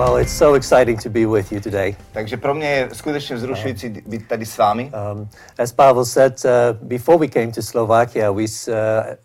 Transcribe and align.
Well, 0.00 0.16
it's 0.16 0.32
so 0.32 0.54
exciting 0.54 0.96
to 1.02 1.10
be 1.10 1.26
with 1.26 1.52
you 1.52 1.60
today. 1.60 1.96
Takže 2.12 2.36
pro 2.36 2.54
mě 2.54 2.70
je 2.70 2.88
skutečně 2.92 3.36
vzrušující 3.36 3.88
být 3.88 4.28
tady 4.28 4.46
s 4.46 4.58
vámi. 4.58 4.92
Um, 5.12 5.28
as 5.58 5.72
Pavel 5.72 6.04
said, 6.04 6.44
uh, 6.44 6.50
before 6.88 7.18
we 7.18 7.28
came 7.28 7.52
to 7.52 7.62
Slovakia, 7.62 8.30
we 8.30 8.42
uh, 8.42 8.46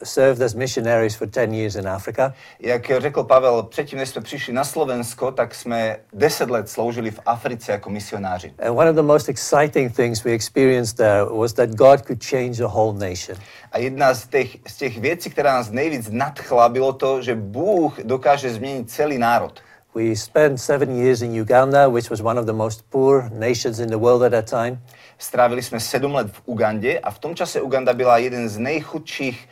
served 0.03 0.41
as 0.41 0.53
missionaries 0.53 1.15
for 1.15 1.27
10 1.27 1.53
years 1.53 1.75
in 1.75 1.87
Africa. 1.87 2.33
Jak 2.59 2.91
řekl 2.97 3.23
Pavel, 3.23 3.63
předtím, 3.63 3.99
než 3.99 4.09
jsme 4.09 4.21
přišli 4.21 4.53
na 4.53 4.63
Slovensko, 4.63 5.31
tak 5.31 5.55
jsme 5.55 5.97
10 6.13 6.49
let 6.49 6.69
sloužili 6.69 7.11
v 7.11 7.19
Africe 7.25 7.71
jako 7.71 7.89
misionáři. 7.89 8.53
And 8.59 8.77
one 8.77 8.89
of 8.89 8.95
the 8.95 9.01
most 9.01 9.29
exciting 9.29 9.95
things 9.95 10.23
we 10.23 10.31
experienced 10.31 10.97
there 10.97 11.25
was 11.39 11.53
that 11.53 11.69
God 11.69 12.01
could 12.01 12.25
change 12.25 12.63
a 12.63 12.67
whole 12.67 12.93
nation. 13.09 13.37
A 13.71 13.77
jedna 13.77 14.13
z 14.13 14.27
těch, 14.27 14.57
z 14.67 14.77
těch 14.77 14.97
věcí, 14.97 15.29
která 15.29 15.53
nás 15.53 15.71
nejvíc 15.71 16.09
nadchla, 16.11 16.69
bylo 16.69 16.93
to, 16.93 17.21
že 17.21 17.35
Bůh 17.35 17.99
dokáže 18.03 18.53
změnit 18.53 18.91
celý 18.91 19.17
národ. 19.17 19.61
We 19.95 20.15
spent 20.15 20.59
seven 20.59 20.97
years 20.97 21.21
in 21.21 21.33
Uganda, 21.33 21.87
which 21.87 22.09
was 22.09 22.21
one 22.21 22.37
of 22.37 22.45
the 22.45 22.53
most 22.53 22.83
poor 22.89 23.29
nations 23.31 23.79
in 23.79 23.87
the 23.87 23.97
world 23.97 24.23
at 24.23 24.31
that 24.31 24.49
time. 24.49 24.81
Strávili 25.17 25.63
jsme 25.63 25.79
sedm 25.79 26.13
let 26.13 26.27
v 26.31 26.41
Ugandě 26.45 26.99
a 26.99 27.11
v 27.11 27.19
tom 27.19 27.35
čase 27.35 27.61
Uganda 27.61 27.93
byla 27.93 28.17
jeden 28.17 28.49
z 28.49 28.57
nejchudších 28.57 29.49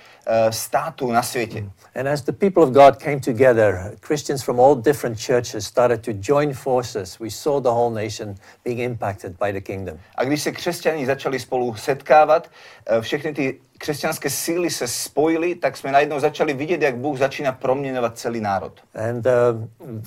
států 0.49 1.11
na 1.11 1.23
světě. 1.23 1.65
And 1.95 2.07
as 2.07 2.21
the 2.21 2.31
people 2.31 2.63
of 2.63 2.69
God 2.69 2.97
came 2.97 3.19
together, 3.19 3.91
Christians 4.01 4.43
from 4.43 4.59
all 4.59 4.75
different 4.75 5.19
churches 5.19 5.65
started 5.65 6.01
to 6.01 6.11
join 6.13 6.53
forces. 6.53 7.19
We 7.19 7.29
saw 7.29 7.59
the 7.59 7.69
whole 7.69 8.03
nation 8.03 8.35
being 8.65 8.79
impacted 8.79 9.37
by 9.45 9.53
the 9.53 9.61
kingdom. 9.61 9.99
A 10.15 10.23
když 10.23 10.41
se 10.41 10.51
křesťané 10.51 11.05
začali 11.05 11.39
spolu 11.39 11.75
setkávat, 11.75 12.49
eh, 12.85 13.01
všechny 13.01 13.33
ty 13.33 13.59
křesťanské 13.77 14.29
síly 14.29 14.69
se 14.69 14.87
spojily, 14.87 15.55
tak 15.55 15.77
jsme 15.77 15.91
najednou 15.91 16.19
začali 16.19 16.53
vidět, 16.53 16.81
jak 16.81 16.95
Bůh 16.97 17.17
začíná 17.17 17.51
proměňovat 17.51 18.17
celý 18.17 18.41
národ. 18.41 18.81
And 18.95 19.25
uh, 19.25 19.31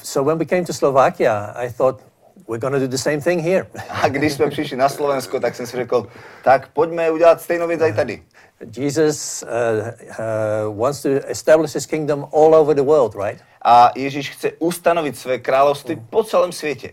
so 0.03 0.31
when 0.31 0.39
we 0.39 0.47
came 0.47 0.65
to 0.65 0.73
Slovakia, 0.73 1.53
I 1.57 1.73
thought, 1.73 2.01
we're 2.49 2.59
going 2.59 2.73
to 2.75 2.81
do 2.81 2.89
the 2.89 2.99
same 2.99 3.21
thing 3.21 3.43
here. 3.43 3.67
A 3.89 4.09
když 4.09 4.33
jsme 4.33 4.51
přišli 4.51 4.77
na 4.77 4.89
Slovensko, 4.89 5.41
tak 5.41 5.55
jsem 5.55 5.67
si 5.67 5.77
řekl, 5.77 6.07
tak 6.45 6.69
pojďme 6.69 7.11
udělat 7.11 7.41
stejnou 7.41 7.67
věc 7.69 7.81
i 7.81 7.93
tady. 7.93 8.23
Jesus 8.65 9.43
uh, 9.43 9.93
uh, 10.19 10.71
wants 10.71 11.03
to 11.03 11.21
establish 11.29 11.75
his 11.75 11.87
kingdom 11.87 12.27
all 12.33 12.55
over 12.55 12.75
the 12.75 12.83
world, 12.83 13.15
right? 13.15 13.41
A 13.63 13.93
Ježíš 13.97 14.31
chce 14.31 14.53
ustanovit 14.59 15.19
své 15.19 15.39
království 15.39 16.03
po 16.11 16.25
celém 16.25 16.53
světě. 16.53 16.91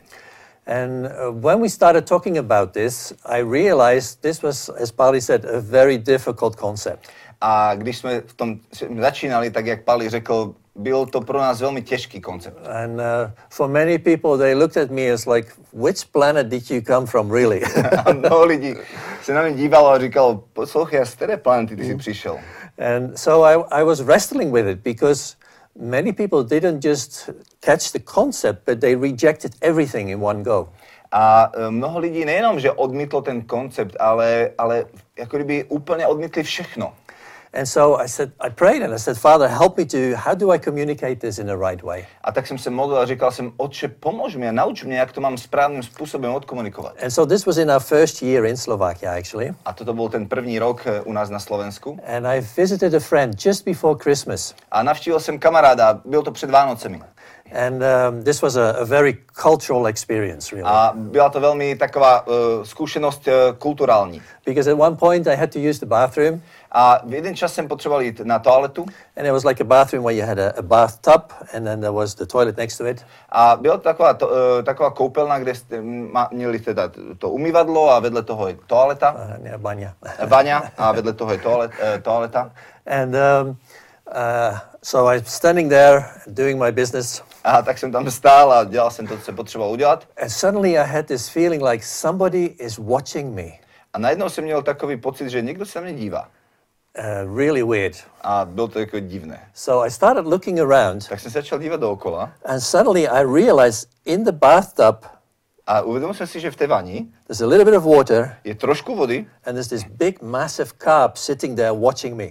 And 0.66 1.06
uh, 1.06 1.32
when 1.32 1.60
we 1.60 1.70
started 1.70 2.08
talking 2.08 2.38
about 2.38 2.72
this, 2.72 3.14
I 3.26 3.44
realized 3.44 4.22
this 4.22 4.42
was, 4.42 4.70
as 4.70 4.92
Pali 4.92 5.22
said, 5.22 5.46
a 5.46 5.60
very 5.60 5.98
difficult 5.98 6.56
concept. 6.56 7.08
A 7.46 7.76
když 7.76 7.98
jsme 7.98 8.22
v 8.26 8.34
tom 8.34 8.60
začínali, 9.00 9.52
tak 9.52 9.66
jak 9.66 9.84
Pali 9.84 10.10
řekl, 10.10 10.56
byl 10.76 11.06
to 11.06 11.22
pro 11.22 11.38
nás 11.40 11.62
velmi 11.62 11.82
těžký 11.82 12.22
koncept. 12.22 12.68
And 12.68 12.94
uh, 12.94 13.32
for 13.50 13.70
many 13.70 13.98
people, 14.00 14.38
they 14.38 14.56
looked 14.56 14.78
at 14.78 14.92
me 14.92 15.12
as 15.12 15.26
like, 15.26 15.52
which 15.74 16.06
planet 16.12 16.48
did 16.48 16.72
you 16.72 16.82
come 16.82 17.08
from, 17.08 17.32
really? 17.32 17.62
A 18.06 18.14
mnoho 18.14 18.46
lidí 18.46 18.76
se 19.22 19.34
na 19.34 19.42
mě 19.42 19.54
dívalo 19.54 19.90
a 19.90 20.00
říkalo, 20.00 20.44
poslouchej, 20.54 21.06
z 21.06 21.16
které 21.16 21.38
planety 21.38 21.76
ty 21.76 21.86
jsi 21.86 21.96
přišel? 21.96 22.40
and 22.78 23.20
so 23.20 23.44
I, 23.44 23.82
I 23.82 23.84
was 23.84 24.02
wrestling 24.02 24.52
with 24.52 24.68
it 24.68 24.84
because 24.84 25.36
many 25.80 26.12
people 26.12 26.44
didn't 26.44 26.86
just 26.86 27.30
catch 27.62 27.92
the 27.92 28.00
concept, 28.00 28.66
but 28.66 28.82
they 28.82 28.96
rejected 28.96 29.56
everything 29.62 30.10
in 30.10 30.22
one 30.22 30.44
go. 30.44 30.70
A 31.12 31.52
e, 31.54 31.72
mnoho 31.72 32.00
lidí 32.00 32.26
nejenom, 32.26 32.60
že 32.60 32.72
odmítlo 32.72 33.22
ten 33.22 33.42
koncept, 33.42 33.96
ale, 34.00 34.50
ale 34.58 34.86
jako 35.18 35.38
kdyby 35.38 35.64
úplně 35.64 36.08
odmítli 36.08 36.44
všechno. 36.44 36.94
And 37.56 37.68
so 37.68 37.96
I 38.00 38.08
said, 38.08 38.32
I 38.40 38.50
prayed 38.50 38.82
and 38.82 38.94
I 38.94 38.98
said, 38.98 39.18
Father, 39.18 39.48
help 39.48 39.78
me 39.78 39.86
to, 39.86 40.16
how 40.16 40.34
do 40.34 40.52
I 40.52 40.58
communicate 40.58 41.20
this 41.20 41.38
in 41.38 41.46
the 41.46 41.58
right 41.58 41.84
way? 41.84 42.06
A 42.24 42.32
tak 42.32 42.48
jsem 42.48 42.58
se 42.58 42.70
modlil 42.70 42.98
a 42.98 43.06
říkal 43.06 43.32
jsem, 43.32 43.52
otče, 43.58 43.88
pomož 43.88 44.36
mi 44.36 44.50
a 44.50 44.52
nauč 44.52 44.84
mě, 44.84 44.98
jak 44.98 45.12
to 45.12 45.22
mám 45.22 45.38
správným 45.38 45.84
způsobem 45.84 46.34
odkomunikovat. 46.34 47.04
And 47.04 47.12
so 47.12 47.36
this 47.36 47.46
was 47.46 47.58
in 47.58 47.72
our 47.72 47.80
first 47.80 48.22
year 48.22 48.46
in 48.46 48.58
Slovakia, 48.58 49.18
actually. 49.18 49.54
A 49.66 49.74
toto 49.74 49.94
byl 49.94 50.10
ten 50.10 50.28
první 50.28 50.60
rok 50.60 50.88
e, 50.88 51.02
u 51.02 51.14
nás 51.14 51.30
na 51.30 51.40
Slovensku. 51.40 52.00
And 52.18 52.28
I 52.28 52.42
visited 52.58 52.94
a 52.94 53.00
friend 53.00 53.46
just 53.46 53.66
before 53.66 54.00
Christmas. 54.04 54.56
A 54.72 54.84
navštívil 54.84 55.20
jsem 55.20 55.40
kamaráda, 55.40 56.02
byl 56.06 56.22
to 56.22 56.32
před 56.32 56.50
Vánocemi. 56.50 57.02
And 57.52 57.84
um, 57.84 58.24
this 58.24 58.42
was 58.42 58.56
a, 58.58 58.76
a 58.82 58.86
very 58.86 59.18
cultural 59.42 59.86
experience, 59.88 60.52
really. 60.56 60.70
A 60.70 60.92
byla 60.96 61.30
to 61.30 61.40
velmi 61.40 61.76
taková 61.76 62.28
uh, 62.28 62.34
zkušenost 62.64 63.28
uh, 63.28 63.34
kulturální. 63.58 64.22
because 64.46 64.72
at 64.72 64.80
one 64.80 64.96
point 64.96 65.28
I 65.28 65.36
had 65.36 65.52
to 65.54 65.60
use 65.60 65.80
the 65.80 65.86
bathroom, 65.86 66.42
A 66.72 67.00
v 67.06 67.14
jeden 67.14 67.36
čas 67.36 67.54
jsem 67.54 67.68
potřeboval 67.68 68.02
jít 68.02 68.20
na 68.24 68.40
toaletu 68.40 68.86
and 69.18 69.28
it 69.28 69.32
was 69.32 69.44
like 69.44 69.62
a 69.62 69.64
bathroom 69.68 70.04
where 70.04 70.18
you 70.18 70.26
had 70.28 70.40
a, 70.40 70.54
a 70.58 70.62
bathtub, 70.62 71.22
and 71.54 71.66
then 71.66 71.80
there 71.82 71.92
was 71.92 72.16
the 72.16 72.26
toilet 72.26 72.58
next 72.58 72.78
to 72.78 72.86
it. 72.88 73.06
a 73.30 73.56
byla 73.62 73.78
to 73.78 73.84
taková, 73.84 74.14
to, 74.14 74.28
uh, 74.28 74.34
taková 74.64 74.90
koupelna, 74.90 75.40
kde 75.40 75.56
jste 75.56 75.82
ma, 75.82 76.28
měli 76.32 76.60
teda 76.60 76.90
to, 77.18 77.30
umyvadlo 77.30 77.90
a 77.92 78.00
vedle 78.00 78.24
toho 78.24 78.48
je 78.48 78.58
toaleta, 78.68 79.12
Uh, 79.40 79.46
yeah, 79.46 79.58
banya. 79.60 79.94
baňa 80.26 80.72
a 80.78 80.92
vedle 80.92 81.14
toho 81.14 81.32
je 81.32 81.38
toalet, 81.38 81.72
uh, 81.72 82.02
toaleta. 82.02 82.52
and 82.86 83.16
um, 83.16 83.58
so 84.84 85.08
I'm 85.16 85.26
standing 85.26 85.70
there 85.70 86.06
doing 86.28 86.60
my 86.60 86.72
business, 86.72 87.22
A 87.44 87.62
tak 87.62 87.78
jsem 87.78 87.92
tam 87.92 88.12
stál 88.12 88.52
a 88.54 88.64
dělal 88.64 88.92
jsem 88.92 89.08
to, 89.08 89.18
co 89.18 89.24
jsem 89.24 89.36
potřeboval 89.36 89.72
udělat. 89.74 90.08
and 90.22 90.30
suddenly 90.30 90.78
I 90.78 90.88
had 90.88 91.06
this 91.06 91.30
feeling 91.30 91.64
like 91.64 91.86
somebody 91.86 92.46
is 92.46 92.78
watching 92.78 93.36
me. 93.36 93.52
A 93.94 94.00
najednou 94.00 94.30
jsem 94.30 94.44
měl 94.44 94.62
takový 94.64 94.98
pocit, 94.98 95.30
že 95.30 95.42
někdo 95.42 95.66
se 95.66 95.80
na 95.80 95.84
mě 95.86 95.94
dívá. 95.94 96.30
Uh, 97.00 97.38
really 97.38 97.64
weird. 97.64 97.96
A 98.22 98.46
bylo 98.46 98.68
to 98.68 98.80
jako 98.80 99.00
divné. 99.00 99.40
So 99.54 99.88
I 99.88 99.92
started 99.92 100.26
looking 100.26 100.60
around, 100.60 101.08
Tak 101.10 101.20
jsem 101.20 101.32
se 101.32 101.40
začal 101.40 101.60
dívat 101.60 101.80
dookola 101.80 102.32
and 102.46 102.60
suddenly 102.60 103.08
I 103.08 103.24
realized 103.24 103.90
in 104.06 104.24
the 104.24 104.32
bathtub 104.32 105.06
a 105.68 105.82
uvědomil 105.82 106.14
jsem 106.14 106.28
si, 106.28 106.40
že 106.40 106.52
v 106.52 106.56
té 106.56 106.68
vani 106.68 107.08
there's 107.28 107.42
a 107.42 107.46
little 107.46 107.66
bit 107.66 107.74
of 107.76 107.84
water, 107.84 108.38
je 108.44 108.56
trošku 108.56 108.96
vody, 108.96 109.26
and 109.46 109.54
there's 109.54 109.68
this 109.68 109.84
big, 109.84 110.22
massive 110.22 110.72
carp 110.84 111.18
sitting 111.18 111.56
there 111.56 111.72
watching 111.72 112.16
me. 112.16 112.28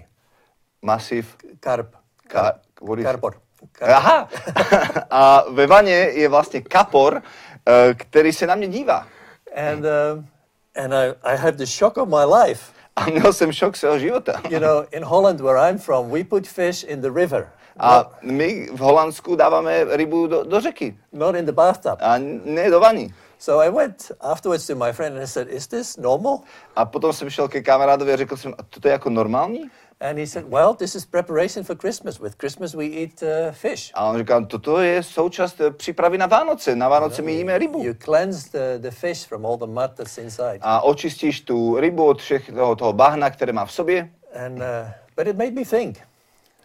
Masiv, 0.82 1.36
Carp. 1.60 1.94
Ka- 2.28 2.52
Carpor. 3.02 3.34
Aha! 3.80 4.28
A 5.10 5.44
ve 5.50 5.66
vaně 5.66 5.92
je 5.92 6.28
vlastně 6.28 6.60
kapor, 6.60 7.22
eh, 7.66 7.94
který 7.94 8.32
se 8.32 8.46
na 8.46 8.54
mě 8.54 8.68
dívá. 8.68 9.06
And, 9.72 9.84
um, 9.84 10.26
and 10.84 10.94
I, 10.94 11.14
I 11.22 11.36
had 11.36 11.54
the 11.54 11.66
shock 11.66 11.96
of 11.96 12.08
my 12.08 12.24
life. 12.42 12.72
A 12.96 13.04
měl 13.06 13.32
jsem 13.32 13.52
šok 13.52 13.76
svého 13.76 13.98
života. 13.98 14.32
You 14.48 14.58
know, 14.60 14.84
in 14.90 15.04
Holland, 15.04 15.40
where 15.40 15.70
I'm 15.70 15.78
from, 15.78 16.10
we 16.10 16.24
put 16.24 16.46
fish 16.46 16.84
in 16.84 17.00
the 17.00 17.10
river, 17.10 17.48
A 17.78 18.10
my 18.22 18.68
v 18.72 18.78
Holandsku 18.78 19.36
dáváme 19.36 19.84
rybu 19.96 20.26
do, 20.26 20.44
do 20.44 20.60
řeky 20.60 20.98
not 21.12 21.34
in 21.34 21.46
the 21.46 21.52
bathtub. 21.52 21.98
a 22.00 22.14
ne 22.44 22.70
do 22.70 22.80
vany. 22.80 23.14
So 23.38 23.64
I 23.66 23.70
went 23.70 24.12
afterwards 24.20 24.66
to 24.66 24.74
my 24.74 24.92
friend 24.92 25.14
and 25.16 25.24
I 25.24 25.26
said, 25.26 25.48
Is 25.50 25.66
this 25.66 25.96
normal? 25.96 26.38
A 26.76 26.84
potom 26.84 27.12
jsem 27.12 27.30
šel 27.30 27.48
ke 27.48 27.62
kamarádovi 27.62 28.12
a 28.12 28.16
řekl 28.16 28.36
jsem, 28.36 28.54
a 28.58 28.62
toto 28.62 28.88
je 28.88 28.92
jako 28.92 29.10
normální? 29.10 29.70
And 30.02 30.18
he 30.18 30.26
said, 30.26 30.44
Well, 30.50 30.74
this 30.74 30.94
is 30.94 31.06
preparation 31.06 31.64
for 31.64 31.76
Christmas. 31.76 32.18
With 32.18 32.36
Christmas, 32.36 32.74
we 32.74 32.86
eat 32.86 33.22
uh, 33.22 33.52
fish. 33.52 33.90
A 33.94 34.04
on 34.10 34.18
říkal, 34.18 34.46
toto 34.46 34.80
je 34.80 35.02
součást 35.02 35.60
eh, 35.60 35.70
přípravy 35.70 36.18
na 36.18 36.26
Vánoce. 36.26 36.76
Na 36.76 36.88
Vánoce 36.88 37.22
my 37.22 37.32
jíme 37.32 37.58
rybu. 37.58 37.84
You 37.84 37.94
cleanse 38.04 38.50
the, 38.52 38.78
the 38.78 38.90
fish 38.90 39.26
from 39.26 39.46
all 39.46 39.56
the 39.56 39.66
mud 39.66 39.90
that's 39.94 40.18
inside. 40.18 40.58
A 40.60 40.80
očistíš 40.80 41.40
tu 41.40 41.80
rybu 41.80 42.04
od 42.06 42.20
všech 42.20 42.50
toho, 42.50 42.76
toho 42.76 42.92
bahna, 42.92 43.30
které 43.30 43.52
má 43.52 43.64
v 43.64 43.72
sobě. 43.72 44.10
And, 44.46 44.58
uh, 44.58 44.62
but 45.16 45.26
it 45.26 45.36
made 45.38 45.50
me 45.50 45.64
think. 45.64 45.98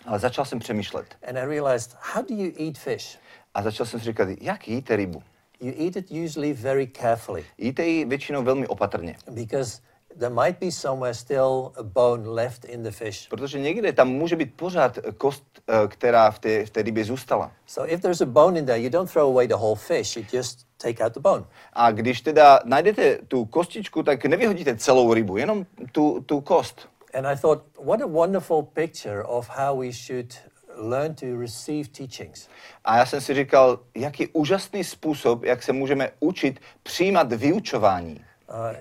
Ale 0.05 0.19
začal 0.19 0.45
jsem 0.45 0.59
přemýšlet. 0.59 1.05
And 1.27 1.37
I 1.37 1.45
realized, 1.45 1.97
how 2.13 2.23
do 2.29 2.35
you 2.35 2.51
eat 2.67 2.77
fish? 2.77 3.17
A 3.53 3.61
začal 3.61 3.85
jsem 3.85 3.99
si 3.99 4.05
říkat, 4.05 4.29
jak 4.41 4.67
jíte 4.67 4.95
rybu? 4.95 5.23
You 5.59 5.73
eat 5.85 5.95
it 5.95 6.11
usually 6.11 6.53
very 6.53 6.87
carefully 6.87 7.45
Jíte 7.57 7.85
ji 7.85 8.05
většinou 8.05 8.43
velmi 8.43 8.67
opatrně. 8.67 9.15
because 9.31 9.81
there 10.19 10.33
might 10.33 10.59
be 10.59 10.71
somewhere 10.71 11.13
still 11.13 11.73
a 11.77 11.83
bone 11.83 12.25
left 12.25 12.65
in 12.65 12.83
the 12.83 12.91
fish. 12.91 13.27
Protože 13.29 13.59
někde 13.59 13.93
tam 13.93 14.09
může 14.09 14.35
být 14.35 14.53
pořád 14.55 14.99
kost, 15.17 15.43
eh, 15.67 15.87
která 15.87 16.31
v 16.31 16.39
té, 16.39 16.65
v 16.65 16.69
té 16.69 16.81
rybě 16.81 17.03
zůstala. 17.05 17.51
So 17.65 17.93
if 17.93 18.01
there's 18.01 18.21
a 18.21 18.25
bone 18.25 18.59
in 18.59 18.65
there, 18.65 18.79
you 18.79 18.89
don't 18.89 19.11
throw 19.11 19.31
away 19.31 19.47
the 19.47 19.55
whole 19.55 19.75
fish, 19.75 20.17
you 20.17 20.23
just 20.33 20.59
take 20.77 21.03
out 21.03 21.13
the 21.13 21.19
bone. 21.19 21.43
A 21.73 21.91
když 21.91 22.21
teda 22.21 22.59
najdete 22.65 23.19
tu 23.27 23.45
kostičku, 23.45 24.03
tak 24.03 24.25
nevyhodíte 24.25 24.75
celou 24.75 25.13
rybu, 25.13 25.37
jenom 25.37 25.65
tu, 25.91 26.23
tu 26.25 26.41
kost. 26.41 26.89
And 27.13 27.25
I 27.25 27.35
thought, 27.35 27.63
what 27.83 28.01
a 28.01 28.07
wonderful 28.07 28.63
picture 28.63 29.23
of 29.23 29.49
how 29.49 29.79
we 29.79 29.91
should 29.91 30.33
learn 30.77 31.15
to 31.15 31.39
receive 31.39 31.89
teachings. 31.89 32.47
A 32.85 32.97
já 32.97 33.05
jsem 33.05 33.21
si 33.21 33.33
říkal, 33.33 33.79
jaký 33.95 34.27
úžasný 34.27 34.83
způsob, 34.83 35.43
jak 35.43 35.63
se 35.63 35.73
můžeme 35.73 36.09
učit 36.19 36.59
přijímat 36.83 37.33
vyučování. 37.33 38.25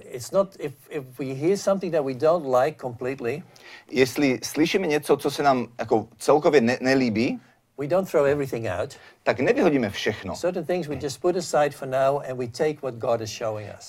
It's 0.01 0.33
not 0.33 0.57
if, 0.61 0.73
if 0.91 1.05
we 1.19 1.35
hear 1.35 1.57
something 1.57 1.93
that 1.93 2.05
we 2.05 2.15
don't 2.15 2.47
like 2.47 2.79
completely, 2.81 3.43
Jestli 3.91 4.39
slyšíme 4.43 4.87
něco, 4.87 5.17
co 5.17 5.31
se 5.31 5.43
nám 5.43 5.67
jako 5.79 6.09
celkově 6.19 6.61
ne- 6.61 6.79
nelíbí, 6.81 7.41
we 7.79 7.87
don't 7.87 8.11
throw 8.11 8.27
everything 8.27 8.67
out. 8.81 8.97
Tak 9.27 9.41
nevyhodíme 9.41 9.91
všechno. 9.91 10.35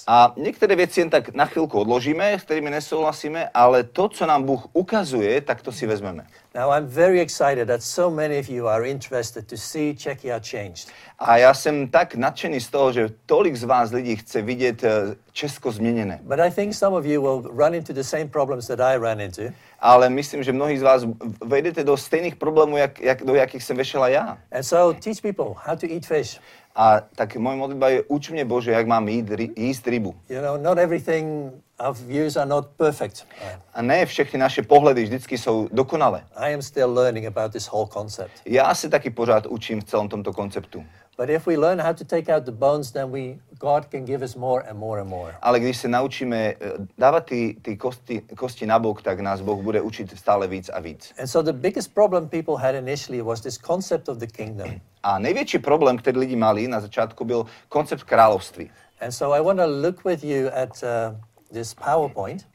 A 0.08 0.34
některé 0.38 0.76
věci 0.76 1.00
jen 1.00 1.10
tak 1.10 1.34
na 1.34 1.46
chvilku 1.46 1.80
odložíme, 1.80 2.34
s 2.34 2.44
kterými 2.44 2.70
nesouhlasíme, 2.70 3.50
ale 3.54 3.84
to, 3.84 4.10
co 4.10 4.26
nám 4.26 4.44
Bůh 4.44 4.68
ukazuje, 4.74 5.42
tak 5.42 5.62
to 5.62 5.72
si 5.72 5.88
vezmeme. 5.88 6.26
Now, 6.58 6.72
I'm 6.72 6.88
very 6.88 7.20
excited 7.20 7.68
that 7.68 7.84
so 7.84 8.10
many 8.10 8.40
of 8.40 8.50
you 8.50 8.68
are 8.68 8.90
interested 8.90 9.48
to 9.48 9.58
see 9.58 9.94
Czechia 9.94 10.40
changed. 10.40 10.88
A 11.20 11.38
já 11.38 11.54
jsem 11.54 11.88
tak 11.88 12.16
nadšený 12.16 12.62
z 12.62 12.70
toho, 12.70 12.92
že 12.92 13.10
tolik 13.26 13.56
z 13.56 13.64
vás 13.64 13.92
lidí 13.92 14.16
chce 14.16 14.42
vidět 14.42 14.84
eh, 14.84 15.16
Česko 15.32 15.72
změněné. 15.72 16.20
But 16.24 16.40
I 16.40 16.52
think 16.52 16.74
some 16.74 16.98
of 16.98 17.06
you 17.06 17.22
will 17.22 17.52
run 17.58 17.76
into 17.76 17.94
the 17.94 18.04
same 18.04 18.26
problems 18.26 18.68
that 18.68 18.80
I 18.80 18.98
ran 18.98 19.22
into. 19.22 19.42
Ale 19.80 20.10
myslím, 20.10 20.44
že 20.44 20.52
mnohí 20.52 20.78
z 20.78 20.82
vás 20.82 21.04
vejdete 21.46 21.84
do 21.84 21.98
stejných 21.98 22.36
problémů, 22.36 22.78
jak, 22.78 23.00
jak, 23.00 23.24
do 23.24 23.36
jakých 23.36 23.64
jsem 23.64 23.78
vešela 23.78 24.08
já. 24.08 24.38
And 24.52 24.64
so 24.64 25.00
teach 25.04 25.22
people 25.34 25.56
how 25.66 25.76
to 25.76 25.88
eat 25.88 26.06
fish. 26.06 26.40
A 26.76 27.02
tak 27.16 27.36
moje 27.36 27.58
modlitba 27.58 27.90
je, 27.90 28.04
uč 28.04 28.30
mě 28.30 28.46
Bože, 28.46 28.72
jak 28.72 28.88
mám 28.88 29.08
jít, 29.08 29.32
jíst 29.56 29.88
rybu. 29.88 30.16
You 30.30 30.42
know, 30.42 30.58
not 30.58 30.78
everything 30.78 31.52
our 31.80 31.96
views 31.96 32.38
are 32.38 32.46
not 32.46 32.68
perfect. 32.78 33.28
A 33.74 33.82
ne 33.82 34.06
všechny 34.06 34.40
naše 34.40 34.62
pohledy 34.62 35.04
vždycky 35.04 35.38
jsou 35.38 35.68
dokonalé. 35.72 36.24
I 36.36 36.54
am 36.54 36.62
still 36.62 36.94
learning 36.94 37.26
about 37.26 37.52
this 37.52 37.68
whole 37.68 37.88
concept. 37.94 38.32
Já 38.46 38.76
se 38.76 38.90
taky 38.90 39.10
pořád 39.10 39.46
učím 39.46 39.82
v 39.82 39.84
celém 39.84 40.08
tomto 40.10 40.34
konceptu. 40.34 40.86
But 41.18 41.30
if 41.30 41.48
we 41.48 41.58
learn 41.58 41.80
how 41.80 41.94
to 41.94 42.04
take 42.04 42.30
out 42.30 42.46
the 42.46 42.52
bones, 42.52 42.92
then 42.92 43.12
we 43.12 43.40
God 43.60 43.90
can 43.92 44.06
give 44.06 44.24
us 44.24 44.36
more 44.36 44.70
and 44.70 44.80
more 44.80 45.02
and 45.02 45.10
more. 45.10 45.36
Ale 45.42 45.60
když 45.60 45.78
se 45.78 45.88
naučíme 45.88 46.38
eh, 46.38 46.56
dávat 46.98 47.26
ty, 47.26 47.58
ty 47.62 47.78
kosti, 47.78 48.22
kosti 48.22 48.66
na 48.66 48.80
bok, 48.80 49.02
tak 49.02 49.20
nás 49.20 49.42
Boh 49.42 49.64
bude 49.64 49.82
učit 49.82 50.20
stále 50.20 50.48
víc 50.48 50.70
a 50.74 50.80
víc. 50.80 51.14
And 51.20 51.28
so 51.28 51.52
the 51.52 51.60
biggest 51.60 51.94
problem 51.94 52.30
people 52.30 52.58
had 52.58 52.76
initially 52.76 53.22
was 53.22 53.42
this 53.42 53.58
concept 53.58 54.10
of 54.10 54.18
the 54.18 54.28
kingdom. 54.28 54.72
A 55.04 55.20
největší 55.20 55.60
problém, 55.60 55.98
který 55.98 56.20
lidi 56.20 56.36
mali 56.36 56.68
na 56.68 56.80
začátku, 56.80 57.26
byl 57.26 57.46
koncept 57.70 58.04
království. 58.04 58.72
And 59.02 59.12
so 59.12 59.38
I 59.38 59.42
want 59.42 59.60
to 59.60 59.68
look 59.68 60.06
with 60.06 60.24
you 60.24 60.50
at 60.54 60.84
uh, 60.84 61.16
this 61.54 61.74
PowerPoint 61.74 62.48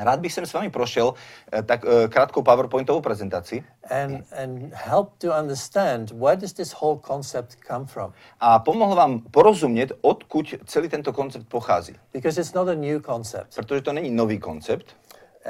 Rád 0.00 0.20
bych 0.20 0.32
sem 0.32 0.46
s 0.46 0.52
vámi 0.52 0.70
prošel 0.70 1.14
eh, 1.52 1.62
tak 1.62 1.84
eh, 1.84 2.08
krátkou 2.08 2.42
PowerPointovou 2.42 3.00
prezentaci 3.00 3.64
and, 3.90 4.24
and 4.42 4.72
help 4.74 5.12
to 5.18 5.28
understand 5.40 6.10
where 6.10 6.36
does 6.36 6.52
this 6.52 6.72
whole 6.80 6.98
concept 7.06 7.56
come 7.68 7.86
from. 7.86 8.12
a 8.40 8.58
pomohl 8.58 8.94
vám 8.94 9.20
porozumět, 9.30 9.92
odkud 10.00 10.54
celý 10.64 10.88
tento 10.88 11.12
koncept 11.12 11.48
pochází. 11.48 11.96
Because 12.12 12.40
it's 12.40 12.52
not 12.52 12.68
a 12.68 12.74
new 12.74 13.00
concept. 13.00 13.54
Protože 13.54 13.80
to 13.80 13.92
není 13.92 14.10
nový 14.10 14.38
koncept. 14.38 14.96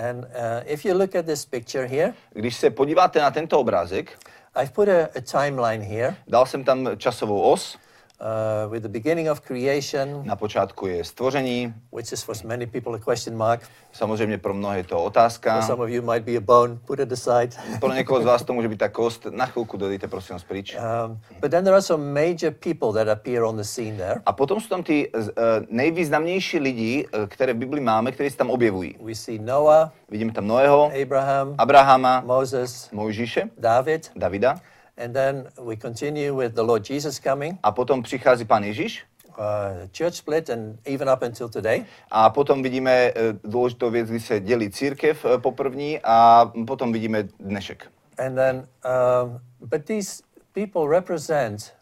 And 0.08 0.24
uh, 0.24 0.62
if 0.64 0.84
you 0.84 0.98
look 0.98 1.14
at 1.14 1.26
this 1.26 1.46
picture 1.46 1.86
here, 1.86 2.14
Když 2.32 2.56
se 2.56 2.70
podíváte 2.70 3.20
na 3.20 3.30
tento 3.30 3.58
obrázek, 3.60 4.18
I've 4.62 4.72
put 4.72 4.88
a, 4.88 5.04
a 5.16 5.20
timeline 5.20 5.84
here 5.84 6.16
dal 6.28 6.46
jsem 6.46 6.64
tam 6.64 6.88
časovou 6.96 7.52
os. 7.52 7.78
Uh, 8.20 8.72
with 8.72 8.82
the 8.82 8.88
beginning 8.88 9.28
of 9.30 9.40
creation, 9.40 10.22
Na 10.24 10.36
počátku 10.36 10.86
je 10.86 11.04
stvoření, 11.04 11.74
which 11.92 12.12
is 12.12 12.22
for 12.22 12.34
many 12.44 12.66
people 12.66 12.96
a 12.96 12.98
question 13.14 13.36
mark. 13.36 13.60
samozřejmě 13.92 14.38
pro 14.38 14.54
mnohé 14.54 14.76
je 14.76 14.84
to 14.84 14.96
For 14.96 15.06
otázka. 15.06 15.62
some 15.62 15.82
of 15.84 15.90
you 15.90 16.02
might 16.12 16.24
be 16.24 16.36
a 16.36 16.40
bone, 16.40 16.76
put 16.86 17.00
it 17.00 17.12
aside. 17.12 17.48
Pro 17.80 17.92
někoho 17.92 18.22
z 18.22 18.24
vás 18.24 18.42
to 18.44 18.52
může 18.52 18.68
být 18.68 18.78
ta 18.78 18.88
kost. 18.88 19.26
Na 19.30 19.46
chvilku 19.46 19.76
dojděte 19.76 20.08
prosím 20.08 20.34
vás 20.34 20.44
pryč. 20.44 20.76
Um, 20.76 21.20
but 21.40 21.50
then 21.50 21.64
there 21.64 21.74
are 21.76 21.82
some 21.82 22.12
major 22.12 22.50
people 22.50 22.92
that 22.92 23.08
appear 23.18 23.42
on 23.44 23.56
the 23.56 23.62
scene 23.62 23.96
there. 23.96 24.20
A 24.26 24.32
potom 24.32 24.60
jsou 24.60 24.68
tam 24.68 24.82
ty 24.82 25.12
uh, 25.12 25.22
nejvýznamnější 25.68 26.58
lidi, 26.58 27.06
uh, 27.14 27.26
které 27.26 27.52
v 27.52 27.56
Bibli 27.56 27.80
máme, 27.80 28.12
které 28.12 28.30
se 28.30 28.36
tam 28.36 28.50
objevují. 28.50 28.96
We 29.04 29.14
see 29.14 29.38
Noah, 29.38 29.92
Vidíme 30.10 30.32
tam 30.32 30.46
Noého, 30.46 30.92
Abraham, 31.02 31.54
Abrahama, 31.58 32.22
Moses, 32.26 32.90
Mojžíše, 32.90 33.42
David, 33.58 34.10
Davida. 34.16 34.60
And 35.00 35.14
then 35.14 35.48
we 35.62 35.76
continue 35.76 36.36
with 36.42 36.54
the 36.54 36.62
Lord 36.62 36.84
Jesus 36.90 37.18
coming, 37.20 37.58
A 37.62 37.72
potom 37.72 38.02
přichází 38.02 38.44
pan 38.44 38.64
Ježíš. 38.64 39.04
uh, 39.28 39.88
church 39.98 40.14
split, 40.14 40.50
and 40.50 40.78
even 40.86 41.08
up 41.08 41.22
until 41.22 41.48
today. 41.48 41.84
A 42.10 42.30
potom 42.30 42.62
vidíme 42.62 42.92
eh, 42.92 43.12
důležitou 43.44 43.90
věc, 43.90 44.08
kdy 44.08 44.20
se 44.20 44.40
dělí 44.40 44.70
církev 44.70 45.24
eh, 45.24 45.38
poprvní 45.38 46.00
a 46.04 46.50
potom 46.66 46.92
vidíme 46.92 47.22
dnešek. 47.40 47.86
And 48.18 48.34
then, 48.34 48.56
um, 48.84 49.40
but 49.60 49.84
these 49.84 50.22
people 50.52 50.88
represent 50.88 51.72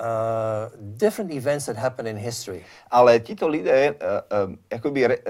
uh, 0.00 0.06
different 0.78 1.32
events 1.32 1.66
that 1.66 1.76
happen 1.76 2.06
in 2.06 2.16
history. 2.16 2.64
Ale 2.90 3.20
tito 3.20 3.48
lidé 3.48 3.90
uh, 3.90 3.96
uh, 4.48 4.54
jakoby 4.72 5.06
re, 5.06 5.16
uh, 5.18 5.22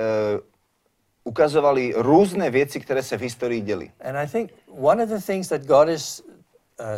ukazovali 1.25 1.93
různé 1.97 2.51
věci, 2.51 2.81
které 2.81 3.03
se 3.03 3.19
v 3.19 3.21
historii 3.21 3.61
děly. 3.61 3.91
And 4.01 4.17
I 4.17 4.27
think 4.27 4.51
one 4.69 5.03
of 5.03 5.09
the 5.09 5.19
things 5.27 5.49
that 5.49 5.63
God 5.67 5.89
is 5.89 6.21
uh, 6.21 6.32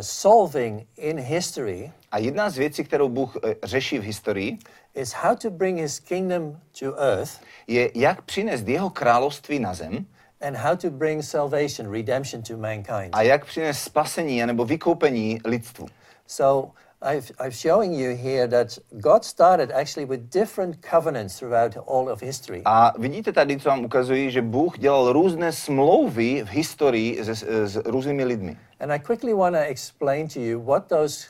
solving 0.01 0.87
in 0.97 1.19
history 1.19 1.91
A 2.11 2.17
jedna 2.17 2.49
z 2.49 2.57
věcí, 2.57 2.83
kterou 2.83 3.09
Bůh 3.09 3.35
uh, 3.35 3.41
řeší 3.63 3.99
v 3.99 4.03
historii, 4.03 4.57
is 4.93 5.13
how 5.13 5.35
to 5.35 5.49
bring 5.49 5.79
his 5.79 5.99
kingdom 5.99 6.59
to 6.79 6.99
earth 6.99 7.41
je, 7.67 7.91
jak 7.95 8.21
přinést 8.21 8.67
jeho 8.67 8.89
království 8.89 9.59
na 9.59 9.73
zem 9.73 10.05
and 10.41 10.55
how 10.55 10.75
to 10.75 10.89
bring 10.89 11.23
salvation, 11.23 11.91
redemption 11.91 12.43
to 12.43 12.57
mankind. 12.57 13.09
a 13.11 13.21
jak 13.21 13.45
přinést 13.45 13.79
spasení 13.79 14.45
nebo 14.45 14.65
vykoupení 14.65 15.39
lidstvu. 15.45 15.87
So 16.27 16.71
I've, 17.05 17.31
I'm 17.39 17.51
showing 17.51 17.93
you 17.93 18.15
here 18.15 18.47
that 18.47 18.79
God 18.91 19.23
started 19.23 19.71
actually 19.71 20.05
with 20.05 20.29
different 20.33 20.81
covenants 20.91 21.39
throughout 21.39 21.77
all 21.87 22.09
of 22.09 22.21
history. 22.21 22.61
A 22.65 22.93
vidíte 22.99 23.31
tady, 23.33 23.59
co 23.59 23.69
vám 23.69 23.85
ukazují, 23.85 24.31
že 24.31 24.41
Bůh 24.41 24.79
dělal 24.79 25.13
různé 25.13 25.51
smlouvy 25.51 26.43
v 26.43 26.47
historii 26.49 27.23
s, 27.23 27.43
s 27.43 27.75
různými 27.85 28.23
lidmi. 28.23 28.57
And 28.79 28.91
I 28.91 28.99
quickly 28.99 29.33
want 29.33 29.55
to 29.55 29.61
explain 29.61 30.27
to 30.27 30.39
you 30.39 30.61
what 30.63 30.87
those 30.87 31.27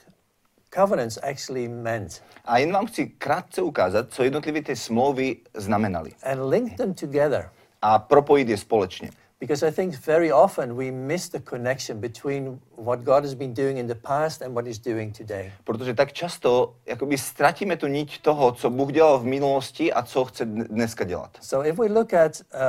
covenants 0.76 1.18
actually 1.24 1.68
meant 1.68 2.24
A 2.46 2.58
jen 2.58 2.72
vám 2.74 2.86
chci 2.86 3.06
krátce 3.08 3.62
ukázat, 3.62 4.06
co 4.10 4.24
jednotlivé 4.24 4.62
ty 4.62 4.76
smlouvy 4.76 5.38
znamenaly. 5.54 6.12
and 6.24 6.50
link 6.50 6.78
them 6.78 6.94
together. 6.94 7.50
A 7.82 8.00
propojit 8.00 8.50
je 8.50 8.58
společně. 8.58 9.10
Because 9.40 9.68
I 9.68 9.72
think 9.72 9.96
very 10.06 10.32
often 10.32 10.76
we 10.78 10.92
miss 10.92 11.30
the 11.30 11.40
connection 11.40 12.00
between 12.00 12.60
what 12.76 13.04
God 13.04 13.24
has 13.24 13.36
been 13.36 13.54
doing 13.54 13.78
in 13.78 13.88
the 13.88 13.96
past 13.96 14.42
and 14.42 14.56
what 14.56 14.66
He's 14.66 14.80
doing 14.80 15.18
today. 15.18 15.52
Protože 15.64 15.94
tak 15.94 16.14
často 16.14 16.76
jakoby 16.86 17.18
ztratíme 17.18 17.78
tu 17.78 17.88
niť 17.88 18.22
toho, 18.22 18.52
co 18.52 18.70
Bůh 18.70 18.92
dělal 18.92 19.20
v 19.20 19.26
minulosti 19.26 19.94
a 19.94 20.02
co 20.04 20.26
chce 20.26 20.46
dn- 20.46 20.68
dneska 20.68 21.04
dělat. 21.04 21.38
So 21.42 21.70
if 21.70 21.78
we 21.78 21.88
look 21.88 22.14
at 22.14 22.42
uh, 22.42 22.60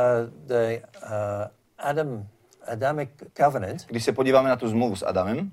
the 0.47 0.83
uh, 1.03 1.11
Adam, 1.79 2.27
Adamic 2.67 3.09
covenant, 3.37 3.87
Když 3.87 4.05
se 4.05 4.13
podíváme 4.13 4.49
na 4.49 4.57
tu 4.57 4.69
zmluvu 4.69 4.97
s 4.97 5.03
Adamem, 5.07 5.53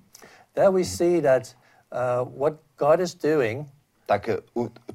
there 0.53 0.69
we 0.71 0.83
see 0.83 1.21
that 1.21 1.55
uh, 1.91 2.39
what 2.39 2.53
God 2.77 2.99
is 2.99 3.15
doing, 3.15 3.67
tak 4.05 4.29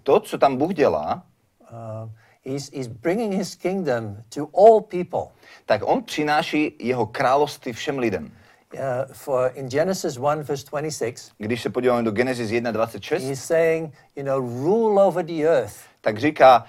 to, 0.03 0.21
co 0.21 0.38
tam 0.38 0.56
Bůh 0.56 0.75
dělá, 0.75 1.23
uh, 1.71 2.11
he's, 2.53 2.71
he's 2.75 2.89
bringing 2.89 3.33
His 3.35 3.55
kingdom 3.55 4.17
to 4.35 4.49
all 4.57 4.81
people. 4.81 5.33
tak 5.67 5.83
on 5.85 6.02
přináší 6.02 6.73
jeho 6.78 7.07
království 7.07 7.73
všem 7.73 7.99
lidem. 7.99 8.33
Uh, 8.75 8.81
for 9.12 9.50
in 9.55 9.69
Genesis 9.69 10.17
1 10.17 10.35
verse 10.43 10.64
26, 10.71 11.33
Když 11.38 11.62
se 11.62 11.71
podíváme 11.71 12.02
do 12.02 12.11
Genesis 12.11 12.50
1.26, 12.50 13.28
he's 13.28 13.45
saying, 13.45 13.95
you 14.17 14.25
know, 14.25 14.64
rule 14.64 15.05
over 15.07 15.25
the 15.25 15.43
earth, 15.49 15.75
tak 16.00 16.19
říká, 16.19 16.64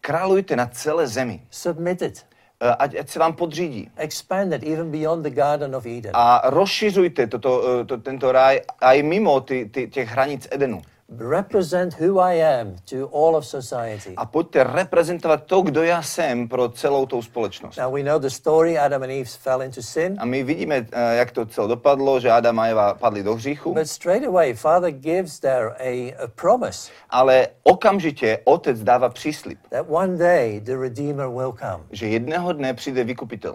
králujte 0.00 0.56
na 0.56 0.66
celé 0.66 1.06
zemi, 1.06 1.42
submit 1.50 2.02
it, 2.02 2.26
eh, 2.60 2.74
ať, 2.78 2.94
ať 2.96 3.08
se 3.08 3.18
vám 3.18 3.32
podřídí. 3.32 3.90
expand 3.96 4.52
it 4.52 4.62
even 4.62 4.90
beyond 4.90 5.22
the 5.22 5.30
Garden 5.30 5.76
of 5.76 5.86
Eden. 5.86 6.10
A 6.14 6.42
rozšiřujte 6.50 7.26
toto, 7.26 7.80
eh, 7.80 7.84
to, 7.84 7.96
tento 7.98 8.32
ráj 8.32 8.60
i 8.80 9.02
mimo 9.02 9.40
ty, 9.40 9.66
ty, 9.66 9.88
těch 9.88 10.08
hranic 10.08 10.48
Edenu. 10.50 10.82
Represent 11.08 11.94
who 12.00 12.18
I 12.18 12.34
am 12.34 12.76
to 12.90 13.06
all 13.06 13.36
of 13.36 13.46
society. 13.46 14.14
A 14.16 14.26
pojďte 14.26 14.64
reprezentovat 14.64 15.44
to, 15.44 15.60
kdo 15.60 15.82
já 15.82 16.02
jsem 16.02 16.48
pro 16.48 16.68
celou 16.68 17.06
tou 17.06 17.22
společnost. 17.22 17.76
Now 17.76 17.94
we 17.94 18.02
know 18.02 18.18
the 18.18 18.28
story 18.28 18.78
Adam 18.78 19.02
and 19.02 19.10
Eve 19.10 19.24
fell 19.24 19.62
into 19.62 19.82
sin, 19.82 20.16
A 20.18 20.24
my 20.24 20.42
vidíme, 20.42 20.86
eh, 20.92 21.16
jak 21.16 21.30
to 21.30 21.46
celé 21.46 21.68
dopadlo, 21.68 22.20
že 22.20 22.30
Adam 22.30 22.58
a 22.58 22.66
Eva 22.66 22.94
padli 22.94 23.22
do 23.22 23.34
hříchu, 23.34 23.74
but 23.74 23.86
straight 23.86 24.26
away 24.28 24.54
Father 24.54 24.90
gives 24.90 25.40
there 25.40 25.70
a, 25.78 26.14
a 26.24 26.26
promise 26.34 26.90
ale 27.10 27.48
okamžitě 27.62 28.38
otec 28.44 28.82
dává 28.82 29.08
příslip, 29.08 29.58
that 29.70 29.86
one 29.88 30.16
day 30.16 30.60
the 30.60 30.76
Redeemer 30.76 31.28
will 31.28 31.52
come. 31.52 31.84
že 31.90 32.08
jedného 32.08 32.52
dne 32.52 32.74
přijde 32.74 33.04
vykupitel. 33.04 33.54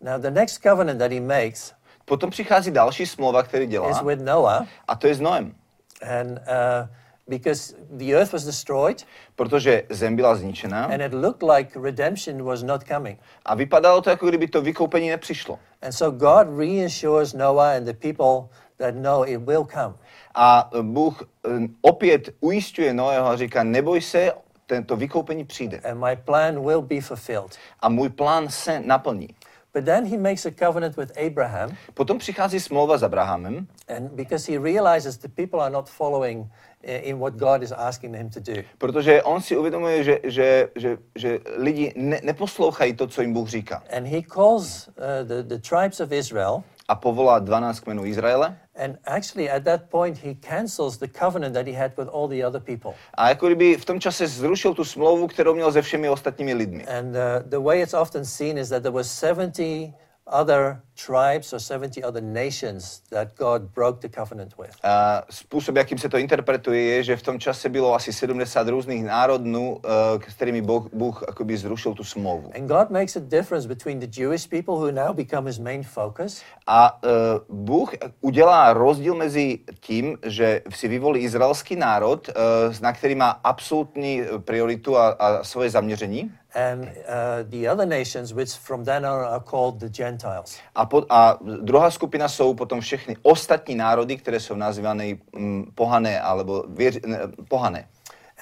Now 0.00 0.20
the 0.20 0.30
next 0.30 0.62
covenant 0.62 0.98
that 0.98 1.12
he 1.12 1.20
makes 1.20 1.72
Potom 2.04 2.30
přichází 2.30 2.70
další 2.70 3.06
smlouva, 3.06 3.42
který 3.42 3.64
is 3.64 3.70
dělá, 3.70 4.02
with 4.02 4.20
Noah, 4.20 4.66
a 4.88 4.96
to 4.96 5.06
je 5.06 5.14
s 5.14 5.20
Noem. 5.20 5.54
And 6.02 6.38
uh, 6.38 6.86
because 7.28 7.74
the 7.96 8.14
earth 8.14 8.32
was 8.32 8.44
destroyed 8.44 9.06
Protože 9.36 9.82
zem 9.90 10.16
byla 10.16 10.36
zničena 10.36 10.84
and 10.84 11.00
it 11.02 11.12
looked 11.14 11.42
like 11.42 11.80
redemption 11.82 12.44
was 12.44 12.62
not 12.62 12.84
coming. 12.84 13.18
a 13.44 13.54
vypadalo 13.54 14.00
to, 14.02 14.10
jako 14.10 14.28
kdyby 14.28 14.48
to 14.48 14.62
vykoupení 14.62 15.08
nepřišlo. 15.10 15.58
And 15.82 15.92
so 15.92 16.18
God 16.18 16.58
reassures 16.58 17.34
Noah 17.34 17.76
and 17.76 17.84
the 17.84 17.92
people 17.92 18.48
that 18.76 18.94
no, 18.94 19.28
it 19.28 19.40
will 19.40 19.64
come. 19.64 19.94
A 20.34 20.70
Bůh 20.82 21.22
eh, 21.22 21.50
opět 21.82 22.28
ujišťuje 22.40 22.94
Noého 22.94 23.26
a 23.26 23.36
říká, 23.36 23.62
neboj 23.62 24.00
se, 24.00 24.32
tento 24.66 24.96
vykoupení 24.96 25.44
přijde. 25.44 25.78
And 25.78 26.00
my 26.00 26.16
plan 26.16 26.64
will 26.64 26.82
be 26.82 27.00
fulfilled. 27.00 27.56
A 27.80 27.88
můj 27.88 28.08
plán 28.08 28.48
se 28.48 28.80
naplní. 28.80 29.28
But 29.74 29.84
then 29.84 30.04
he 30.06 30.16
makes 30.18 30.46
a 30.46 30.50
covenant 30.50 30.96
with 30.96 31.12
Abraham, 31.16 31.76
Potom 31.94 32.18
přichází 32.18 32.60
smlouva 32.60 32.98
s 32.98 33.02
Abrahamem, 33.02 33.66
and 33.96 34.10
because 34.12 34.52
he 34.52 34.58
realizes 34.58 35.18
the 35.18 35.28
people 35.28 35.60
are 35.60 35.70
not 35.70 35.88
following 35.90 36.46
i- 36.82 36.92
in 36.96 37.18
what 37.18 37.34
God 37.34 37.62
is 37.62 37.72
asking 37.72 38.16
them 38.16 38.30
to 38.30 38.40
do. 38.40 38.62
protože 38.78 39.22
on 39.22 39.42
si 39.42 39.56
uvědomuje, 39.56 40.04
že, 40.04 40.18
že, 40.24 40.68
že, 40.76 40.98
že 41.14 41.38
lidi 41.56 41.92
ne, 41.96 42.20
neposlouchají 42.24 42.92
to, 42.94 43.06
co 43.06 43.22
jim 43.22 43.32
Bůh 43.32 43.48
říká. 43.48 43.82
And 43.96 44.06
he 44.06 44.22
calls 44.22 44.88
uh, 44.88 44.94
the, 45.28 45.42
the 45.42 45.58
tribes 45.68 46.00
of 46.00 46.12
Israel, 46.12 46.62
A 46.88 46.94
povolá 46.94 47.38
12 47.38 47.80
kmenů 47.80 48.04
Izraele. 48.06 48.56
And 48.80 48.98
actually 49.06 49.50
at 49.50 49.64
that 49.64 49.80
point 49.90 50.18
he 50.18 50.34
cancels 50.34 50.98
the 50.98 51.08
covenant 51.08 51.54
that 51.54 51.66
he 51.66 51.72
had 51.72 51.92
with 51.96 52.08
all 52.08 52.28
the 52.28 52.44
other 52.46 52.60
people. 52.60 52.94
A 53.14 53.28
jako 53.28 53.46
kdyby 53.46 53.76
v 53.76 53.84
tom 53.84 54.00
čase 54.00 54.26
zrušil 54.26 54.74
tu 54.74 54.84
smlouvu, 54.84 55.26
kterou 55.26 55.54
měl 55.54 55.72
se 55.72 55.82
všemi 55.82 56.08
ostatními 56.08 56.54
lidmi. 56.54 56.86
And 56.86 57.16
uh, 57.16 57.50
the 57.50 57.58
way 57.58 57.82
it's 57.82 57.94
often 57.94 58.24
seen 58.24 58.58
is 58.58 58.68
that 58.68 58.82
there 58.82 58.94
were 58.94 59.04
70 59.04 59.92
other 60.32 60.80
tribes 61.06 61.52
or 61.52 61.58
70 61.58 62.04
other 62.04 62.22
nations 62.22 63.02
that 63.10 63.36
God 63.36 63.62
broke 63.74 64.00
the 64.00 64.08
covenant 64.08 64.58
with. 64.58 64.70
A 64.82 65.22
způsob, 65.30 65.76
jakým 65.76 65.98
se 65.98 66.08
to 66.08 66.18
interpretuje, 66.18 66.82
je, 66.82 67.02
že 67.02 67.16
v 67.16 67.22
tom 67.22 67.40
čase 67.40 67.68
bylo 67.68 67.94
asi 67.94 68.12
70 68.12 68.68
různých 68.68 69.04
národnů, 69.04 69.80
eh, 69.84 70.30
s 70.30 70.34
kterými 70.34 70.62
Bůh, 70.62 70.88
Bůh 70.92 71.28
akoby 71.28 71.56
zrušil 71.56 71.94
tu 71.94 72.04
smlouvu. 72.04 72.50
And 72.56 72.66
God 72.66 72.90
makes 72.90 73.16
a 73.16 73.20
difference 73.20 73.68
between 73.68 73.98
the 74.00 74.20
Jewish 74.20 74.46
people 74.46 74.74
who 74.74 74.90
now 74.90 75.14
become 75.14 75.50
his 75.50 75.58
main 75.58 75.82
focus 75.82 76.42
A 76.66 77.02
uh, 77.04 77.10
Bůh 77.56 77.94
udělá 78.20 78.72
rozdíl 78.72 79.14
mezi 79.14 79.58
tím, 79.80 80.18
že 80.26 80.62
si 80.74 80.88
vyvolí 80.88 81.20
izraelský 81.20 81.76
národ, 81.76 82.28
uh, 82.28 82.34
na 82.80 82.92
který 82.92 83.14
má 83.14 83.30
absolutní 83.30 84.22
prioritu 84.44 84.96
a, 84.96 85.08
a 85.08 85.44
svoje 85.44 85.70
zaměření, 85.70 86.32
and 86.54 86.88
uh, 87.08 87.42
the 87.50 87.68
other 87.68 87.86
nations, 87.86 88.34
which 88.34 88.56
from 88.56 88.84
then 88.84 89.04
on 89.04 89.24
are 89.24 89.40
called 89.40 89.80
the 89.80 89.88
Gentiles. 89.88 90.58
a, 90.74 90.86
po, 90.86 91.06
a 91.08 91.38
druhá 91.62 91.90
skupina 91.90 92.28
jsou 92.28 92.54
potom 92.54 92.80
všechny 92.80 93.16
ostatní 93.22 93.74
národy, 93.74 94.16
které 94.16 94.40
jsou 94.40 94.54
nazývané 94.54 95.14
mm, 95.32 95.64
pohané, 95.74 96.20
alebo 96.20 96.64
věř, 96.68 96.98
ne, 97.06 97.18
pohané. 97.48 97.88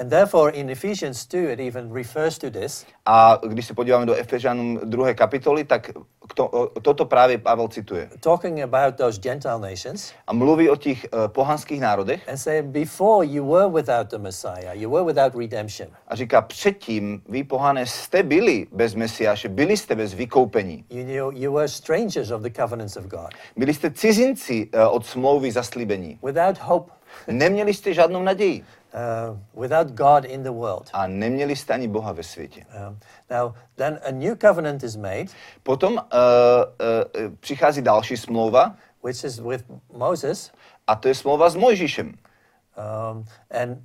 And 0.00 0.10
therefore, 0.10 0.52
in 0.52 0.70
Ephesians 0.70 1.26
2, 1.26 1.38
it 1.52 1.60
even 1.60 1.92
refers 1.92 2.38
to 2.38 2.50
this. 2.50 2.86
A 3.06 3.38
když 3.48 3.66
se 3.66 3.74
podíváme 3.74 4.06
do 4.06 4.14
Efežanům 4.14 4.80
2. 4.84 5.14
kapitoly, 5.14 5.64
tak 5.64 5.90
to, 6.34 6.70
toto 6.82 7.04
právě 7.04 7.38
Pavel 7.38 7.68
cituje. 7.68 8.08
talking 8.20 8.60
about 8.62 8.94
those 8.96 9.20
Gentile 9.20 9.58
nations 9.70 10.12
A 10.26 10.32
mluví 10.32 10.70
o 10.70 10.76
těch 10.76 11.06
uh, 11.12 11.28
pohanských 11.28 11.80
národech 11.80 12.28
and 12.28 12.36
say, 12.36 12.62
Before 12.62 13.26
you 13.26 13.48
were 13.52 13.68
without 13.68 14.10
the 14.10 14.18
Messiah, 14.18 14.74
you 14.80 14.90
were 14.90 15.04
without 15.04 15.34
redemption. 15.34 15.88
a 16.08 16.16
říká, 16.16 16.42
předtím 16.42 17.22
vy 17.28 17.44
pohané 17.44 17.86
jste 17.86 18.22
byli 18.22 18.66
bez 18.72 18.94
Mesiáše, 18.94 19.48
byli 19.48 19.76
jste 19.76 19.94
bez 19.94 20.14
vykoupení. 20.14 20.84
You, 20.90 21.04
knew, 21.04 21.42
you 21.42 21.52
were 21.54 21.68
strangers 21.68 22.30
of 22.30 22.42
the 22.42 22.50
covenants 22.62 22.96
of 22.96 23.04
God, 23.04 23.28
Byli 23.56 23.74
jste 23.74 23.90
cizinci 23.90 24.68
uh, 24.74 24.94
od 24.94 25.06
smlouvy 25.06 25.52
zaslíbení. 25.52 26.18
without 26.22 26.58
hope, 26.58 26.92
Neměli 27.26 27.74
jste 27.74 27.94
žádnou 27.94 28.22
naději 28.22 28.64
uh, 29.54 29.62
without 29.62 29.88
God 29.88 30.24
in 30.24 30.42
the 30.42 30.50
world. 30.50 30.90
a 30.92 31.06
neměli 31.06 31.56
jste 31.56 31.74
ani 31.74 31.88
Boha 31.88 32.12
ve 32.12 32.22
světě. 32.22 32.66
Um, 32.88 32.98
now, 33.30 33.52
then 33.76 34.00
a 34.08 34.10
new 34.10 34.36
covenant 34.36 34.82
is 34.82 34.96
made, 34.96 35.26
Potom 35.62 35.92
uh, 35.92 35.98
uh, 35.98 37.34
přichází 37.40 37.82
další 37.82 38.16
smlouva 38.16 38.76
which 39.02 39.24
is 39.24 39.38
with 39.40 39.64
Moses, 39.92 40.52
a 40.86 40.94
to 40.94 41.08
je 41.08 41.14
smlouva 41.14 41.50
s 41.50 41.56
Mojžíšem. 41.56 42.14
um, 42.76 43.24
and 43.50 43.78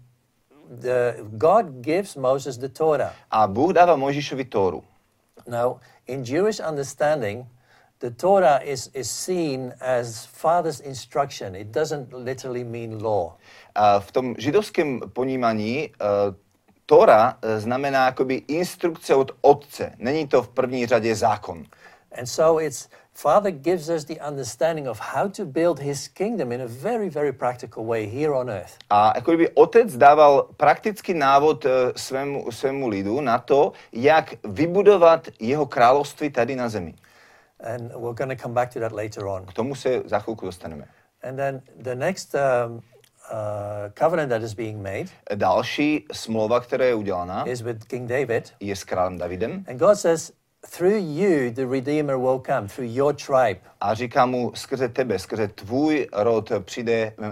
the, 0.69 1.15
God 1.37 1.81
gives 1.81 2.15
Moses 2.15 2.57
the 2.57 2.69
Torah. 2.69 3.13
A 3.31 3.47
Bůh 3.47 3.73
dává 3.73 3.95
Mojžíšovi 3.95 4.45
Tóru. 4.45 4.83
Now, 5.47 5.79
in 6.07 6.23
Jewish 6.23 6.59
understanding, 6.69 7.45
the 8.03 8.11
Torah 8.11 8.59
is, 8.63 8.89
is 8.93 9.09
seen 9.09 9.73
as 9.79 10.25
father's 10.25 10.81
instruction. 10.81 11.55
It 11.55 11.71
doesn't 11.71 12.11
literally 12.11 12.63
mean 12.63 12.99
law. 12.99 13.37
A 13.75 13.99
v 13.99 14.11
tom 14.11 14.35
židovském 14.37 15.01
ponímaní 15.13 15.89
uh, 15.89 16.35
znamená 17.57 18.05
jakoby 18.05 18.35
instrukce 18.47 19.15
od 19.15 19.31
otce. 19.41 19.91
Není 19.97 20.27
to 20.27 20.43
v 20.43 20.49
první 20.49 20.85
řadě 20.85 21.15
zákon. 21.15 21.63
And 22.19 22.25
so 22.25 22.65
it's 22.65 22.89
Father 23.15 23.51
gives 23.51 23.89
us 23.89 24.05
the 24.05 24.19
understanding 24.27 24.87
of 24.87 24.99
how 24.99 25.29
to 25.29 25.45
build 25.45 25.79
his 25.79 26.07
kingdom 26.07 26.51
in 26.51 26.61
a 26.61 26.67
very, 26.67 27.09
very 27.09 27.31
practical 27.31 27.85
way 27.85 28.05
here 28.05 28.33
on 28.33 28.49
earth. 28.49 28.77
A 28.89 29.13
jako 29.15 29.31
kdyby 29.31 29.49
otec 29.49 29.97
dával 29.97 30.47
praktický 30.57 31.13
návod 31.13 31.65
svému, 31.95 32.51
svému 32.51 32.87
lidu 32.87 33.21
na 33.21 33.37
to, 33.37 33.71
jak 33.91 34.33
vybudovat 34.43 35.27
jeho 35.39 35.65
království 35.65 36.29
tady 36.29 36.55
na 36.55 36.69
zemi. 36.69 36.93
And 37.63 37.91
we're 37.91 38.13
going 38.13 38.29
to 38.29 38.35
come 38.43 38.53
back 38.53 38.71
to 38.73 38.79
that 38.79 38.91
later 38.91 39.27
on. 39.27 39.45
K 39.45 39.53
tomu 39.53 39.75
se 39.75 40.01
za 40.05 40.19
chvilku 40.19 40.45
dostaneme. 40.45 40.85
And 41.23 41.37
then 41.37 41.61
the 41.81 41.95
next 41.95 42.35
um, 42.35 42.81
uh, 43.31 43.89
covenant 43.99 44.29
that 44.29 44.41
is 44.41 44.53
being 44.53 44.81
made 44.81 45.05
Další 45.35 46.05
smlouva, 46.11 46.59
která 46.59 46.85
je 46.85 46.95
udělaná, 46.95 47.43
is 47.47 47.61
with 47.61 47.83
King 47.87 48.09
David. 48.09 48.53
je 48.59 48.75
s 48.75 48.83
králem 48.83 49.17
Davidem 49.17 49.65
And 49.67 49.77
God 49.77 49.97
says, 49.97 50.31
through 50.69 50.97
you, 50.97 51.51
the 51.51 51.65
Redeemer 51.65 52.17
will 52.17 52.39
come, 52.39 52.67
through 52.67 52.91
your 52.91 53.13
tribe. 53.13 53.59
a 53.81 53.93
říká 53.93 54.25
mu, 54.25 54.51
skrze 54.55 54.89
tebe, 54.89 55.19
skrze 55.19 55.47
tvůj 55.47 56.07
rod 56.13 56.51
přijde 56.59 57.13
uh, 57.17 57.25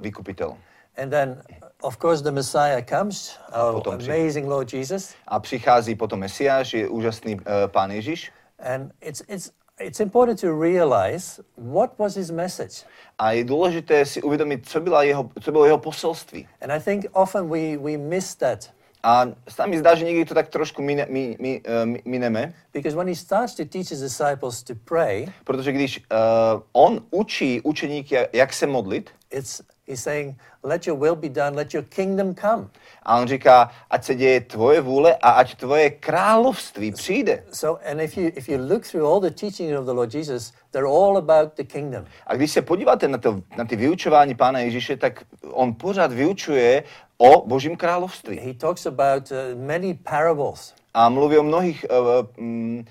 vykupitel. 0.00 0.56
And 1.02 1.10
then, 1.10 1.42
of 1.80 1.96
course, 1.98 2.24
the 2.24 2.30
Messiah 2.30 2.84
comes, 2.88 3.38
our 3.52 3.82
amazing 3.88 4.48
Lord 4.48 4.72
Jesus. 4.72 5.14
A 5.28 5.40
přichází 5.40 5.94
potom 5.94 6.20
Mesiáš, 6.20 6.74
je 6.74 6.88
úžasný 6.88 7.34
uh, 7.34 7.40
pán 7.66 7.90
Ježíš. 7.90 8.32
And 8.58 8.92
it's, 9.00 9.22
it's, 9.28 9.50
it's 9.80 10.00
important 10.00 10.40
to 10.40 10.52
realize 10.52 11.40
what 11.56 11.98
was 11.98 12.16
his 12.16 12.30
message. 12.30 12.84
A 13.18 13.32
je 13.32 13.44
důležité 13.44 14.06
si 14.06 14.22
uvědomit, 14.22 14.68
co, 14.68 14.80
byla 14.80 15.02
jeho, 15.02 15.30
co 15.40 15.52
bylo 15.52 15.64
jeho 15.64 15.78
poselství. 15.78 16.48
And 16.60 16.72
I 16.72 16.80
think 16.80 17.06
often 17.12 17.48
we, 17.48 17.76
we 17.76 17.96
miss 17.96 18.34
that 18.34 18.70
A 19.02 19.26
se 19.48 19.66
mi 19.66 19.78
zdá, 19.78 19.94
že 19.94 20.04
někdy 20.04 20.24
to 20.24 20.34
tak 20.34 20.48
trošku 20.48 20.82
mine, 20.82 21.06
mi, 21.08 21.36
mi, 21.40 21.60
uh, 21.82 21.86
mi- 21.86 22.02
mineme, 22.04 22.54
because 22.72 22.96
when 22.96 23.08
he 23.08 23.14
starts 23.14 23.54
to 23.54 23.64
teach 23.64 23.90
his 23.90 24.00
disciples 24.00 24.62
to 24.62 24.74
pray, 24.84 25.26
protože 25.44 25.72
když 25.72 25.98
uh, 26.12 26.62
on 26.72 27.00
učí 27.10 27.60
učeníky, 27.60 28.14
jak- 28.14 28.34
jak 28.34 28.52
se 28.52 28.66
modlit, 28.66 29.10
it's, 29.30 29.62
he's 29.88 30.02
saying, 30.02 30.36
Let 30.62 30.86
your 30.86 30.98
will 30.98 31.16
be 31.16 31.28
done, 31.28 31.50
let 31.56 31.74
your 31.74 31.84
kingdom 31.84 32.34
come. 32.34 32.68
a 33.02 33.18
on 33.20 33.28
říká, 33.28 33.70
ať 33.90 34.04
se 34.04 34.14
děje 34.14 34.40
tvoje 34.40 34.80
vůle 34.80 35.16
a 35.22 35.30
ať 35.30 35.54
tvoje 35.54 35.90
království 35.90 36.92
přijde. 36.92 37.44
So, 37.52 37.90
and 37.90 38.00
if 38.00 38.16
you, 38.16 38.30
if 38.34 38.48
you 38.48 38.58
look 38.68 38.86
through 38.86 39.06
all 39.12 39.20
the 39.20 39.30
teachings 39.30 39.78
of 39.78 39.84
the 39.86 39.92
Lord 39.92 40.14
Jesus, 40.14 40.52
they're 40.70 40.88
all 40.88 41.16
about 41.18 41.54
the 41.56 41.64
kingdom. 41.64 42.04
A 42.26 42.34
když 42.34 42.50
se 42.52 42.62
podíváte 42.62 43.08
na, 43.08 43.18
to, 43.18 43.40
na 43.56 43.64
ty 43.64 43.76
vyučování 43.76 44.34
Pána 44.34 44.58
Ježíše, 44.58 44.96
tak 44.96 45.24
on 45.50 45.74
pořád 45.74 46.12
vyučuje 46.12 46.82
o 47.18 47.46
Božím 47.46 47.76
království. 47.76 48.38
He 48.38 48.54
talks 48.54 48.86
about 48.86 49.30
uh, 49.30 49.36
many 49.54 49.94
parables. 49.94 50.74
A 50.94 51.08
mluví 51.08 51.38
o 51.38 51.42
mnohých 51.42 51.86
uh, 51.90 52.26
um, 52.38 52.84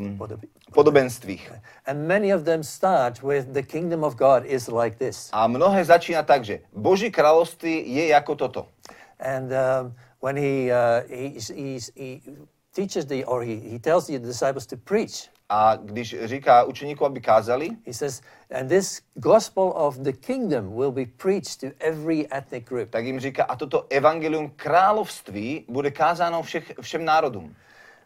um, 0.00 0.18
podobenstvích. 0.72 1.52
And 1.86 2.06
many 2.06 2.34
of 2.34 2.42
them 2.42 2.62
start 2.62 3.22
with 3.22 3.52
the 3.52 3.62
kingdom 3.62 4.04
of 4.04 4.14
God 4.14 4.44
is 4.46 4.68
like 4.68 4.96
this. 4.96 5.28
A 5.32 5.46
mnohé 5.46 5.84
začíná 5.84 6.22
tak, 6.22 6.44
že 6.44 6.60
Boží 6.72 7.10
království 7.10 7.94
je 7.94 8.06
jako 8.06 8.34
toto. 8.34 8.66
And 9.20 9.52
um, 9.52 9.94
when 10.22 10.36
he, 10.36 10.72
uh, 10.72 11.02
he's, 11.08 11.50
he's, 11.50 11.90
he 11.96 12.20
teaches 12.72 13.04
the, 13.04 13.24
or 13.24 13.42
he, 13.42 13.56
he 13.56 13.78
tells 13.78 14.06
the 14.06 14.18
disciples 14.18 14.66
to 14.66 14.76
preach, 14.76 15.28
A 15.52 15.76
když 15.76 16.16
říká 16.24 16.64
učeníkům, 16.64 17.06
aby 17.06 17.20
kázali, 17.20 17.68
he 17.86 17.94
says, 17.94 18.22
and 18.54 18.68
this 18.68 19.02
gospel 19.14 19.72
of 19.76 19.96
the 19.96 20.12
kingdom 20.12 20.76
will 20.76 20.92
be 20.92 21.06
preached 21.06 21.60
to 21.60 21.66
every 21.80 22.26
ethnic 22.32 22.64
group. 22.64 22.90
tak 22.90 23.04
jim 23.04 23.20
říká, 23.20 23.44
a 23.44 23.56
toto 23.56 23.86
evangelium 23.90 24.52
království 24.56 25.64
bude 25.68 25.90
kázáno 25.90 26.42
všech, 26.42 26.72
všem 26.80 27.04
národům. 27.04 27.56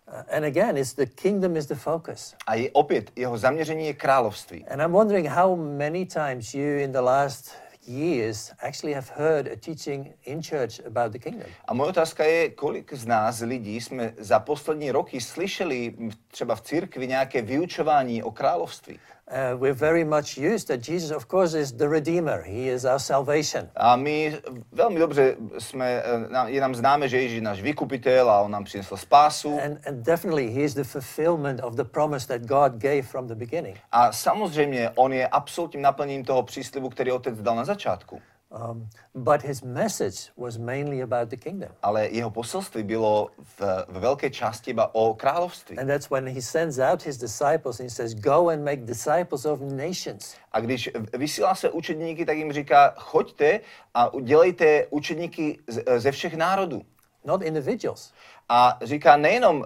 Uh, 0.09 0.37
and 0.37 0.45
again, 0.45 0.77
it's 0.77 0.95
the 0.95 1.07
kingdom 1.07 1.57
is 1.57 1.67
the 1.67 1.75
focus. 1.75 2.35
A 2.47 2.55
je 2.55 2.71
opět, 2.73 3.11
jeho 3.17 3.39
zaměření 3.39 3.87
je 3.87 3.95
království. 3.95 4.67
And 4.69 4.81
I'm 4.81 4.93
wondering 4.93 5.29
how 5.29 5.57
many 5.57 6.07
times 6.07 6.55
you 6.55 6.79
in 6.79 6.93
the 6.93 7.01
last 7.01 7.64
years 7.89 8.53
actually 8.63 8.95
have 8.95 9.09
heard 9.17 9.49
a 9.49 9.57
teaching 9.57 10.13
in 10.25 10.43
church 10.43 10.81
about 10.87 11.13
the 11.13 11.19
kingdom. 11.19 11.49
A 11.65 11.75
moje 11.75 11.89
otázka 11.89 12.25
je, 12.25 12.51
kolik 12.51 12.93
z 12.93 13.07
nás 13.07 13.41
lidí 13.41 13.81
jsme 13.81 14.15
za 14.19 14.39
poslední 14.39 14.91
roky 14.91 15.21
slyšeli 15.21 15.95
třeba 16.29 16.55
v 16.55 16.61
církvi 16.61 17.07
nějaké 17.07 17.43
vyučování 17.43 18.23
o 18.23 18.31
království. 18.31 18.99
Uh, 19.27 19.57
we're 19.57 19.73
very 19.73 20.05
much 20.05 20.37
used 20.37 20.69
that 20.69 20.83
Jesus, 20.83 21.11
of 21.11 21.29
course, 21.29 21.55
is 21.55 21.73
the 21.73 21.89
Redeemer. 21.89 22.43
He 22.43 22.69
is 22.69 22.85
our 22.85 22.99
salvation. 22.99 23.69
A 23.77 23.97
my 23.97 24.39
velmi 24.73 24.99
dobře 24.99 25.37
jsme, 25.59 26.03
eh, 26.37 26.51
je 26.51 26.61
nám 26.61 26.75
známe, 26.75 27.09
že 27.09 27.21
Ježíš 27.21 27.37
je 27.37 27.43
náš 27.43 27.61
vykupitel 27.61 28.31
a 28.31 28.41
on 28.41 28.51
nám 28.51 28.65
přinesl 28.65 28.97
spásu. 28.97 29.61
And, 29.65 29.79
and 29.87 30.03
definitely, 30.03 30.51
he 30.51 30.63
is 30.63 30.75
the 30.75 30.85
fulfillment 30.85 31.61
of 31.63 31.75
the 31.75 31.85
promise 31.85 32.27
that 32.29 32.41
God 32.43 32.73
gave 32.73 33.03
from 33.03 33.29
the 33.29 33.35
beginning. 33.35 33.77
A 33.93 34.13
samozřejmě 34.13 34.91
on 34.95 35.13
je 35.13 35.29
absolutním 35.29 35.83
naplněním 35.83 36.25
toho 36.25 36.43
příslibu, 36.43 36.89
který 36.89 37.13
otec 37.13 37.43
dal 37.43 37.57
na 37.57 37.65
začátku. 37.65 38.21
Um, 38.55 38.87
but 39.15 39.43
his 39.43 39.65
message 39.65 40.31
was 40.37 40.59
mainly 40.59 41.01
about 41.01 41.29
the 41.29 41.37
kingdom. 41.37 41.71
Ale 41.83 42.09
jeho 42.09 42.31
poselství 42.31 42.83
bylo 42.83 43.31
v, 43.59 43.61
v 43.89 43.97
veľkej 43.99 44.31
časti 44.31 44.71
iba 44.71 44.95
o 44.95 45.15
kráľovství. 45.15 45.75
And 45.79 45.91
that's 45.91 46.07
when 46.07 46.27
he 46.31 46.39
sends 46.39 46.79
out 46.79 47.03
his 47.03 47.19
disciples 47.19 47.83
and 47.83 47.91
he 47.91 47.95
says, 47.95 48.15
Go 48.15 48.55
and 48.55 48.63
make 48.63 48.87
disciples 48.87 49.43
of 49.45 49.59
nations. 49.61 50.39
A 50.53 50.61
když 50.61 50.91
vysílá 51.19 51.55
se 51.55 51.71
učedníky, 51.71 52.27
tak 52.27 52.37
jim 52.37 52.53
říká, 52.53 52.95
choďte 52.97 53.61
a 53.95 54.11
dělejte 54.23 54.87
učedníky 54.91 55.59
ze 55.97 56.13
všech 56.13 56.35
národů. 56.35 56.83
Not 57.25 57.43
individuals. 57.43 58.13
A 58.49 58.79
říká 58.83 59.17
nejenom 59.17 59.65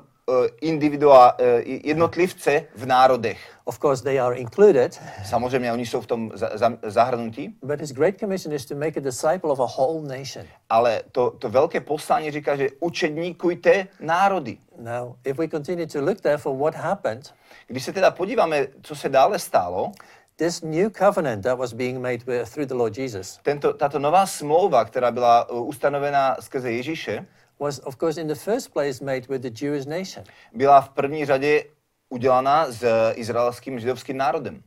individua, 0.60 1.38
uh, 1.38 1.46
jednotlivce 1.64 2.64
v 2.76 2.86
národech. 2.86 3.38
Of 3.64 3.78
course, 3.78 4.02
they 4.04 4.20
are 4.20 4.36
included, 4.36 5.00
Samozřejmě 5.24 5.72
oni 5.72 5.86
jsou 5.86 6.00
v 6.00 6.06
tom 6.06 6.30
za, 6.34 6.50
za, 6.54 6.72
zahrnutí, 6.82 7.54
but 7.62 7.80
his 7.80 7.92
great 7.92 8.18
commission 8.20 8.54
is 8.54 8.66
to 8.66 8.74
make 8.74 8.96
a 8.96 9.00
disciple 9.00 9.50
of 9.50 9.60
a 9.60 9.66
whole 9.76 10.08
nation. 10.18 10.46
ale 10.70 11.02
to, 11.12 11.30
to 11.30 11.48
velké 11.48 11.80
poslání 11.80 12.30
říká, 12.30 12.56
že 12.56 12.68
učedníkujte 12.80 13.86
národy. 14.00 14.58
Now, 14.78 15.14
if 15.24 15.38
we 15.38 15.48
continue 15.48 15.86
to 15.86 16.00
look 16.00 16.20
therefore 16.20 16.58
what 16.58 16.74
happened, 16.74 17.34
Když 17.66 17.84
se 17.84 17.92
teda 17.92 18.10
podíváme, 18.10 18.66
co 18.82 18.96
se 18.96 19.08
dále 19.08 19.38
stalo, 19.38 19.92
this 20.36 20.62
new 20.62 20.90
covenant 20.90 21.42
that 21.44 21.58
was 21.58 21.72
being 21.72 21.98
made 21.98 22.18
with, 22.26 22.50
through 22.54 22.68
the 22.68 22.74
Lord 22.74 22.98
Jesus 22.98 23.38
tento, 23.42 23.72
tato 23.72 23.98
nová 23.98 24.26
smlouva, 24.26 24.84
která 24.84 25.10
byla 25.10 25.50
uh, 25.50 25.68
ustanovena 25.68 26.36
skrze 26.40 26.72
Ježíše, 26.72 27.26
was, 27.58 27.78
of 27.78 27.96
course, 27.96 28.20
in 28.20 28.26
the 28.28 28.34
first 28.34 28.72
place 28.72 29.04
made 29.04 29.26
with 29.28 29.42
the 29.42 29.64
Jewish 29.64 29.86
nation. 29.86 30.24
byla 30.52 30.80
v 30.80 30.88
první 30.88 31.24
řadě 31.24 31.64
udělaná 32.08 32.70
s 32.70 32.84
izraelským 33.14 33.80
židovským 33.80 34.16
národem. 34.16 34.62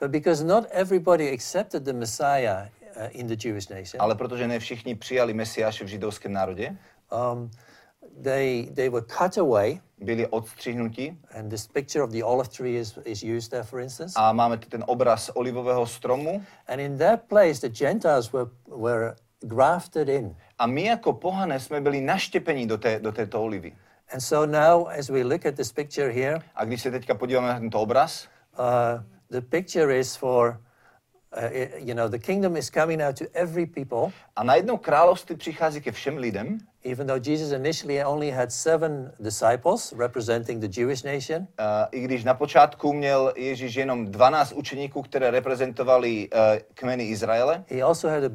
But 0.00 0.10
because 0.10 0.44
not 0.44 0.64
everybody 0.70 1.32
accepted 1.34 1.82
the 1.82 1.92
Messiah 1.92 2.68
uh, 2.96 3.02
in 3.10 3.26
the 3.26 3.36
Jewish 3.48 3.68
nation, 3.68 4.00
Ale 4.02 4.14
protože 4.14 4.48
ne 4.48 4.58
všichni 4.58 4.94
přijali 4.94 5.34
Mesiáše 5.34 5.84
v 5.84 5.88
židovském 5.88 6.32
národě, 6.32 6.76
um, 7.32 7.50
they, 8.22 8.66
they 8.74 8.88
were 8.88 9.06
cut 9.06 9.38
away. 9.38 9.80
byli 9.98 10.26
odstřihnuti 10.26 11.16
And 11.38 11.48
this 11.48 11.66
picture 11.66 12.04
of 12.04 12.10
the 12.10 12.22
olive 12.24 12.48
tree 12.48 12.76
is, 12.80 12.98
is 13.04 13.22
used 13.22 13.50
there, 13.50 13.62
for 13.62 13.80
instance. 13.80 14.12
a 14.16 14.32
máme 14.32 14.56
tu 14.58 14.68
ten 14.68 14.84
obraz 14.86 15.30
olivového 15.34 15.86
stromu 15.86 16.42
And 16.68 16.80
in 16.80 16.98
that 16.98 17.20
place, 17.28 17.60
the 17.68 17.68
Gentiles 17.68 18.32
were, 18.32 18.50
were 18.68 19.14
grafted 19.40 20.08
in. 20.08 20.36
a 20.58 20.66
my 20.66 20.84
jako 20.84 21.12
pohané 21.12 21.60
jsme 21.60 21.80
byli 21.80 22.00
naštěpeni 22.00 22.66
do, 22.66 22.78
té, 22.78 22.98
do 23.00 23.12
této 23.12 23.42
olivy. 23.42 23.72
And 24.12 24.20
so 24.20 24.46
now, 24.46 24.86
as 24.86 25.08
we 25.10 25.24
look 25.24 25.46
at 25.46 25.54
this 25.54 25.72
picture 25.72 26.12
here, 26.12 26.38
A 26.54 26.64
když 26.64 26.82
se 26.82 26.90
teďka 26.90 27.14
podíváme 27.14 27.48
na 27.48 27.58
tento 27.58 27.80
obraz, 27.80 28.28
uh, 28.58 29.02
the 29.30 29.40
picture 29.40 29.98
is 29.98 30.16
for, 30.16 30.60
uh, 31.36 31.42
you 31.76 31.94
know, 31.94 32.08
the 32.08 32.18
kingdom 32.18 32.56
is 32.56 32.70
coming 32.70 33.00
now 33.00 33.12
to 33.12 33.24
every 33.32 33.66
people, 33.66 34.12
a 34.36 34.44
najednou 34.44 34.76
království 34.76 35.36
přichází 35.36 35.80
ke 35.80 35.92
všem 35.92 36.16
lidem, 36.16 36.58
even 36.84 37.06
though 37.06 37.28
Jesus 37.28 37.52
initially 37.52 38.04
only 38.04 38.30
had 38.30 38.52
seven 38.52 39.12
disciples 39.20 39.92
representing 39.96 40.60
the 40.60 40.80
Jewish 40.80 41.02
nation. 41.02 41.42
Uh, 41.58 41.64
I 41.92 42.00
když 42.00 42.24
na 42.24 42.34
počátku 42.34 42.92
měl 42.92 43.32
Ježíš 43.36 43.74
jenom 43.74 44.06
12 44.06 44.52
učeníků, 44.52 45.02
které 45.02 45.30
reprezentovali 45.30 46.28
uh, 46.32 46.38
kmeny 46.74 47.04
Izraele, 47.04 47.64
He 47.68 47.82
also 47.82 48.08
had 48.08 48.24
a, 48.24 48.30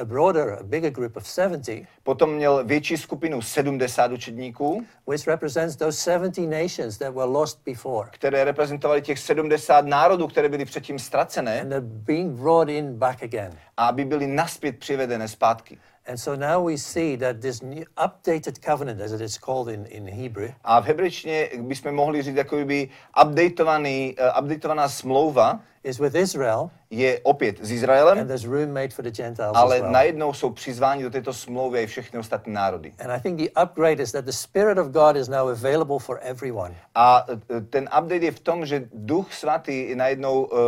a 0.00 0.04
broader, 0.04 0.58
a 0.60 0.62
bigger 0.62 0.90
group 0.90 1.16
of 1.16 1.28
70, 1.28 1.86
potom 2.02 2.34
měl 2.34 2.64
větší 2.64 2.96
skupinu 2.96 3.42
70 3.42 4.12
učedníků, 4.12 4.84
which 5.10 5.26
represents 5.26 5.76
those 5.76 5.98
70 6.00 6.46
nations 6.62 6.98
that 6.98 7.14
were 7.14 7.30
lost 7.30 7.60
before. 7.66 8.08
které 8.12 8.44
reprezentovali 8.44 9.02
těch 9.02 9.18
70 9.18 9.86
národů, 9.86 10.26
které 10.26 10.48
byly 10.48 10.64
předtím 10.64 10.98
ztracené, 10.98 11.60
And 11.60 11.82
being 11.82 12.40
brought 12.40 12.68
in 12.68 12.98
back 12.98 13.22
again. 13.22 13.52
a 13.76 13.86
aby 13.86 14.04
byly 14.04 14.26
naspět 14.26 14.78
přivedené 14.78 15.28
zpátky. 15.28 15.78
And 16.08 16.18
so 16.18 16.36
now 16.36 16.60
we 16.60 16.76
see 16.76 17.16
that 17.16 17.40
this 17.40 17.62
new 17.62 17.84
updated 17.96 18.62
covenant, 18.62 19.00
as 19.00 19.12
it 19.12 19.20
is 19.20 19.38
called 19.38 19.68
in, 19.68 19.86
in 19.86 20.06
Hebrew, 20.06 20.48
A 20.64 20.80
v 20.80 20.84
hebrejštině 20.84 21.50
bychom 21.58 21.94
mohli 21.94 22.22
říct, 22.22 22.36
jako 22.36 22.64
by 22.64 22.88
updateovaný, 23.24 24.16
uh, 24.20 24.42
updateovaná 24.42 24.88
smlouva 24.88 25.60
is 25.84 25.98
with 25.98 26.14
Israel, 26.14 26.70
je 26.90 27.20
opět 27.22 27.58
s 27.62 27.84
and 27.84 28.26
there's 28.26 28.44
room 28.44 28.72
made 28.72 28.88
for 28.88 29.02
the 29.04 29.10
Gentiles 29.10 29.52
ale 29.54 29.76
as 29.76 29.82
well. 29.82 29.92
najednou 29.92 30.32
jsou 30.32 30.50
přizváni 30.50 31.02
do 31.02 31.10
této 31.10 31.32
smlouvy 31.32 31.82
i 31.82 31.86
všechny 31.86 32.18
ostatní 32.18 32.52
národy. 32.52 32.92
And 32.98 33.10
I 33.10 33.20
think 33.20 33.38
the 33.38 33.62
upgrade 33.62 34.02
is 34.02 34.12
that 34.12 34.24
the 34.24 34.32
Spirit 34.32 34.78
of 34.78 34.86
God 34.88 35.16
is 35.16 35.28
now 35.28 35.48
available 35.48 35.98
for 35.98 36.18
everyone. 36.22 36.74
A 36.94 37.26
e, 37.56 37.60
ten 37.60 37.88
update 37.98 38.24
je 38.24 38.32
v 38.32 38.40
tom, 38.40 38.66
že 38.66 38.88
Duch 38.92 39.34
Svatý 39.34 39.88
je 39.88 39.96
najednou 39.96 40.44
uh, 40.44 40.58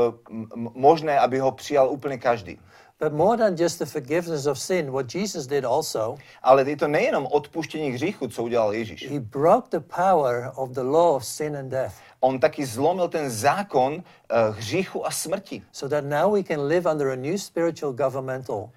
možné, 0.75 1.19
aby 1.19 1.39
ho 1.39 1.53
přijal 1.53 1.91
úplně 1.91 2.19
každý. 2.19 2.59
But 3.01 3.13
more 3.13 3.37
than 3.37 3.57
just 3.57 3.79
the 3.79 3.87
forgiveness 3.87 4.47
of 4.47 4.59
sin, 4.59 4.91
what 4.91 5.15
Jesus 5.15 5.47
did 5.47 5.65
also, 5.65 6.19
Ale 6.43 6.71
je 6.71 6.77
to 6.77 6.89
nejenom 6.89 7.27
odpuštění 7.31 7.91
hříchu, 7.91 8.29
co 8.29 8.43
udělal 8.43 8.75
Ježíš. 8.75 9.11
he 9.11 9.21
broke 9.21 9.69
the 9.71 9.85
power 9.97 10.53
of 10.57 10.71
the 10.71 10.83
law 10.83 11.17
of 11.17 11.25
sin 11.25 11.57
and 11.57 11.69
death. 11.69 11.95
On 12.21 12.39
taky 12.41 12.67
zlomil 12.67 13.09
ten 13.09 13.31
zákon 13.31 13.95
uh, 13.95 14.57
hříchu 14.57 15.07
a 15.07 15.11
smrti. 15.11 15.63
So 15.73 15.97
that 15.97 16.05
now 16.05 16.35
we 16.35 16.43
can 16.43 16.67
live 16.69 16.91
under 16.91 17.09
a 17.09 17.17
new 17.17 17.39
spiritual 17.39 17.93
governmental 17.93 18.71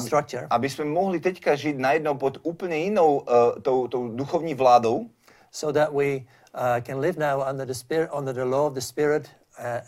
structure. 0.00 0.46
Aby 0.50 0.70
jsme 0.70 0.84
mohli 0.84 1.20
teďka 1.20 1.54
žít 1.54 1.78
najednou 1.78 2.14
pod 2.14 2.38
úplně 2.42 2.76
jinou 2.76 3.18
uh, 3.18 3.26
tou, 3.62 3.88
tou 3.88 4.08
duchovní 4.08 4.54
vládou, 4.54 5.06
so 5.50 5.80
that 5.80 5.92
we 5.94 6.16
uh, 6.16 6.80
can 6.82 7.00
live 7.00 7.18
now 7.18 7.44
under 7.50 7.66
the 7.66 7.74
spirit, 7.74 8.10
under 8.18 8.34
the 8.34 8.44
law 8.44 8.66
of 8.66 8.74
the 8.74 8.80
spirit 8.80 9.28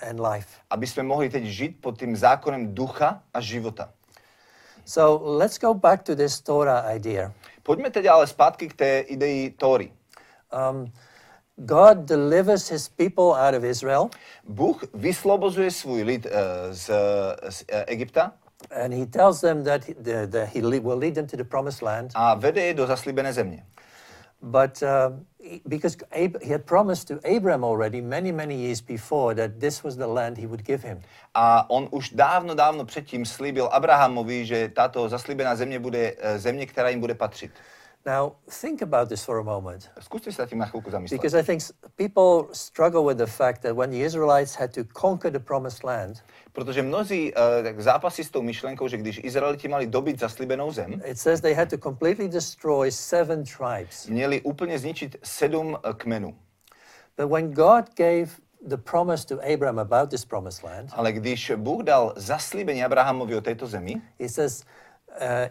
and 0.09 0.21
life. 0.21 0.49
aby 0.71 0.87
jsme 0.87 1.03
mohli 1.03 1.31
teď 1.31 1.45
žít 1.45 1.81
pod 1.81 1.99
tím 1.99 2.17
zákonem 2.17 2.75
ducha 2.75 3.23
a 3.35 3.41
života. 3.41 3.91
So 4.85 5.37
let's 5.39 5.59
go 5.59 5.75
back 5.75 6.03
to 6.03 6.17
this 6.17 6.41
Torah 6.41 6.97
idea. 6.97 7.33
Pojďme 7.63 7.91
teď 7.91 8.07
ale 8.07 8.27
zpátky 8.27 8.69
k 8.69 8.75
té 8.75 9.01
ideji 9.01 9.51
Tóry. 9.51 9.93
Um, 10.71 10.93
God 11.57 11.99
delivers 11.99 12.71
his 12.71 12.89
people 12.89 13.25
out 13.25 13.55
of 13.55 13.65
Israel, 13.65 14.09
Bůh 14.49 14.85
vyslobozuje 14.95 15.71
svůj 15.71 16.03
lid 16.03 16.27
uh, 16.27 16.33
z, 16.71 16.91
z 17.49 17.63
uh, 17.63 17.79
Egypta 17.87 18.33
and 18.71 18.93
he 18.93 19.07
tells 19.07 19.41
them 19.41 19.65
that 19.65 19.85
he, 19.85 19.95
the, 19.95 20.27
the, 20.27 20.47
he 20.47 20.61
will 20.61 20.97
lead 20.97 21.15
them 21.15 21.27
to 21.27 21.37
the 21.37 21.45
promised 21.45 21.83
land. 21.83 22.13
a 22.15 22.35
vede 22.35 22.63
je 22.63 22.75
do 22.75 22.87
zaslíbené 22.87 23.33
země. 23.33 23.65
But 24.43 24.83
um, 24.83 25.27
because 25.69 25.97
Ab- 26.13 26.43
he 26.43 26.49
had 26.53 26.65
promised 26.65 27.09
to 27.09 27.21
Abraham 27.25 27.65
already 27.65 28.01
many, 28.01 28.33
many 28.33 28.55
years 28.55 28.81
before 28.81 29.35
that 29.35 29.61
this 29.61 29.85
was 29.85 29.97
the 29.97 30.07
land 30.07 30.39
he 30.39 30.47
would 30.47 30.65
give 30.65 30.83
him. 30.83 31.01
A 31.35 31.71
on 31.71 31.89
už 31.91 32.11
dávno, 32.11 32.55
dávno 32.55 32.85
předtím 32.85 33.25
slíbil 33.25 33.69
Abrahamovi, 33.73 34.47
že 34.47 34.69
tato 34.69 35.09
zaslíbená 35.09 35.57
země 35.57 35.79
bude 35.79 36.17
země, 36.37 36.67
která 36.67 36.89
jim 36.89 37.01
bude 37.01 37.15
patřit. 37.15 37.51
Now, 38.07 38.33
think 38.61 38.83
about 38.83 39.09
this 39.09 39.25
for 39.25 39.39
a 39.39 39.43
moment. 39.43 39.91
Zkuste 40.01 40.33
se 40.33 40.43
nad 40.43 40.53
na 40.53 40.67
chvilku 40.67 40.91
zamyslet. 40.91 41.21
Because 41.21 41.41
I 41.41 41.43
think 41.43 41.63
people 41.97 42.55
struggle 42.55 43.05
with 43.05 43.19
the 43.19 43.27
fact 43.27 43.63
that 43.63 43.77
when 43.77 43.91
the 43.91 44.01
Israelites 44.05 44.55
had 44.55 44.73
to 44.75 44.85
conquer 44.85 45.31
the 45.33 45.39
promised 45.39 45.85
land, 45.85 46.23
Protože 46.53 46.83
mnozí 46.83 47.35
uh, 47.35 47.41
tak 47.65 47.81
zápasí 47.81 48.25
s 48.25 48.31
tou 48.31 48.43
myšlenkou, 48.43 48.89
že 48.89 48.97
když 48.97 49.21
Izraeliti 49.25 49.69
mali 49.69 49.87
dobit 49.87 50.21
zaslíbenou 50.21 50.73
zem, 50.73 51.01
it 51.05 51.19
says 51.19 51.41
they 51.41 51.55
had 51.55 51.71
to 51.71 51.79
completely 51.79 52.29
destroy 52.29 52.91
seven 52.91 53.45
tribes. 53.45 54.07
měli 54.07 54.41
úplně 54.41 54.79
zničit 54.79 55.17
sedm 55.23 55.79
eh, 55.85 55.93
kmenů. 55.95 56.35
But 57.17 57.31
when 57.31 57.51
God 57.51 57.85
gave 57.97 58.27
the 58.67 58.77
promise 58.77 59.27
to 59.27 59.53
Abraham 59.55 59.79
about 59.79 60.11
this 60.11 60.25
promised 60.25 60.65
land, 60.65 60.91
Ale 60.93 61.13
když 61.13 61.53
Bůh 61.57 61.83
dal 61.83 62.13
zaslíbení 62.17 62.85
Abrahamovi 62.85 63.37
o 63.37 63.41
této 63.41 63.67
zemi, 63.67 64.03
he 64.21 64.29
says 64.29 64.65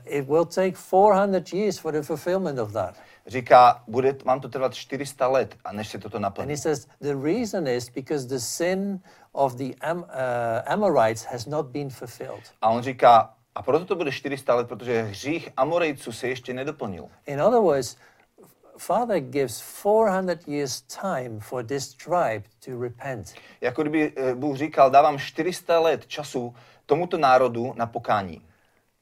it 0.05 0.27
will 0.27 0.45
take 0.45 0.77
400 0.77 1.53
years 1.53 1.79
for 1.79 1.91
the 1.93 2.01
fulfillment 2.01 2.59
of 2.59 2.71
that. 2.71 2.95
říká, 3.27 3.83
bude, 3.87 4.15
mám 4.25 4.39
to 4.39 4.49
trvat 4.49 4.73
400 4.73 5.27
let, 5.27 5.55
a 5.65 5.71
než 5.73 5.87
se 5.87 5.97
toto 5.99 6.17
And 6.17 6.21
he 6.21 6.23
naplní. 6.23 6.57
says 6.57 6.87
the 7.01 7.13
reason 7.15 7.67
is 7.67 7.89
because 7.89 8.27
the 8.27 8.37
sin 8.39 8.99
of 9.31 9.55
the 9.55 9.73
Am- 9.81 10.03
uh, 10.03 10.73
Amorites 10.73 11.25
has 11.25 11.45
not 11.45 11.65
been 11.65 11.89
fulfilled. 11.89 12.43
A 12.61 12.69
on 12.69 12.81
říká, 12.81 13.33
a 13.55 13.61
proto 13.61 13.85
to 13.85 13.95
bude 13.95 14.11
400 14.11 14.55
let, 14.55 14.67
protože 14.67 15.01
hřích 15.01 15.49
Amorejců 15.57 16.11
se 16.11 16.27
ještě 16.27 16.53
nedoplnil. 16.53 17.05
In 17.25 17.41
other 17.41 17.59
words, 17.59 17.95
Father 18.77 19.19
gives 19.19 19.61
400 19.81 20.47
years 20.47 20.81
time 20.81 21.39
for 21.39 21.63
this 21.65 21.93
tribe 21.93 22.43
to 22.65 22.81
repent. 22.81 23.33
Jako 23.61 23.81
kdyby 23.81 24.13
eh, 24.15 24.35
Bůh 24.35 24.57
říkal, 24.57 24.89
dávám 24.89 25.17
400 25.19 25.79
let 25.79 26.07
času 26.07 26.55
tomuto 26.85 27.17
národu 27.17 27.73
na 27.77 27.85
pokání. 27.85 28.41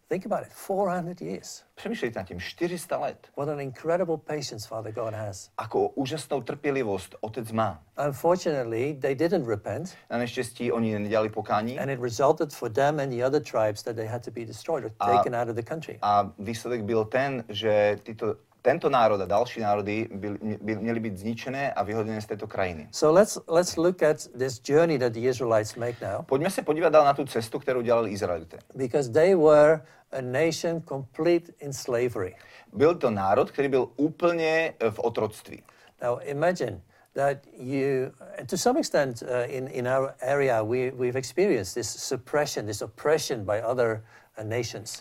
Think 0.09 0.25
about 0.25 0.45
it 0.47 0.53
400 0.67 1.21
years. 1.21 1.63
Přemýšlejte 1.75 2.19
nad 2.19 2.23
tím, 2.27 2.39
400 2.39 2.97
let. 2.97 3.27
What 3.37 3.49
an 3.49 3.59
incredible 3.59 4.17
patience 4.17 4.67
Father 4.67 4.91
God 4.93 5.13
has. 5.13 5.49
Ako 5.57 5.87
úžasnou 5.89 6.41
trpělivost 6.41 7.15
otec 7.21 7.51
má. 7.51 7.83
Unfortunately, 8.07 8.97
they 9.01 9.15
didn't 9.15 9.47
repent, 9.47 9.95
Na 10.09 10.17
neštěstí 10.17 10.71
oni 10.71 10.99
nedělali 10.99 11.29
pokání 11.29 11.79
and 11.79 11.89
it 11.89 11.99
resulted 12.01 12.53
for 12.53 12.71
them 12.71 12.99
and 12.99 13.09
the 13.09 13.25
other 13.25 13.41
tribes 13.43 13.83
that 13.83 13.95
they 13.95 14.05
had 14.07 14.25
to 14.25 14.31
be 14.31 14.45
destroyed 14.45 14.85
or 14.85 14.91
A- 14.99 15.17
taken 15.17 15.35
out 15.35 15.49
of 15.49 15.55
the 15.55 15.61
country. 15.63 15.99
a 16.01 16.31
výsledek 16.39 16.83
byl 16.83 17.05
ten, 17.05 17.43
že 17.49 17.99
tyto, 18.03 18.35
tento 18.67 18.89
národ 18.89 19.21
a 19.21 19.25
další 19.25 19.59
národy 19.59 20.07
byly, 20.11 20.37
by, 20.61 20.75
měly 20.75 20.99
být 20.99 21.17
zničené 21.17 21.73
a 21.73 21.83
vyhodené 21.83 22.21
z 22.21 22.25
této 22.25 22.47
krajiny. 22.47 22.87
So 22.91 23.19
let's 23.19 23.39
let's 23.47 23.77
look 23.77 24.03
at 24.03 24.27
this 24.37 24.59
journey 24.59 24.99
that 24.99 25.13
the 25.13 25.19
Israelites 25.19 25.75
make 25.75 25.95
now, 26.01 26.25
Pojďme 26.25 26.49
se 26.49 26.61
podívat 26.61 26.89
dál 26.89 27.05
na 27.05 27.13
tu 27.13 27.25
cestu, 27.25 27.59
kterou 27.59 27.81
dělali 27.81 28.11
Izraelité. 28.11 28.57
because 28.75 29.11
they 29.11 29.35
were 29.35 29.81
a 30.11 30.21
nation 30.21 30.81
complete 30.81 31.51
in 31.59 31.73
slavery. 31.73 32.35
Byl 32.73 32.95
to 32.95 33.09
národ, 33.09 33.51
který 33.51 33.67
byl 33.67 33.89
úplně 33.95 34.73
eh, 34.79 34.91
v 34.91 34.99
otroctví. 34.99 35.63
Now 36.03 36.19
imagine 36.23 36.81
that 37.13 37.37
you, 37.59 38.11
and 38.39 38.49
to 38.49 38.57
some 38.57 38.79
extent 38.79 39.23
uh, 39.23 39.55
in, 39.55 39.67
in 39.67 39.87
our 39.87 40.13
area, 40.21 40.63
we, 40.63 40.91
we've 40.91 41.19
experienced 41.19 41.73
this 41.73 41.89
suppression, 41.89 42.65
this 42.65 42.81
oppression 42.81 43.45
by 43.45 43.61
other. 43.61 44.03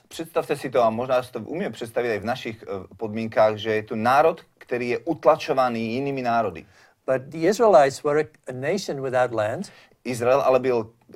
Představte 0.08 0.56
si 0.56 0.70
to, 0.70 0.82
a 0.82 0.90
možná 0.90 1.22
si 1.22 1.32
to 1.32 1.40
umíme 1.40 1.70
představit 1.70 2.14
i 2.14 2.18
v 2.18 2.24
našich 2.24 2.62
eh, 2.62 2.94
podmínkách, 2.96 3.56
že 3.56 3.74
je 3.74 3.82
to 3.82 3.96
národ, 3.96 4.40
který 4.58 4.88
je 4.88 4.98
utlačovaný 4.98 5.92
jinými 5.92 6.22
národy. 6.22 6.66
But 7.06 7.22
the 7.22 7.38
Israelites 7.38 8.02
were 8.02 8.20
a, 8.20 8.24
a 8.48 8.52
nation 8.52 9.02
without 9.02 9.32
land. 9.32 9.72
Izrael 10.04 10.40
ale 10.40 10.60
byl 10.60 10.76
uh, 10.78 11.14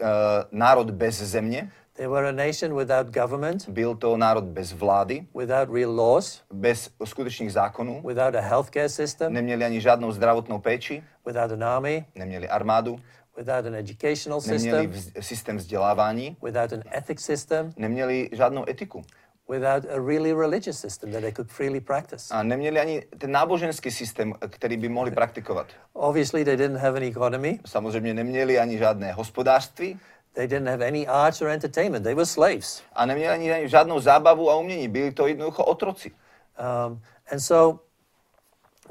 národ 0.50 0.90
bez 0.90 1.22
země, 1.22 1.70
They 2.00 2.06
were 2.06 2.28
a 2.28 2.32
nation 2.32 2.74
without 2.74 3.06
government, 3.06 3.68
byl 3.68 3.94
to 3.94 4.16
národ 4.16 4.44
bez 4.44 4.72
vlády, 4.72 5.26
without 5.34 5.68
real 5.74 5.96
laws, 5.96 6.42
bez 6.52 6.90
skutečných 7.04 7.52
zákonů, 7.52 8.02
without 8.06 8.34
a 8.34 8.40
healthcare 8.40 8.88
system, 8.88 9.32
neměli 9.32 9.64
ani 9.64 9.80
žádnou 9.80 10.12
zdravotnou 10.12 10.58
péči, 10.58 11.04
without 11.26 11.52
an 11.52 11.64
army, 11.64 12.04
neměli 12.14 12.48
armádu, 12.48 13.00
without 13.36 13.66
an 13.66 13.74
educational 13.74 14.40
system, 14.40 14.92
systém 15.20 15.56
vzdělávání, 15.56 16.36
without 16.42 16.72
an 16.72 16.82
ethics 16.96 17.24
system, 17.24 17.72
neměli 17.76 18.28
žádnou 18.32 18.64
etiku 18.68 19.02
without 19.50 19.84
a 19.90 19.98
really 19.98 20.32
religious 20.32 20.78
system 20.78 21.10
that 21.12 21.20
they 21.20 21.32
could 21.32 21.50
freely 21.50 21.80
practice. 21.80 22.34
a 22.34 22.42
neměli 22.42 22.80
ani 22.80 23.02
ten 23.18 23.30
náboženský 23.30 23.90
systém, 23.90 24.34
který 24.48 24.76
by 24.76 24.88
mohli 24.88 25.10
praktikovat. 25.10 25.66
Obviously, 25.92 26.44
they 26.44 26.56
didn't 26.56 26.76
have 26.76 26.96
an 26.96 27.02
economy. 27.02 27.58
Samozřejmě 27.66 28.14
neměli 28.14 28.58
ani 28.58 28.78
žádné 28.78 29.12
hospodářství 29.12 30.00
They 30.32 30.46
didn't 30.46 30.68
have 30.68 30.86
any 30.86 31.06
arts 31.06 31.42
or 31.42 31.48
entertainment. 31.48 32.04
They 32.04 32.14
were 32.14 32.26
slaves. 32.26 32.82
a 32.92 33.06
neměli 33.06 33.50
ani 33.50 33.68
žádnou 33.68 34.00
zábavu 34.00 34.50
a 34.50 34.56
umění. 34.56 34.88
Byli 34.88 35.12
to 35.12 35.26
jednoducho 35.26 35.64
otroci. 35.64 36.10
Um, 36.10 37.02
and 37.32 37.40
so 37.40 37.80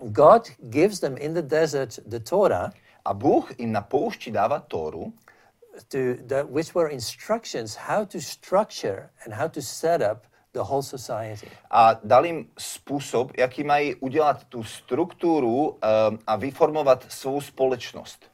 God 0.01 0.47
gives 0.59 0.99
them 0.99 1.15
in 1.17 1.33
the 1.33 1.41
desert 1.41 1.99
the 2.07 2.19
Torah, 2.19 2.71
A 3.09 3.13
Bůh 3.13 3.59
jim 3.59 3.71
na 3.71 3.81
poušti 3.81 4.31
dává 4.31 4.59
Tóru, 4.59 5.13
to, 5.87 5.97
that, 6.27 6.49
which 6.49 6.75
were 6.75 6.89
instructions 6.91 7.75
how 7.75 8.05
to 8.05 8.19
structure 8.21 9.09
and 9.25 9.33
how 9.33 9.47
to 9.47 9.61
set 9.61 10.01
up 10.01 10.27
the 10.53 10.59
whole 10.59 10.83
society. 10.83 11.47
a 11.71 11.93
dal 12.03 12.25
jim 12.25 12.47
způsob, 12.59 13.31
jaký 13.37 13.63
mají 13.63 13.95
udělat 13.95 14.43
tu 14.43 14.63
strukturu 14.63 15.69
um, 15.69 15.77
a 16.27 16.35
vyformovat 16.35 17.05
svou 17.09 17.41
společnost. 17.41 18.25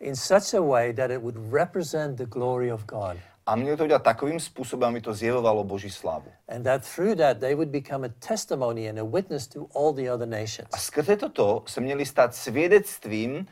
in 0.00 0.16
such 0.16 0.54
a 0.54 0.62
way 0.62 0.92
that 0.92 1.10
it 1.10 1.22
would 1.22 1.52
represent 1.52 2.16
the 2.18 2.26
glory 2.26 2.72
of 2.72 2.84
God. 2.86 3.16
A 3.46 3.56
měli 3.56 3.76
to 3.76 3.84
udělat 3.84 4.02
takovým 4.02 4.40
způsobem, 4.40 4.88
aby 4.88 5.00
to 5.00 5.14
zjevovalo 5.14 5.64
Boží 5.64 5.90
slávu. 5.90 6.32
And 6.48 6.62
that 6.62 6.82
through 6.94 7.16
that 7.18 7.38
they 7.38 7.54
would 7.54 7.68
become 7.68 8.06
a 8.06 8.10
testimony 8.28 8.88
and 8.90 8.98
a 8.98 9.04
witness 9.04 9.46
to 9.46 9.66
all 9.74 9.92
the 9.92 10.10
other 10.12 10.28
nations. 10.28 10.68
A 10.72 10.76
skrze 10.76 11.16
toto 11.16 11.62
se 11.66 11.80
měli 11.80 12.06
stát 12.06 12.34
svědectvím 12.34 13.46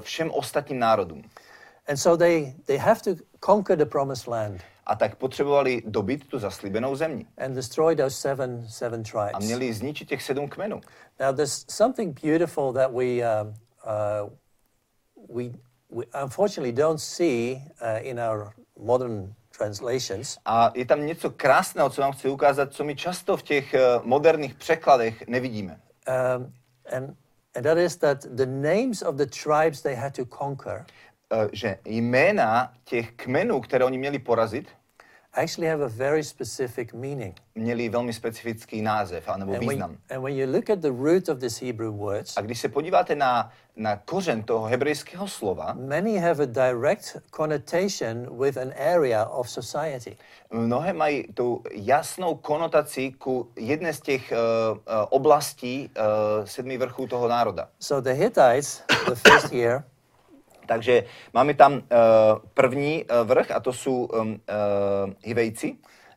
všem 0.00 0.30
ostatním 0.30 0.78
národům. 0.78 1.22
And 1.88 1.96
so 1.96 2.16
they, 2.16 2.54
they 2.66 2.76
have 2.76 3.00
to 3.00 3.10
conquer 3.46 3.78
the 3.78 3.84
promised 3.86 4.26
land 4.26 4.60
A 4.86 4.94
tak 4.96 5.16
potřebovali 5.16 5.82
dobit 5.86 6.28
tu 6.28 6.38
zaslíbenou 6.38 6.96
zemi. 6.96 7.26
and 7.38 7.54
destroy 7.54 7.96
those 7.96 8.16
seven, 8.16 8.68
seven 8.68 9.00
A 9.00 9.02
tribes. 9.10 9.44
měli 9.46 9.72
zničit 9.72 10.08
těch 10.08 10.22
sedm 10.22 10.48
kmenů. 10.48 10.80
Now, 11.20 11.32
there's 11.36 11.64
something 11.68 12.20
beautiful 12.22 12.72
that 12.72 12.90
we, 12.92 13.04
um, 13.04 13.54
uh, 13.86 14.30
we, 15.36 15.44
we 15.90 16.04
unfortunately 16.22 16.72
don't 16.72 17.00
see 17.00 17.52
uh, 17.82 18.06
in 18.06 18.20
our 18.20 18.52
modern 18.78 19.34
translations. 19.58 20.38
A 20.44 20.70
je 20.74 20.86
tam 20.86 21.06
něco 21.06 21.30
krásného, 21.30 21.90
co 21.90 22.00
vám 22.00 22.12
chci 22.12 22.28
ukázat, 22.28 22.72
co 22.72 22.84
my 22.84 22.96
často 22.96 23.36
v 23.36 23.42
těch 23.42 23.74
uh, 23.74 24.06
moderních 24.06 24.54
překladech 24.54 25.26
nevidíme. 25.28 25.80
Um, 26.36 26.52
and, 26.96 27.16
and 27.56 27.64
that 27.64 27.78
is 27.78 27.96
that 27.96 28.36
the 28.36 28.46
names 28.46 29.02
of 29.02 29.16
the 29.16 29.26
tribes 29.26 29.82
they 29.82 29.96
had 29.96 30.14
to 30.14 30.24
conquer 30.24 30.84
Uh, 31.32 31.48
že 31.52 31.78
jména 31.84 32.72
těch 32.84 33.12
kmenů, 33.12 33.60
které 33.60 33.84
oni 33.84 33.98
měli 33.98 34.18
porazit, 34.18 34.68
actually 35.36 35.70
have 35.70 35.84
a 35.84 35.88
very 35.88 36.24
specific 36.24 36.92
meaning. 36.92 37.34
měli 37.54 37.88
velmi 37.88 38.12
specifický 38.12 38.82
název 38.82 39.28
anebo 39.28 39.54
And 39.54 39.64
when, 39.66 39.82
and 40.10 40.22
when 40.22 40.34
you 40.36 40.46
look 40.52 40.70
at 40.70 40.78
the 40.78 40.90
root 40.90 41.28
of 41.28 41.38
this 41.38 41.60
Hebrew 41.62 41.92
words, 41.92 42.36
A 42.36 42.40
když 42.40 42.60
se 42.60 42.68
podíváte 42.68 43.14
na, 43.14 43.50
na 43.76 43.96
kořen 43.96 44.42
toho 44.42 44.66
hebrejského 44.66 45.28
slova, 45.28 45.72
many 45.72 46.18
have 46.18 46.42
a 46.42 46.46
direct 46.46 47.16
connotation 47.36 48.38
with 48.38 48.56
an 48.56 48.72
area 48.76 49.24
of 49.24 49.50
society. 49.50 50.16
mnohé 50.52 50.92
mají 50.92 51.24
tu 51.34 51.62
jasnou 51.72 52.34
konotaci 52.34 53.12
ku 53.12 53.50
jedné 53.56 53.92
z 53.92 54.00
těch 54.00 54.32
uh, 54.32 54.78
oblastí 55.10 55.90
uh, 55.96 56.44
sedmi 56.44 56.78
vrchů 56.78 57.06
toho 57.06 57.28
národa. 57.28 57.68
So 57.80 58.10
the 58.10 58.22
Hittites, 58.22 58.82
the 59.08 59.14
first 59.14 59.52
here, 59.52 59.84
Takže 60.66 61.04
máme 61.34 61.54
tam 61.54 61.72
uh, 61.72 61.80
první 62.54 63.04
uh, 63.04 63.28
vrch 63.28 63.50
a 63.50 63.60
to 63.60 63.72
jsou 63.72 64.04
um, 64.04 64.28
uh, 64.30 64.36
Hivejci. 65.24 65.76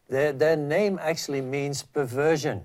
their, 0.10 0.36
their 0.36 0.58
name 0.58 1.02
actually 1.12 1.42
means 1.42 1.84
perversion, 1.84 2.64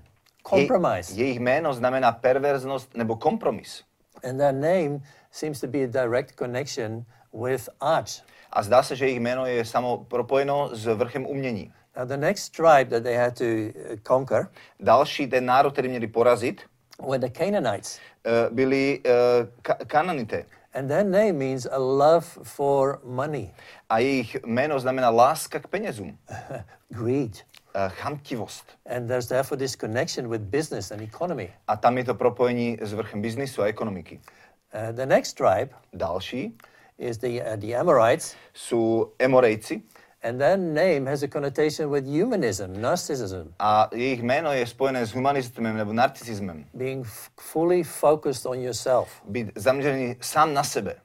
compromise. 0.49 1.13
Je, 1.13 1.23
jejich 1.25 1.39
jméno 1.39 1.73
znamená 1.73 2.11
perverznost 2.11 2.95
nebo 2.97 3.15
kompromis. 3.15 3.83
And 4.29 4.37
their 4.37 4.53
name 4.53 4.99
seems 5.31 5.59
to 5.61 5.67
be 5.67 5.83
a 5.83 5.87
direct 5.87 6.35
connection 6.35 7.05
with 7.33 7.69
art. 7.81 8.23
A 8.51 8.63
zdá 8.63 8.83
se, 8.83 8.95
že 8.95 9.05
jejich 9.05 9.19
jméno 9.19 9.45
je 9.45 9.65
samo 9.65 9.97
propojeno 9.97 10.69
s 10.73 10.85
vrchem 10.85 11.25
umění. 11.25 11.73
Now, 11.97 12.07
the 12.07 12.17
next 12.17 12.49
tribe 12.55 12.85
that 12.85 13.03
they 13.03 13.15
had 13.15 13.37
to 13.37 13.45
conquer 14.07 14.47
Další 14.79 15.27
ten 15.27 15.45
národ, 15.45 15.73
který 15.73 15.89
měli 15.89 16.07
porazit, 16.07 16.61
were 17.09 17.19
the 17.19 17.29
Canaanites. 17.39 17.99
uh, 18.25 18.55
byli 18.55 18.99
uh, 19.05 19.11
ka- 19.61 19.85
Kananité. 19.87 20.45
And 20.73 20.89
their 20.89 21.03
name 21.03 21.37
means 21.37 21.67
a 21.71 21.77
love 21.79 22.25
for 22.43 22.99
money, 23.03 23.53
A 23.89 23.99
jejich 23.99 24.37
jméno 24.45 24.79
znamená 24.79 25.09
láska 25.09 25.59
k 25.59 25.67
penězům, 25.67 26.17
greed. 26.89 27.31
uh, 27.75 27.89
chamtivost. 27.89 28.63
And 28.85 29.07
there's 29.07 29.27
therefore 29.27 29.57
this 29.57 29.75
connection 29.75 30.29
with 30.29 30.41
business 30.41 30.91
and 30.91 31.01
economy. 31.01 31.49
A 31.67 31.77
tam 31.77 31.97
je 31.97 32.03
to 32.03 32.13
propojení 32.13 32.77
s 32.81 32.93
vrchem 32.93 33.21
biznisu 33.21 33.61
a 33.61 33.65
ekonomiky. 33.65 34.19
Uh, 34.73 34.91
the 34.95 35.05
next 35.05 35.33
tribe 35.33 35.69
Další 35.93 36.57
is 36.97 37.17
the, 37.17 37.41
uh, 37.41 37.55
the 37.55 37.75
Amorites, 37.75 38.35
jsou 38.53 39.13
Emorejci 39.19 39.81
and 40.23 40.39
their 40.39 40.57
name 40.57 41.09
has 41.09 41.23
a 41.23 41.27
connotation 41.27 41.89
with 41.89 42.05
humanism, 42.07 42.73
narcissism, 42.81 43.53
a 43.59 43.89
jejich 43.93 44.21
jméno 44.23 44.51
je 44.53 44.65
spojené 44.67 45.05
s 45.05 45.13
humanismem 45.13 45.77
nebo 45.77 45.93
narcisismem. 45.93 46.65
being 46.73 47.05
f- 47.05 47.29
fully 47.39 47.83
focused 47.83 48.45
on 48.45 48.59
yourself. 48.59 49.07
Být 49.25 49.51
zaměřený 49.55 50.15
sám 50.21 50.53
na 50.53 50.63
sebe. 50.63 50.95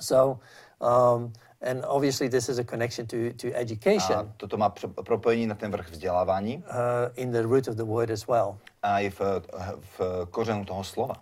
So, 0.00 0.38
um, 0.80 1.32
and 1.70 1.84
obviously, 1.86 2.28
this 2.28 2.48
is 2.48 2.58
a 2.58 2.64
connection 2.64 3.06
to, 3.06 3.16
to 3.36 3.46
A 3.48 3.60
education 3.60 4.32
toto 4.36 4.56
má 4.56 4.68
pro- 4.68 4.88
propojení 5.02 5.46
na 5.46 5.54
ten 5.54 5.70
vrch 5.70 5.90
vzdělávání 5.90 6.56
uh, 6.56 6.72
in 7.14 7.30
the 7.32 7.42
root 7.42 7.68
of 7.68 7.74
the 7.76 7.84
word 7.84 8.10
as 8.10 8.26
well. 8.26 8.58
a 8.82 9.00
i 9.00 9.10
v, 9.10 9.20
v 9.98 10.00
kořenu 10.30 10.64
toho 10.64 10.84
slova. 10.84 11.14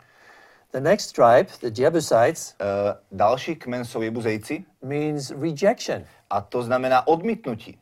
The 0.74 0.80
next 0.80 1.12
tribe, 1.14 1.46
the 1.60 1.70
Jebusites, 1.82 2.54
Uh, 2.60 2.66
další 3.12 3.56
kmen 3.56 3.84
jsou 3.84 4.02
Jebuzejci 4.02 4.64
means 4.82 5.30
rejection. 5.30 6.04
a 6.30 6.40
to 6.40 6.62
znamená 6.62 7.06
odmítnutí. 7.06 7.78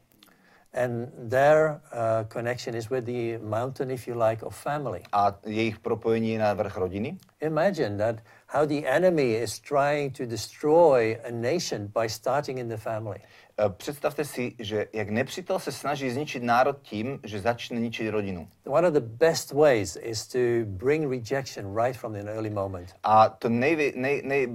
And 0.74 1.08
their 1.30 1.80
uh, 1.92 2.24
connection 2.28 2.74
is 2.74 2.90
with 2.90 3.04
the 3.04 3.38
mountain, 3.38 3.90
if 3.90 4.08
you 4.08 4.14
like, 4.28 4.42
of 4.46 4.54
family. 4.56 5.02
A 5.12 5.34
jejich 5.46 5.78
propojení 5.78 6.30
je 6.30 6.38
na 6.38 6.54
vrch 6.54 6.76
rodiny. 6.76 7.16
Imagine 7.40 7.96
that 7.98 8.16
how 8.46 8.66
the 8.66 8.86
enemy 8.86 9.34
is 9.42 9.58
trying 9.60 10.12
to 10.16 10.26
destroy 10.26 11.18
a 11.24 11.30
nation 11.30 11.86
by 11.94 12.08
starting 12.08 12.58
in 12.58 12.68
the 12.68 12.76
family. 12.76 13.18
Eh, 13.66 13.68
Představte 13.76 14.24
si, 14.24 14.52
že 14.58 14.86
jak 14.92 15.10
nepřítel 15.10 15.58
se 15.58 15.72
snaží 15.72 16.10
zničit 16.10 16.42
národ 16.42 16.76
tím, 16.82 17.20
že 17.24 17.40
začne 17.40 17.80
ničit 17.80 18.10
rodinu. 18.10 18.48
One 18.66 18.88
of 18.88 18.94
the 18.94 19.00
best 19.00 19.52
ways 19.52 19.98
is 20.02 20.26
to 20.28 20.38
bring 20.64 21.10
rejection 21.10 21.76
right 21.76 21.96
from 21.96 22.14
an 22.14 22.28
early 22.28 22.50
moment. 22.50 22.94
A 23.02 23.28
to 23.28 23.48
nejvě, 23.48 23.92
nej, 23.96 24.22
nej, 24.24 24.48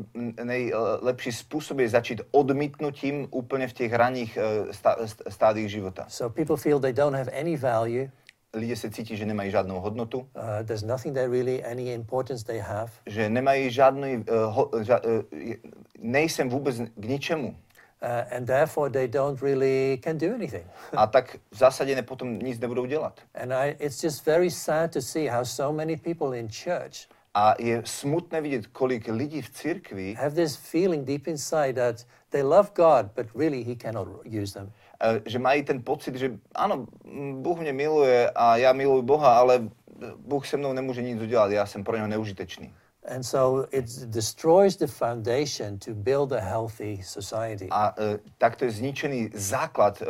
nejlepší 0.43 1.31
způsob 1.31 1.79
je 1.79 1.89
začít 1.89 2.21
odmítnutím 2.31 3.27
úplně 3.31 3.67
v 3.67 3.73
těch 3.73 3.93
raných 3.93 4.37
eh, 4.37 4.73
stá, 4.73 4.95
st- 5.05 5.21
stádiích 5.29 5.71
života. 5.71 6.05
So 6.07 6.33
people 6.33 6.57
feel 6.57 6.79
they 6.79 6.93
don't 6.93 7.15
have 7.17 7.31
any 7.39 7.57
value. 7.57 8.09
Lidé 8.53 8.75
se 8.75 8.89
cítí, 8.89 9.17
že 9.17 9.25
nemají 9.25 9.51
žádnou 9.51 9.79
hodnotu, 9.79 10.17
Uh, 10.19 10.65
there's 10.65 10.83
nothing 10.83 11.15
they 11.15 11.27
really, 11.27 11.63
any 11.65 11.93
importance 11.93 12.45
they 12.45 12.59
have. 12.59 12.91
že 13.05 13.29
nemají 13.29 13.71
žádný, 13.71 14.17
uh, 14.17 14.23
ho, 14.55 14.71
ža, 14.81 14.99
uh, 15.03 15.53
nejsem 15.99 16.49
vůbec 16.49 16.75
k 16.95 17.05
ničemu. 17.05 17.55
Uh, 18.01 18.35
and 18.35 18.45
therefore 18.47 18.89
they 18.91 19.07
don't 19.07 19.41
really 19.41 19.97
can 20.03 20.17
do 20.17 20.33
anything. 20.35 20.65
A 20.97 21.07
tak 21.07 21.37
v 21.51 21.57
zásadě 21.57 22.01
potom 22.01 22.39
nic 22.39 22.59
nebudou 22.59 22.85
dělat. 22.85 23.19
and 23.35 23.53
I, 23.53 23.75
it's 23.79 24.03
just 24.03 24.25
very 24.25 24.51
sad 24.51 24.93
to 24.93 25.01
see 25.01 25.27
how 25.27 25.43
so 25.43 25.75
many 25.75 25.97
people 25.97 26.39
in 26.39 26.47
church 26.49 27.07
A 27.33 27.53
je 27.59 27.81
smutné 27.85 28.41
vidět, 28.41 28.67
kolik 28.67 29.07
lidí 29.07 29.41
v 29.41 29.49
církvi 29.49 30.13
have 30.13 30.35
this 30.35 30.55
feeling 30.55 31.05
deep 31.05 31.27
inside 31.27 31.73
that 31.73 32.05
they 32.29 32.43
love 32.43 32.69
God, 32.75 33.05
but 33.15 33.25
really 33.35 33.63
He 33.63 33.75
cannot 33.75 34.07
use 34.25 34.53
them. 34.53 34.71
E, 35.01 35.21
že 35.29 35.39
mají 35.39 35.63
ten 35.63 35.83
pocit, 35.83 36.15
že 36.15 36.31
áno, 36.55 36.87
m, 37.05 37.41
Bůh 37.43 37.59
mě 37.59 37.73
miluje 37.73 38.29
a 38.35 38.57
já 38.57 38.73
miluji 38.73 39.01
Boha, 39.01 39.37
ale 39.37 39.69
Bůh 40.17 40.47
se 40.47 40.57
mnou 40.57 40.73
nemůže 40.73 41.01
nic 41.01 41.21
udělat, 41.21 41.51
já 41.51 41.65
jsem 41.65 41.83
pro 41.83 41.95
něho 41.95 42.07
neužitečný. 42.07 42.73
And 43.07 43.23
so 43.23 43.67
it 43.71 43.85
destroys 44.11 44.75
the 44.77 44.87
foundation 44.87 45.79
to 45.79 45.91
build 45.93 46.33
a 46.33 46.41
healthy 46.41 46.99
society. 47.03 47.67
A 47.71 47.93
e, 47.97 48.19
takto 48.37 48.65
je 48.65 48.71
zničený 48.71 49.29
základ 49.33 50.01
e, 50.01 50.05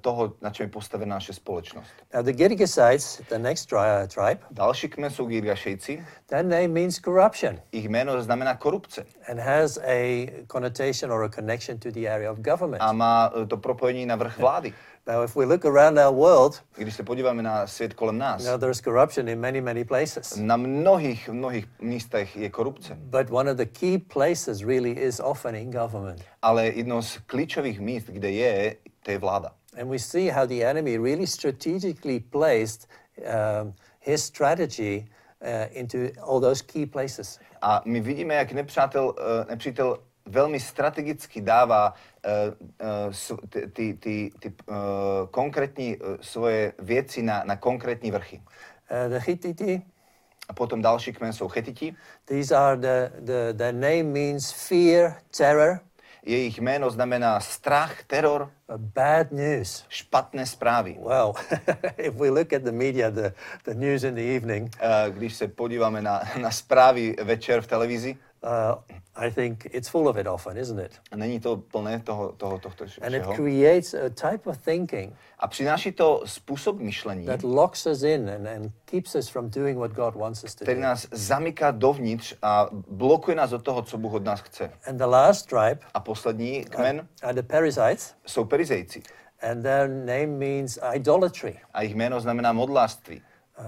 toho, 0.00 0.32
na 0.42 0.50
čem 0.50 0.66
je 0.66 0.70
postavená 0.72 1.14
naše 1.14 1.32
společnost. 1.32 1.86
Now, 2.14 2.22
the 2.22 2.32
Girgasites, 2.32 3.20
the 3.28 3.38
next 3.38 3.68
tri- 3.70 4.02
uh, 4.02 4.08
tribe, 4.08 4.40
Další 4.50 4.88
kmen 4.88 5.10
jsou 5.10 5.26
Girgašejci. 5.26 6.04
their 6.26 6.44
name 6.44 6.68
means 6.68 6.98
corruption 6.98 7.58
Ich 7.72 7.88
jméno 7.88 8.22
znamená 8.22 8.54
korupce 8.56 9.04
and 9.30 9.40
has 9.40 9.78
a 9.78 10.26
connotation 10.52 11.12
or 11.12 11.24
a 11.24 11.28
connection 11.28 11.78
to 11.78 11.90
the 11.90 12.08
area 12.08 12.30
of 12.32 12.38
government. 12.38 12.82
a 12.82 12.92
má 12.92 13.30
e, 13.42 13.46
to 13.46 13.56
propojení 13.56 14.06
na 14.06 14.16
vrch 14.16 14.38
vlády. 14.38 14.74
Now, 15.06 15.24
if 15.24 15.36
we 15.36 15.44
look 15.46 15.64
around 15.64 15.98
our 15.98 16.14
world, 16.14 16.62
Když 16.76 16.94
se 16.94 17.02
podíváme 17.02 17.42
na 17.42 17.66
svět 17.66 17.94
kolem 17.94 18.18
nás, 18.18 18.42
you 18.42 18.48
know, 18.48 18.58
there's 18.58 18.80
corruption 18.80 19.28
in 19.28 19.40
many, 19.40 19.60
many 19.60 19.84
places. 19.84 20.36
na 20.36 20.56
mnohých, 20.56 21.28
mnohých 21.28 21.66
místech 21.80 22.36
je 22.36 22.50
korupce. 22.50 22.94
But 23.00 23.30
one 23.30 23.50
of 23.50 23.56
the 23.56 23.66
key 23.66 23.98
places 23.98 24.62
really 24.62 24.90
is 24.90 25.20
often 25.20 25.54
in 25.54 25.70
government. 25.70 26.24
Ale 26.42 26.66
jedno 26.66 27.02
z 27.02 27.18
klíčových 27.26 27.80
míst, 27.80 28.06
kde 28.06 28.30
je, 28.30 28.76
to 29.02 29.10
je 29.10 29.18
vláda. 29.18 29.52
And 29.80 29.88
we 29.90 29.98
see 29.98 30.28
how 30.30 30.46
the 30.46 30.64
enemy 30.64 30.98
really 30.98 31.26
strategically 31.26 32.20
placed 32.20 32.88
um, 33.18 33.74
his 34.00 34.24
strategy 34.24 35.06
uh, 35.42 35.78
into 35.78 35.98
all 36.22 36.40
those 36.40 36.62
key 36.62 36.86
places. 36.86 37.38
A 37.62 37.82
my 37.84 38.00
vidíme, 38.00 38.34
jak 38.34 38.52
nepřátel, 38.52 39.14
eh, 39.18 39.44
nepřítel 39.50 39.98
velmi 40.30 40.60
strategicky 40.60 41.40
dává 41.40 41.94
eh, 42.24 42.30
eh, 42.80 43.48
ty, 43.48 43.66
ty, 43.68 43.94
ty, 43.94 44.30
ty 44.38 44.52
eh, 44.68 44.72
konkrétní 45.30 45.96
svoje 46.20 46.72
věci 46.78 47.22
na, 47.22 47.42
na 47.44 47.56
konkrétní 47.56 48.10
vrchy. 48.10 48.42
Uh, 48.90 49.10
the 49.10 49.18
Hittite, 49.26 49.82
A 50.48 50.52
potom 50.52 50.82
další 50.82 51.12
kmen 51.12 51.32
jsou 51.32 51.48
Chetiti. 51.48 51.94
these 52.26 52.56
are 52.56 52.76
the, 52.76 53.12
the, 53.20 53.52
their 53.52 53.72
name 53.74 54.02
means 54.02 54.52
fear, 54.68 55.14
terror, 55.36 55.80
Jejich 56.26 56.58
jméno 56.60 56.90
znamená 56.90 57.40
strach, 57.40 58.02
teror, 58.06 58.42
uh, 58.68 58.76
bad 58.76 59.32
news. 59.32 59.84
špatné 59.88 60.46
zprávy. 60.46 60.98
Well, 61.00 61.32
if 61.98 62.14
we 62.14 62.30
look 62.30 62.52
at 62.52 62.62
the 62.62 62.72
media, 62.72 63.10
the, 63.10 63.32
the 63.64 63.74
news 63.74 64.04
in 64.04 64.14
the 64.14 64.36
evening, 64.36 64.76
Eh, 64.80 65.10
Když 65.10 65.34
se 65.34 65.48
podíváme 65.48 66.02
na, 66.02 66.22
na 66.40 66.50
zprávy 66.50 67.16
večer 67.22 67.60
v 67.60 67.66
televizi, 67.66 68.16
uh, 68.42 68.74
I 69.14 69.30
think 69.30 69.66
it's 69.74 69.88
full 69.88 70.08
of 70.08 70.16
it 70.16 70.26
often, 70.26 70.56
isn't 70.58 70.78
it? 70.78 70.92
není 71.14 71.40
to 71.40 71.56
plné 71.56 72.00
toho, 72.00 72.32
toho, 72.36 72.58
tohto 72.58 72.84
And 73.02 73.14
it 73.14 73.22
všeho. 73.22 73.34
creates 73.34 73.94
a 73.94 74.08
type 74.30 74.50
of 74.50 74.58
thinking 74.64 75.12
A 75.38 75.46
přináší 75.46 75.92
to 75.92 76.22
způsob 76.24 76.78
myšlení, 76.78 77.26
that 77.26 77.42
locks 77.42 77.86
us 77.86 78.02
in 78.02 78.30
and, 78.30 78.46
and 78.48 78.72
keeps 78.84 79.14
us 79.14 79.28
from 79.28 79.50
doing 79.50 79.78
what 79.78 79.92
God 79.92 80.14
wants 80.14 80.44
us 80.44 80.54
to 80.54 80.64
který 80.64 80.76
do. 80.80 80.82
nás 80.82 81.06
zamyká 81.12 81.70
dovnitř 81.70 82.34
a 82.42 82.68
blokuje 82.88 83.36
nás 83.36 83.52
od 83.52 83.62
toho, 83.62 83.82
co 83.82 83.98
Bůh 83.98 84.12
od 84.12 84.24
nás 84.24 84.40
chce. 84.40 84.70
And 84.86 84.96
the 84.96 85.04
last 85.06 85.46
tribe 85.48 85.78
A 85.94 86.00
poslední 86.00 86.64
kmen 86.64 87.08
are 87.22 87.34
the 87.34 87.42
Perizzites, 87.42 88.14
jsou 88.26 88.44
Perizejci. 88.44 89.02
and 89.50 89.62
their 89.62 89.88
name 89.88 90.26
means 90.26 90.78
idolatry, 90.94 91.58
A 91.74 91.82
jejich 91.82 91.94
jméno 91.96 92.20
znamená 92.20 92.52
modlářství. 92.52 93.22
uh, 93.58 93.64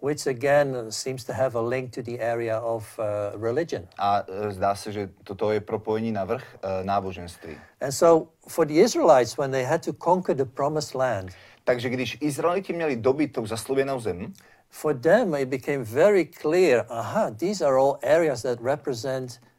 which 0.00 0.26
again 0.26 0.90
seems 0.90 1.24
to 1.24 1.32
have 1.32 1.54
a 1.54 1.60
link 1.60 1.92
to 1.92 2.02
the 2.02 2.18
area 2.20 2.58
of 2.58 2.98
uh, 2.98 3.04
religion. 3.40 3.86
A 3.98 4.24
zdá 4.48 4.74
se, 4.74 4.92
že 4.92 5.08
toto 5.24 5.52
je 5.52 5.60
propojení 5.60 6.12
na 6.12 6.24
vrch 6.24 6.44
e, 6.62 6.84
náboženství. 6.84 7.58
And 7.80 7.92
so, 7.92 8.28
for 8.48 8.66
the 8.66 8.80
Israelites, 8.80 9.38
when 9.38 9.50
they 9.50 9.64
had 9.64 9.82
to 9.82 9.92
conquer 9.92 10.36
the 10.36 10.44
promised 10.44 10.94
land, 10.94 11.30
Takže 11.64 11.88
když 11.88 12.18
Izraeliti 12.20 12.72
měli 12.72 12.96
dobít 12.96 13.32
tou 13.32 13.46
zaslubenou 13.46 14.00
zem, 14.00 14.32
for 14.70 14.94
them 14.94 15.34
it 15.34 15.48
became 15.48 15.84
very 15.84 16.24
clear 16.24 16.86
aha, 16.88 17.30
these 17.30 17.66
are 17.66 17.78
all 17.78 17.98
areas 18.02 18.42
that 18.42 18.60
represent 18.60 19.40
uh, 19.42 19.49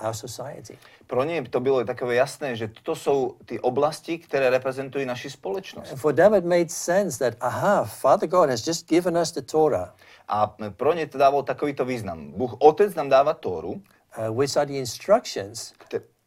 our 0.00 0.14
society. 0.14 0.78
pro 1.06 1.24
ně 1.24 1.42
to 1.42 1.60
bylo 1.60 1.84
takové 1.84 2.14
jasné, 2.14 2.56
že 2.56 2.68
toto 2.68 2.96
jsou 2.96 3.36
ty 3.44 3.60
oblasti, 3.60 4.18
které 4.18 4.50
reprezentují 4.50 5.06
naši 5.06 5.30
společnost. 5.30 5.92
For 5.96 6.14
them 6.14 6.34
it 6.34 6.44
made 6.44 6.68
sense 6.68 7.18
that 7.24 7.38
aha, 7.40 7.84
Father 7.84 8.28
God 8.28 8.50
has 8.50 8.66
just 8.66 8.88
given 8.88 9.18
us 9.18 9.32
the 9.32 9.42
Torah, 9.42 9.94
A 10.28 10.56
pro 10.70 10.92
ně 10.94 11.06
to 11.06 11.18
dávalo 11.18 11.42
takovýto 11.42 11.84
význam. 11.84 12.32
Bůh 12.32 12.54
Otec 12.58 12.94
nám 12.94 13.08
dává 13.08 13.34
Tóru, 13.34 13.70
uh, 13.72 14.38
which 14.38 14.56
are 14.56 14.66
the 14.66 14.78
instructions 14.78 15.72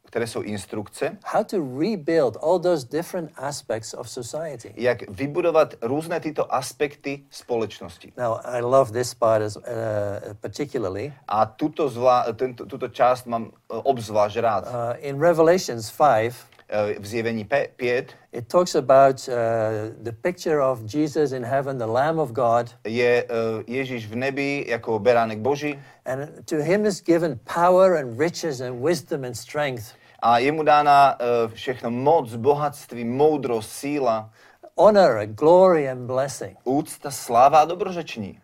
které 0.06 0.28
jsou 0.28 0.42
instrukce, 0.42 1.18
how 1.26 1.44
to 1.44 1.58
rebuild 1.58 2.38
all 2.42 2.60
those 2.60 2.88
different 2.88 3.32
aspects 3.36 3.94
of 3.94 4.10
society. 4.10 4.74
jak 4.76 5.10
vybudovat 5.10 5.74
různé 5.82 6.20
tyto 6.20 6.54
aspekty 6.54 7.24
společnosti. 7.30 8.14
Now, 8.18 8.38
I 8.44 8.62
love 8.62 8.92
this 8.92 9.14
part 9.14 9.42
as, 9.42 9.56
uh, 9.58 9.64
particularly. 10.42 11.14
A 11.28 11.46
tuto, 11.46 11.90
zvlá, 11.90 12.26
tento, 12.34 12.66
tuto 12.66 12.88
část 12.88 13.26
mám 13.26 13.46
e, 13.46 13.50
obzvlášť 13.68 14.38
rád. 14.40 14.64
Uh, 14.68 14.72
in 15.00 15.20
Revelations 15.20 15.92
5, 15.92 16.34
E, 16.34 16.55
V 17.00 17.08
zjevení 17.08 17.46
5 17.46 17.70
it 18.32 18.48
talks 18.48 18.76
about 18.76 19.30
uh, 19.30 19.34
the 20.04 20.12
picture 20.12 20.62
of 20.62 20.82
Jesus 20.94 21.32
in 21.32 21.44
heaven, 21.44 21.78
the 21.78 21.86
Lamb 21.86 22.20
of 22.20 22.32
God, 22.32 22.76
je 22.88 23.24
e, 23.24 23.28
Ježíš 23.68 24.06
v 24.08 24.16
nebi 24.16 24.66
jako 24.68 25.00
beránek 25.00 25.40
Boží. 25.40 25.80
And 26.06 26.30
to 26.46 26.56
him 26.56 26.86
is 26.86 27.02
given 27.02 27.40
power 27.54 27.96
and 27.98 28.20
riches 28.20 28.62
and 28.62 28.84
wisdom 28.86 29.24
and 29.24 29.36
strength, 29.36 29.94
a 30.20 30.38
je 30.40 30.52
mu 30.52 30.64
dána 30.64 31.18
e, 31.20 31.48
všechno 31.48 31.92
moc, 31.92 32.36
bohatství, 32.36 33.04
moudrost, 33.04 33.72
síla, 33.72 34.30
honor 34.76 35.18
and 35.18 35.36
glory 35.36 35.90
and 35.90 36.08
blessing. 36.08 36.58
úcta, 36.64 37.12
sláva 37.12 37.60
a 37.60 37.66
dobrořečení. 37.66 38.40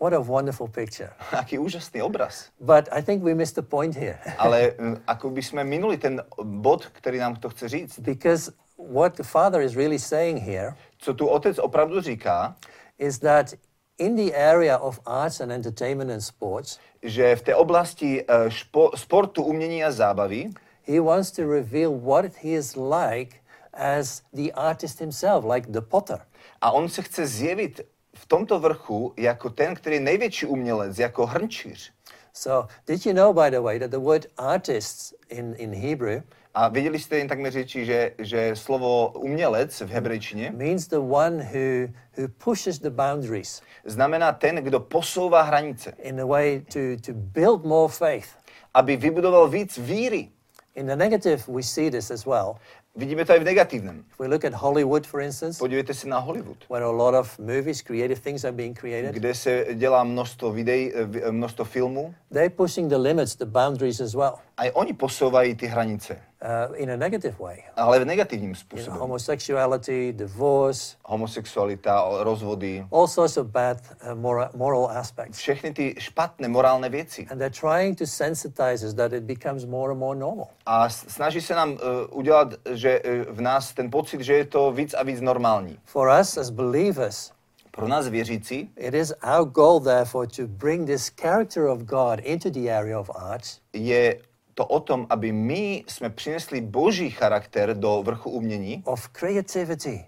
What 0.00 0.12
a 0.12 0.20
wonderful 0.20 0.68
picture. 0.68 1.10
Jaký 1.32 1.58
úžasný 1.58 2.02
obraz. 2.02 2.52
But 2.60 2.88
I 2.92 3.02
think 3.02 3.24
we 3.24 3.34
missed 3.34 3.56
the 3.56 3.68
point 3.68 3.96
here. 3.96 4.18
Ale 4.38 4.60
e, 4.60 4.72
ako 5.06 5.30
by 5.30 5.42
jsme 5.42 5.64
minuli 5.64 5.96
ten 5.96 6.22
bod, 6.42 6.86
který 6.86 7.18
nám 7.18 7.36
to 7.36 7.48
chce 7.48 7.68
říct, 7.68 7.98
because 7.98 8.52
what 8.92 9.16
the 9.16 9.22
Father 9.22 9.62
is 9.62 9.76
really 9.76 9.98
saying 9.98 10.42
here 10.42 10.74
co 10.98 11.14
tu 11.14 11.26
otec 11.26 11.58
opravdu 11.58 12.00
říká, 12.00 12.56
is 12.98 13.18
that 13.18 13.54
in 13.98 14.16
the 14.16 14.36
area 14.36 14.78
of 14.78 15.00
arts 15.06 15.40
and 15.40 15.52
entertainment 15.52 16.10
and 16.10 16.20
sports, 16.20 16.78
že 17.02 17.36
v 17.36 17.42
té 17.42 17.54
oblasti 17.54 18.24
e, 18.28 18.50
špo, 18.50 18.90
sportu, 18.94 19.42
umění 19.42 19.84
a 19.84 19.90
zábavy 19.90 20.50
he 20.86 21.00
wants 21.00 21.30
to 21.30 21.42
reveal 21.42 21.90
what 21.90 22.24
he 22.24 22.50
is 22.50 22.76
like 22.76 23.36
as 23.72 24.22
the 24.32 24.52
artist 24.54 25.00
himself, 25.00 25.44
like 25.44 25.72
the 25.72 25.80
potter. 25.80 26.20
a 26.60 26.72
on 26.72 26.88
se 26.88 27.02
chce 27.02 27.26
zjevit 27.26 27.80
v 28.26 28.28
tomto 28.28 28.58
vrchu 28.58 29.14
jako 29.16 29.50
ten, 29.50 29.74
který 29.74 29.96
je 29.96 30.00
největší 30.00 30.46
umělec, 30.46 30.98
jako 30.98 31.26
hrnčíř. 31.26 31.92
So, 32.32 32.68
did 32.86 33.06
you 33.06 33.12
know, 33.12 33.32
by 33.32 33.50
the 33.50 33.60
way, 33.60 33.78
that 33.78 33.90
the 33.90 33.98
word 33.98 34.26
artists 34.36 35.14
in, 35.28 35.54
in 35.58 35.74
Hebrew 35.74 36.22
A 36.54 36.68
viděli 36.68 36.98
jste 36.98 37.18
jen 37.18 37.28
tak 37.28 37.38
mi 37.38 37.50
řeči, 37.50 37.84
že, 37.86 38.12
že 38.18 38.56
slovo 38.56 39.12
umělec 39.16 39.80
v 39.80 39.90
hebrejčině 39.90 40.52
means 40.56 40.86
the 40.88 40.96
one 40.96 41.36
who, 41.36 41.92
who 42.18 42.28
pushes 42.44 42.78
the 42.78 42.90
boundaries 42.90 43.62
znamená 43.84 44.32
ten, 44.32 44.56
kdo 44.56 44.80
posouvá 44.80 45.42
hranice, 45.42 45.92
in 46.02 46.20
a 46.20 46.26
way 46.26 46.60
to, 46.72 46.80
to 47.06 47.12
build 47.14 47.64
more 47.64 47.92
faith. 47.92 48.28
aby 48.74 48.96
vybudoval 48.96 49.48
víc 49.48 49.78
víry. 49.78 50.28
In 50.74 50.86
the 50.86 50.96
negative, 50.96 51.48
we 51.48 51.62
see 51.62 51.90
this 51.90 52.10
as 52.10 52.26
well. 52.26 52.56
Vidíme 52.96 53.24
to 53.24 53.36
i 53.36 53.38
v 53.38 53.44
negativním. 53.44 54.04
If 54.12 54.18
we 54.18 54.26
look 54.26 54.44
at 54.44 54.52
Hollywood, 54.54 55.06
for 55.06 55.20
instance, 55.20 55.58
Podívejte 55.58 55.94
se 55.94 56.08
na 56.08 56.18
Hollywood, 56.18 56.56
where 56.70 56.86
a 56.86 56.90
lot 56.90 57.14
of 57.14 57.38
movies, 57.38 57.82
creative 57.82 58.20
things 58.20 58.44
are 58.44 58.52
being 58.56 58.78
created, 58.80 59.12
kde 59.14 59.34
se 59.34 59.66
dělá 59.74 60.04
množstvo 60.04 60.52
videí, 60.52 60.92
eh, 60.94 61.08
eh, 61.22 61.30
množstvo 61.32 61.64
filmů. 61.64 62.14
they're 62.32 62.50
pushing 62.50 62.88
the 62.90 62.96
limits, 62.96 63.36
the 63.36 63.44
boundaries 63.44 64.00
as 64.00 64.14
well, 64.14 64.34
a 64.56 64.62
oni 64.76 64.92
posouvají 64.92 65.54
ty 65.54 65.66
hranice, 65.66 66.18
uh, 66.46 66.82
in 66.82 66.90
a 66.90 66.96
negative 66.96 67.36
way. 67.38 67.62
ale 67.76 67.98
v 68.00 68.04
negativním 68.04 68.54
You 68.76 68.86
know, 68.86 68.98
homosexuality, 68.98 70.12
divorce, 70.12 70.96
Homosexualita, 71.04 72.04
rozvody, 72.24 72.86
all 72.92 73.06
sorts 73.06 73.36
of 73.36 73.46
bad 73.46 73.78
uh, 74.02 74.14
moral, 74.14 74.48
moral 74.54 74.88
aspects. 74.90 75.38
všechny 75.38 75.72
ty 75.72 75.94
špatné 75.98 76.48
morální 76.48 76.88
věci. 76.88 77.26
And 77.30 77.38
they're 77.38 77.60
trying 77.60 77.98
to 77.98 78.06
sensitize 78.06 78.86
us 78.86 78.94
that 78.94 79.12
it 79.12 79.22
becomes 79.24 79.64
more 79.64 79.90
and 79.90 79.98
more 79.98 80.18
normal. 80.18 80.46
A 80.66 80.88
snaží 80.88 81.40
se 81.40 81.54
nám 81.54 81.70
uh, 81.72 81.78
udělat, 82.10 82.54
že 82.70 83.00
uh, 83.02 83.34
v 83.36 83.40
nás 83.40 83.72
ten 83.74 83.90
pocit, 83.90 84.20
že 84.20 84.34
je 84.34 84.44
to 84.44 84.72
víc 84.72 84.94
a 84.94 85.02
víc 85.02 85.20
normální. 85.20 85.78
For 85.84 86.08
us 86.20 86.36
as 86.38 86.50
believers, 86.50 87.32
Pro 87.70 87.88
nás 87.88 88.08
věřící 88.08 88.70
it 88.76 88.94
is 88.94 89.12
our 89.38 89.48
goal, 89.48 89.80
therefore, 89.80 90.26
to 90.36 90.42
bring 90.46 90.86
this 90.86 91.10
character 91.20 91.66
of 91.66 91.78
God 91.82 92.20
into 92.22 92.50
the 92.50 92.70
area 92.70 93.00
of 93.00 93.10
arts 93.14 93.60
je 93.72 94.16
to 94.56 94.64
o 94.66 94.80
tom, 94.80 95.06
aby 95.12 95.32
my 95.32 95.84
jsme 95.86 96.10
přinesli 96.10 96.60
boží 96.60 97.10
charakter 97.10 97.76
do 97.76 98.02
vrchu 98.02 98.30
umění, 98.30 98.82
of 98.88 99.08
creativity, 99.08 100.04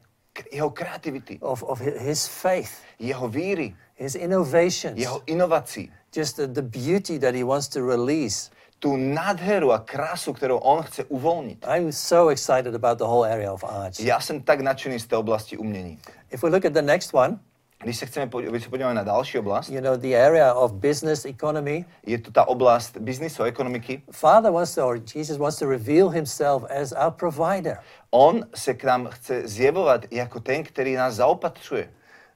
jeho 0.52 0.70
kreativity, 0.70 1.38
of, 1.40 1.62
of 1.62 1.80
hi- 1.80 1.98
his 1.98 2.26
faith, 2.26 2.72
jeho 2.98 3.28
víry, 3.28 3.76
his 3.96 4.14
innovations, 4.14 4.96
jeho 4.98 5.20
inovací. 5.26 5.92
just 6.16 6.37
the, 6.37 6.46
the 6.46 6.62
beauty 6.62 7.18
that 7.18 7.34
he 7.34 7.44
wants 7.44 7.68
to 7.68 7.84
release 7.84 8.48
tú 8.80 8.96
nádheru 8.96 9.74
a 9.74 9.82
krásu, 9.82 10.30
ktorú 10.32 10.62
on 10.62 10.87
chce 10.87 11.02
uvoľniť. 11.11 11.66
I'm 11.66 11.90
so 11.90 12.30
excited 12.30 12.72
about 12.78 13.02
the 13.02 13.06
whole 13.11 13.26
area 13.26 13.50
of 13.50 13.66
arts. 13.66 13.98
Ja 13.98 14.22
som 14.22 14.38
tak 14.40 14.62
nadšený 14.62 15.02
z 15.02 15.06
tej 15.11 15.18
oblasti 15.18 15.54
umení. 15.58 15.98
If 16.30 16.46
we 16.46 16.48
look 16.48 16.64
at 16.64 16.72
the 16.72 16.82
next 16.87 17.11
one, 17.11 17.42
Když 17.83 17.97
se 17.97 18.07
chceme 18.07 18.27
podí- 18.27 18.49
když 18.49 18.62
se 18.64 18.71
podíváme 18.71 18.95
na 18.95 19.03
další 19.03 19.38
oblast, 19.38 19.69
you 19.71 19.81
know, 19.81 19.97
the 19.97 20.17
area 20.17 20.55
of 20.55 20.73
business 20.73 21.25
economy, 21.25 21.85
je 22.07 22.19
to 22.19 22.31
tá 22.31 22.45
oblast 22.49 22.97
biznisu 22.99 23.43
ekonomiky. 23.43 24.03
Father 24.11 24.51
wants 24.53 24.75
to, 24.75 24.87
or 24.87 24.99
Jesus 25.14 25.38
wants 25.38 25.59
to 25.59 25.67
reveal 25.71 26.09
himself 26.09 26.64
as 26.83 26.93
our 26.93 27.11
provider. 27.11 27.79
On 28.11 28.43
se 28.55 28.75
k 28.75 28.85
nám 28.85 29.07
chce 29.07 29.49
zjevovať 29.49 30.07
jako 30.11 30.41
ten, 30.41 30.64
který 30.64 30.95
nás 30.95 31.14
zaopatřuje. 31.14 31.91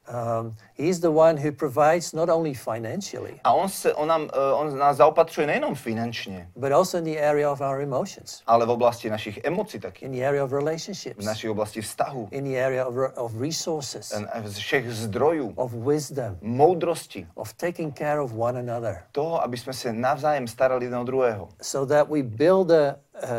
Um, 0.07 0.55
he's 0.77 0.99
the 0.99 1.07
one 1.09 1.37
who 1.37 1.51
provides 1.51 2.13
not 2.13 2.29
only 2.29 2.53
financially, 2.53 3.39
A 3.43 3.53
on, 3.53 3.69
se, 3.69 3.93
on, 3.93 4.07
nám, 4.07 4.29
eh, 4.33 4.53
on 4.53 4.77
nás 4.77 4.97
zaopatřuje 4.97 5.47
nejenom 5.47 5.75
finančně, 5.75 6.49
but 6.55 6.71
also 6.71 6.97
in 6.97 7.03
the 7.03 7.19
area 7.21 7.51
of 7.51 7.61
our 7.61 7.81
emotions, 7.81 8.41
ale 8.47 8.65
v 8.65 8.69
oblasti 8.69 9.09
našich 9.09 9.39
emocí 9.43 9.79
taky. 9.79 10.05
in 10.05 10.11
the 10.11 10.27
area 10.27 10.43
of 10.43 10.49
V 10.51 10.53
relationships, 10.53 11.25
naší 11.25 11.49
oblasti 11.49 11.81
vztahu, 11.81 12.27
in 12.31 12.43
the 12.43 12.63
area 12.65 12.85
of, 12.87 12.95
of 13.15 13.31
resources, 13.41 14.11
eh, 14.11 14.49
z 14.49 14.57
všech 14.57 14.91
zdrojů, 14.91 15.53
of 15.55 15.73
wisdom, 15.73 16.37
moudrosti, 16.41 17.27
of 17.35 17.53
taking 17.53 17.97
care 17.97 18.19
of 18.21 18.31
one 18.37 18.59
another, 18.59 18.97
toho, 19.11 19.43
aby 19.43 19.57
jsme 19.57 19.73
se 19.73 19.93
navzájem 19.93 20.47
starali 20.47 20.85
jeden 20.85 20.99
o 20.99 21.03
druhého. 21.03 21.49
so 21.61 21.93
that 21.93 22.09
we 22.09 22.23
build 22.23 22.71
a, 22.71 22.95
uh, 23.23 23.29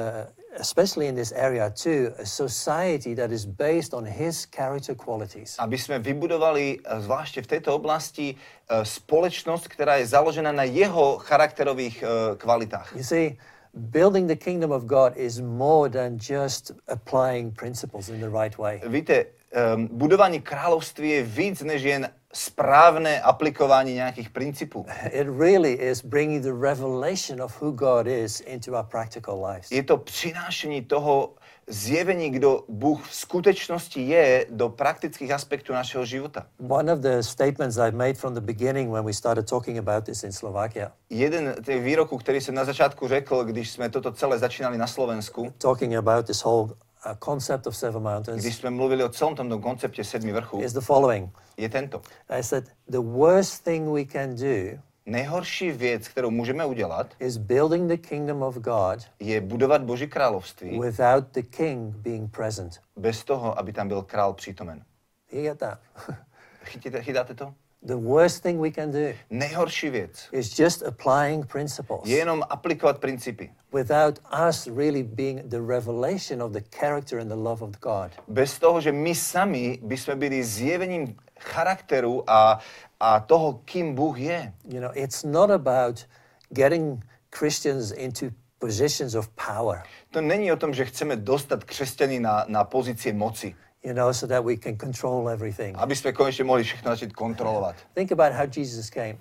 especially 0.60 1.08
in 1.08 1.14
this 1.14 1.32
area 1.32 1.70
too, 1.70 2.12
a 2.18 2.26
society 2.26 3.14
that 3.14 3.30
is 3.30 3.46
based 3.46 3.94
on 3.94 4.04
his 4.04 4.46
character 4.46 4.94
qualities. 4.94 5.56
Aby 5.58 5.78
jsme 5.78 5.98
vybudovali, 5.98 6.78
zvláště 6.98 7.42
v 7.42 7.46
této 7.46 7.74
oblasti, 7.74 8.34
společnost, 8.82 9.68
která 9.68 9.96
je 9.96 10.06
založena 10.06 10.52
na 10.52 10.62
jeho 10.62 11.18
charakterových 11.18 12.04
kvalitách. 12.36 12.92
You 12.96 13.02
see, 13.02 13.38
building 13.74 14.28
the 14.28 14.36
kingdom 14.44 14.72
of 14.72 14.84
God 14.84 15.12
is 15.16 15.40
more 15.40 15.90
than 15.90 16.18
just 16.30 16.72
applying 16.88 17.54
principles 17.58 18.08
in 18.08 18.20
the 18.20 18.30
right 18.42 18.58
way. 18.58 18.80
Víte, 18.86 19.26
um, 19.76 19.88
budování 19.92 20.40
království 20.40 21.10
je 21.10 21.22
víc 21.22 21.62
než 21.62 21.82
jen 21.82 22.08
správné 22.32 23.20
aplikování 23.20 23.94
nějakých 23.94 24.30
principů. 24.30 24.86
It 25.04 25.28
really 25.38 25.72
is 25.72 26.04
bringing 26.04 26.42
the 26.42 26.52
revelation 26.52 27.42
of 27.42 27.62
who 27.62 27.70
God 27.70 28.06
is 28.06 28.40
into 28.40 28.72
our 28.72 28.84
practical 28.84 29.46
lives. 29.46 29.70
Je 29.70 29.82
to 29.82 29.96
přinášení 29.96 30.82
toho 30.82 31.34
zjevení, 31.66 32.30
kdo 32.30 32.64
Bůh 32.68 33.08
v 33.08 33.14
skutečnosti 33.14 34.02
je 34.02 34.46
do 34.50 34.68
praktických 34.68 35.30
aspektů 35.30 35.72
našeho 35.72 36.04
života. 36.04 36.46
One 36.68 36.92
of 36.92 36.98
the 36.98 37.20
statements 37.20 37.76
I've 37.76 37.96
made 37.96 38.14
from 38.14 38.34
the 38.34 38.40
beginning 38.40 38.92
when 38.92 39.04
we 39.04 39.12
started 39.12 39.48
talking 39.48 39.78
about 39.78 40.04
this 40.04 40.24
in 40.24 40.32
Slovakia, 40.32 40.92
Jeden 41.10 41.54
těch 41.64 41.82
výroků, 41.82 42.18
který 42.18 42.40
jsem 42.40 42.54
na 42.54 42.64
začátku 42.64 43.08
řekl, 43.08 43.44
když 43.44 43.70
jsme 43.70 43.88
toto 43.88 44.12
celé 44.12 44.38
začínali 44.38 44.78
na 44.78 44.86
Slovensku, 44.86 45.52
talking 45.58 45.96
about 45.96 46.26
this 46.26 46.44
whole 46.44 46.74
concept 47.24 47.66
of 47.66 47.76
seven 47.76 48.02
mountains, 48.02 48.42
když 48.42 48.56
jsme 48.56 48.70
mluvili 48.70 49.04
o 49.04 49.08
celém 49.08 49.34
tomto 49.36 49.58
konceptě 49.58 50.04
sedmi 50.04 50.32
vrchů, 50.32 50.60
is 50.62 50.72
the 50.72 50.80
following. 50.80 51.38
je 51.56 51.68
tento. 51.68 52.02
I 52.28 52.42
said, 52.42 52.64
the 52.88 52.98
worst 52.98 53.64
thing 53.64 53.88
we 53.88 54.04
can 54.04 54.36
do 54.36 54.78
Nejhorší 55.06 55.70
věc, 55.70 56.08
kterou 56.08 56.30
můžeme 56.30 56.66
udělat, 56.66 57.06
is 57.20 57.36
building 57.36 57.88
the 57.88 57.96
kingdom 58.08 58.42
of 58.42 58.54
God 58.58 58.98
je 59.20 59.40
budovat 59.40 59.82
Boží 59.82 60.06
království 60.06 60.80
without 60.80 61.24
the 61.32 61.42
king 61.42 61.94
being 61.96 62.36
present. 62.36 62.80
bez 62.96 63.24
toho, 63.24 63.58
aby 63.58 63.72
tam 63.72 63.88
byl 63.88 64.02
král 64.02 64.34
přítomen. 64.34 64.84
You 65.32 65.42
get 65.42 65.58
that? 65.58 65.78
Chytíte, 66.64 67.02
chytáte 67.02 67.34
to? 67.34 67.54
The 67.84 67.94
worst 67.96 68.42
thing 68.42 68.60
we 68.60 68.70
can 68.70 68.90
do 68.90 68.98
Nejhorší 69.30 69.90
věc 69.90 70.28
is 70.32 70.58
just 70.58 70.82
applying 70.82 71.46
principles 71.46 72.08
je 72.08 72.16
jenom 72.16 72.42
aplikovat 72.50 72.98
principy. 72.98 73.50
without 73.72 74.18
us 74.48 74.66
really 74.66 75.02
being 75.02 75.42
the 75.48 75.60
revelation 75.60 76.42
of 76.42 76.52
the 76.52 76.60
character 76.80 77.18
and 77.18 77.28
the 77.28 77.36
love 77.36 77.62
of 77.64 77.70
God. 77.80 78.10
Bez 78.28 78.58
toho, 78.58 78.80
že 78.80 78.92
my 78.92 79.14
sami 79.14 79.78
bychom 79.82 80.18
byli 80.18 80.44
zjevením 80.44 81.16
charakteru 81.40 82.30
a, 82.30 82.58
a 83.00 83.20
toho, 83.20 83.60
kým 83.64 83.94
Bůh 83.94 84.18
je. 84.18 84.52
You 84.68 84.80
know, 84.80 84.90
it's 84.94 85.24
not 85.24 85.50
about 85.50 86.06
getting 86.50 87.04
Christians 87.38 87.90
into 87.90 88.26
positions 88.58 89.14
of 89.14 89.28
power, 89.28 89.82
To 90.10 90.20
není 90.20 90.52
o 90.52 90.56
tom, 90.56 90.74
že 90.74 90.84
chceme 90.84 91.16
dostat 91.16 91.64
křesťany 91.64 92.20
na, 92.20 92.44
na 92.48 92.64
pozici 92.64 93.12
moci, 93.12 93.54
you 93.84 93.92
know, 93.92 94.12
so 94.12 94.26
that 94.26 94.44
we 94.44 94.56
can 94.56 94.76
control 94.76 95.28
everything. 95.28 95.76
aby 95.78 95.96
jsme 95.96 96.12
konečně 96.12 96.44
mohli 96.44 96.62
všechno 96.64 96.90
začít 96.90 97.12
kontrolovat. 97.12 97.76
Think 97.94 98.12
about 98.12 98.32
how 98.32 98.46
Jesus 98.56 98.90
came. 98.90 99.16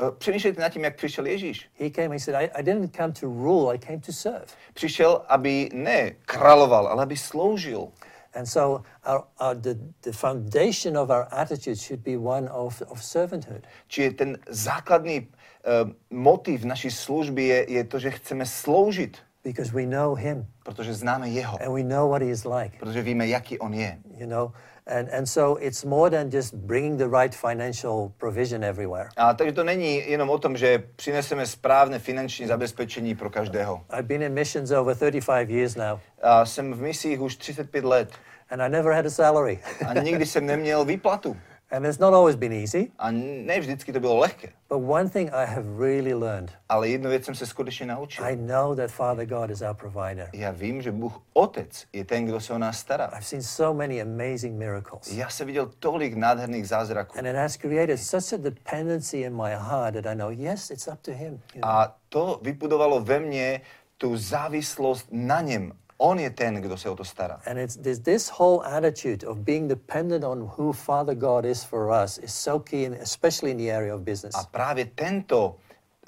Eh, 0.00 0.10
Přemýšlejte 0.18 0.60
nad 0.60 0.68
tím, 0.68 0.84
jak 0.84 0.96
přišel 0.96 1.26
Ježíš. 1.26 1.70
He 1.80 1.90
came, 1.90 2.08
he 2.08 2.20
said, 2.20 2.34
I, 2.34 2.50
I 2.54 2.62
didn't 2.62 2.96
come 2.96 3.12
to 3.12 3.26
rule, 3.26 3.74
I 3.74 3.78
came 3.78 3.98
to 4.00 4.12
serve. 4.12 4.44
Přišel, 4.74 5.24
aby 5.28 5.68
ne 5.72 6.10
královal, 6.10 6.86
ale 6.86 7.02
aby 7.02 7.16
sloužil. 7.16 7.88
And 8.34 8.46
so 8.46 8.84
our, 9.06 9.22
our, 9.40 9.56
the, 9.56 9.74
the 10.02 10.12
foundation 10.12 10.98
of 10.98 11.10
our 11.10 11.26
attitude 11.30 11.76
should 11.76 12.02
be 12.04 12.16
one 12.16 12.48
of, 12.50 12.82
of 12.88 13.04
servanthood. 13.04 13.64
Čiže 13.88 14.10
ten 14.10 14.38
základný 14.48 15.20
uh, 15.20 15.90
motiv 16.10 16.64
naší 16.64 16.90
služby 16.90 17.44
je, 17.44 17.72
je 17.72 17.84
to, 17.84 17.98
že 17.98 18.10
chceme 18.10 18.46
sloužit, 18.46 19.18
because 19.52 19.72
we 19.72 19.86
know 19.86 20.14
him 20.14 20.46
protože 20.62 20.94
známe 20.94 21.28
jeho, 21.28 21.58
and 21.62 21.74
we 21.74 21.82
know 21.82 22.08
what 22.10 22.22
he 22.22 22.28
is 22.28 22.44
like, 22.44 22.78
protože 22.78 23.02
víme, 23.02 23.26
jaký 23.26 23.58
on 23.58 23.74
je. 23.74 23.98
you 24.16 24.26
know. 24.26 24.50
And, 24.98 25.08
and 25.18 25.26
so 25.26 25.60
it's 25.60 25.84
more 25.84 26.10
than 26.10 26.30
just 26.32 26.54
bringing 26.54 26.98
the 26.98 27.08
right 27.08 27.34
financial 27.34 28.12
provision 28.18 28.64
everywhere. 28.64 29.08
A 29.16 29.34
takže 29.34 29.52
to 29.52 29.64
není 29.64 30.10
jenom 30.10 30.30
o 30.30 30.38
tom, 30.38 30.56
že 30.56 30.82
přineseme 30.96 31.46
správné 31.46 31.98
finanční 31.98 32.46
zabezpečení 32.46 33.14
pro 33.14 33.30
každého. 33.30 33.80
I've 33.92 34.02
been 34.08 34.22
in 34.22 34.32
missions 34.34 34.70
over 34.70 34.96
35 34.96 35.50
years 35.50 35.76
now, 35.76 35.98
A 36.22 36.44
jsem 36.46 36.72
v 36.72 36.80
misích 36.80 37.20
už 37.20 37.36
35 37.36 37.84
let 37.84 38.08
and 38.50 38.62
I 38.62 38.68
never 38.68 38.92
had 38.92 39.06
a 39.06 39.10
salary. 39.10 39.58
a 39.88 39.94
nikdy 39.94 40.26
jsem 40.26 40.46
neměl 40.46 40.84
výplatu. 40.84 41.36
and 41.70 41.86
it's 41.86 41.98
not 41.98 42.14
always 42.14 42.36
been 42.36 42.52
easy. 42.52 42.90
A 42.98 43.10
ne 43.10 43.60
vždycky 43.60 43.92
to 43.92 44.00
bylo 44.00 44.16
lehké. 44.16 44.48
But 44.68 44.82
one 44.88 45.08
thing 45.10 45.30
I 45.32 45.46
have 45.46 45.64
really 45.78 46.14
learned 46.14 46.52
Ale 46.68 46.88
jednu 46.88 47.10
věc 47.10 47.24
jsem 47.24 47.34
se 47.34 47.46
skutečně 47.46 47.86
naučil. 47.86 48.24
I 48.24 48.36
know 48.36 48.76
that 48.76 48.90
Father 48.90 49.26
God 49.26 49.50
is 49.50 49.60
our 49.62 49.74
provider. 49.74 50.30
Já 50.32 50.50
vím, 50.50 50.82
že 50.82 50.92
Bůh 50.92 51.22
Otec 51.32 51.84
je 51.92 52.04
ten, 52.04 52.24
kdo 52.26 52.40
se 52.40 52.52
o 52.52 52.58
nás 52.58 52.78
stará. 52.78 53.06
I've 53.06 53.22
seen 53.24 53.42
so 53.42 53.78
many 53.78 54.02
amazing 54.02 54.58
miracles. 54.58 55.12
Já 55.12 55.28
jsem 55.28 55.46
viděl 55.46 55.70
tolik 55.78 56.14
nádherných 56.14 56.68
zázraků. 56.68 57.18
And 57.18 57.26
it 57.26 57.36
has 57.36 57.56
created 57.56 58.00
such 58.00 58.32
a 58.32 58.36
dependency 58.36 59.16
in 59.20 59.36
my 59.36 59.50
heart 59.50 59.94
that 59.94 60.06
I 60.06 60.14
know, 60.16 60.30
yes, 60.30 60.70
it's 60.70 60.88
up 60.88 61.00
to 61.02 61.10
Him. 61.12 61.40
you 61.54 61.60
know. 61.60 61.70
A 61.70 61.96
to 62.08 62.40
vybudovalo 62.42 63.00
ve 63.00 63.20
mně 63.20 63.60
tu 63.96 64.16
závislost 64.16 65.06
na 65.10 65.40
něm. 65.40 65.72
On 66.00 66.18
je 66.18 66.30
ten, 66.30 66.54
kdo 66.54 66.76
se 66.76 66.88
o 66.88 66.96
to 66.96 67.04
stará. 67.04 67.40
And 67.46 67.58
it's 67.58 67.76
this, 67.76 67.98
this 67.98 68.30
whole 68.38 68.62
attitude 68.66 69.26
of 69.26 69.38
being 69.38 69.68
dependent 69.68 70.24
on 70.24 70.50
who 70.58 70.72
Father 70.72 71.14
God 71.14 71.44
is 71.44 71.64
for 71.64 71.90
us 72.04 72.18
is 72.18 72.34
so 72.34 72.58
key, 72.58 72.84
in, 72.84 72.94
especially 72.94 73.50
in 73.50 73.56
the 73.58 73.70
area 73.76 73.94
of 73.94 74.00
business. 74.02 74.34
A 74.34 74.44
právě 74.50 74.84
tento, 74.94 75.56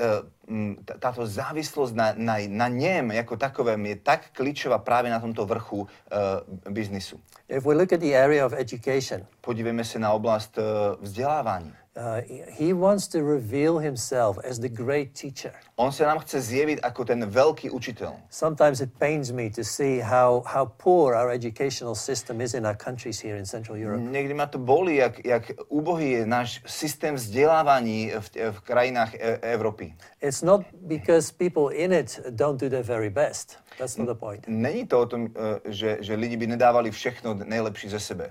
eh, 0.01 0.05
t- 0.85 0.95
táto 0.99 1.27
závislost 1.27 1.95
na, 1.95 2.13
na, 2.17 2.35
na 2.49 2.69
něm 2.69 3.11
jako 3.11 3.37
takovém 3.37 3.87
je 3.87 3.97
tak 3.97 4.21
klíčová 4.33 4.79
právě 4.79 5.11
na 5.11 5.21
tomto 5.21 5.47
vrchu 5.47 5.81
uh, 5.81 6.73
biznisu. 6.73 7.21
If 7.49 7.65
we 7.67 7.75
look 7.75 7.93
at 7.93 8.01
the 8.01 8.15
area 8.17 8.47
of 8.47 8.53
education, 8.53 9.27
Podívejme 9.41 9.85
se 9.85 9.99
na 9.99 10.13
oblast 10.13 10.59
uh, 10.59 10.65
vzdělávání. 11.05 11.73
Uh, 11.97 12.03
He 12.59 12.73
wants 12.73 13.09
to 13.09 13.19
reveal 13.23 13.79
Himself 13.79 14.39
as 14.51 14.59
the 14.59 14.69
great 14.69 15.21
teacher. 15.21 15.53
On 15.77 15.93
se 15.93 16.05
nám 16.07 16.19
chce 16.19 16.41
zjevit 16.41 16.81
jako 16.85 17.05
ten 17.05 17.27
velký 17.27 17.71
učitel. 17.71 18.13
Sometimes 18.31 18.81
it 18.81 18.91
pains 18.99 19.31
me 19.31 19.51
to 19.51 19.65
see 19.65 20.01
how, 20.01 20.43
how 20.47 20.67
poor 20.67 21.15
our 21.15 21.31
educational 21.31 21.95
system 21.95 22.41
is 22.41 22.55
in 22.55 22.67
our 22.67 22.77
countries 22.77 23.23
here 23.25 23.39
in 23.39 23.47
Central 23.47 23.79
Europe. 23.79 24.03
Někdy 24.03 24.35
má 24.35 24.47
to 24.47 24.59
bolí, 24.59 24.97
jak, 24.97 25.25
jak 25.25 25.51
úbohý 25.69 26.11
je 26.11 26.27
náš 26.27 26.63
systém 26.67 27.15
vzdělávání 27.15 28.13
v, 28.21 28.31
v 28.51 28.61
krajinách 28.61 29.15
e- 29.15 29.39
Evropy. 29.43 29.95
It's 30.21 30.43
not 30.43 30.61
because 30.73 31.33
people 31.33 31.77
in 31.77 31.93
it 31.93 32.21
don't 32.31 32.61
do 32.61 32.69
their 32.71 32.85
very 32.85 33.11
best. 33.11 33.57
That's 33.79 33.97
not 33.97 34.09
the 34.09 34.15
point. 34.15 34.45
Není 34.49 34.87
to 34.87 35.01
o 35.01 35.07
tom, 35.07 35.29
eh, 35.37 35.61
že, 35.73 35.99
že 36.01 36.15
lidi 36.15 36.37
by 36.37 36.47
nedávali 36.47 36.91
všechno 36.91 37.35
nejlepší 37.35 37.89
ze 37.89 38.01
sebe. 38.01 38.31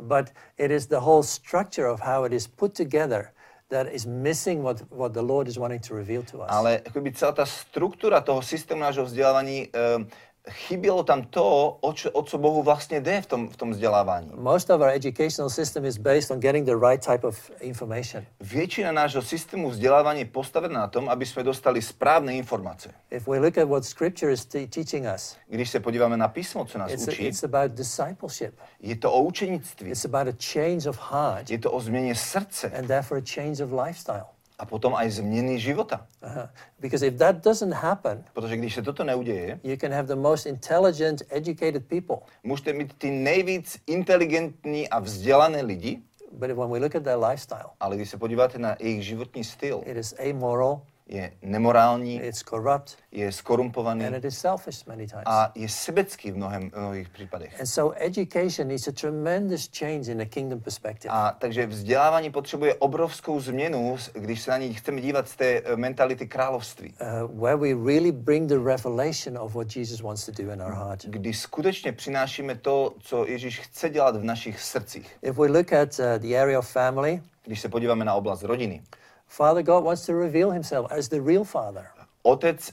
But 0.00 0.32
it 0.58 0.70
is 0.70 0.86
the 0.86 1.00
whole 1.00 1.22
structure 1.22 1.86
of 1.86 2.00
how 2.00 2.24
it 2.24 2.32
is 2.32 2.48
put 2.48 2.74
together 2.74 3.32
that 3.70 3.86
is 3.86 4.06
missing 4.06 4.62
what, 4.62 4.82
what 4.90 5.14
the 5.14 5.22
Lord 5.22 5.48
is 5.48 5.58
wanting 5.58 5.80
to 5.80 5.94
reveal 5.94 6.22
to 6.22 6.42
us. 6.42 6.50
Ale 6.50 6.82
jakoby 6.84 7.12
celá 7.12 7.32
ta 7.32 7.46
struktura 7.46 8.20
toho 8.20 8.42
systému 8.42 8.80
nášho 8.80 9.06
eh, 9.06 10.06
chybělo 10.50 11.02
tam 11.02 11.22
to, 11.22 11.76
o, 11.80 11.92
čo, 11.92 12.10
o 12.10 12.22
co 12.22 12.38
Bohu 12.38 12.62
vlastně 12.62 13.00
jde 13.00 13.22
v 13.22 13.26
tom, 13.26 13.48
v 13.48 13.56
tom 13.56 13.70
vzdělávání. 13.70 14.30
Most 14.34 14.70
of 14.70 14.80
our 14.80 14.88
educational 14.88 15.50
system 15.50 15.84
is 15.84 15.98
based 15.98 16.30
on 16.30 16.40
getting 16.40 16.66
the 16.66 16.76
right 16.88 17.06
type 17.06 17.26
of 17.26 17.50
information. 17.60 18.24
Většina 18.40 18.92
nášho 18.92 19.22
systému 19.22 19.70
vzdělávání 19.70 20.20
je 20.20 20.24
postavená 20.26 20.80
na 20.80 20.86
tom, 20.88 21.08
aby 21.08 21.26
jsme 21.26 21.42
dostali 21.42 21.82
správné 21.82 22.34
informace. 22.34 22.90
If 23.10 23.28
we 23.28 23.38
look 23.38 23.58
at 23.58 23.68
what 23.68 23.84
Scripture 23.84 24.32
is 24.32 24.44
te- 24.44 24.66
teaching 24.66 25.06
us, 25.14 25.36
Když 25.48 25.70
se 25.70 25.80
podíváme 25.80 26.16
na 26.16 26.28
písmo, 26.28 26.64
co 26.64 26.78
nás 26.78 26.92
it's, 26.92 27.08
učí, 27.08 27.26
it's 27.26 27.44
about 27.44 27.72
discipleship. 27.72 28.54
je 28.80 28.96
to 28.96 29.12
o 29.12 29.22
učenictví, 29.22 29.90
It's 29.90 30.04
about 30.04 30.28
a 30.34 30.36
change 30.52 30.88
of 30.90 30.98
heart 31.10 31.50
je 31.50 31.58
to 31.58 31.72
o 31.72 31.80
změně 31.80 32.14
srdce 32.14 32.70
and 32.78 32.86
therefore 32.86 33.20
a 33.20 33.24
change 33.34 33.64
of 33.64 33.72
lifestyle. 33.86 34.24
A 34.60 34.66
potom 34.68 34.92
aj 34.94 35.10
změny 35.10 35.56
života. 35.58 36.06
Uh-huh. 36.22 36.48
Because 36.80 37.06
if 37.06 37.16
that 37.16 37.40
doesn't 37.44 37.72
happen, 37.72 38.24
Protože 38.32 38.56
když 38.56 38.74
se 38.74 38.82
toto 38.82 39.04
neuděje, 39.04 39.60
you 39.64 39.76
can 39.76 39.92
have 39.92 40.08
the 40.08 40.14
most 40.20 40.46
intelligent, 40.46 41.22
educated 41.30 41.84
people. 41.88 42.16
můžete 42.44 42.72
mít 42.72 42.92
ty 42.98 43.10
nejvíc 43.10 43.78
inteligentní 43.86 44.88
a 44.88 44.98
vzdělané 44.98 45.62
lidi, 45.62 46.02
But 46.32 46.50
when 46.50 46.70
we 46.70 46.78
look 46.78 46.94
at 46.94 47.02
their 47.02 47.18
lifestyle, 47.18 47.74
ale 47.80 47.96
když 47.96 48.10
se 48.10 48.16
podíváte 48.16 48.58
na 48.58 48.76
jejich 48.80 49.04
životní 49.04 49.44
styl, 49.44 49.82
it 49.86 49.96
is 49.96 50.14
amoral, 50.30 50.80
je 51.10 51.32
nemorální, 51.42 52.20
it's 52.22 52.42
corrupt, 52.42 52.96
je 53.12 53.32
skorumpovaný 53.32 54.06
and 54.06 54.14
it 54.14 54.24
is 54.24 54.38
selfish 54.38 54.86
many 54.86 55.06
times. 55.06 55.22
a 55.26 55.52
je 55.54 55.68
sebecký 55.68 56.30
v 56.30 56.36
mnohem, 56.36 56.70
mnohých 56.76 57.08
případech. 57.08 57.60
And 57.60 57.66
so 57.66 57.96
education 58.00 58.68
needs 58.68 58.88
a 58.88 58.92
tremendous 58.92 59.70
change 59.78 60.12
in 60.12 60.20
a 60.20 60.24
kingdom 60.24 60.60
perspective. 60.60 61.14
A 61.14 61.36
takže 61.38 61.66
vzdělávání 61.66 62.30
potřebuje 62.30 62.74
obrovskou 62.74 63.40
změnu, 63.40 63.96
když 64.12 64.40
se 64.40 64.50
na 64.50 64.58
ní 64.58 64.74
chceme 64.74 65.00
dívat 65.00 65.28
z 65.28 65.36
té 65.36 65.62
eh, 65.64 65.76
mentality 65.76 66.26
království. 66.26 66.94
Uh, 67.00 67.40
where 67.42 67.56
we 67.56 67.92
really 67.92 68.12
bring 68.12 68.48
the 68.48 68.58
revelation 68.58 69.38
of 69.38 69.54
what 69.54 69.76
Jesus 69.76 70.00
wants 70.00 70.26
to 70.26 70.32
do 70.42 70.52
in 70.52 70.62
our 70.62 70.72
heart. 70.72 71.04
Kdy 71.04 71.34
skutečně 71.34 71.92
přinášíme 71.92 72.54
to, 72.54 72.94
co 73.00 73.26
Ježíš 73.26 73.58
chce 73.60 73.90
dělat 73.90 74.16
v 74.16 74.24
našich 74.24 74.60
srdcích. 74.60 75.16
If 75.22 75.36
we 75.38 75.48
look 75.48 75.72
at 75.72 75.98
uh, 75.98 76.04
the 76.18 76.38
area 76.38 76.58
of 76.58 76.70
family, 76.70 77.22
Když 77.44 77.60
se 77.60 77.68
podíváme 77.68 78.04
na 78.04 78.14
oblast 78.14 78.42
rodiny. 78.42 78.82
Father 79.30 79.62
God 79.62 79.84
wants 79.84 80.06
to 80.06 80.12
reveal 80.12 80.50
himself 80.50 80.92
as 80.92 81.08
the 81.08 81.20
real 81.20 81.44
Father. 81.44 81.86
Otec, 82.22 82.72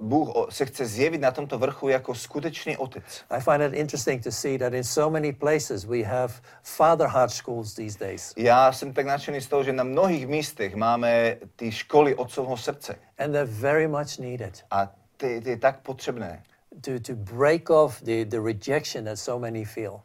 Bůh 0.00 0.46
se 0.50 0.66
chce 0.66 0.86
zjevit 0.86 1.20
na 1.20 1.30
tomto 1.30 1.58
vrchu 1.58 1.88
jako 1.88 2.14
skutečný 2.14 2.76
otec. 2.76 3.24
I 3.30 3.40
find 3.40 3.62
it 3.62 3.74
interesting 3.74 4.22
to 4.22 4.32
see 4.32 4.58
that 4.58 4.72
in 4.72 4.84
so 4.84 5.10
many 5.12 5.32
places 5.32 5.84
we 5.84 6.02
have 6.02 6.34
father 6.62 7.08
heart 7.08 7.30
schools 7.32 7.74
these 7.74 7.98
days. 7.98 8.32
Já 8.36 8.72
jsem 8.72 8.92
tak 8.92 9.06
nadšený 9.06 9.40
z 9.40 9.46
toho, 9.46 9.64
že 9.64 9.72
na 9.72 9.84
mnohých 9.84 10.26
místech 10.26 10.74
máme 10.74 11.36
ty 11.56 11.72
školy 11.72 12.14
otcovho 12.14 12.56
srdce. 12.56 12.96
And 13.18 13.32
they're 13.32 13.52
very 13.60 13.88
much 13.88 14.18
needed 14.18 14.64
A 14.70 14.86
ty, 15.16 15.40
ty 15.40 15.50
je 15.50 15.56
tak 15.56 15.80
potřebné. 15.80 16.42
to, 16.80 17.00
to 17.00 17.14
break 17.14 17.70
off 17.70 18.00
the, 18.02 18.24
the 18.24 18.40
rejection 18.40 19.04
that 19.04 19.18
so 19.18 19.38
many 19.38 19.64
feel, 19.64 20.00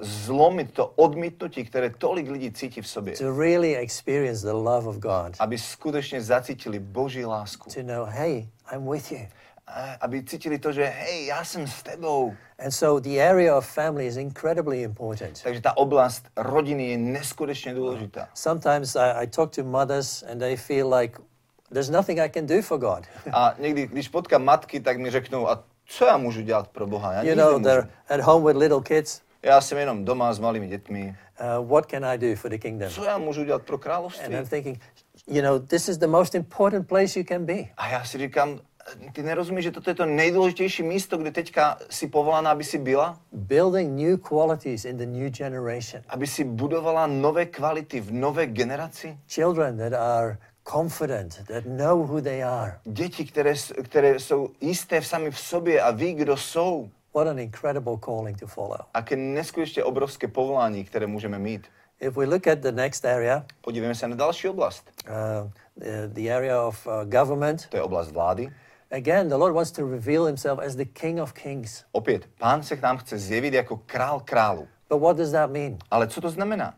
Zlomit 0.00 0.72
to 0.72 0.86
odmítnutí, 0.86 1.64
které 1.64 1.90
tolik 1.90 2.30
lidí 2.30 2.52
cítí 2.52 2.80
v 2.82 2.88
sobě. 2.88 3.14
to 3.16 3.38
really 3.40 3.76
experience 3.76 4.46
the 4.46 4.52
love 4.52 4.88
of 4.88 4.96
God, 4.96 5.36
Aby 5.38 5.58
skutečně 5.58 6.22
zacítili 6.22 6.78
Boží 6.78 7.24
lásku. 7.24 7.70
to 7.74 7.82
know, 7.82 8.04
hey, 8.04 8.46
I'm 8.72 8.90
with 8.90 9.12
you. 9.12 9.18
Eh, 9.76 9.96
Aby 10.00 10.22
cítili 10.24 10.58
to, 10.58 10.72
že 10.72 10.84
hej, 10.84 11.26
já 11.26 11.44
jsem 11.44 11.66
s 11.66 11.82
tebou. 11.82 12.34
And 12.64 12.70
so 12.70 13.00
the 13.00 13.20
area 13.22 13.56
of 13.56 13.66
family 13.66 14.06
is 14.06 14.16
incredibly 14.16 14.82
important. 14.82 15.42
Takže 15.42 15.60
ta 15.60 15.76
oblast 15.76 16.24
rodiny 16.36 16.88
je 16.90 16.98
neskutečně 16.98 17.74
důležitá. 17.74 18.28
Sometimes 18.34 18.96
I, 18.96 19.10
I 19.10 19.26
talk 19.26 19.54
to 19.56 19.64
mothers 19.64 20.22
and 20.32 20.38
they 20.38 20.56
feel 20.56 20.94
like 20.94 21.18
there's 21.72 21.90
nothing 21.90 22.18
I 22.20 22.28
can 22.30 22.46
do 22.46 22.62
for 22.62 22.78
God. 22.78 23.04
A 23.32 23.54
někdy, 23.58 23.86
když 23.86 24.08
potkám 24.08 24.44
matky, 24.44 24.80
tak 24.80 24.98
mi 24.98 25.10
řeknou, 25.10 25.48
a 25.50 25.64
co 25.86 26.04
já 26.06 26.16
můžu 26.16 26.40
dělat 26.40 26.68
pro 26.68 26.86
Boha? 26.86 27.12
Já 27.12 27.22
you 27.22 27.34
know, 27.34 27.62
they're 27.62 27.88
at 28.08 28.20
home 28.20 28.46
with 28.46 28.56
little 28.56 28.80
kids. 28.80 29.20
Já 29.42 29.60
jsem 29.60 29.78
jenom 29.78 30.04
doma 30.04 30.32
s 30.32 30.38
malými 30.38 30.68
dětmi. 30.68 31.16
Uh, 31.60 31.68
what 31.68 31.86
can 31.86 32.04
I 32.04 32.18
do 32.18 32.36
for 32.36 32.50
the 32.50 32.58
kingdom? 32.58 32.90
Co 32.90 33.04
já 33.04 33.18
můžu 33.18 33.44
dělat 33.44 33.62
pro 33.62 33.74
And 33.76 33.82
království? 33.82 34.34
I'm 34.34 34.46
thinking, 34.46 34.80
you 35.26 35.42
know, 35.42 35.58
this 35.58 35.88
is 35.88 35.98
the 35.98 36.06
most 36.06 36.34
important 36.34 36.88
place 36.88 37.18
you 37.18 37.24
can 37.28 37.44
be. 37.44 37.64
A 37.76 37.88
já 37.88 38.04
si 38.04 38.18
říkám, 38.18 38.60
ty 39.12 39.22
nerozumíš, 39.22 39.64
že 39.64 39.70
toto 39.70 39.90
je 39.90 39.94
to 39.94 40.06
nejdůležitější 40.06 40.82
místo, 40.82 41.16
kde 41.16 41.30
teďka 41.30 41.78
si 41.90 42.08
povolána, 42.08 42.50
aby 42.50 42.64
si 42.64 42.78
byla? 42.78 43.18
Building 43.32 44.00
new 44.00 44.18
qualities 44.18 44.84
in 44.84 44.96
the 44.96 45.06
new 45.06 45.30
generation. 45.30 46.02
Aby 46.08 46.26
si 46.26 46.44
budovala 46.44 47.06
nové 47.06 47.46
kvality 47.46 48.00
v 48.00 48.12
nové 48.12 48.46
generaci? 48.46 49.18
Children 49.28 49.78
that 49.78 49.92
are 49.92 50.38
confident, 50.72 51.46
that 51.46 51.64
know 51.66 52.06
who 52.06 52.20
they 52.20 52.44
are. 52.44 52.78
Děti, 52.84 53.24
které, 53.24 53.54
které 53.84 54.20
jsou 54.20 54.48
jisté 54.60 55.00
v 55.00 55.06
sami 55.06 55.30
v 55.30 55.38
sobě 55.38 55.82
a 55.82 55.90
ví, 55.90 56.14
kdo 56.14 56.36
jsou. 56.36 56.90
What 57.14 57.26
an 57.26 57.38
incredible 57.38 57.96
calling 57.96 58.38
to 58.40 58.46
follow. 58.46 58.78
Aké 58.94 59.16
neskutečně 59.16 59.84
obrovské 59.84 60.28
povolání, 60.28 60.84
které 60.84 61.06
můžeme 61.06 61.38
mít. 61.38 61.66
If 62.00 62.16
we 62.16 62.26
look 62.26 62.46
at 62.46 62.58
the 62.58 62.72
next 62.72 63.04
area, 63.04 63.44
Podívejme 63.60 63.94
se 63.94 64.08
na 64.08 64.16
další 64.16 64.48
oblast. 64.48 64.84
uh, 65.08 65.50
the, 65.76 66.06
the 66.08 66.30
area 66.34 66.62
of 66.62 66.86
uh, 66.86 66.92
government, 67.04 67.66
To 67.68 67.76
je 67.76 67.82
oblast 67.82 68.12
vlády. 68.12 68.52
again, 68.90 69.28
the 69.28 69.34
Lord 69.34 69.54
wants 69.54 69.70
to 69.72 69.90
reveal 69.90 70.24
himself 70.24 70.58
as 70.66 70.76
the 70.76 70.84
King 70.84 71.20
of 71.20 71.32
Kings. 71.32 71.84
Opět, 71.92 72.26
pán 72.38 72.62
se 72.62 72.76
k 72.76 72.82
nám 72.82 72.96
chce 72.98 73.18
zjevit 73.18 73.54
jako 73.54 73.76
král 73.86 74.20
králu. 74.20 74.68
But 74.88 75.00
what 75.00 75.16
does 75.16 75.30
that 75.32 75.50
mean? 75.50 75.78
Ale 75.90 76.06
co 76.08 76.20
to 76.20 76.30
znamená? 76.30 76.74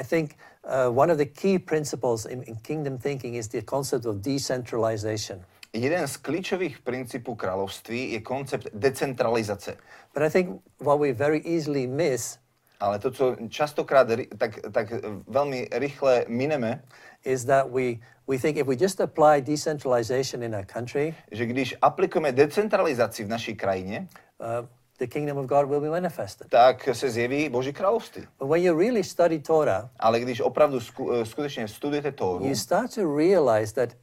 I 0.00 0.04
think 0.04 0.36
uh, 0.64 0.98
one 0.98 1.12
of 1.12 1.18
the 1.18 1.24
key 1.26 1.58
principles 1.58 2.26
in, 2.26 2.42
in 2.42 2.56
kingdom 2.56 2.98
thinking 2.98 3.34
is 3.34 3.48
the 3.48 3.62
concept 3.62 4.06
of 4.06 4.16
decentralization. 4.16 5.44
Jeden 5.74 6.08
z 6.08 6.16
klíčových 6.16 6.78
principů 6.78 7.34
království 7.34 8.12
je 8.12 8.20
koncept 8.20 8.68
decentralizace. 8.74 9.76
But 10.14 10.22
I 10.22 10.30
think 10.30 10.62
what 10.80 11.00
we 11.00 11.12
very 11.12 11.42
easily 11.46 11.86
miss 11.86 12.38
Ale 12.80 12.98
to, 12.98 13.10
co 13.10 13.36
častokrát 13.48 14.08
tak, 14.38 14.58
tak 14.72 14.92
velmi 15.26 15.68
rychle 15.72 16.24
mineme, 16.28 16.82
is 17.24 17.44
that 17.44 17.70
we, 17.70 17.82
we 18.28 18.38
think 18.38 18.56
if 18.56 18.66
we 18.66 18.74
just 18.80 19.00
apply 19.00 19.40
decentralization 19.40 20.42
in 20.42 20.54
our 20.54 20.66
country, 20.66 21.14
že 21.32 21.46
když 21.46 21.74
aplikujeme 21.82 22.32
decentralizaci 22.32 23.24
v 23.24 23.28
naší 23.28 23.54
krajině, 23.54 24.08
uh, 24.38 24.66
the 24.98 25.06
kingdom 25.06 25.38
of 25.38 25.46
God 25.46 25.68
will 25.68 25.80
be 25.80 25.90
manifested. 25.90 26.48
tak 26.50 26.88
se 26.92 27.10
zjeví 27.10 27.48
Boží 27.48 27.72
království. 27.72 28.22
But 28.38 28.48
when 28.48 28.62
you 28.62 28.78
really 28.78 29.04
study 29.04 29.38
Torah, 29.38 29.90
Ale 29.98 30.20
když 30.20 30.40
opravdu 30.40 30.80
sku, 30.80 31.12
eh, 31.12 31.26
skutečně 31.26 31.68
studujete 31.68 32.12
Tóru, 32.12 32.44
you 32.46 32.54
start 32.54 32.94
to 32.94 33.16
realize 33.16 33.74
that 33.74 33.96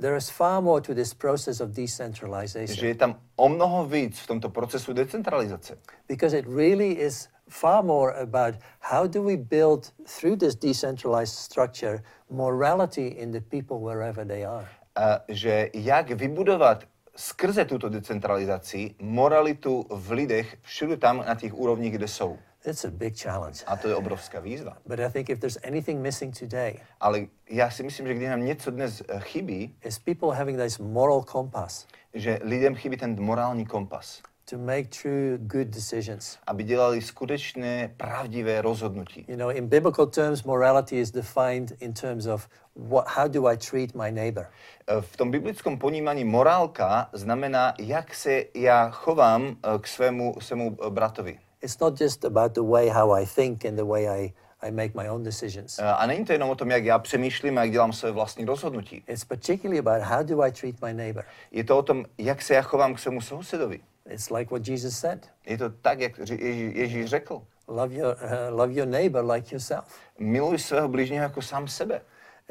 there 0.00 0.16
is 0.16 0.30
far 0.30 0.62
more 0.62 0.80
to 0.80 0.94
this 0.94 1.14
process 1.14 1.60
of 1.60 1.70
decentralization 1.70 2.76
že 2.76 2.86
je 2.86 2.94
tam 2.94 3.16
o 3.36 3.48
mnoho 3.48 3.86
víc 3.86 4.18
v 4.18 4.26
tomto 4.26 4.48
procesu 4.48 4.92
decentralizace. 4.92 5.78
because 6.08 6.36
it 6.38 6.46
really 6.48 7.00
is 7.00 7.28
far 7.48 7.84
more 7.84 8.12
about 8.20 8.54
how 8.80 9.06
do 9.06 9.22
we 9.22 9.36
build 9.36 9.92
through 10.06 10.36
this 10.36 10.54
decentralized 10.54 11.34
structure 11.34 12.02
morality 12.30 13.06
in 13.08 13.32
the 13.32 13.40
people 13.40 13.78
wherever 13.80 14.24
they 14.26 14.44
are. 14.44 14.68
A 14.96 15.20
že 15.28 15.70
jak 15.74 16.10
vybudovat 16.10 16.84
skrze 17.16 17.64
tuto 17.64 17.88
decentralizaci 17.88 18.94
moralitu 19.00 19.84
v 19.90 20.10
lidech 20.12 20.56
všude 20.62 20.96
tam 20.96 21.24
na 21.26 21.34
těch 21.34 21.54
úrovních, 21.54 21.92
kde 21.92 22.08
jsou. 22.08 22.38
It's 22.66 22.84
a 22.84 22.90
big 22.90 23.14
challenge. 23.22 23.64
A 23.66 23.76
to 23.76 23.88
je 23.88 23.94
obrovská 23.94 24.40
výzva. 24.40 24.76
But 24.86 25.00
I 25.00 25.08
think 25.08 25.28
if 25.30 25.38
there's 25.38 25.58
anything 25.64 26.00
missing 26.02 26.38
today, 26.38 26.80
Ale 27.00 27.26
já 27.50 27.70
si 27.70 27.82
myslím, 27.82 28.06
že 28.06 28.14
když 28.14 28.28
nám 28.28 28.44
něco 28.44 28.70
dnes 28.70 29.02
eh, 29.08 29.20
chybí, 29.20 29.76
is 29.84 29.98
people 29.98 30.34
having 30.36 30.58
this 30.58 30.78
moral 30.78 31.22
compass 31.22 31.86
že 32.14 32.38
lidem 32.42 32.74
chybí 32.74 32.96
ten 32.96 33.22
morální 33.22 33.66
kompas, 33.66 34.22
to 34.50 34.58
make 34.58 34.84
true 35.02 35.38
good 35.38 35.68
decisions. 35.68 36.38
aby 36.46 36.62
dělali 36.64 37.02
skutečné 37.02 37.88
pravdivé 37.96 38.62
rozhodnutí. 38.62 39.24
You 39.28 39.36
know, 39.36 39.50
in 39.50 39.68
biblical 39.68 40.06
terms, 40.06 40.44
morality 40.44 41.00
is 41.00 41.10
defined 41.10 41.72
in 41.80 41.92
terms 41.92 42.26
of 42.26 42.48
what, 42.76 43.08
how 43.08 43.28
do 43.28 43.46
I 43.48 43.56
treat 43.56 43.94
my 43.94 44.12
neighbor? 44.12 44.46
Eh, 44.88 45.00
V 45.00 45.16
tom 45.16 45.30
biblickém 45.30 45.78
ponímaní 45.78 46.24
morálka 46.24 47.08
znamená, 47.12 47.74
jak 47.78 48.14
se 48.14 48.44
já 48.54 48.90
chovám 48.90 49.42
eh, 49.46 49.78
k 49.78 49.86
svému, 49.86 50.34
svému 50.40 50.76
bratovi. 50.90 51.38
It's 51.64 51.78
not 51.80 52.00
just 52.00 52.24
about 52.24 52.52
the 52.54 52.60
way 52.62 52.88
how 52.88 53.12
I 53.22 53.26
think 53.26 53.64
and 53.64 53.76
the 53.76 53.84
way 53.84 54.08
I, 54.08 54.32
I 54.62 54.70
make 54.70 54.94
my 55.02 55.08
own 55.08 55.22
decisions. 55.22 55.78
Eh, 55.78 55.82
A 55.84 56.06
není 56.06 56.24
to 56.24 56.32
jenom 56.32 56.50
o 56.50 56.54
tom, 56.54 56.70
jak 56.70 56.84
já 56.84 56.98
přemýšlím 56.98 57.58
a 57.58 57.62
jak 57.64 57.70
dělám 57.72 57.92
své 57.92 58.10
vlastní 58.10 58.44
rozhodnutí. 58.44 59.04
It's 59.06 59.24
particularly 59.24 59.78
about 59.78 60.02
how 60.02 60.22
do 60.22 60.42
I 60.42 60.52
treat 60.52 60.74
my 60.86 60.94
neighbor. 60.94 61.24
Je 61.52 61.64
to 61.64 61.78
o 61.78 61.82
tom, 61.82 62.04
jak 62.18 62.42
se 62.42 62.54
já 62.54 62.62
chovám 62.62 62.94
k 62.94 62.98
svému 62.98 63.20
sousedovi. 63.20 63.80
It's 64.10 64.30
like 64.30 64.50
what 64.54 64.68
Jesus 64.68 64.98
said 64.98 65.26
Je 65.46 65.58
to 65.58 65.70
tak, 65.70 66.00
jak 66.00 66.18
Ježí- 66.18 66.72
Ježíš 66.78 67.06
řekl. 67.10 67.42
love 67.68 67.94
your, 67.94 68.16
uh, 68.24 68.58
love 68.58 68.72
your 68.72 68.86
neighbor 68.88 69.30
like 69.30 69.54
yourself. 69.54 69.84
Miluj 70.18 70.58
svého 70.58 70.88
blížního 70.88 71.22
jako 71.22 71.42
sám 71.42 71.68
sebe. 71.68 72.00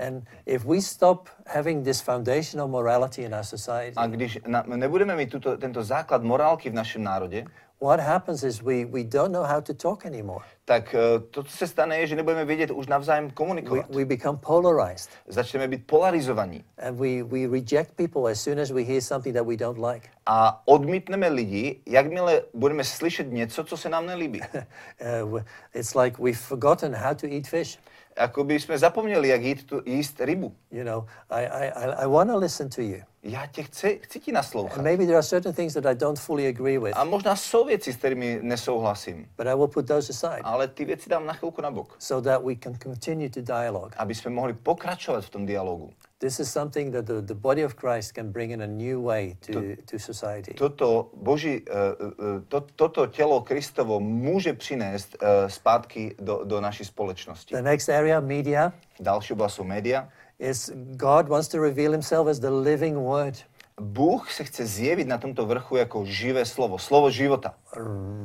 And 0.08 0.24
if 0.46 0.66
we 0.66 0.82
stop 0.82 1.30
having 1.48 1.84
this 1.86 2.02
foundational 2.02 2.68
morality 2.68 3.22
in 3.24 3.36
our 3.36 3.44
society, 3.44 3.94
A 3.96 4.08
když 4.08 4.40
na, 4.48 4.64
nebudeme 4.68 5.16
mít 5.16 5.30
tuto, 5.30 5.58
tento 5.58 5.84
základ 5.84 6.24
morálky 6.24 6.70
v 6.70 6.74
našem 6.74 7.04
národě, 7.04 7.46
what 7.84 8.00
happens 8.00 8.44
is 8.44 8.62
we, 8.62 8.86
we 8.86 9.04
don't 9.04 9.32
know 9.32 9.44
how 9.44 9.62
to 9.62 9.74
talk 9.74 10.06
anymore. 10.06 10.46
tak 10.66 10.96
eh, 10.96 11.20
to, 11.32 11.44
co 11.44 11.58
se 11.58 11.68
stane, 11.68 11.98
je, 11.98 12.08
že 12.08 12.16
nebudeme 12.16 12.46
vědět 12.46 12.72
už 12.72 12.88
navzájem 12.88 13.26
We, 13.26 13.32
komunikovat. 13.32 13.86
we 13.96 14.06
become 14.06 14.38
polarized 14.38 15.10
Začneme 15.28 15.68
být 15.68 15.88
polarizovaní 15.88 16.64
and 16.78 16.98
we, 17.00 17.24
we 17.24 17.48
reject 17.48 17.92
people 17.96 18.32
as 18.32 18.42
soon 18.42 18.60
as 18.60 18.72
we 18.72 18.84
hear 18.84 19.02
something 19.02 19.36
that 19.36 19.46
we 19.48 19.56
don't 19.58 19.78
like. 19.94 20.10
a 20.26 20.62
odmítneme 20.66 21.28
lidi, 21.28 21.80
jakmile 21.86 22.42
budeme 22.54 22.84
slyšet 22.84 23.32
něco, 23.32 23.64
co 23.64 23.78
se 23.78 23.90
nám 23.90 24.06
nelíbí. 24.06 24.42
Uh, 24.42 25.30
w- 25.40 25.46
it's 25.74 25.96
like 25.96 26.18
we've 26.24 26.40
forgotten 26.40 26.96
how 26.96 27.14
to 27.16 27.28
eat 27.28 27.48
fish. 27.48 27.80
Jako 28.20 28.44
by 28.44 28.60
jsme 28.60 28.78
zapomněli, 28.78 29.28
jak 29.28 29.42
jít 29.42 29.66
tu, 29.66 29.82
jíst 29.86 30.22
rybu. 30.22 30.56
You 30.72 30.84
know, 30.84 31.04
I, 31.30 31.46
I, 31.46 31.72
I, 32.04 32.08
want 32.08 32.30
to 32.32 32.38
listen 32.38 32.70
to 32.70 32.82
you. 32.82 32.98
Já 33.24 33.46
tě 33.48 33.64
chci, 33.64 34.00
chci 34.04 34.20
ti 34.20 34.32
And 34.32 34.36
naslouchat. 34.36 34.84
maybe 34.84 35.06
there 35.06 35.18
are 35.18 35.24
certain 35.28 35.54
things 35.54 35.74
that 35.74 35.86
I 35.86 35.96
don't 35.96 36.20
fully 36.20 36.48
agree 36.48 36.80
with, 36.80 36.94
A 36.98 37.04
možná 37.04 37.36
jsou 37.36 37.66
věci, 37.66 37.94
s 37.94 37.96
kterými 37.98 38.40
nesouhlasím, 38.42 39.28
but 39.38 39.48
I 39.48 39.56
will 39.56 39.68
put 39.68 39.88
those 39.88 40.10
aside 40.14 40.42
ale 40.44 40.68
ty 40.68 40.86
věci 40.86 41.10
dám 41.10 41.26
na 41.26 41.34
chvilku 41.34 41.62
na 41.62 41.72
bok, 41.72 41.96
so 42.00 42.30
that 42.30 42.44
we 42.46 42.56
can 42.56 42.74
continue 42.84 43.30
to 43.30 43.42
dialogue. 43.42 43.92
aby 43.98 44.16
jsme 44.16 44.32
mohli 44.32 44.54
pokračovat 44.54 45.26
v 45.26 45.30
tom 45.30 45.46
dialogu. 45.46 45.94
This 46.20 46.40
is 46.40 46.52
something 46.52 46.92
that 46.94 47.06
the, 47.06 47.22
the 47.22 47.34
body 47.34 47.64
of 47.66 47.76
Christ 47.76 48.14
can 48.16 48.32
bring 48.32 48.52
in 48.52 48.62
a 48.62 48.68
new 48.68 49.02
way 49.02 49.36
to, 49.42 49.62
to 49.86 50.00
society. 50.00 50.54
Toto, 50.54 51.10
Boží, 51.14 51.62
uh, 51.68 52.08
uh, 52.08 52.42
to, 52.48 52.62
toto 52.76 53.08
tělo 53.08 53.42
Kristovo 53.42 54.00
může 54.00 54.54
přinést 54.54 55.16
uh, 55.22 55.28
zpátky 55.48 56.16
do, 56.20 56.42
do 56.44 56.62
naší 56.62 56.86
společnosti. 56.86 57.56
The 57.56 57.62
next 57.62 57.90
area, 57.90 58.20
media, 58.20 58.74
Další 59.00 59.34
oblast 59.34 59.54
jsou 59.56 59.64
média. 59.64 60.10
is 60.40 60.72
God 60.96 61.28
wants 61.28 61.48
to 61.48 61.60
reveal 61.62 61.92
himself 61.92 62.28
as 62.28 62.40
the 62.40 62.50
living 62.50 62.98
word. 62.98 63.36
Bůh 63.82 64.32
se 64.32 64.44
chce 64.44 64.66
zjevit 64.66 65.08
na 65.08 65.18
tomto 65.18 65.46
vrchu 65.46 65.76
jako 65.76 66.06
živé 66.06 66.46
slovo, 66.46 66.78
slovo 66.80 67.12
života. 67.12 67.54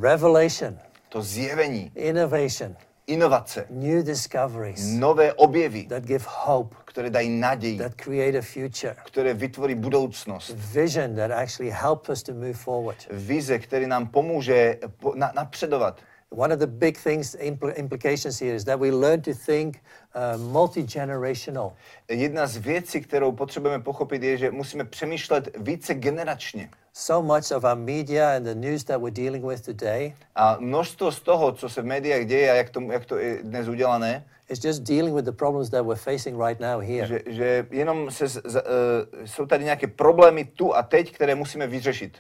Revelation, 0.01 0.78
To 1.09 1.22
zjevení, 1.22 1.93
innovation, 1.95 2.76
inovace, 3.09 3.66
new 3.70 4.02
discoveries 4.02 4.86
nové 4.98 5.32
objevy, 5.32 5.86
that 5.88 6.04
give 6.04 6.24
hope, 6.28 6.76
které 6.84 7.11
dají 7.11 7.28
naději, 7.40 7.78
that 7.78 7.94
create 7.94 8.38
a 8.38 8.42
future, 8.42 8.96
které 9.06 9.34
vytvoří 9.34 9.74
budoucnost. 9.74 10.54
vision 10.56 11.16
that 11.16 11.30
actually 11.30 11.70
help 11.70 12.09
us 12.09 12.22
to 12.22 12.34
move 12.34 12.52
forward. 12.52 13.06
Vize, 13.11 13.59
který 13.59 13.86
nám 13.86 14.06
pomůže 14.06 14.78
po, 15.00 15.14
na, 15.14 15.32
napředovat. 15.34 16.00
One 16.31 16.55
of 16.55 16.61
the 16.61 16.66
big 16.66 16.99
things, 16.99 17.37
impl- 17.41 17.76
implications 17.76 18.39
here 18.39 18.55
is 18.55 18.64
that 18.64 18.79
we 18.79 18.91
learn 18.91 19.22
to 19.22 19.33
think 19.35 19.81
uh, 20.14 20.37
multi-generational. 20.37 21.72
Jedna 22.09 22.47
z 22.47 22.57
věcí, 22.57 23.01
kterou 23.01 23.33
potřebujeme 23.33 23.85
pochopit, 23.85 24.22
je, 24.22 24.37
že 24.37 24.51
musíme 24.51 24.85
přemýšlet 24.85 25.57
více 25.59 25.95
generačně. 25.95 26.70
So 26.93 27.35
much 27.35 27.51
of 27.57 27.64
our 27.64 27.76
media 27.76 28.37
and 28.37 28.45
the 28.45 28.55
news 28.55 28.85
that 28.85 29.01
we're 29.01 29.14
dealing 29.14 29.45
with 29.45 29.61
today 29.64 30.14
A 30.35 30.57
množstvo 30.61 31.12
z 31.12 31.20
toho, 31.20 31.53
co 31.53 31.68
se 31.68 31.83
v 31.83 31.85
médiách 31.85 32.26
děje 32.26 32.51
a 32.51 32.55
jak 32.55 32.70
to, 32.70 32.81
jak 32.81 33.05
to 33.05 33.16
je 33.16 33.39
dnes 33.43 33.68
udělané, 33.68 34.24
is 34.49 34.64
just 34.64 34.83
dealing 34.83 35.14
with 35.14 35.24
the 35.24 35.33
problems 35.33 35.70
that 35.70 35.87
we're 35.87 36.01
facing 36.01 36.37
right 36.39 36.61
now 36.61 36.81
here. 36.81 37.07
že, 37.07 37.20
že 37.26 37.66
jenom 37.70 38.11
se, 38.11 38.29
z, 38.29 38.41
z, 38.45 38.55
uh, 38.55 39.24
jsou 39.24 39.47
tady 39.47 39.64
nějaké 39.64 39.87
problémy 39.87 40.45
tu 40.45 40.76
a 40.76 40.83
teď, 40.83 41.14
které 41.14 41.35
musíme 41.35 41.66
vyřešit. 41.66 42.18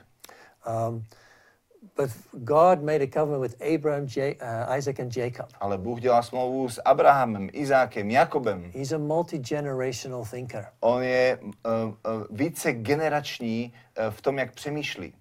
Um, 0.88 1.04
but 1.98 2.10
God 2.44 2.82
made 2.82 3.02
a 3.02 3.06
covenant 3.06 3.42
with 3.42 3.56
Abraham, 3.60 4.06
J- 4.16 4.36
uh, 4.40 4.76
Isaac, 4.78 5.00
and 5.00 5.16
Jacob. 5.16 5.46
Ale 5.60 5.78
Bůh 5.78 6.00
dělá 6.00 6.22
smlouvu 6.22 6.68
s 6.68 6.82
Abrahamem, 6.84 7.48
Izákem, 7.52 8.10
Jakobem. 8.10 8.70
He's 8.74 8.92
a 8.92 8.98
multi-generational 8.98 10.24
thinker, 10.30 10.66
On 10.80 11.02
je 11.02 11.38
uh, 11.42 11.72
uh, 11.88 12.24
více 12.30 12.72
generační 12.72 13.72
uh, 13.98 14.04
v 14.10 14.22
tom, 14.22 14.38
jak 14.38 14.54
přemýšlí. 14.54 15.14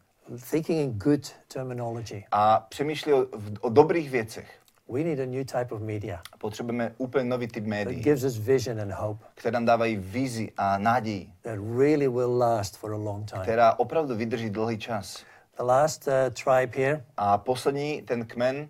thinking 0.52 0.80
in 0.80 1.00
good 1.00 1.32
terminology. 1.54 2.24
A 2.32 2.66
přemýšlí 2.70 3.14
o, 3.14 3.26
o 3.62 3.70
dobrých 3.70 4.10
věcech. 4.10 4.52
We 4.90 5.04
need 5.04 5.20
a 5.20 5.26
new 5.26 5.44
type 5.44 5.76
of 5.76 5.82
media 5.82 6.22
Potřebujeme 6.38 6.94
úplně 6.98 7.24
nový 7.26 7.48
typ 7.48 7.64
that 7.64 7.70
médií, 7.70 8.00
gives 8.00 8.24
us 8.24 8.38
vision 8.38 8.80
and 8.82 8.92
hope 8.92 9.26
které 9.36 9.52
nám 9.54 9.66
dávají 9.66 9.96
vizi 9.96 10.52
a 10.58 10.78
naději, 10.78 11.32
that 11.42 11.60
really 11.78 12.08
will 12.08 12.38
last 12.38 12.78
for 12.78 12.94
a 12.94 12.98
long 12.98 13.32
time. 13.32 13.42
která 13.42 13.74
opravdu 13.80 14.16
vydrží 14.16 14.50
dlouhý 14.50 14.78
čas. 14.78 15.24
The 15.58 15.64
last 15.64 16.08
uh, 16.08 16.14
tribe 16.34 16.76
here, 16.76 17.04
A 17.18 17.38
poslední, 17.38 18.02
ten 18.02 18.26
kmen, 18.26 18.70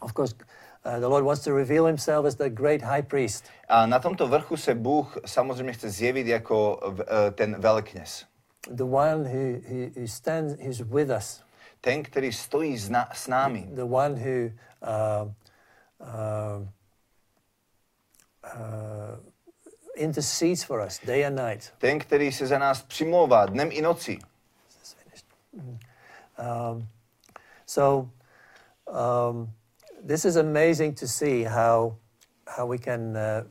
of 0.00 0.12
course, 0.12 0.34
uh, 0.84 1.00
the 1.00 1.06
Lord 1.08 1.24
wants 1.24 1.42
to 1.44 1.52
reveal 1.54 1.86
himself 1.86 2.26
as 2.26 2.34
the 2.36 2.50
great 2.50 2.82
high 2.82 3.02
priest. 3.02 3.44
a 3.68 3.86
na 3.86 3.98
tomto 3.98 4.28
vrchu 4.28 4.56
se 4.56 4.74
Bůh 4.74 5.18
samozřejmě 5.26 5.72
chce 5.72 5.90
zjevit 5.90 6.26
jako 6.26 6.80
eh, 7.00 7.30
ten 7.30 7.60
velkněz. 7.60 8.24
the 8.70 8.82
one 8.84 9.24
who, 9.24 9.60
who, 9.68 9.90
who 9.96 10.06
stands, 10.08 10.54
who's 10.60 10.80
with 10.80 11.10
us, 11.10 11.42
Ten, 11.80 12.02
který 12.02 12.32
stojí 12.32 12.78
s, 12.78 12.90
na, 12.90 13.08
s 13.12 13.28
námi. 13.28 13.68
the 13.74 13.82
one 13.82 14.14
who 14.14 14.50
uh, 14.82 15.28
uh, 16.00 16.66
uh, 18.54 19.18
intercedes 19.96 20.64
for 20.64 20.80
us 20.86 21.00
day 21.06 21.26
and 21.26 21.36
night. 21.36 21.72
Ten, 21.78 21.98
který 21.98 22.32
se 22.32 22.46
za 22.46 22.58
nás 22.58 22.82
přimlouvá 22.82 23.46
dnem 23.46 23.68
i 23.72 23.82
nocí. 23.82 24.12
Is 24.68 24.76
this 24.76 24.92
finished? 24.92 25.26
Mm. 25.52 25.78
Um, 26.42 26.88
so 27.66 28.08
um, 28.86 29.50
this 30.06 30.24
is 30.24 30.36
amazing 30.36 30.98
to 31.00 31.06
see 31.08 31.44
how 31.44 31.96
how 32.56 32.66
we 32.70 32.78
can, 32.78 33.16
uh, 33.16 33.44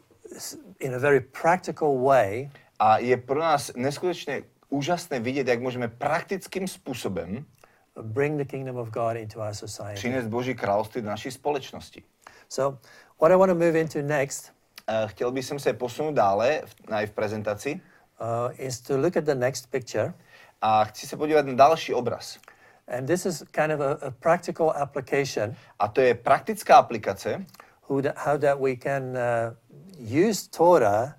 in 0.80 0.94
a 0.94 1.00
very 1.00 1.20
practical 1.22 1.98
way, 2.06 2.50
A 2.80 2.98
je 2.98 3.18
pro 3.18 3.40
nás 3.40 3.72
neskutečně 3.76 4.44
úžasné 4.70 5.20
vidět, 5.20 5.48
jak 5.48 5.62
můžeme 5.62 5.88
praktickým 5.88 6.68
způsobem 6.68 7.46
bring 8.02 8.38
the 8.38 8.46
kingdom 8.46 8.78
of 8.78 8.90
God 8.90 9.16
into 9.18 9.40
our 9.40 9.54
society. 9.54 9.96
přinést 9.96 10.28
Boží 10.28 10.56
království 10.56 11.02
do 11.02 11.08
naší 11.08 11.32
společnosti. 11.32 12.04
So 12.50 12.78
what 13.22 13.32
I 13.32 13.36
want 13.36 13.50
to 13.50 13.56
move 13.56 13.80
into 13.80 14.02
next 14.02 14.52
Eh, 14.88 15.08
Chtěl 15.08 15.32
bych 15.32 15.46
se 15.58 15.74
posunout 15.74 16.14
dále 16.14 16.62
v, 16.66 16.90
na, 16.90 17.06
v 17.06 17.12
prezentaci 17.12 17.82
uh, 18.22 18.52
is 18.58 18.82
to 18.82 18.98
look 18.98 19.18
at 19.18 19.24
the 19.24 19.36
next 19.36 19.72
picture. 19.72 20.14
a 20.62 20.84
chci 20.86 21.08
se 21.08 21.18
podívat 21.18 21.46
na 21.46 21.54
další 21.54 21.94
obraz. 21.94 22.38
And 22.88 23.08
this 23.08 23.26
is 23.26 23.44
kind 23.52 23.72
of 23.72 23.80
a, 23.80 24.08
a 24.08 24.12
practical 24.12 24.74
application 24.76 25.56
A 25.80 25.88
to 25.88 26.02
je 26.02 26.14
praktická 26.16 26.76
aplikace, 26.78 27.46
who 27.90 28.02
that, 28.02 28.18
how 28.18 28.38
that 28.38 28.60
we 28.60 28.76
can 28.76 29.16
uh, 29.18 29.52
use 30.00 30.48
Torah 30.48 31.16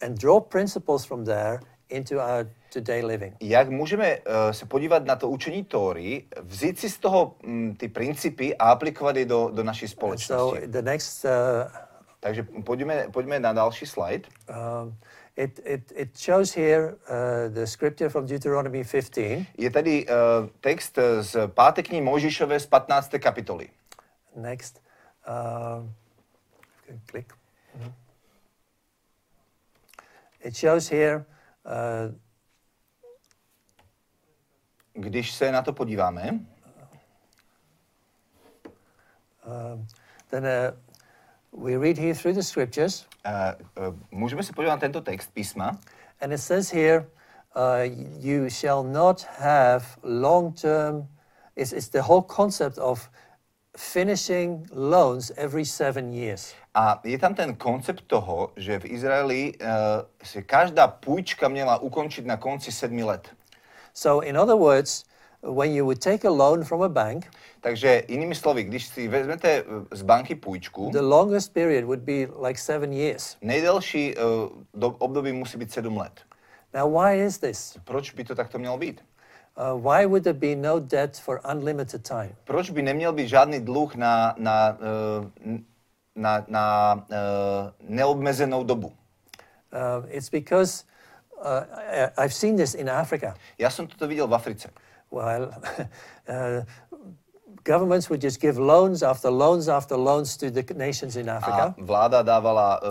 and 0.00 0.18
draw 0.18 0.40
principles 0.40 1.04
from 1.04 1.24
there 1.24 1.60
into 1.90 2.20
our 2.20 2.46
today 2.72 3.02
living. 3.02 3.36
jak 3.40 3.68
můžeme 3.68 4.16
uh, 4.18 4.50
se 4.50 4.66
podívat 4.66 5.04
na 5.04 5.16
to 5.16 5.28
učení 5.28 5.64
Tóry, 5.64 6.22
vzít 6.42 6.78
si 6.78 6.90
z 6.90 6.98
toho 6.98 7.36
mm, 7.42 7.76
ty 7.76 7.88
principy 7.88 8.56
a 8.56 8.70
aplikovat 8.70 9.16
je 9.16 9.24
do, 9.24 9.50
do 9.54 9.62
naší 9.62 9.86
And 10.00 10.18
so 10.18 10.60
the 10.66 10.82
next, 10.82 11.24
uh, 11.24 11.30
Takže 12.24 12.46
pojďme, 12.64 13.06
pojďme 13.12 13.40
na 13.40 13.52
další 13.52 13.86
slide. 13.86 14.28
um, 14.48 14.96
it, 15.36 15.60
it, 15.64 15.92
it 15.96 16.18
shows 16.18 16.52
here 16.52 16.96
uh, 17.08 17.48
the 17.48 17.66
scripture 17.66 18.10
from 18.10 18.26
Deuteronomy 18.26 18.84
15. 18.84 19.46
Je 19.58 19.70
tady 19.70 20.06
uh, 20.06 20.14
text 20.60 20.98
z 21.20 21.48
páté 21.48 21.82
knihy 21.82 22.02
Mojžišové 22.02 22.60
z 22.60 22.66
15. 22.66 23.10
kapitoly. 23.18 23.68
Next. 24.36 24.82
Uh, 25.28 25.86
click. 27.10 27.32
Mhm. 27.74 27.92
It 30.44 30.56
shows 30.56 30.90
here 30.90 31.24
uh, 31.64 32.14
Když 34.94 35.32
se 35.32 35.52
na 35.52 35.62
to 35.62 35.72
podíváme, 35.72 36.30
um, 39.46 39.86
then 40.30 40.44
uh, 40.44 40.83
we 41.54 41.76
read 41.76 41.98
here 41.98 42.14
through 42.14 42.34
the 42.34 42.42
scriptures, 42.42 43.06
uh, 43.24 43.54
uh, 43.88 43.94
můžeme 44.10 44.42
se 44.42 44.52
podívat 44.52 44.74
na 44.74 44.80
tento 44.80 45.00
text 45.00 45.30
písma. 45.34 45.78
and 46.20 46.32
it 46.32 46.38
says 46.38 46.70
here, 46.70 47.06
uh, 47.54 47.86
you 48.20 48.50
shall 48.50 48.82
not 48.82 49.22
have 49.38 49.84
long 50.02 50.52
term, 50.52 51.08
it's, 51.56 51.72
it's 51.72 51.88
the 51.88 52.02
whole 52.02 52.22
concept 52.22 52.78
of 52.78 53.08
finishing 53.76 54.66
loans 54.72 55.32
every 55.36 55.64
seven 55.64 56.12
years. 56.12 56.54
A 56.74 57.00
je 57.04 57.18
tam 57.18 57.34
ten 57.34 57.54
koncept 57.54 58.04
toho, 58.06 58.52
že 58.56 58.78
v 58.78 58.84
Izraeli 58.84 59.52
uh, 59.54 59.68
se 60.22 60.42
každá 60.42 60.88
půjčka 60.88 61.48
měla 61.48 61.78
ukončit 61.78 62.26
na 62.26 62.36
konci 62.36 62.72
sedmi 62.72 63.04
let. 63.04 63.28
So, 63.94 64.26
in 64.26 64.38
other 64.38 64.56
words, 64.56 65.04
when 65.44 65.74
you 65.74 65.84
would 65.84 65.98
take 65.98 66.28
a 66.28 66.30
loan 66.30 66.64
from 66.64 66.82
a 66.82 66.88
bank, 66.88 67.26
Takže 67.60 68.02
jinými 68.08 68.34
slovy, 68.34 68.62
když 68.64 68.86
si 68.86 69.08
vezmete 69.08 69.48
eh, 69.50 69.64
z 69.96 70.02
banky 70.02 70.34
půjčku, 70.34 70.90
the 70.92 71.00
longest 71.00 71.52
period 71.52 71.84
would 71.84 72.00
be 72.00 72.26
like 72.48 72.60
seven 72.60 72.92
years. 72.92 73.36
nejdelší 73.40 74.14
uh, 74.16 74.22
do, 74.74 74.88
období 74.88 75.32
musí 75.32 75.58
být 75.58 75.72
sedm 75.72 75.96
let. 75.96 76.12
Now, 76.74 77.02
why 77.02 77.18
is 77.20 77.38
this? 77.38 77.78
Proč 77.84 78.12
by 78.12 78.24
to 78.24 78.34
takto 78.34 78.58
mělo 78.58 78.78
být? 78.78 79.00
Uh, 79.56 79.80
why 79.90 80.06
would 80.06 80.24
there 80.24 80.38
be 80.38 80.56
no 80.56 80.80
debt 80.80 81.16
for 81.20 81.40
unlimited 81.52 82.08
time? 82.08 82.34
Proč 82.44 82.70
by 82.70 82.82
neměl 82.82 83.12
být 83.12 83.28
žádný 83.28 83.60
dluh 83.60 83.94
na, 83.94 84.34
na, 84.38 84.78
uh, 85.46 85.58
na, 86.14 86.44
na 86.48 86.94
uh, 86.94 87.06
neobmezenou 87.88 88.64
dobu? 88.64 88.86
Uh, 88.86 90.06
it's 90.08 90.30
because 90.30 90.84
uh, 91.44 92.24
I've 92.24 92.34
seen 92.34 92.56
this 92.56 92.74
in 92.74 92.90
Africa. 92.90 93.34
Já 93.58 93.70
jsem 93.70 93.86
toto 93.86 94.08
viděl 94.08 94.26
v 94.26 94.34
Africe. 94.34 94.70
Well, 95.14 95.50
uh, 96.28 96.64
governments 97.64 98.10
would 98.10 98.20
just 98.24 98.40
give 98.40 98.58
loans 98.58 99.02
after 99.02 99.30
loans 99.30 99.68
after 99.68 99.96
loans 99.96 100.36
to 100.36 100.50
the 100.50 100.64
nations 100.74 101.16
in 101.16 101.28
A 101.30 101.36
Africa. 101.36 101.74
vláda 101.78 102.22
dávala 102.22 102.82
uh, 102.82 102.88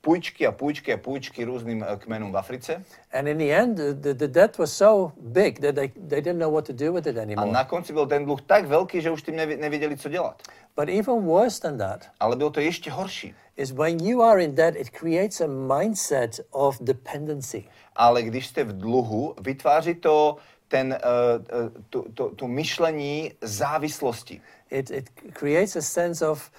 půjčky 0.00 0.46
a 0.46 0.52
půjčky 0.52 0.92
a 0.92 0.96
půjčky 0.96 1.44
různým 1.44 1.80
uh, 1.80 1.96
kmenům 1.98 2.32
v 2.32 2.36
Africe. 2.38 2.84
And 3.12 3.26
in 3.28 3.38
the 3.38 3.52
end, 3.54 3.76
the, 3.78 4.14
the, 4.14 4.28
debt 4.28 4.58
was 4.58 4.72
so 4.72 5.12
big 5.20 5.60
that 5.60 5.74
they, 5.74 5.88
they 6.08 6.20
didn't 6.22 6.38
know 6.38 6.52
what 6.52 6.66
to 6.66 6.72
do 6.72 6.92
with 6.92 7.06
it 7.06 7.18
A 7.18 7.22
anymore. 7.22 7.50
na 7.50 7.64
konci 7.64 7.92
byl 7.92 8.06
ten 8.06 8.24
dluh 8.24 8.42
tak 8.42 8.66
velký, 8.66 9.00
že 9.00 9.10
už 9.10 9.22
tím 9.22 9.36
nevěděli, 9.36 9.96
co 9.96 10.08
dělat. 10.08 10.42
But 10.76 10.88
even 10.88 11.24
worse 11.26 11.60
than 11.60 11.78
that 11.78 12.00
Ale 12.20 12.36
bylo 12.36 12.50
to 12.50 12.60
ještě 12.60 12.90
horší. 12.90 13.34
is 13.56 13.70
when 13.72 13.98
you 14.06 14.22
are 14.22 14.42
in 14.44 14.54
debt, 14.54 14.76
it 14.76 14.90
creates 14.90 15.40
a 15.40 15.46
mindset 15.46 16.40
of 16.50 16.78
dependency. 16.80 17.64
Ale 17.96 18.22
když 18.22 18.46
jste 18.46 18.64
v 18.64 18.72
dluhu, 18.78 19.34
vytváří 19.40 19.94
to 19.94 20.36
ten, 20.68 20.98
uh, 21.04 21.72
tu, 21.90 22.02
tu, 22.14 22.30
tu 22.30 22.46
myšlení 22.46 23.32
závislosti. 23.40 24.40
It, 24.70 24.90
it 24.90 25.10
creates 25.32 25.76
a 25.76 25.82
sense 25.82 26.28
of 26.28 26.50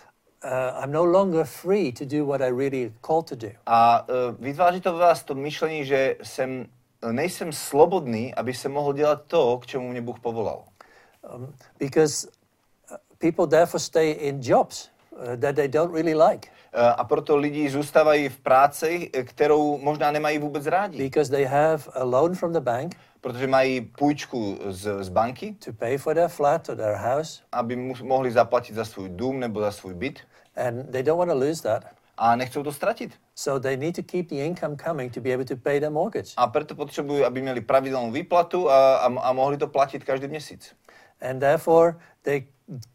uh, 0.43 0.83
I'm 0.83 0.91
no 0.91 1.03
longer 1.03 1.45
free 1.45 1.91
to 1.91 2.05
do 2.05 2.25
what 2.25 2.41
I 2.41 2.49
really 2.49 2.93
called 3.01 3.27
to 3.29 3.35
do. 3.35 3.49
A 3.65 4.07
uh, 4.09 4.35
vytváří 4.39 4.81
to 4.81 4.93
ve 4.93 4.99
vás 4.99 5.23
to 5.23 5.35
myšlení, 5.35 5.85
že 5.85 6.15
jsem, 6.23 6.65
nejsem 7.11 7.51
slobodný, 7.53 8.35
aby 8.35 8.53
jsem 8.53 8.71
mohl 8.71 8.93
dělat 8.93 9.21
to, 9.27 9.57
k 9.57 9.65
čemu 9.65 9.89
mě 9.89 10.01
Bůh 10.01 10.19
povolal. 10.19 10.63
Um, 11.35 11.53
because 11.79 12.27
people 13.17 13.47
therefore 13.47 13.79
stay 13.79 14.11
in 14.11 14.39
jobs 14.41 14.89
uh, 15.11 15.35
that 15.35 15.55
they 15.55 15.67
don't 15.67 15.93
really 15.93 16.15
like. 16.15 16.49
Uh, 16.73 16.93
a 16.97 17.03
proto 17.03 17.37
lidi 17.37 17.69
zůstávají 17.69 18.29
v 18.29 18.39
práci, 18.39 19.11
kterou 19.23 19.77
možná 19.77 20.11
nemají 20.11 20.37
vůbec 20.37 20.65
rádi. 20.65 20.97
Because 20.97 21.31
they 21.31 21.45
have 21.45 21.83
a 21.93 22.03
loan 22.03 22.35
from 22.35 22.53
the 22.53 22.59
bank 22.59 22.95
Protože 23.21 23.47
mají 23.47 23.81
půjčku 23.81 24.59
z, 24.69 25.03
z 25.03 25.09
banky, 25.09 25.55
to 25.65 25.73
pay 25.73 25.97
for 25.97 26.13
their 26.15 26.27
flat 26.29 26.69
or 26.69 26.75
their 26.75 26.95
house, 26.95 27.41
aby 27.51 27.75
mu, 27.75 27.93
mohli 28.03 28.31
zaplatit 28.31 28.75
za 28.75 28.85
svůj 28.85 29.09
dům 29.09 29.39
nebo 29.39 29.61
za 29.61 29.71
svůj 29.71 29.93
byt. 29.93 30.19
and 30.55 30.91
they 30.91 31.03
don't 31.03 31.17
want 31.17 31.29
to 31.31 31.35
lose 31.35 31.61
that. 31.63 31.83
A 32.17 32.35
nechcou 32.35 32.63
to 32.63 32.71
ztratit. 32.71 33.13
So 33.35 33.59
they 33.59 33.77
need 33.77 33.95
to 33.95 34.03
keep 34.03 34.27
the 34.29 34.35
income 34.45 34.75
coming 34.75 35.13
to 35.13 35.21
be 35.21 35.33
able 35.33 35.45
to 35.45 35.55
pay 35.55 35.79
their 35.79 35.91
mortgage. 35.91 36.33
A 36.37 36.47
proto 36.47 36.75
potřebují, 36.75 37.23
aby 37.23 37.41
měli 37.41 37.61
pravidelnou 37.61 38.11
výplatu 38.11 38.69
a, 38.69 38.97
a, 38.97 39.05
a 39.05 39.33
mohli 39.33 39.57
to 39.57 39.67
platit 39.67 40.03
každý 40.03 40.27
měsíc. 40.27 40.75
And 41.29 41.39
therefore, 41.39 41.95
they 42.23 42.47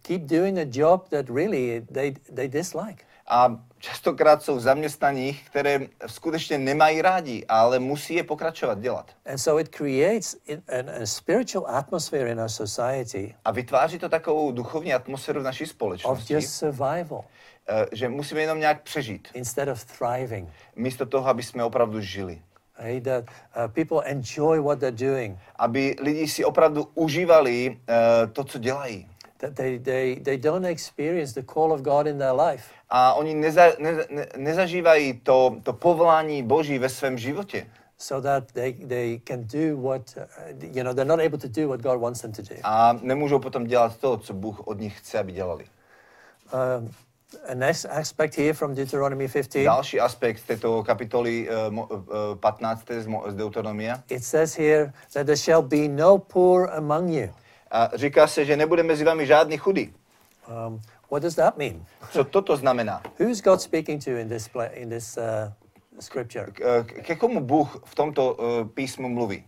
keep 0.03 0.23
doing 0.23 0.59
a 0.59 0.67
job 0.73 1.09
that 1.09 1.31
really 1.31 1.87
they, 1.93 2.15
they 2.35 2.49
dislike. 2.49 3.05
A 3.29 3.61
častokrát 3.85 4.43
jsou 4.43 4.57
v 4.57 4.61
zaměstnaních, 4.61 5.51
které 5.51 5.81
skutečně 6.07 6.59
nemají 6.59 7.03
rádi, 7.03 7.45
ale 7.49 7.79
musí 7.79 8.15
je 8.15 8.25
pokračovat 8.25 8.81
dělat. 8.81 9.11
And 9.27 9.39
so 9.39 9.61
it 9.61 9.69
creates 9.69 10.37
an, 10.49 10.91
a 11.03 11.07
spiritual 11.07 11.77
atmosphere 11.77 12.31
in 12.31 12.41
our 12.41 12.49
society 12.49 13.35
A 13.45 13.51
vytváří 13.51 13.99
to 13.99 14.09
takovou 14.09 14.53
duchovní 14.53 14.95
atmosféru 14.95 15.41
v 15.41 15.43
naší 15.43 15.65
of 15.65 15.71
společnosti, 15.71 16.35
just 16.35 16.55
survival 16.55 17.25
eh, 17.69 17.87
že 17.93 18.09
musíme 18.09 18.41
jenom 18.41 18.61
nějak 18.61 18.83
přežít, 18.83 19.29
instead 19.35 19.69
of 19.69 19.85
thriving. 19.85 20.49
místo 20.77 21.07
toho, 21.07 21.29
aby 21.29 21.43
jsme 21.43 21.65
opravdu 21.65 22.01
žili. 22.01 22.43
Right? 22.79 23.05
That 23.05 23.25
uh, 23.25 23.69
people 23.69 24.03
enjoy 24.05 24.61
what 24.61 24.79
they're 24.79 25.11
doing. 25.11 25.39
Aby 25.57 25.97
lidi 26.01 26.29
si 26.29 26.45
opravdu 26.45 26.89
užívali 26.95 27.79
eh, 27.89 28.27
to, 28.27 28.45
co 28.45 28.59
dělají. 28.59 29.09
That 29.37 29.55
they, 29.55 29.79
they, 29.79 30.21
they 30.21 30.39
don't 30.39 30.67
experience 30.67 31.35
the 31.35 31.53
call 31.55 31.73
of 31.73 31.81
God 31.81 32.07
in 32.07 32.19
their 32.19 32.33
life. 32.33 32.65
A 32.97 33.15
oni 33.15 33.35
neza, 33.35 33.63
ne, 33.79 33.93
ne, 34.11 34.27
nezažívají 34.37 35.13
to, 35.13 35.57
to 35.63 35.73
povolání 35.73 36.43
Boží 36.43 36.79
ve 36.79 36.89
svém 36.89 37.19
životě. 37.19 37.67
So 37.99 38.29
that 38.29 38.53
they, 38.53 38.73
they 38.73 39.21
can 39.29 39.45
do 39.53 39.83
what, 39.89 40.03
uh, 40.17 40.65
you 40.77 40.83
know, 40.83 40.95
they're 40.95 41.09
not 41.17 41.21
able 41.21 41.39
to 41.39 41.49
do 41.49 41.69
what 41.69 41.81
God 41.81 42.01
wants 42.01 42.21
them 42.21 42.33
to 42.33 42.43
do. 42.43 42.55
A 42.63 42.99
nemůžou 43.03 43.39
potom 43.39 43.67
dělat 43.67 43.97
to, 43.97 44.17
co 44.17 44.35
Bůh 44.35 44.61
od 44.67 44.81
nich 44.81 44.99
chce, 44.99 45.19
aby 45.19 45.33
dělali. 45.33 45.65
Um, 46.79 46.91
a 47.51 47.55
next 47.55 47.85
aspect 47.85 48.39
here 48.39 48.53
from 48.53 48.75
Deuteronomy 48.75 49.29
15, 49.29 49.65
Další 49.65 50.01
aspekt 50.01 50.43
této 50.47 50.83
kapitoly 50.83 51.49
eh, 51.51 51.71
mo- 51.71 51.89
eh, 52.33 52.37
15. 52.41 52.85
z, 53.01 53.07
Mo- 53.07 53.31
z 53.31 53.35
Deuteronomia. 53.35 54.03
it 54.11 54.25
says 54.25 54.59
here 54.59 54.93
that 55.13 55.27
there 55.27 55.37
shall 55.37 55.63
be 55.63 55.89
no 55.89 56.19
poor 56.19 56.71
among 56.71 57.11
you. 57.11 57.29
A 57.71 57.91
říká 57.95 58.27
se, 58.27 58.45
že 58.45 58.57
nebude 58.57 58.83
mezi 58.83 59.05
vámi 59.05 59.27
žádný 59.27 59.57
chudý. 59.59 59.95
Um, 60.69 60.83
what 61.11 61.23
does 61.23 61.35
that 61.35 61.59
mean? 61.59 61.87
Co 62.13 62.25
toto 62.25 62.57
znamená? 62.57 63.03
Who's 63.19 63.41
God 63.41 63.61
speaking 63.61 64.05
to 64.05 64.11
in 64.11 64.29
this, 64.29 64.51
in 64.73 64.89
this 64.89 65.17
uh, 65.17 65.53
scripture? 66.01 66.53
Eh, 66.63 66.85
ke 67.03 67.17
komu 67.17 67.41
Bůh 67.41 67.83
v 67.85 67.95
tomto 67.95 68.37
eh, 68.41 68.65
písmu 68.75 69.09
mluví? 69.09 69.45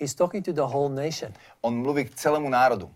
He's 0.00 0.14
talking 0.14 0.44
to 0.44 0.52
the 0.52 0.66
whole 0.66 0.88
nation, 0.88 1.32
On 1.60 1.74
mluví 1.82 2.04
k 2.04 2.14
celému 2.14 2.48
národu. 2.48 2.90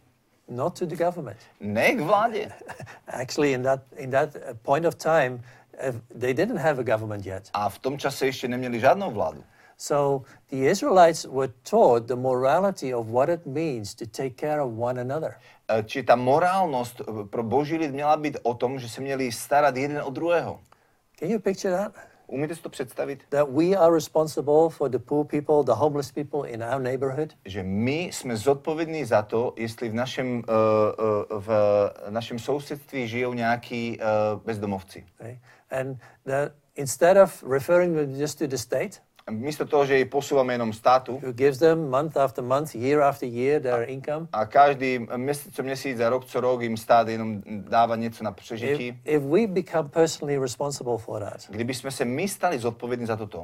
not 0.49 0.77
to 0.77 0.87
the 0.87 0.97
government. 0.97 1.37
Ne 1.61 1.95
k 1.95 2.01
vládě. 2.01 2.49
Actually, 3.07 3.53
in 3.53 3.63
that, 3.63 3.81
in 3.97 4.11
that 4.11 4.37
uh, 4.37 4.55
point 4.63 4.85
of 4.85 4.95
time, 4.95 5.41
uh, 5.81 5.93
they 6.15 6.35
didn't 6.35 6.59
have 6.59 6.79
a 6.79 6.83
government 6.85 7.27
yet. 7.27 7.51
A 7.55 7.69
v 7.69 7.79
tom 7.79 7.99
čase 7.99 8.27
ještě 8.27 8.49
neměli 8.49 8.81
žádnou 8.81 9.11
vládu. 9.11 9.45
So 9.77 10.25
the 10.51 10.71
Israelites 10.71 11.25
were 11.25 11.53
taught 11.71 12.07
the 12.07 12.17
morality 12.17 12.95
of 12.95 13.07
what 13.09 13.29
it 13.29 13.47
means 13.47 13.95
to 13.95 14.07
take 14.07 14.37
care 14.37 14.61
of 14.63 14.73
one 14.79 15.01
another. 15.01 15.35
Eh, 15.73 15.85
Či 15.85 16.03
ta 16.03 16.17
morálnost 16.17 17.01
eh, 17.01 17.25
pro 17.31 17.43
boží 17.43 17.77
lid 17.77 17.93
měla 17.93 18.17
být 18.17 18.37
o 18.43 18.55
tom, 18.55 18.79
že 18.79 18.89
se 18.89 19.01
měli 19.01 19.33
starat 19.33 19.77
jeden 19.77 20.03
o 20.03 20.11
druhého. 20.11 20.61
Can 21.19 21.31
you 21.31 21.39
picture 21.39 21.77
that? 21.77 21.93
Umíte 22.27 22.55
si 22.55 22.63
to 22.63 22.69
představit? 22.69 23.25
That 23.29 23.49
we 23.51 23.77
are 23.77 23.95
responsible 23.95 24.71
for 24.71 24.89
the 24.89 24.99
poor 24.99 25.25
people, 25.25 25.65
the 25.65 25.73
homeless 25.73 26.13
people 26.13 26.51
in 26.51 26.63
our 26.63 26.81
neighborhood. 26.81 27.35
Že 27.45 27.63
my 27.63 28.03
jsme 28.03 28.37
zodpovědní 28.37 29.05
za 29.05 29.23
to, 29.23 29.55
jestli 29.57 29.89
v 29.89 29.95
našem, 29.95 30.27
uh, 30.37 30.43
uh, 31.35 31.43
v 31.43 31.51
našem 32.09 32.39
sousedství 32.39 33.09
žijou 33.09 33.33
nějaký 33.33 33.99
uh, 33.99 34.41
bezdomovci. 34.45 35.07
Right? 35.21 35.41
And 35.71 35.99
that 36.25 36.53
instead 36.77 37.17
of 37.17 37.43
referring 37.43 37.97
them 37.97 38.21
just 38.21 38.39
to 38.39 38.47
the 38.47 38.57
state, 38.57 39.03
Místo 39.31 39.67
toho, 39.67 39.87
že 39.87 39.99
ji 39.99 40.05
posúvame 40.05 40.55
jenom 40.55 40.73
státu 40.73 41.21
who 41.23 41.33
gives 41.33 41.59
them 41.59 41.91
month 41.91 42.17
after 42.17 42.45
month, 42.45 42.75
year 42.75 43.03
after 43.03 43.29
year 43.29 43.63
their 43.63 43.89
income, 43.91 44.27
a 44.33 44.47
každý 44.47 45.07
měsíc 45.17 45.55
co 45.55 45.63
měsíc 45.63 46.01
a 46.01 46.09
rok 46.09 46.25
co 46.25 46.41
rok 46.41 46.63
jim 46.63 46.77
stát 46.77 47.09
jenom 47.09 47.43
dává 47.47 47.97
něco 47.97 48.25
na 48.25 48.31
if, 48.31 48.37
přežití, 48.37 49.01
if 49.05 49.23
we 49.23 49.47
become 49.47 49.89
personally 49.89 50.39
responsible 50.39 50.99
for 50.99 51.21
that, 51.23 51.51
kdyby 51.51 51.75
jsme 51.75 51.91
se 51.91 52.05
my 52.05 52.29
stali 52.29 52.59
zodpovědní 52.59 53.07
za 53.07 53.17
toto, 53.17 53.43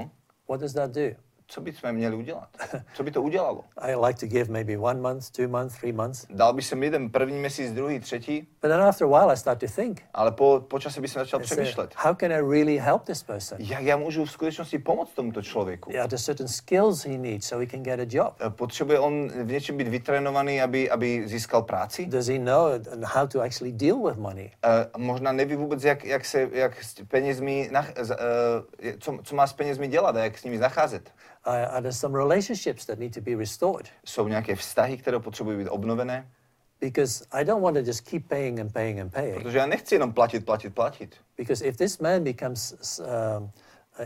what 0.48 0.60
does 0.60 0.72
that 0.72 0.90
do? 0.90 1.27
Co 1.50 1.60
by 1.60 1.72
jsme 1.72 1.92
měli 1.92 2.16
udělat? 2.16 2.48
Co 2.94 3.02
by 3.02 3.10
to 3.10 3.22
udělalo? 3.22 3.64
I 3.78 3.94
like 3.94 4.20
to 4.20 4.26
give 4.26 4.52
maybe 4.52 4.78
one 4.78 5.00
month, 5.00 5.30
two 5.30 5.48
months, 5.48 5.78
three 5.78 5.92
months. 5.92 6.26
Dal 6.30 6.52
by 6.52 6.62
jsem 6.62 6.82
jeden 6.82 7.10
první 7.10 7.38
měsíc, 7.38 7.72
druhý, 7.72 8.00
třetí, 8.00 8.40
But 8.40 8.70
then 8.70 8.80
after 8.80 9.06
a 9.06 9.10
while, 9.10 9.32
I 9.34 9.36
start 9.36 9.60
to 9.60 9.66
think, 9.66 10.02
ale 10.14 10.32
po, 10.32 10.64
po 10.68 10.78
čase 10.78 11.00
by 11.00 11.08
jsem 11.08 11.20
začal 11.22 11.40
přemýšlet. 11.40 11.94
how 11.96 12.14
can 12.14 12.32
I 12.32 12.40
really 12.40 12.76
help 12.78 13.04
this 13.04 13.22
person? 13.22 13.58
Jak 13.60 13.82
já 13.82 13.96
můžu 13.96 14.24
v 14.24 14.30
skutečnosti 14.30 14.78
pomoct 14.78 15.10
tomuto 15.14 15.42
člověku? 15.42 15.90
Are 15.90 16.08
there 16.08 16.22
certain 16.22 16.48
skills 16.48 17.04
he 17.04 17.18
needs 17.18 17.46
so 17.46 17.64
he 17.64 17.70
can 17.70 17.82
get 17.82 18.00
a 18.00 18.06
job? 18.08 18.34
Eh, 18.46 18.50
Potřebuje 18.50 18.98
on 18.98 19.28
v 19.28 19.52
něčem 19.52 19.76
být 19.76 19.88
vytrénovaný, 19.88 20.62
aby, 20.62 20.90
aby 20.90 21.28
získal 21.28 21.62
práci? 21.62 22.06
Does 22.06 22.26
he 22.26 22.38
know 22.38 22.68
how 23.04 23.26
to 23.26 23.40
actually 23.40 23.72
deal 23.72 24.02
with 24.02 24.16
money? 24.16 24.50
Uh, 24.96 25.02
možná 25.02 25.32
neví 25.32 25.56
vůbec, 25.56 25.84
jak, 25.84 26.04
jak 26.04 26.24
se 26.24 26.48
jak 26.52 26.84
s 26.84 26.94
penězmi, 27.08 27.68
nach, 27.72 27.92
uh, 28.00 28.06
co, 28.98 29.18
co 29.22 29.34
má 29.36 29.46
s 29.46 29.52
penězmi 29.52 29.88
dělat 29.88 30.16
a 30.16 30.24
jak 30.24 30.38
s 30.38 30.44
nimi 30.44 30.58
zacházet. 30.58 31.12
Uh, 31.46 31.52
are 31.52 31.80
there 31.80 31.92
some 31.92 32.18
relationships 32.18 32.86
that 32.86 32.98
need 32.98 33.14
to 33.14 33.20
be 33.20 33.36
restored? 33.36 33.88
Jsou 34.04 34.28
nějaké 34.28 34.56
vztahy, 34.56 34.96
které 34.96 35.18
potřebují 35.18 35.58
být 35.58 35.68
obnovené? 35.68 36.28
Because 36.80 37.24
I 37.32 37.44
don't 37.44 37.62
want 37.62 37.76
to 37.76 37.82
just 37.82 38.00
keep 38.00 38.28
paying 38.28 38.60
and 38.60 38.72
paying 38.72 39.00
and 39.00 39.12
paying. 39.12 39.42
Protože 39.42 39.58
já 39.58 39.66
nechci 39.66 39.94
jenom 39.94 40.12
platit, 40.12 40.44
platit, 40.44 40.74
platit. 40.74 41.16
Because 41.36 41.64
if 41.64 41.76
this 41.76 41.98
man 41.98 42.24
becomes 42.24 42.98
um, 42.98 43.06
uh, 43.44 43.50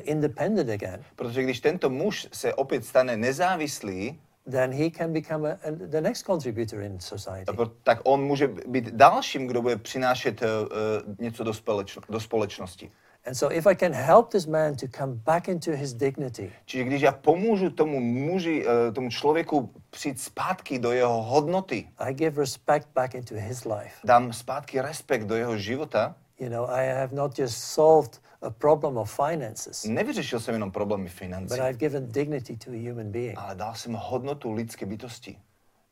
independent 0.02 0.70
again, 0.70 1.04
Protože 1.16 1.42
když 1.42 1.60
tento 1.60 1.90
muž 1.90 2.28
se 2.32 2.54
opět 2.54 2.84
stane 2.84 3.16
nezávislý, 3.16 4.20
then 4.50 4.72
he 4.72 4.90
can 4.90 5.12
become 5.12 5.52
a, 5.52 5.52
a, 5.52 5.70
the 5.70 6.00
next 6.00 6.26
contributor 6.26 6.80
in 6.80 7.00
society. 7.00 7.52
tak 7.82 8.00
on 8.04 8.22
může 8.22 8.48
být 8.66 8.88
dalším, 8.88 9.46
kdo 9.46 9.62
bude 9.62 9.76
přinášet 9.76 10.42
uh, 10.42 10.48
uh, 10.48 11.14
něco 11.18 11.44
do, 11.44 11.54
společno, 11.54 12.02
do 12.08 12.20
společnosti. 12.20 12.90
And 13.26 13.36
so, 13.36 13.52
if 13.56 13.66
I 13.66 13.74
can 13.74 13.92
help 13.92 14.30
this 14.30 14.46
man 14.46 14.76
to 14.76 14.86
come 14.98 15.14
back 15.14 15.48
into 15.48 15.70
his 15.70 15.94
dignity, 15.94 16.52
Čiže 16.64 16.84
když 16.84 17.02
já 17.02 17.12
pomůžu 17.12 17.70
tomu 17.70 18.00
muži, 18.00 18.64
tomu 18.94 19.10
člověku 19.10 19.70
přijít 19.90 20.20
zpátky 20.20 20.78
do 20.78 20.92
jeho 20.92 21.22
hodnoty, 21.22 21.88
I 21.98 22.14
give 22.14 22.40
respect 22.40 22.88
back 22.94 23.14
into 23.14 23.34
his 23.34 23.64
life. 23.64 23.94
dám 24.04 24.32
zpátky 24.32 24.80
respekt 24.80 25.22
do 25.26 25.34
jeho 25.34 25.56
života, 25.58 26.14
You 26.40 26.48
know, 26.50 26.70
I 26.70 26.86
have 26.88 27.14
not 27.14 27.38
just 27.38 27.54
solved 27.58 28.20
a 28.42 28.50
problem 28.50 28.96
of 28.96 29.20
finances, 29.28 29.84
nevyřešil 29.84 30.40
jsem 30.40 30.54
jenom 30.54 30.70
problémy 30.70 31.08
financí, 31.08 31.48
but 31.56 31.58
I've 31.58 31.78
given 31.78 32.12
dignity 32.12 32.56
to 32.56 32.70
a 32.70 32.90
human 32.90 33.10
being. 33.12 33.38
ale 33.38 33.54
dal 33.54 33.74
jsem 33.74 33.92
hodnotu 33.92 34.52
lidské 34.52 34.86
bytosti. 34.86 35.38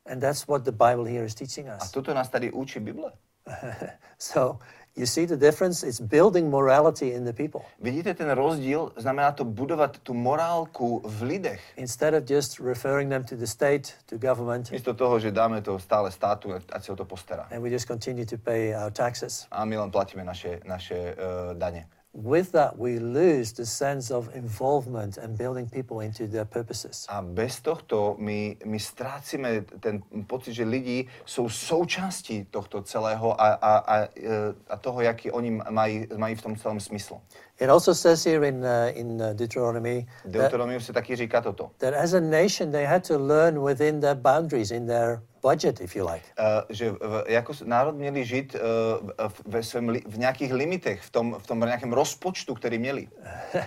And 0.07 0.21
that's 0.21 0.47
what 0.47 0.63
the 0.63 0.73
Bible 0.73 1.11
here 1.11 1.25
is 1.25 1.35
teaching 1.35 1.69
us. 1.77 1.83
A 1.83 1.89
toto 1.93 2.15
nás 2.15 2.29
tady 2.29 2.53
učí 2.53 2.81
Bible. 2.81 3.13
so, 4.19 4.59
you 4.97 5.07
see 5.07 5.27
the 5.27 5.37
difference? 5.37 5.87
It's 5.87 6.01
building 6.01 6.51
morality 6.51 7.09
in 7.09 7.25
the 7.25 7.33
people 7.33 7.61
Vidíte 7.81 8.15
ten 8.15 8.31
rozdíl? 8.31 8.93
Znamená 8.97 9.33
to 9.33 9.45
budovat 9.45 9.99
tu 9.99 10.15
morálku 10.15 11.03
v 11.05 11.23
lidech. 11.23 11.61
instead 11.77 12.15
of 12.15 12.31
just 12.31 12.61
referring 12.61 13.11
them 13.11 13.25
to 13.25 13.37
the 13.37 13.47
state, 13.47 13.95
to 14.07 14.19
government, 14.19 14.71
Místo 14.71 14.95
toho, 14.95 15.19
že 15.21 15.31
dáme 15.31 15.63
to 15.63 15.79
stále 15.79 16.11
státu, 16.11 16.53
ať 16.73 16.85
se 16.85 16.93
o 16.93 16.97
to 16.97 17.05
postará. 17.05 17.49
and 17.51 17.63
we 17.63 17.71
just 17.71 17.87
continue 17.87 18.27
to 18.27 18.37
pay 18.39 18.75
our 18.77 18.93
taxes. 18.93 19.47
A 19.51 19.65
my 19.65 19.77
len 19.79 19.91
platíme 19.91 20.25
naše, 20.25 20.61
naše 20.65 21.15
uh, 21.15 21.59
daně. 21.59 21.87
With 22.13 22.51
that, 22.53 22.77
we 22.77 22.99
lose 22.99 23.53
the 23.53 23.65
sense 23.65 24.11
of 24.11 24.35
involvement 24.35 25.17
and 25.17 25.39
building 25.39 25.71
people 25.71 26.01
into 26.01 26.27
their 26.27 26.45
purposes. 26.45 27.07
A 27.09 27.23
bez 27.23 27.61
tohto 27.61 28.17
my, 28.19 28.57
my 28.65 28.79
ztrácíme 28.79 29.65
ten 29.81 30.03
pocit, 30.27 30.55
že 30.55 30.65
lidi 30.65 31.07
jsou 31.25 31.49
součástí 31.49 32.45
tohto 32.51 32.83
celého 32.83 33.41
a, 33.41 33.53
a, 33.53 33.77
a, 33.79 34.09
a 34.69 34.77
toho, 34.77 35.01
jaký 35.01 35.31
oni 35.31 35.51
mají, 35.71 36.07
mají 36.17 36.35
v 36.35 36.43
tom 36.43 36.57
celém 36.57 36.81
smysl. 36.81 37.21
It 37.61 37.71
also 37.71 37.95
says 37.95 38.25
here 38.25 38.49
in, 38.49 38.65
uh, 38.65 38.99
in 38.99 39.23
uh, 39.23 39.33
Deuteronomy 39.35 40.07
Deuteronomiu 40.25 40.81
se 40.81 40.93
taky 40.93 41.17
říká 41.17 41.41
toto. 41.41 41.71
that 41.79 41.95
as 41.95 42.15
a 42.15 42.21
nation 42.21 42.71
they 42.71 42.85
had 42.85 43.07
to 43.07 43.19
learn 43.19 43.65
within 43.65 44.01
their 44.01 44.15
boundaries, 44.15 44.71
in 44.71 44.87
their 44.87 45.23
budget, 45.43 45.81
if 45.81 45.97
you 45.97 46.07
like. 46.13 46.25
Uh, 46.39 46.45
že 46.69 46.91
v, 46.91 47.25
jako 47.27 47.53
národ 47.65 47.95
měli 47.95 48.25
žít 48.25 48.55
uh, 48.55 49.29
v, 49.29 49.43
ve 49.47 49.63
svém, 49.63 49.89
li, 49.89 50.03
v 50.07 50.19
nějakých 50.19 50.53
limitech, 50.53 51.03
v 51.03 51.11
tom, 51.11 51.37
v 51.39 51.47
tom 51.47 51.61
nějakém 51.61 51.93
rozpočtu, 51.93 52.55
který 52.55 52.79
měli. 52.79 53.09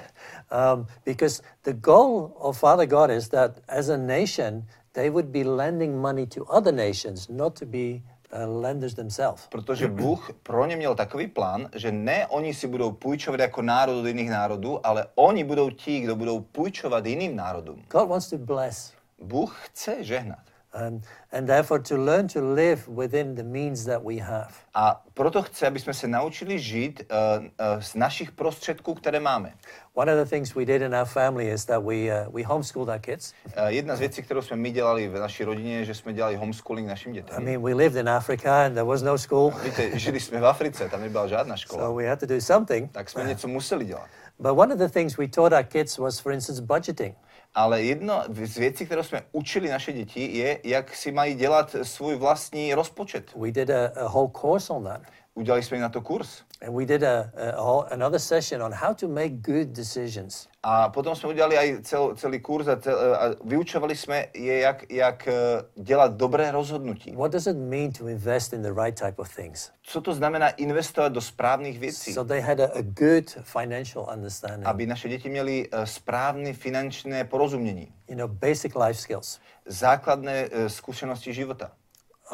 um, 0.76 0.88
because 1.06 1.44
the 1.64 1.74
goal 1.74 2.32
of 2.36 2.60
Father 2.60 2.88
God 2.88 3.10
is 3.10 3.30
that 3.30 3.52
as 3.68 3.90
a 3.90 3.98
nation, 3.98 4.66
they 4.92 5.10
would 5.10 5.26
be 5.26 5.44
lending 5.44 5.96
money 5.96 6.28
to 6.28 6.44
other 6.44 6.74
nations, 6.74 7.30
not 7.30 7.60
to 7.60 7.66
be 7.66 8.02
uh, 8.34 8.62
lenders 8.62 8.94
themselves. 8.94 9.48
Protože 9.48 9.88
Bůh 9.88 10.32
pro 10.44 10.66
ně 10.66 10.76
měl 10.76 10.96
takový 10.96 11.28
plán, 11.28 11.70
že 11.76 11.92
ne 11.92 12.28
oni 12.28 12.54
si 12.54 12.68
budou 12.68 12.92
půjčovat 12.92 13.40
jako 13.40 13.62
národ 13.62 14.00
od 14.00 14.06
jiných 14.06 14.30
národů, 14.30 14.88
ale 14.88 15.06
oni 15.16 15.44
budou 15.44 15.70
ti, 15.70 16.00
kdo 16.00 16.16
budou 16.16 16.40
půjčovat 16.40 17.06
jiným 17.06 17.36
národům. 17.36 17.84
God 17.92 18.10
wants 18.10 18.30
to 18.30 18.38
bless. 18.38 18.94
Bůh 19.22 19.60
chce 19.66 20.04
žehnat. 20.04 20.53
Um, 20.74 21.02
and 21.32 21.48
therefore, 21.48 21.80
to 21.84 21.98
learn 21.98 22.28
to 22.28 22.42
live 22.42 22.88
within 22.88 23.36
the 23.36 23.44
means 23.44 23.86
that 23.86 24.04
we 24.04 24.18
have. 24.18 24.54
A 24.74 25.04
proto 25.14 25.42
chce, 25.42 25.68
aby 25.68 25.80
jsme 25.80 25.94
se 25.94 26.08
naučili 26.08 26.60
žít 26.60 27.02
uh, 27.12 27.44
uh, 27.44 27.50
z 27.80 27.96
našich 27.96 28.32
prostředků, 28.32 28.94
které 28.94 29.20
máme. 29.20 29.54
One 29.94 30.14
of 30.14 30.28
the 30.28 30.30
things 30.30 30.56
we 30.56 30.66
did 30.66 30.82
in 30.82 30.96
our 30.96 31.06
family 31.06 31.50
is 31.52 31.66
that 31.66 31.84
we, 31.84 31.96
uh, 31.96 32.34
we 32.34 32.44
homeschooled 32.44 32.90
our 32.90 33.00
kids. 33.00 33.34
Uh, 33.46 33.68
jedna 33.68 33.96
z 33.96 34.00
věcí, 34.00 34.22
kterou 34.24 34.42
jsme 34.42 34.58
my 34.58 34.72
dělali 34.72 35.08
v 35.08 35.20
naší 35.20 35.44
rodině, 35.44 35.78
je, 35.78 35.86
že 35.86 35.96
jsme 35.96 36.14
dělali 36.14 36.36
homeschooling 36.36 36.88
našim 36.88 37.14
I 37.14 37.44
mean, 37.44 37.62
we 37.62 37.74
lived 37.74 38.00
in 38.00 38.10
Africa 38.10 38.66
and 38.66 38.74
there 38.74 38.86
was 38.86 39.02
no 39.02 39.18
school, 39.18 39.54
Víte, 39.64 40.00
žili 40.00 40.20
jsme 40.20 40.40
v 40.40 40.46
Africe, 40.46 40.90
tam 40.90 41.02
nebyla 41.02 41.28
žádná 41.28 41.58
škola. 41.58 41.84
so 41.84 41.98
we 41.98 42.10
had 42.10 42.20
to 42.20 42.26
do 42.26 42.42
something. 42.42 42.92
Tak 42.92 43.10
jsme 43.10 43.24
něco 43.24 43.48
museli 43.48 43.86
dělat. 43.86 44.08
But 44.40 44.58
one 44.58 44.74
of 44.74 44.80
the 44.80 44.90
things 44.90 45.18
we 45.18 45.28
taught 45.28 45.54
our 45.54 45.64
kids 45.64 45.98
was, 45.98 46.20
for 46.20 46.32
instance, 46.32 46.62
budgeting. 46.62 47.16
Ale 47.56 47.84
jedno 47.84 48.24
z 48.44 48.58
věcí, 48.58 48.86
kterou 48.86 49.04
jsme 49.04 49.22
učili 49.32 49.70
naše 49.70 49.94
děti, 49.94 50.38
je, 50.38 50.60
jak 50.64 50.96
si 50.96 51.12
mají 51.12 51.36
dělat 51.36 51.76
svůj 51.84 52.16
vlastní 52.16 52.74
rozpočet. 52.74 53.36
We 53.36 53.52
did 53.52 53.70
a, 53.70 53.88
a 53.88 54.08
whole 54.08 54.32
course 54.42 54.74
on 54.74 54.84
that. 54.84 55.02
Udělali 55.36 55.64
jsme 55.64 55.80
na 55.80 55.90
to 55.90 56.02
kurz. 56.02 56.42
And 56.68 56.76
we 56.78 56.86
did 56.86 57.04
a, 57.04 57.32
a 57.58 57.62
whole, 57.62 57.88
another 57.92 58.20
session 58.20 58.64
on 58.64 58.74
how 58.74 58.94
to 58.94 59.08
make 59.08 59.30
good 59.30 59.68
decisions. 59.68 60.48
A 60.64 60.90
potom 60.90 61.16
jsme 61.16 61.30
udělali 61.30 61.56
i 61.56 61.82
cel, 61.82 62.16
celý 62.16 62.40
kurz 62.40 62.68
a, 62.68 62.76
cel, 62.76 63.16
a 63.16 63.20
vyučovali 63.46 63.96
jsme 63.96 64.26
je, 64.34 64.60
jak, 64.60 64.92
jak 64.92 65.28
eh, 65.28 65.34
dělat 65.76 66.14
dobré 66.14 66.52
rozhodnutí. 66.52 67.16
What 67.16 67.32
does 67.32 67.48
it 67.48 67.58
mean 67.58 67.92
to 67.92 68.08
invest 68.08 68.54
in 68.54 68.62
the 68.62 68.74
right 68.84 69.00
type 69.00 69.16
of 69.18 69.36
things? 69.36 69.72
Co 69.84 70.02
to 70.02 70.14
znamená 70.14 70.50
investovat 70.50 71.12
do 71.12 71.22
správných 71.22 71.80
věcí? 71.80 72.14
So 72.14 72.28
they 72.28 72.42
had 72.42 72.60
a, 72.60 72.66
a 72.66 72.82
good 72.82 73.30
financial 73.44 74.08
understanding, 74.14 74.66
Aby 74.68 74.86
naše 74.86 75.10
děti 75.10 75.30
měly 75.30 75.70
eh, 75.72 75.86
správné 75.86 76.54
finančné 76.54 77.24
porozumění, 77.24 77.94
you 78.10 78.16
know, 78.16 78.28
basic 78.28 78.76
life 78.76 79.00
skills. 79.02 79.40
základné 79.66 80.50
eh, 80.52 80.70
zkušenosti 80.70 81.34
života. 81.34 81.72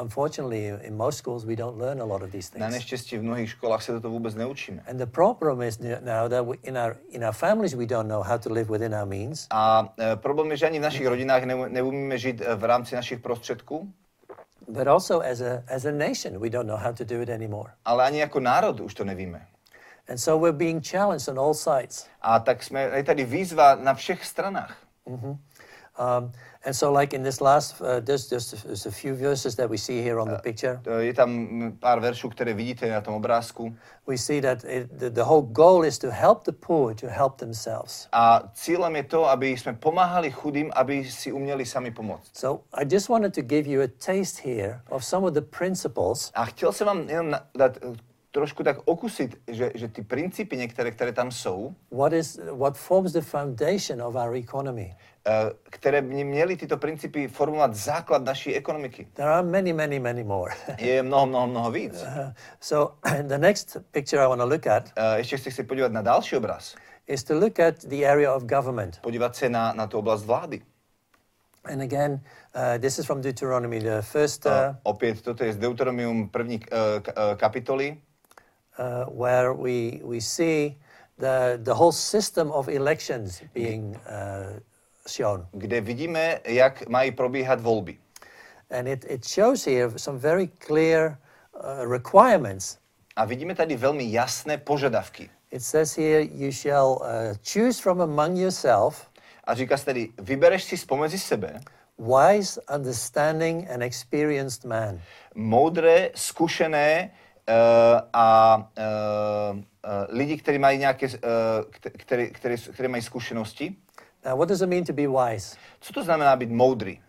Unfortunately, 0.02 0.68
in 0.88 0.98
most 0.98 1.18
schools, 1.18 1.46
we 1.46 1.56
don't 1.56 1.78
learn 1.78 2.02
a 2.02 2.06
lot 2.06 2.22
of 2.22 2.32
these 2.32 2.52
Na 2.60 2.66
things. 2.66 2.76
neštěstí 2.76 3.18
v 3.18 3.24
mnohých 3.24 3.50
školách 3.50 3.84
se 3.84 3.92
toto 3.92 4.10
vůbec 4.10 4.36
neučíme. 4.36 4.84
And 4.90 4.98
the 4.98 5.06
problem 5.06 5.62
is 5.62 5.80
now 5.80 6.30
that 6.30 6.46
we, 6.46 6.56
in, 6.64 6.78
our, 6.78 6.98
in 7.10 7.24
our 7.26 7.34
families, 7.34 7.74
we 7.74 7.86
don't 7.86 8.08
know 8.08 8.24
how 8.24 8.38
to 8.38 8.54
live 8.54 8.70
within 8.72 8.96
our 8.96 9.06
means. 9.06 9.48
A 9.52 9.94
e, 10.00 10.16
problém 10.16 10.52
je, 10.52 10.58
že 10.58 10.66
ani 10.66 10.80
v 10.80 10.82
našich 10.82 11.08
rodinách 11.08 11.44
ne, 11.44 11.56
neumíme 11.70 12.18
žít 12.18 12.42
e, 12.42 12.56
v 12.56 12.64
rámci 12.64 12.96
našich 12.96 13.20
prostředků, 13.20 13.94
But 14.68 14.88
also 14.88 15.20
as 15.22 15.42
a, 15.42 15.64
as 15.76 15.86
a 15.86 15.92
nation, 15.92 16.40
we 16.40 16.50
don't 16.50 16.68
know 16.68 16.78
how 16.78 16.94
to 16.94 17.04
do 17.04 17.22
it 17.22 17.30
anymore. 17.30 17.72
ale 17.86 18.06
ani 18.06 18.20
jako 18.20 18.40
národ 18.40 18.80
už 18.80 18.94
to 18.94 19.04
nevíme. 19.06 19.48
And 20.10 20.18
so 20.18 20.46
we're 20.46 20.58
being 20.58 20.88
challenged 20.88 21.28
on 21.28 21.40
all 21.40 21.54
sides. 21.54 22.08
A 22.22 22.40
tak 22.40 22.64
jsme, 22.64 22.82
je 22.82 23.04
tady 23.04 23.24
výzva 23.24 23.76
na 23.76 23.94
všech 23.94 24.26
stranách. 24.26 24.78
Um, 25.06 26.32
and 26.66 26.76
so, 26.76 26.92
like 26.92 27.16
in 27.16 27.24
this 27.24 27.40
last, 27.42 27.82
uh, 27.82 28.00
there's 28.00 28.30
just 28.30 28.66
there's 28.66 28.86
a 28.86 28.92
few 28.92 29.16
verses 29.16 29.56
that 29.56 29.70
we 29.70 29.78
see 29.78 30.02
here 30.02 30.20
on 30.20 30.28
the 30.28 30.36
uh, 30.36 30.42
picture. 30.42 30.82
E, 30.88 31.04
Je 31.04 31.14
tam 31.14 31.50
pár 31.80 32.00
veršů, 32.00 32.30
které 32.30 32.54
vidíte 32.54 32.90
na 32.90 33.02
tom 33.02 33.14
obrázku. 33.14 33.76
We 34.08 34.18
see 34.18 34.42
that 34.42 34.64
it, 34.64 34.92
the, 34.92 35.10
the 35.10 35.24
whole 35.24 35.42
goal 35.42 35.86
is 35.86 35.98
to 36.00 36.12
help 36.12 36.44
the 36.44 36.52
poor 36.52 36.96
to 36.96 37.08
help 37.08 37.36
themselves. 37.36 38.08
A 38.12 38.44
cílem 38.54 38.96
je 38.96 39.04
to, 39.04 39.30
aby 39.30 39.50
jsme 39.50 39.74
pomáhali 39.74 40.32
chudým, 40.32 40.72
aby 40.76 41.06
si 41.06 41.32
uměli 41.32 41.66
sami 41.66 41.92
pomoct. 41.92 42.38
So, 42.38 42.64
I 42.74 42.86
just 42.92 43.10
wanted 43.10 43.34
to 43.36 43.42
give 43.42 43.70
you 43.70 43.82
a 43.82 43.88
taste 43.88 44.42
here 44.44 44.82
of 44.90 45.06
some 45.06 45.28
of 45.28 45.34
the 45.34 45.42
principles 45.42 46.32
A 46.34 46.46
chtěl 46.46 46.72
jsem 46.74 46.88
vám 46.88 47.10
jenom 47.10 47.40
dát 47.58 47.78
e, 47.78 48.10
trošku 48.32 48.64
tak 48.64 48.78
okusit, 48.86 49.38
že, 49.48 49.72
že 49.76 49.88
ty 49.88 50.02
principy 50.02 50.58
některé, 50.58 50.92
které 50.92 51.12
tam 51.12 51.32
jsou, 51.32 51.76
what 51.92 52.14
is 52.14 52.40
what 52.52 52.78
forms 52.78 53.12
the 53.12 53.22
foundation 53.22 54.02
of 54.02 54.16
our 54.16 54.36
economy. 54.36 54.96
E, 55.28 55.32
které 55.70 56.02
by 56.02 56.24
měly 56.24 56.58
tyto 56.58 56.78
principy 56.78 57.28
formovat 57.28 57.76
základ 57.76 58.24
naší 58.24 58.56
ekonomiky. 58.56 59.08
There 59.14 59.30
are 59.30 59.48
many, 59.48 59.74
many, 59.74 60.00
many 60.00 60.24
more. 60.24 60.54
Je 60.78 61.04
mnoho, 61.04 61.26
mnoho, 61.26 61.48
mnoho 61.48 61.72
víc. 61.72 62.02
Uh, 62.04 62.32
so, 62.60 62.96
the 63.28 63.38
next 63.38 63.78
picture 63.92 64.24
I 64.24 64.28
want 64.28 64.42
to 64.42 64.46
look 64.48 64.68
at 64.68 64.84
E, 64.96 65.18
Ještě 65.18 65.38
se 65.38 65.50
chci 65.52 65.64
podívat 65.64 65.92
na 65.92 66.02
další 66.02 66.36
obraz. 66.36 66.76
is 67.08 67.24
to 67.24 67.34
look 67.40 67.60
at 67.60 67.76
the 67.90 68.06
area 68.06 68.34
of 68.36 68.44
government. 68.44 69.00
Podívat 69.02 69.36
se 69.36 69.50
na, 69.50 69.74
na 69.74 69.88
tu 69.88 69.98
oblast 69.98 70.26
vlády. 70.26 70.62
And 71.66 71.82
again, 71.82 72.22
uh, 72.56 72.78
this 72.80 73.00
is 73.00 73.06
from 73.06 73.22
Deuteronomy, 73.22 73.80
the 73.80 74.02
first, 74.02 74.46
uh, 74.46 74.52
Uh, 74.52 74.76
opět 74.84 75.22
toto 75.22 75.44
je 75.44 75.54
z 75.54 75.58
Deuteronomium 75.58 76.30
první 76.30 76.60
uh, 76.60 76.66
uh, 77.08 77.36
kapitoly, 77.36 77.98
uh, 78.80 79.20
where 79.22 79.54
we, 79.54 80.00
we 80.04 80.22
see 80.22 80.78
the, 81.18 81.58
the 81.64 81.72
whole 81.74 81.92
system 81.92 82.52
of 82.52 82.68
elections 82.70 83.42
being 83.54 83.96
uh, 83.96 84.60
shown. 85.10 85.48
kde 85.52 85.82
vidíme, 85.82 86.40
jak 86.46 86.88
mají 86.88 87.12
probíhat 87.12 87.62
volby. 87.62 87.98
And 88.80 88.88
it, 88.88 89.06
it 89.10 89.26
shows 89.26 89.66
here 89.66 89.92
some 89.98 90.20
very 90.20 90.50
clear 90.68 91.18
uh, 91.54 91.92
requirements. 91.92 92.78
A 93.16 93.26
vidíme 93.26 93.56
tady 93.56 93.76
velmi 93.76 94.12
jasné 94.12 94.58
požadavky. 94.58 95.30
It 95.52 95.64
says 95.64 95.98
here, 95.98 96.22
you 96.22 96.52
shall 96.52 96.92
uh, 97.02 97.36
choose 97.54 97.82
from 97.82 98.02
among 98.02 98.38
yourself 98.38 99.10
A 99.50 99.54
říká 99.56 99.78
se 99.78 99.86
tady, 99.86 100.10
vybereš 100.18 100.64
si 100.64 100.78
spomezi 100.78 101.20
sebe 101.20 101.60
wise, 102.00 102.62
understanding, 102.76 103.70
and 103.72 103.82
experienced 103.82 104.66
man. 104.66 105.02
moudré, 105.36 106.10
zkušené 106.16 107.10
uh, 107.50 107.54
a 108.14 108.58
uh, 108.58 109.58
uh, 109.58 109.62
lidi, 110.10 110.38
kteří 110.38 110.58
mají 110.58 110.80
nějaké, 110.80 111.08
uh, 111.08 111.12
které, 111.98 112.28
které, 112.28 112.58
které 112.58 112.88
mají 112.88 113.04
zkušenosti. 113.04 113.76
Now, 114.26 114.36
what 114.38 114.50
does 114.50 114.62
it 114.62 114.70
mean 114.70 114.84
to 114.86 114.94
be 114.94 115.08
wise? 115.08 115.58
Co 115.82 115.94
to 115.94 116.04
znamená 116.04 116.36
být 116.36 116.50
moudrý? 116.50 117.00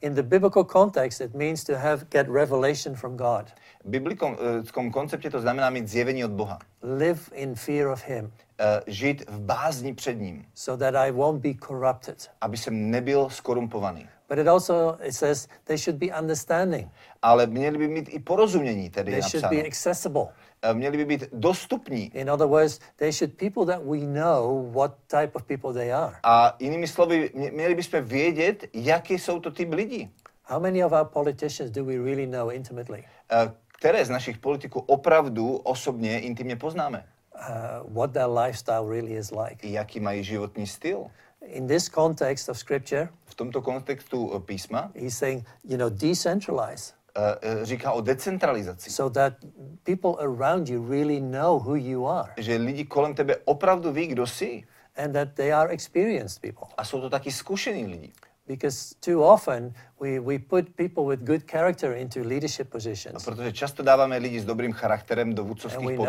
In 0.00 0.14
the 0.14 0.22
biblical 0.22 0.64
context, 0.64 1.20
it 1.20 1.34
means 1.34 1.64
to 1.64 1.74
have 1.76 2.04
get 2.10 2.28
revelation 2.28 2.94
from 2.94 3.16
God, 3.16 3.46
V 3.84 3.88
biblickém 3.90 4.90
konceptě 4.92 5.30
to 5.30 5.40
znamená 5.40 5.70
mít 5.70 5.88
zjevení 5.88 6.24
od 6.24 6.30
Boha. 6.30 6.58
live 6.82 7.20
in 7.32 7.54
fear 7.54 7.86
of 7.88 8.08
Him, 8.08 8.32
Uh, 8.60 8.64
žít 8.86 9.24
v 9.30 9.40
bázni 9.40 9.94
před 9.94 10.14
ním, 10.14 10.44
so 10.54 10.84
that 10.84 10.94
I 11.06 11.10
won't 11.10 11.42
be 11.42 11.54
corrupted. 11.66 12.30
aby 12.40 12.56
jsem 12.56 12.90
nebyl 12.90 13.30
skorumpovaný. 13.30 14.08
But 14.28 14.38
it 14.38 14.48
also 14.48 14.98
it 15.02 15.12
says 15.14 15.48
they 15.64 15.78
should 15.78 15.98
be 16.00 16.06
understanding. 16.20 16.88
Ale 17.22 17.46
měli 17.46 17.78
by 17.78 17.88
mít 17.88 18.08
i 18.08 18.18
porozumění, 18.18 18.90
tedy 18.90 19.12
They 19.12 19.22
should 19.22 19.46
be 19.50 19.66
accessible. 19.66 20.26
Eh, 20.62 20.74
Měli 20.74 20.96
by 20.96 21.04
být 21.04 21.24
dostupní. 21.32 22.10
In 22.16 22.30
other 22.30 22.46
words, 22.46 22.78
they 22.96 23.12
should 23.12 23.34
people 23.34 23.66
that 23.66 23.82
we 23.84 23.98
know 23.98 24.70
what 24.72 24.94
type 25.06 25.30
of 25.32 25.42
people 25.42 25.72
they 25.72 25.92
are. 25.92 26.16
A 26.22 26.56
jinými 26.58 26.88
slovy, 26.88 27.30
mě- 27.34 27.50
měli 27.50 27.74
bychom 27.74 28.00
vědět, 28.04 28.64
jaký 28.74 29.18
jsou 29.18 29.40
to 29.40 29.50
typ 29.50 29.72
lidí. 29.72 30.10
How 30.44 30.60
many 30.60 30.84
of 30.84 30.92
our 30.92 31.04
politicians 31.04 31.70
do 31.70 31.84
we 31.84 31.94
really 31.96 32.26
know 32.26 32.50
intimately? 32.52 33.04
Eh, 33.30 33.52
Které 33.80 34.04
z 34.04 34.10
našich 34.10 34.38
politiků 34.38 34.80
opravdu 34.80 35.56
osobně, 35.56 36.20
intimně 36.20 36.56
poznáme. 36.56 37.04
Uh, 37.34 37.94
what 37.94 38.12
their 38.12 38.26
lifestyle 38.28 38.88
really 38.90 39.12
is 39.14 39.30
like. 39.30 39.68
Jaký 39.68 40.00
mají 40.00 40.24
životní 40.24 40.66
styl. 40.66 41.06
In 41.42 41.66
this 41.66 41.88
context 41.88 42.48
of 42.48 42.58
scripture, 42.58 43.08
V 43.24 43.34
tomto 43.34 43.62
kontextu 43.62 44.42
písma 44.46 44.90
he's 45.00 45.18
saying, 45.18 45.44
you 45.64 45.76
know, 45.76 45.90
decentralize 45.90 46.92
říká 47.62 47.92
o 47.92 48.00
decentralizaci. 48.00 48.90
so 48.90 49.12
that 49.14 49.32
people 49.84 50.10
around 50.24 50.68
you 50.68 50.90
really 50.90 51.20
know 51.20 51.58
who 51.58 51.74
you 51.76 52.08
are 52.08 52.32
Že 52.36 52.56
lidi 52.56 52.84
kolem 52.84 53.14
tebe 53.14 53.36
opravdu 53.44 53.92
ví, 53.92 54.06
kdo 54.06 54.26
jsi. 54.26 54.64
and 54.96 55.12
that 55.12 55.28
they 55.34 55.52
are 55.52 55.70
experienced 55.72 56.42
people. 56.42 56.68
A 56.76 56.84
jsou 56.84 57.00
to 57.00 57.10
taky 57.10 57.32
zkušení 57.32 57.86
lidi. 57.86 58.12
Because 58.46 58.94
too 59.00 59.22
often 59.22 59.72
we, 60.00 60.20
we 60.20 60.38
put 60.38 60.74
people 60.76 61.04
with 61.16 61.20
good 61.26 61.42
character 61.50 61.92
into 61.92 62.20
leadership 62.20 62.66
No, 62.66 62.70
positions. 62.70 63.24
protože 63.24 63.52
často 63.52 63.82
dáváme 63.82 64.16
lidi 64.18 64.40
s 64.40 64.44
dobrým 64.44 64.72
charakterem 64.72 65.34
do 65.34 65.44
vůdcovských, 65.44 65.96
po, 65.96 66.06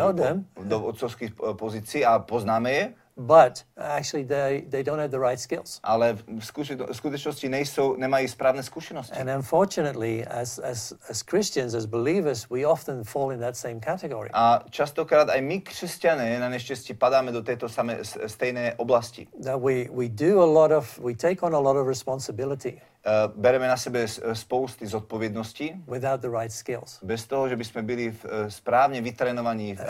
do 0.64 0.78
vůdcovských 0.80 1.32
eh, 1.50 1.54
pozicí 1.54 2.04
a 2.04 2.18
poznáme 2.18 2.72
je, 2.72 2.94
But 3.20 3.64
uh, 3.76 3.82
actually, 3.82 4.24
they, 4.24 4.64
they 4.68 4.82
don't 4.82 4.98
have 4.98 5.10
the 5.10 5.18
right 5.18 5.40
skills. 5.40 5.80
ale 5.82 6.16
v 6.38 6.96
skutečnosti 6.96 7.48
nejsou, 7.48 7.96
nemají 7.96 8.28
správné 8.28 8.62
zkušenosti. 8.62 9.12
And 9.20 9.28
unfortunately, 9.30 10.24
as, 10.26 10.58
as, 10.58 10.94
as 11.08 11.22
Christians, 11.22 11.74
as 11.74 11.86
believers, 11.86 12.48
we 12.50 12.64
often 12.66 13.04
fall 13.04 13.30
in 13.30 13.40
that 13.40 13.56
same 13.56 13.80
category. 13.80 14.30
A 14.32 14.64
častokrát 14.70 15.28
i 15.28 15.40
my, 15.40 15.60
křesťané, 15.60 16.40
na 16.40 16.48
neštěstí 16.48 16.94
padáme 16.94 17.32
do 17.32 17.42
této 17.42 17.68
samé, 17.68 17.98
stejné 18.26 18.74
oblasti. 18.74 19.26
That 19.44 19.60
we, 19.60 19.84
we 19.92 20.08
do 20.08 20.40
a 20.40 20.46
lot 20.46 20.72
of, 20.72 20.98
we 20.98 21.14
take 21.14 21.46
on 21.46 21.54
a 21.54 21.58
lot 21.58 21.76
of 21.76 21.86
responsibility. 21.86 22.80
Uh, 23.06 23.32
bereme 23.40 23.68
na 23.68 23.76
sebe 23.76 24.04
eh, 24.04 24.34
spousty 24.34 24.86
zodpovědností, 24.86 25.84
without 25.88 26.20
the 26.20 26.28
right 26.28 26.52
skills. 26.52 26.98
bez 27.02 27.26
toho, 27.26 27.48
že 27.48 27.56
bychom 27.56 27.86
byli 27.86 28.10
v, 28.10 28.24
eh, 28.24 28.50
správně 28.50 29.00
vytrénovaní 29.00 29.72
uh, 29.72 29.80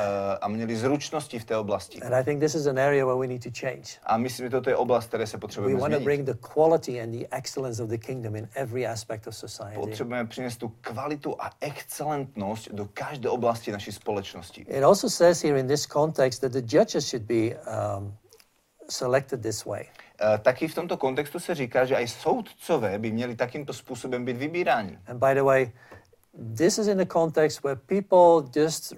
a 0.41 0.49
měli 0.49 0.77
zručnosti 0.77 1.39
v 1.39 1.45
té 1.45 1.57
oblasti. 1.57 2.03
And 2.03 2.15
I 2.15 2.25
think 2.25 2.41
this 2.41 2.55
is 2.55 2.67
an 2.67 2.79
area 2.79 3.07
where 3.07 3.19
we 3.19 3.27
need 3.27 3.43
to 3.43 3.51
change. 3.61 3.99
A 4.07 4.17
myslím, 4.17 4.47
že 4.47 4.51
toto 4.51 4.71
je 4.71 4.77
oblast, 4.77 5.07
které 5.07 5.27
se 5.27 5.37
We 5.37 5.41
potřebujeme 5.41 5.81
want 5.81 5.93
to 5.93 5.97
změnit. 6.01 6.05
bring 6.05 6.27
the 6.27 6.49
quality 6.55 7.03
and 7.03 7.11
the 7.11 7.27
excellence 7.31 7.83
of 7.83 7.89
the 7.89 7.99
kingdom 7.99 8.37
in 8.37 8.49
every 8.55 8.87
aspect 8.87 9.27
of 9.27 9.37
society. 9.37 9.75
Potřebujeme 9.75 10.29
přinést 10.29 10.57
tu 10.57 10.69
kvalitu 10.81 11.43
a 11.43 11.51
excelentnost 11.61 12.69
do 12.73 12.89
každé 12.95 13.29
oblasti 13.29 13.73
naší 13.73 13.93
společnosti. 13.93 14.61
It 14.69 14.85
also 14.85 15.09
says 15.11 15.43
here 15.45 15.61
in 15.61 15.69
this 15.69 15.87
context 15.87 16.41
that 16.41 16.53
the 16.53 16.77
judges 16.79 17.11
should 17.11 17.27
be 17.27 17.57
um, 17.97 18.15
selected 18.89 19.43
this 19.43 19.67
way. 19.67 19.87
Eh, 20.21 20.39
Taky 20.39 20.69
v 20.69 20.75
tomto 20.75 20.97
kontextu 20.97 21.41
se 21.41 21.55
říká, 21.55 21.85
že 21.85 21.95
i 21.95 22.09
soudcové 22.09 22.99
by 22.99 23.13
měli 23.13 23.37
takýmto 23.37 23.73
způsobem 23.73 24.25
být 24.25 24.37
vybíráni. 24.37 24.99
And 25.07 25.19
by 25.19 25.35
the 25.35 25.43
way, 25.43 25.73
this 26.57 26.79
is 26.79 26.87
in 26.87 27.01
a 27.01 27.05
context 27.05 27.63
where 27.63 27.81
people 27.87 28.61
just 28.63 28.93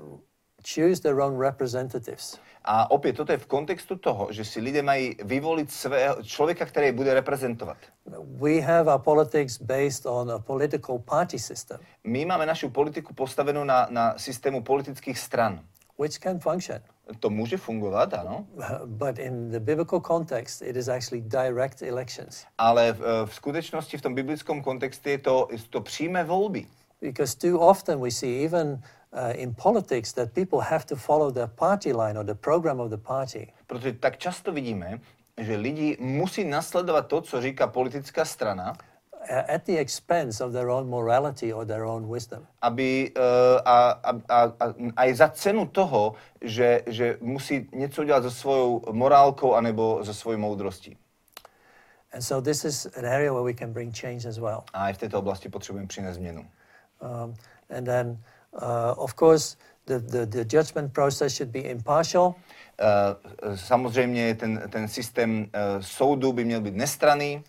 choose 0.74 1.02
their 1.02 1.20
own 1.20 1.40
representatives. 1.40 2.40
A 2.64 2.90
opět, 2.90 3.16
toto 3.16 3.32
je 3.32 3.38
v 3.38 3.46
kontextu 3.46 3.96
toho, 3.96 4.28
že 4.30 4.44
si 4.44 4.60
lidé 4.60 4.82
mají 4.82 5.16
vyvolit 5.24 5.72
svého 5.72 6.22
člověka, 6.22 6.66
který 6.66 6.86
je 6.86 6.92
bude 6.92 7.14
reprezentovat. 7.14 7.76
We 8.24 8.60
have 8.60 8.94
our 8.94 9.00
politics 9.00 9.58
based 9.58 10.06
on 10.06 10.30
a 10.30 10.38
political 10.38 10.98
party 10.98 11.38
system, 11.38 11.80
My 12.04 12.24
máme 12.24 12.46
našu 12.46 12.70
politiku 12.70 13.14
postavenou 13.14 13.64
na, 13.64 13.86
na 13.90 14.18
systému 14.18 14.62
politických 14.62 15.18
stran. 15.18 15.60
Which 15.98 16.18
can 16.18 16.38
function. 16.40 16.80
To 17.20 17.30
může 17.30 17.56
fungovat, 17.56 18.14
ano, 18.14 18.46
But 18.86 19.18
in 19.18 19.50
the 19.50 19.60
biblical 19.60 20.00
context, 20.00 20.62
it 20.62 20.76
is 20.76 20.88
actually 20.88 21.20
direct 21.20 21.82
elections. 21.82 22.44
ale 22.58 22.92
v, 22.92 23.00
eh, 23.00 23.26
v 23.26 23.34
skutečnosti 23.34 23.98
v 23.98 24.02
tom 24.02 24.14
biblickém 24.14 24.62
kontextu 24.62 25.08
je 25.08 25.18
to, 25.18 25.48
je 25.50 25.58
to 25.70 25.80
přímé 25.80 26.24
volby. 26.24 26.66
Because 27.00 27.36
too 27.38 27.58
often 27.58 28.00
we 28.00 28.10
see, 28.10 28.44
even 28.44 28.68
uh, 29.12 29.18
in 29.34 29.54
politics, 29.54 30.12
that 30.12 30.32
people 30.32 30.60
have 30.60 30.84
to 30.86 30.96
follow 30.96 31.30
the 31.32 31.46
party 31.46 31.92
line 31.92 32.18
or 32.18 32.24
the 32.24 32.34
program 32.34 32.80
of 32.80 32.90
the 32.90 32.96
party. 32.96 33.52
Protože 33.66 33.92
tak 33.92 34.16
často 34.18 34.52
vidíme, 34.52 35.00
že 35.40 35.56
lidi 35.56 35.96
musí 36.00 36.44
nasledovat 36.44 37.06
to, 37.06 37.20
co 37.20 37.40
říká 37.40 37.66
politická 37.66 38.24
strana, 38.24 38.72
at 39.28 39.64
the 39.64 39.78
expense 39.78 40.44
of 40.44 40.52
their 40.52 40.70
own 40.70 40.88
morality 40.88 41.52
or 41.52 41.66
their 41.66 41.84
own 41.84 42.08
wisdom. 42.08 42.46
aby 42.62 43.12
uh, 43.16 43.22
a, 43.64 43.90
a, 43.90 44.12
a, 44.28 44.42
a, 44.60 44.74
a 44.96 45.04
i 45.04 45.14
za 45.14 45.28
cenu 45.28 45.66
toho, 45.66 46.14
že, 46.40 46.82
že 46.86 47.18
musí 47.20 47.68
něco 47.72 48.04
dělat 48.04 48.22
se 48.22 48.30
svou 48.30 48.82
morálkou 48.92 49.54
anebo 49.54 50.04
se 50.04 50.14
svou 50.14 50.36
moudrostí. 50.36 50.96
And 52.12 52.22
so 52.22 52.50
this 52.50 52.64
is 52.64 52.86
an 52.96 53.06
area 53.06 53.32
where 53.32 53.44
we 53.44 53.54
can 53.54 53.72
bring 53.72 53.94
change 54.00 54.28
as 54.28 54.38
well. 54.38 54.64
A 54.72 54.90
i 54.90 54.92
v 54.94 54.98
této 54.98 55.18
oblasti 55.18 55.48
potřebujeme 55.48 55.88
přinést 55.88 56.14
změnu. 56.14 56.46
Um, 57.00 57.34
and 57.76 57.84
then, 57.84 58.18
uh, 58.52 58.94
of 58.96 59.14
course, 59.14 59.56
the, 59.86 59.98
the, 59.98 60.26
the 60.26 60.44
judgment 60.56 60.92
process 60.92 61.32
should 61.32 61.50
be 61.52 61.58
impartial. 61.58 62.34
Uh, 62.80 63.56
samozřejmě 63.56 64.34
ten, 64.34 64.62
ten 64.70 64.88
systém 64.88 65.40
uh, 65.40 65.46
soudu 65.80 66.32
by 66.32 66.44
měl 66.44 66.60
být 66.60 66.76
nestraný 66.76 67.44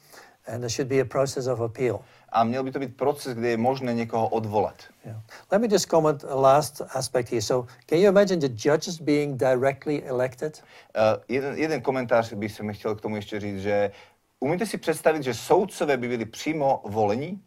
And 0.48 0.60
there 0.60 0.70
should 0.70 0.90
be 0.90 1.00
a 1.00 1.06
process 1.06 1.48
of 1.48 1.62
appeal. 1.62 2.00
a 2.34 2.44
měl 2.44 2.64
by 2.64 2.72
to 2.72 2.80
být 2.80 2.98
proces, 2.98 3.36
kde 3.36 3.48
je 3.48 3.58
možné 3.58 3.94
někoho 3.94 4.28
odvolat. 4.28 4.76
Yeah. 5.06 5.18
Let 5.52 5.62
me 5.62 5.68
just 5.72 5.90
comment 5.90 6.24
a 6.24 6.36
last 6.36 6.82
aspect 6.94 7.30
here. 7.30 7.42
So, 7.42 7.68
can 7.86 8.00
you 8.00 8.10
imagine 8.10 8.40
the 8.40 8.70
judges 8.70 9.00
being 9.00 9.38
directly 9.38 10.04
elected? 10.06 10.64
Uh, 10.96 11.24
jeden, 11.28 11.58
jeden 11.58 11.82
komentář 11.82 12.34
bych 12.34 12.52
se 12.52 12.64
mi 12.64 12.74
chtěl 12.74 12.96
k 12.96 13.02
tomu 13.02 13.16
ještě 13.16 13.40
říct, 13.40 13.62
že 13.62 13.92
umíte 14.40 14.66
si 14.66 14.78
představit, 14.78 15.24
že 15.24 15.34
soudcové 15.34 15.98
by 15.98 16.08
byli 16.08 16.26
přímo 16.26 16.82
volení, 16.86 17.42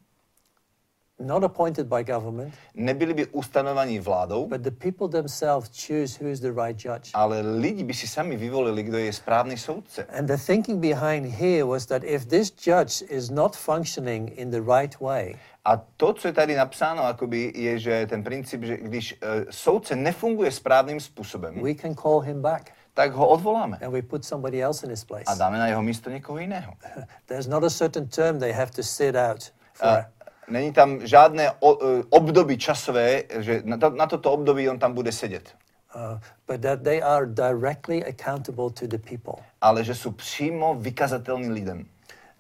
Not 1.21 1.45
appointed 1.45 1.87
by 1.87 2.05
government, 2.05 2.55
nebyli 2.75 3.15
by 3.15 3.27
ustanovaní 3.27 3.99
vládou, 3.99 4.47
but 4.49 4.61
the 4.63 4.71
people 4.71 5.09
themselves 5.09 5.71
choose 5.71 6.25
who 6.25 6.31
is 6.31 6.41
the 6.41 6.53
right 6.53 6.77
judge. 6.77 7.11
ale 7.15 7.41
lidi 7.41 7.85
by 7.85 7.95
si 7.95 8.07
sami 8.09 8.37
vyvolili, 8.37 8.83
kdo 8.83 8.99
je 8.99 9.13
správný 9.13 9.57
soudce. 9.59 10.05
And 10.05 10.27
the 10.29 10.37
thinking 10.37 10.81
behind 10.81 11.27
here 11.27 11.65
was 11.65 11.87
that 11.87 12.05
if 12.05 12.27
this 12.29 12.51
judge 12.51 13.03
is 13.09 13.31
not 13.31 13.57
functioning 13.57 14.29
in 14.37 14.51
the 14.51 14.61
right 14.61 15.01
way, 15.01 15.37
A 15.65 15.77
to, 15.97 16.13
co 16.13 16.29
je 16.29 16.33
tady 16.33 16.55
napsáno, 16.57 17.03
akoby, 17.05 17.53
je, 17.57 17.79
že 17.79 18.07
ten 18.07 18.23
princip, 18.23 18.63
že 18.63 18.77
když 18.77 19.15
uh, 19.23 19.29
soudce 19.51 19.97
nefunguje 19.97 20.53
správným 20.53 21.01
způsobem, 21.01 21.63
we 21.63 21.75
can 21.75 21.95
call 21.95 22.21
him 22.21 22.43
back 22.43 22.71
tak 22.95 23.13
ho 23.13 23.29
odvoláme 23.29 23.79
and 23.83 23.93
we 23.93 24.03
put 24.03 24.25
somebody 24.25 24.63
else 24.63 24.87
in 24.87 24.91
his 24.91 25.05
place. 25.05 25.25
a 25.27 25.35
dáme 25.35 25.59
na 25.59 25.67
jeho 25.67 25.83
místo 25.83 26.11
někoho 26.11 26.39
jiného. 26.39 26.73
There's 27.27 27.47
not 27.47 27.65
a 27.65 27.71
certain 27.71 28.09
term 28.09 28.39
they 28.39 28.53
have 28.53 28.71
to 28.73 28.83
sit 28.83 29.17
out 29.17 29.53
for. 29.73 29.89
A 29.89 30.07
není 30.49 30.73
tam 30.73 31.07
žádné 31.07 31.51
uh, 31.61 31.77
období 32.11 32.59
časové, 32.59 33.23
že 33.39 33.63
na, 33.65 33.77
na 33.77 34.07
toto 34.07 34.33
období 34.33 34.69
on 34.69 34.79
tam 34.79 34.95
bude 34.95 35.13
sedět. 35.13 35.55
Uh, 35.95 36.19
but 36.47 36.61
that 36.61 36.83
they 36.83 37.03
are 37.03 37.27
directly 37.27 38.05
accountable 38.05 38.71
to 38.71 38.87
the 38.87 38.99
people. 38.99 39.35
Ale 39.61 39.85
že 39.85 39.95
jsou 39.95 40.11
přímo 40.11 40.75
vykazatelní 40.75 41.49
lidem. 41.49 41.87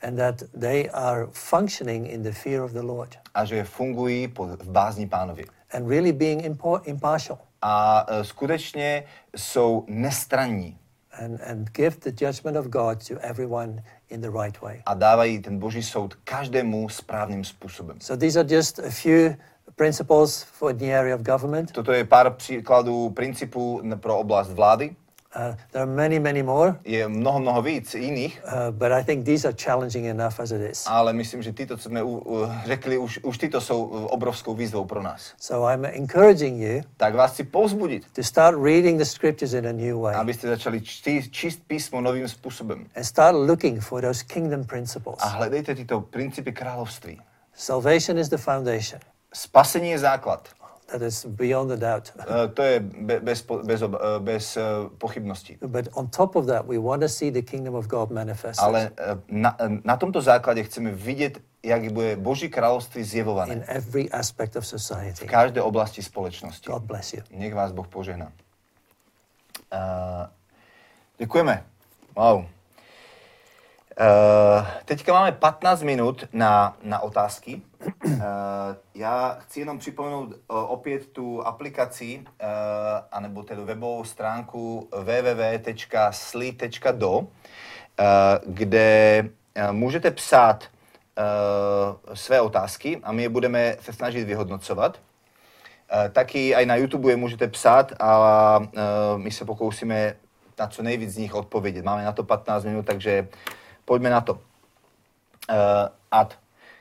And 0.02 0.16
that 0.16 0.42
they 0.60 0.90
are 0.92 1.26
functioning 1.32 2.08
in 2.08 2.22
the 2.22 2.32
fear 2.32 2.62
of 2.62 2.72
the 2.72 2.82
Lord. 2.82 3.16
A 3.34 3.44
že 3.44 3.64
fungují 3.64 4.28
pod, 4.28 4.62
v 4.62 4.70
bázni 4.70 5.06
pánovi. 5.06 5.44
and 5.72 5.88
really 5.88 6.12
being 6.12 6.40
impo- 6.42 6.80
impartial. 6.84 7.38
A 7.62 8.06
uh, 8.10 8.22
skutečně 8.22 9.04
jsou 9.36 9.84
nestranní 9.88 10.78
and, 11.18 11.40
and 11.40 11.72
give 11.72 11.96
the 12.00 12.10
judgment 12.10 12.56
of 12.56 12.66
God 12.70 13.06
to 13.08 13.14
everyone 13.20 13.82
in 14.10 14.20
the 14.20 14.30
right 14.30 14.62
way. 14.62 14.82
a 14.86 14.94
dávají 14.94 15.38
ten 15.38 15.58
boží 15.58 15.82
soud 15.82 16.14
každému 16.24 16.88
správným 16.88 17.44
způsobem. 17.44 17.96
So 18.00 18.20
these 18.20 18.40
are 18.40 18.54
just 18.54 18.78
a 18.78 18.90
few 18.90 19.34
principles 19.76 20.42
for 20.42 20.72
the 20.72 20.94
area 20.94 21.14
of 21.14 21.22
government. 21.22 21.72
Toto 21.72 21.92
je 21.92 22.04
pár 22.04 22.30
příkladů 22.30 23.10
principů 23.10 23.82
pro 24.00 24.18
oblast 24.18 24.50
vlády. 24.50 24.96
Uh, 25.36 25.54
there 25.72 25.82
are 25.82 25.86
many, 25.86 26.18
many 26.18 26.42
more, 26.42 26.74
Je 26.84 27.08
mnoho, 27.08 27.40
mnoho 27.40 27.62
víc 27.62 27.94
jiných, 27.94 28.42
uh, 28.44 28.52
but 28.70 28.92
I 28.92 29.04
think 29.04 29.24
these 29.26 29.48
are 29.48 29.56
challenging 29.64 30.06
enough 30.06 30.40
as 30.40 30.50
it 30.50 30.60
is. 30.70 30.84
ale 30.86 31.12
myslím, 31.12 31.42
že 31.42 31.52
tyto, 31.52 31.76
co 31.76 31.88
jsme 31.88 32.02
u, 32.02 32.18
u, 32.18 32.48
řekli, 32.64 32.98
už, 32.98 33.18
už 33.22 33.38
tyto 33.38 33.60
jsou 33.60 33.84
uh, 33.84 34.04
obrovskou 34.04 34.54
výzvou 34.54 34.84
pro 34.84 35.02
nás. 35.02 35.32
So 35.40 35.72
I'm 35.72 35.84
encouraging 35.84 36.60
you 36.62 36.82
Tak 36.96 37.14
vás 37.14 37.32
chci 37.32 37.44
povzbudit, 37.44 38.02
to 38.12 38.22
start 38.22 38.56
reading 38.62 38.98
the 38.98 39.04
scriptures 39.04 39.52
in 39.52 39.66
a 39.66 39.72
new 39.72 40.00
way 40.00 40.14
abyste 40.14 40.48
začali 40.48 40.80
čtí, 40.80 41.30
číst 41.30 41.60
písmo 41.66 42.00
novým 42.00 42.28
způsobem. 42.28 42.86
and 42.96 43.04
start 43.04 43.36
looking 43.36 43.80
for 43.80 44.02
those 44.02 44.24
kingdom 44.24 44.64
principles. 44.64 45.18
A 45.20 45.26
hledejte 45.28 45.74
tyto 45.74 46.00
principy 46.00 46.52
království. 46.52 47.20
Salvation 47.54 48.18
is 48.18 48.28
the 48.28 48.36
foundation. 48.36 49.00
Spasení 49.34 49.90
je 49.90 49.98
základ. 49.98 50.48
That 50.86 51.02
is 51.02 51.24
beyond 51.26 51.72
a 51.72 51.76
doubt. 51.76 52.12
Uh, 52.16 52.46
to 52.54 52.62
je 52.62 52.80
be, 52.80 53.20
bez, 53.20 53.46
bez, 53.62 53.82
ob- 53.82 53.94
uh, 53.94 54.18
bez 54.18 54.56
uh, 54.56 54.62
pochybností. 54.98 55.58
But 55.66 55.88
on 55.94 56.06
top 56.06 56.36
of 56.36 56.46
that, 56.46 56.66
we 56.66 56.78
want 56.78 57.02
to 57.02 57.08
see 57.08 57.30
the 57.30 57.42
kingdom 57.42 57.74
of 57.74 57.86
God 57.86 58.10
manifested 58.10 58.64
Ale 58.64 58.90
uh, 58.90 59.18
na, 59.28 59.56
na 59.84 59.96
tomto 59.96 60.20
základě 60.20 60.62
chceme 60.62 60.90
vidět, 60.90 61.38
jak 61.62 61.92
bude 61.92 62.16
Boží 62.16 62.48
království 62.48 63.00
in 63.00 63.06
zjevované 63.06 63.64
every 63.66 64.10
aspect 64.10 64.56
of 64.56 64.64
v 64.64 64.66
society. 64.66 65.26
každé 65.26 65.62
oblasti 65.62 66.02
společnosti. 66.02 66.70
God 66.70 66.82
bless 66.82 67.12
you. 67.12 67.22
Nech 67.30 67.54
vás 67.54 67.72
Boh 67.72 67.88
požehná. 67.88 68.32
Uh, 69.72 70.26
děkujeme. 71.18 71.64
Wow. 72.16 72.44
Uh, 74.00 74.66
teďka 74.84 75.12
máme 75.12 75.32
15 75.32 75.82
minut 75.82 76.24
na, 76.32 76.76
na 76.82 77.00
otázky. 77.00 77.62
Uh, 78.04 78.12
já 78.94 79.38
chci 79.40 79.60
jenom 79.60 79.78
připomenout 79.78 80.28
uh, 80.28 80.36
opět 80.48 81.06
tu 81.06 81.46
aplikaci, 81.46 82.24
uh, 82.26 82.26
anebo 83.12 83.42
tedy 83.42 83.64
webovou 83.64 84.04
stránku 84.04 84.88
www.sli.do, 84.92 86.38
uh, 87.18 87.26
kde 88.46 89.22
uh, 89.24 89.72
můžete 89.72 90.10
psát 90.10 90.64
uh, 90.64 92.14
své 92.14 92.40
otázky 92.40 93.00
a 93.02 93.12
my 93.12 93.22
je 93.22 93.28
budeme 93.28 93.76
se 93.80 93.92
snažit 93.92 94.24
vyhodnocovat. 94.24 94.98
Eh, 95.86 96.08
Taky 96.08 96.54
aj 96.54 96.66
na 96.66 96.76
YouTube 96.76 97.10
je 97.10 97.16
můžete 97.16 97.46
psát 97.48 97.92
a 98.00 98.58
eh, 98.62 98.68
my 99.16 99.30
se 99.30 99.44
pokusíme 99.44 100.16
na 100.58 100.66
co 100.66 100.82
nejvíc 100.82 101.14
z 101.14 101.16
nich 101.16 101.34
odpovědět. 101.34 101.84
Máme 101.84 102.04
na 102.04 102.12
to 102.12 102.24
15 102.24 102.64
minut, 102.64 102.86
takže 102.86 103.28
pojďme 103.86 104.10
na 104.10 104.20
to. 104.20 104.32
Uh, 105.48 105.88
Ad, 106.10 106.34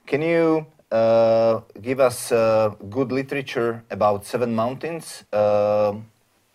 can 0.06 0.22
you 0.22 0.66
uh, 0.92 1.62
give 1.80 2.00
us 2.02 2.32
uh, 2.32 2.74
good 2.90 3.12
literature 3.12 3.84
about 3.90 4.26
Seven 4.26 4.56
Mountains? 4.56 5.24
Uh, 5.32 6.02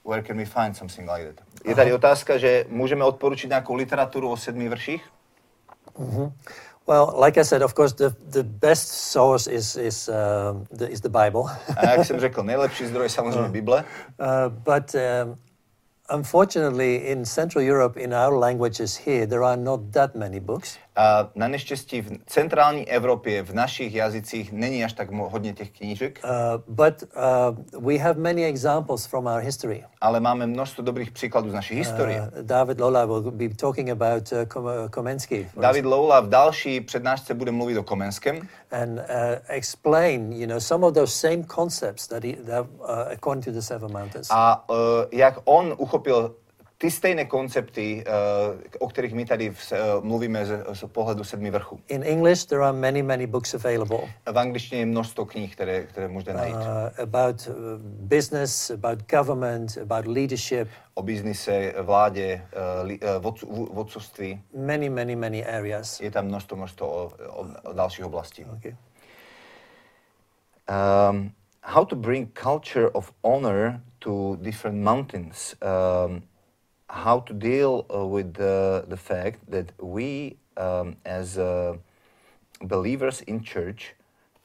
where 0.02 0.22
can 0.22 0.36
we 0.36 0.44
find 0.44 0.76
something 0.76 1.08
like 1.08 1.24
that? 1.24 1.40
Je 1.64 1.74
tady 1.74 1.92
otázka, 1.92 2.38
že 2.38 2.64
můžeme 2.68 3.04
odporučit 3.04 3.48
nějakou 3.48 3.74
literaturu 3.74 4.30
o 4.30 4.36
sedmi 4.36 4.68
vrších? 4.68 5.02
Well, 6.86 7.14
like 7.24 7.40
I 7.40 7.44
said, 7.44 7.62
of 7.62 7.74
course, 7.74 7.94
the, 7.94 8.10
the 8.30 8.42
best 8.42 8.88
source 8.88 9.46
is, 9.46 9.76
is, 9.76 10.08
um, 10.08 10.66
the, 10.72 10.86
is 10.86 11.00
the 11.00 11.08
Bible. 11.08 11.42
A 11.76 11.90
jak 11.90 12.06
jsem 12.06 12.20
řekl, 12.26 12.42
nejlepší 12.42 12.86
zdroj 12.86 13.04
je 13.04 13.10
samozřejmě 13.10 13.48
Bible, 13.48 13.84
Uh, 14.18 14.26
but 14.48 14.94
um, 14.94 15.38
unfortunately, 16.10 16.96
in 16.96 17.24
Central 17.24 17.64
Europe, 17.64 18.00
in 18.00 18.12
our 18.14 18.38
languages 18.38 18.96
here, 19.06 19.26
there 19.26 19.44
are 19.44 19.56
not 19.56 19.80
that 19.90 20.14
many 20.14 20.40
books. 20.40 20.78
A 20.96 21.28
na 21.34 21.48
neštěstí 21.48 22.00
v 22.02 22.10
centrální 22.26 22.88
Evropě 22.88 23.42
v 23.42 23.54
našich 23.54 23.94
jazycích 23.94 24.52
není 24.52 24.84
až 24.84 24.92
tak 24.92 25.10
hodně 25.10 25.52
těch 25.52 25.70
knížek, 25.70 26.20
Uh, 26.24 26.74
but 26.74 27.02
uh, 27.72 27.84
we 27.86 27.98
have 27.98 28.14
many 28.20 28.44
examples 28.44 29.06
from 29.06 29.26
our 29.26 29.40
history. 29.40 29.84
ale 30.00 30.20
máme 30.20 30.46
množstvo 30.46 30.84
dobrých 30.84 31.10
příkladů 31.10 31.50
z 31.50 31.54
naší 31.54 31.74
historie. 31.74 32.20
Uh, 32.20 32.42
David 32.42 32.80
Lola 32.80 33.04
will 33.06 33.30
be 33.30 33.48
talking 33.48 33.90
about 33.90 34.32
uh, 34.32 34.38
Kom- 34.44 34.88
Komensky 34.90 35.48
David 35.56 35.84
Loula 35.84 36.20
v 36.20 36.28
další 36.28 36.80
přednášce 36.80 37.34
bude 37.34 37.52
mluvit 37.52 37.78
o 37.78 37.82
Komenském 37.82 38.48
and 38.70 39.00
uh, 39.00 39.40
explain, 39.48 40.32
you 40.32 40.46
know, 40.46 40.58
some 40.58 40.84
of 40.84 40.94
those 40.94 41.12
same 41.12 41.44
concepts 41.44 42.06
that, 42.08 42.22
he, 42.22 42.32
that 42.32 42.66
uh, 42.86 43.06
according 43.10 43.42
to 43.42 43.52
the 43.52 43.62
Seven 43.62 43.92
Mountains. 43.92 44.30
a 44.30 44.62
uh, 44.68 45.06
jak 45.12 45.42
on 45.46 45.76
uchopil 45.76 46.34
ty 46.80 46.90
stejné 46.90 47.24
koncepty, 47.24 48.04
uh, 48.06 48.60
o 48.78 48.88
kterých 48.88 49.12
my 49.14 49.24
tady 49.24 49.50
v, 49.50 49.72
uh, 49.72 50.04
mluvíme 50.04 50.46
z, 50.46 50.64
z 50.72 50.84
pohledu 50.86 51.24
sedmi 51.24 51.50
vrchů. 51.50 51.80
In 51.88 52.02
English, 52.02 52.44
there 52.44 52.64
are 52.64 52.72
many, 52.72 53.02
many 53.02 53.26
books 53.26 53.54
available 53.54 53.98
V 54.32 54.38
angličtině 54.38 54.80
je 54.80 54.86
množstvo 54.86 55.26
knih, 55.26 55.52
které, 55.52 55.84
které 55.84 56.08
můžete 56.08 56.32
najít. 56.32 56.54
uh, 56.54 56.62
about 57.02 57.48
business, 57.84 58.70
about 58.70 59.10
government, 59.10 59.78
about 59.78 60.06
leadership, 60.06 60.68
O 60.94 61.02
biznise, 61.02 61.74
vládě, 61.82 62.42
uh, 62.52 62.86
li, 62.86 63.00
vodcu, 63.18 63.68
vodcovství. 63.72 64.42
many, 64.56 64.88
many, 64.88 65.16
many 65.16 65.46
areas. 65.46 66.00
Je 66.00 66.10
tam 66.10 66.26
množstvo, 66.26 66.56
množstvo 66.56 66.88
o, 66.88 67.12
o, 67.28 67.46
o 67.62 67.72
dalších 67.72 68.04
oblastí. 68.04 68.44
Okay. 68.44 68.76
um, 70.70 71.32
how 71.62 71.84
to 71.84 71.96
bring 71.96 72.32
culture 72.34 72.88
of 72.92 73.12
honor 73.22 73.80
to 73.98 74.36
different 74.40 74.78
mountains 74.82 75.54
um, 75.62 76.22
how 76.90 77.20
to 77.20 77.32
deal 77.32 77.86
uh, 77.94 78.04
with 78.04 78.34
the, 78.34 78.84
the 78.88 78.96
fact 78.96 79.38
that 79.50 79.72
we 79.80 80.36
um, 80.56 80.96
as 81.04 81.38
uh, 81.38 81.76
believers 82.62 83.22
in 83.22 83.42
church 83.42 83.94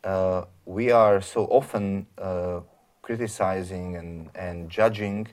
uh, 0.03 0.43
we 0.65 0.91
are 0.91 1.21
so 1.21 1.45
often 1.45 2.05
uh, 2.17 2.59
criticizing 3.01 3.95
and, 3.95 4.29
and 4.35 4.69
judging 4.69 5.27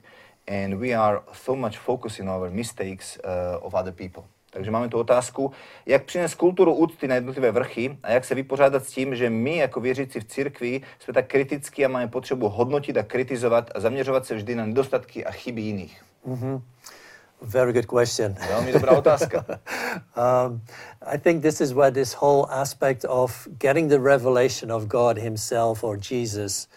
and 0.47 0.79
we 0.79 0.93
are 0.93 1.21
so 1.33 1.55
much 1.55 1.77
focusing 1.77 2.27
on 2.27 2.41
our 2.41 2.49
mistakes 2.49 3.17
uh, 3.23 3.59
of 3.61 3.75
other 3.75 3.91
people 3.91 4.25
takže 4.53 4.71
máme 4.71 4.89
tu 4.89 4.99
otázku, 4.99 5.51
jak 5.85 6.05
přinést 6.05 6.35
kulturu 6.35 6.75
úcty 6.75 7.07
na 7.07 7.15
jednotlivé 7.15 7.51
vrchy 7.51 7.97
a 8.03 8.11
jak 8.11 8.25
se 8.25 8.35
vypořádat 8.35 8.85
s 8.85 8.91
tím, 8.91 9.15
že 9.15 9.29
my 9.29 9.57
jako 9.57 9.79
věřící 9.79 10.19
v 10.19 10.25
církvi 10.25 10.81
jsme 10.99 11.13
tak 11.13 11.27
kritický 11.27 11.85
a 11.85 11.87
máme 11.87 12.07
potřebu 12.07 12.49
hodnotit 12.49 12.97
a 12.97 13.03
kritizovat 13.03 13.71
a 13.75 13.79
zaměřovat 13.79 14.25
se 14.25 14.35
vždy 14.35 14.55
na 14.55 14.65
nedostatky 14.65 15.25
a 15.25 15.31
chyby 15.31 15.61
jiných. 15.61 16.03
Very 17.43 17.73
good 17.73 17.85
question. 17.85 18.35
Velmi 18.47 18.73
dobrá 18.73 18.91
otázka. 18.91 19.45
um, 20.17 20.61
I 21.13 21.17
think 21.17 21.41
this 21.41 21.61
is 21.61 21.73
where 21.73 21.91
this 21.91 22.13
whole 22.13 22.47
aspect 22.49 23.05
of 23.05 23.47
getting 23.57 23.89
the 23.89 23.99
revelation 23.99 24.71
of 24.71 24.87
God 24.87 25.17
Himself 25.17 25.83
or 25.83 25.97
Jesus 25.97 26.67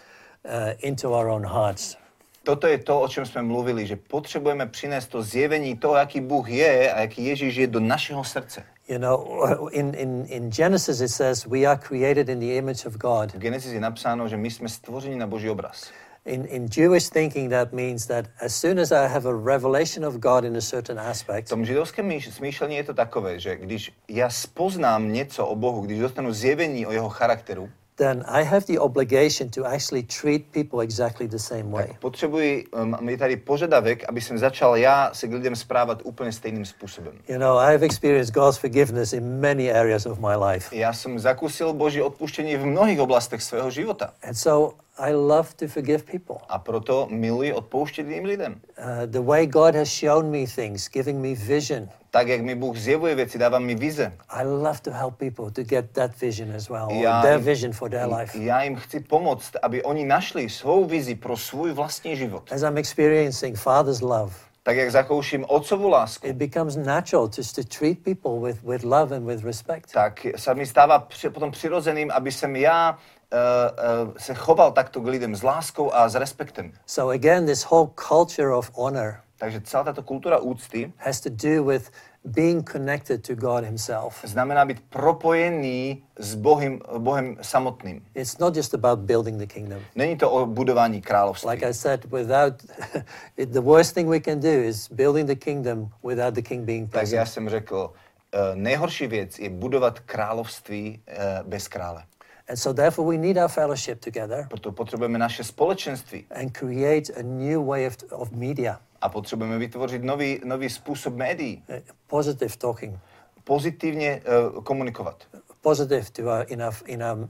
uh, 0.44 0.72
into 0.82 1.14
our 1.14 1.28
own 1.28 1.44
hearts. 1.44 1.96
Toto 2.42 2.66
je 2.66 2.78
to, 2.78 3.00
o 3.00 3.08
čem 3.08 3.26
jsme 3.26 3.42
mluvili, 3.42 3.86
že 3.86 3.96
potřebujeme 3.96 4.66
přinést 4.66 5.06
to 5.06 5.22
zjevení 5.22 5.76
toho, 5.76 5.96
jaký 5.96 6.20
Bůh 6.20 6.48
je 6.48 6.92
a 6.92 7.00
jaký 7.00 7.26
Ježíš 7.26 7.56
je 7.56 7.66
do 7.66 7.80
našeho 7.80 8.24
srdce. 8.24 8.62
You 8.88 8.98
know, 8.98 9.68
in, 9.72 9.94
in, 9.94 10.26
in 10.28 10.50
Genesis 10.50 11.00
it 11.00 11.08
says 11.08 11.46
we 11.46 11.66
are 11.66 11.76
created 11.76 12.28
in 12.28 12.38
the 12.40 12.56
image 12.56 12.86
of 12.86 12.96
God. 12.96 13.34
V 13.34 13.38
Genesis 13.38 13.72
je 13.72 13.80
napsáno, 13.80 14.28
že 14.28 14.36
my 14.36 14.50
jsme 14.50 14.68
stvořeni 14.68 15.16
na 15.16 15.26
Boží 15.26 15.50
obraz. 15.50 15.90
In, 16.26 16.44
in 16.46 16.66
Jewish 16.76 17.08
thinking, 17.08 17.50
that 17.50 17.72
means 17.72 18.06
that 18.06 18.24
as 18.40 18.54
soon 18.54 18.78
as 18.78 18.90
I 18.92 19.06
have 19.08 19.28
a 19.28 19.32
revelation 19.32 20.04
of 20.04 20.14
God 20.18 20.44
in 20.44 20.56
a 20.56 20.60
certain 20.60 20.96
V 20.96 21.00
aspect, 21.00 21.48
tom 21.48 21.64
židovském 21.64 22.08
myš- 22.08 22.30
smýšlení 22.30 22.76
je 22.76 22.84
to 22.84 22.94
takové, 22.94 23.40
že 23.40 23.56
když 23.56 23.92
já 24.08 24.30
spoznám 24.30 25.12
něco 25.12 25.46
o 25.46 25.56
Bohu, 25.56 25.80
když 25.80 25.98
dostanu 25.98 26.32
zjevení 26.32 26.86
o 26.86 26.92
jeho 26.92 27.08
charakteru, 27.08 27.68
then 27.96 28.24
I 28.26 28.44
have 28.44 28.60
the 28.66 28.78
obligation 28.78 29.48
to 29.50 29.64
actually 29.64 30.02
treat 30.02 30.42
people 30.52 30.82
exactly 30.84 31.28
the 31.28 31.38
same 31.38 31.70
way. 31.70 31.86
tak 31.86 31.98
potřebuji, 32.00 32.64
um, 32.82 33.08
je 33.08 33.18
tady 33.18 33.36
požadavek, 33.36 34.04
aby 34.08 34.20
jsem 34.20 34.38
začal 34.38 34.76
já 34.76 35.14
se 35.14 35.28
k 35.28 35.32
lidem 35.32 35.56
správat 35.56 36.02
úplně 36.04 36.32
stejným 36.32 36.64
způsobem. 36.64 37.18
You 37.28 37.38
know, 37.38 37.58
I 37.58 37.72
have 37.72 37.86
experienced 37.86 38.34
God's 38.34 38.58
forgiveness 38.58 39.12
in 39.12 39.40
many 39.40 39.72
areas 39.72 40.06
of 40.06 40.18
my 40.18 40.36
life. 40.50 40.76
Já 40.76 40.92
jsem 40.92 41.18
zakusil 41.18 41.72
Boží 41.72 42.02
odpuštění 42.02 42.56
v 42.56 42.66
mnohých 42.66 43.00
oblastech 43.00 43.42
svého 43.42 43.70
života. 43.70 44.12
And 44.28 44.34
so 44.34 44.76
I 44.98 45.12
love 45.12 45.48
to 45.56 45.68
forgive 45.68 46.02
people. 46.04 46.36
A 46.48 46.58
proto 46.58 47.06
miluji 47.10 47.52
odpouštět 47.52 48.06
jiným 48.06 48.24
lidem. 48.24 48.60
Uh, 48.78 48.84
the 49.06 49.20
way 49.20 49.46
God 49.46 49.74
has 49.74 49.88
shown 49.88 50.30
me 50.30 50.46
things, 50.54 50.88
giving 50.92 51.18
me 51.22 51.34
vision, 51.34 51.88
Tak, 52.10 52.28
jak 52.28 52.40
mi 52.40 52.54
Bůh 52.54 52.76
zjevuje 52.76 53.14
věci, 53.14 53.38
dává 53.38 53.58
mi 53.58 53.74
vize. 53.74 54.12
I 54.28 54.44
love 54.44 54.78
to 54.82 54.90
help 54.90 55.16
people 55.16 55.50
to 55.50 55.62
get 55.62 55.90
that 55.92 56.20
vision 56.20 56.52
as 56.56 56.68
well, 56.68 56.88
Já 56.90 57.22
their 57.22 57.32
jim- 57.34 57.44
vision 57.44 57.72
for 57.72 57.90
their 57.90 58.08
life. 58.14 58.38
Já 58.38 58.62
jim 58.62 58.76
chci 58.76 59.00
pomoct, 59.00 59.52
aby 59.62 59.82
oni 59.82 60.04
našli 60.04 60.48
svou 60.50 60.84
vizi 60.84 61.14
pro 61.14 61.36
svůj 61.36 61.72
vlastní 61.72 62.16
život. 62.16 62.52
As 62.52 62.62
I'm 62.62 62.78
experiencing 62.78 63.58
Father's 63.58 64.00
love, 64.00 64.32
Tak, 64.62 64.76
jak 64.76 64.90
zakouším 64.90 65.44
otcovu 65.48 65.88
lásku, 65.88 66.26
it 66.26 66.36
becomes 66.36 66.76
natural 66.76 67.30
just 67.38 67.54
to 67.56 67.62
treat 67.78 67.98
people 67.98 68.40
with, 68.48 68.62
with 68.62 68.84
love 68.84 69.16
and 69.16 69.26
with 69.26 69.44
respect. 69.44 69.92
tak 69.92 70.26
se 70.36 70.54
mi 70.54 70.66
stává 70.66 70.98
při, 70.98 71.30
potom 71.30 71.50
přirozeným, 71.50 72.10
aby 72.10 72.32
jsem 72.32 72.56
já 72.56 72.98
uh, 73.32 74.08
uh, 74.08 74.14
se 74.18 74.34
choval 74.34 74.72
takto 74.72 75.00
k 75.00 75.06
lidem 75.06 75.36
s 75.36 75.42
láskou 75.42 75.94
a 75.94 76.08
s 76.08 76.14
respektem. 76.14 76.72
So 76.86 77.14
again, 77.14 77.46
this 77.46 77.64
whole 77.70 77.90
culture 78.08 78.54
of 78.54 78.70
honor 78.74 79.26
Takže 79.38 79.60
celá 79.60 79.84
tato 79.84 80.02
kultura 80.02 80.38
úcty 80.38 80.92
has 80.96 81.20
to 81.20 81.28
do 81.30 81.64
with 81.64 81.90
being 82.24 82.70
connected 82.72 83.26
to 83.26 83.34
God 83.34 83.64
Himself. 83.64 84.24
znamená 84.24 84.64
být 84.64 84.80
propojený 84.88 86.02
s 86.18 86.34
Bohem, 86.34 86.80
Bohem 86.98 87.36
samotným. 87.42 88.02
It's 88.14 88.38
not 88.38 88.56
just 88.56 88.74
about 88.74 88.98
building 88.98 89.38
the 89.38 89.46
kingdom. 89.46 89.80
Není 89.94 90.16
to 90.16 90.30
o 90.30 90.46
budování 90.46 91.02
království. 91.02 91.50
Like 91.50 91.68
I 91.68 91.74
said, 91.74 92.04
without 92.04 92.54
it, 93.36 93.48
the 93.50 93.60
worst 93.60 93.94
thing 93.94 94.08
we 94.08 94.20
can 94.20 94.40
do 94.40 94.48
is 94.48 94.88
building 94.88 95.28
the 95.28 95.36
kingdom 95.36 95.88
without 96.02 96.34
the 96.34 96.42
king 96.42 96.64
being 96.64 96.90
tak 96.90 97.02
já 97.02 97.02
present. 97.02 97.28
jsem 97.28 97.48
řekl, 97.48 97.76
uh, 97.76 98.40
nejhorší 98.54 99.06
věc 99.06 99.38
je 99.38 99.50
budovat 99.50 100.00
království 100.00 101.02
uh, 101.08 101.48
bez 101.48 101.68
krále. 101.68 102.02
And 102.48 102.56
so 102.58 102.72
therefore 102.74 103.08
we 103.16 103.18
need 103.18 103.36
our 103.36 103.48
fellowship 103.48 104.00
together 104.00 104.46
Proto 104.48 104.72
potřebujeme 104.72 105.18
naše 105.18 105.44
společenství 105.44 106.24
and 106.40 106.58
create 106.58 107.12
a 107.12 107.22
new 107.22 107.66
way 107.66 107.86
of, 107.86 107.96
of 108.12 108.30
media, 108.30 108.80
a 109.00 109.08
potřebujeme 109.08 109.58
vytvořit 109.58 110.04
nový, 110.04 110.40
nový 110.44 110.70
způsob 110.70 111.14
médií. 111.16 111.64
uh, 111.68 111.76
positive 112.06 112.56
talking, 112.58 112.98
Pozitivně 113.44 114.22
uh, 114.56 114.62
komunikovat. 114.62 115.24
positive 115.60 116.04
to 116.12 116.22
our, 116.22 116.44
in 116.48 116.62
our, 116.62 116.74
in 116.86 117.02
our 117.02 117.18
uh, 117.18 117.28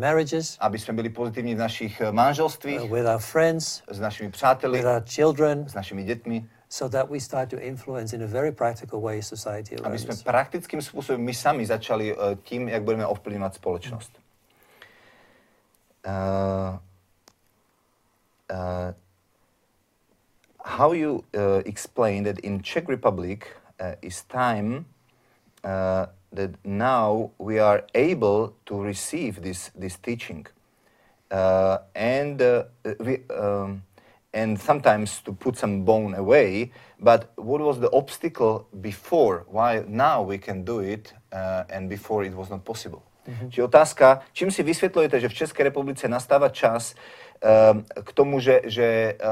marriages, 0.00 0.56
Aby 0.60 0.78
jsme 0.78 0.94
byli 0.94 1.08
pozitivní 1.08 1.54
v 1.54 1.58
našich 1.58 2.00
eh, 2.00 2.12
manželstvích, 2.12 2.82
uh, 2.82 2.90
with 2.96 3.06
our 3.06 3.18
friends, 3.20 3.82
s 3.90 4.00
našimi 4.00 4.30
přáteli, 4.30 4.78
with 4.78 4.86
our 4.86 5.02
children, 5.08 5.68
s 5.68 5.74
našimi 5.74 6.04
dětmi. 6.04 6.46
so 6.68 6.98
that 6.98 7.10
we 7.10 7.20
start 7.20 7.50
to 7.50 7.56
influence 7.60 8.16
in 8.16 8.22
a 8.22 8.26
very 8.26 8.52
practical 8.52 9.00
way 9.00 9.22
society 9.22 9.76
Aby 9.76 9.84
around 9.86 9.98
jsme 9.98 10.14
us. 10.14 10.22
praktickým 10.22 10.82
způsobem 10.82 11.20
my 11.20 11.34
sami 11.34 11.66
začali 11.66 12.16
uh, 12.16 12.22
tím, 12.42 12.68
jak 12.68 12.82
budeme 12.82 13.06
ovplyvňovat 13.06 13.54
společnost. 13.54 14.12
Uh, 16.06 16.78
uh, 18.48 18.92
how 20.64 20.92
you 20.92 21.24
uh, 21.34 21.62
explain 21.66 22.22
that 22.22 22.38
in 22.40 22.62
Czech 22.62 22.88
Republic 22.88 23.56
is 24.02 24.22
time 24.22 24.86
that 25.62 26.54
now 26.64 27.30
we 27.38 27.58
are 27.58 27.84
able 27.94 28.54
to 28.66 28.80
receive 28.80 29.42
this 29.42 29.70
this 29.74 29.96
teaching, 29.96 30.46
uh, 31.30 31.78
and 31.94 32.40
uh, 32.40 32.64
we. 33.00 33.18
Um, 33.30 33.82
and 34.34 34.60
sometimes 34.60 35.22
to 35.22 35.32
put 35.32 35.56
some 35.56 35.82
bone 35.82 36.12
away. 36.14 36.70
But 37.00 37.32
what 37.36 37.62
was 37.62 37.80
the 37.80 37.90
obstacle 37.90 38.68
before? 38.82 39.46
Why 39.48 39.82
now 39.88 40.20
we 40.20 40.36
can 40.36 40.62
do 40.62 40.80
it 40.80 41.14
uh, 41.32 41.64
and 41.70 41.88
before 41.88 42.22
it 42.22 42.34
was 42.34 42.50
not 42.50 42.62
possible? 42.62 43.05
Mm-hmm. 43.28 43.50
Či 43.50 43.62
otázka, 43.62 44.20
čím 44.32 44.50
si 44.50 44.62
vysvětlujete, 44.62 45.20
že 45.20 45.28
v 45.28 45.34
České 45.34 45.62
republice 45.62 46.08
nastává 46.08 46.48
čas 46.48 46.94
um, 46.94 47.84
k 48.04 48.12
tomu, 48.12 48.40
že, 48.40 48.60
že 48.64 49.14
uh, 49.14 49.28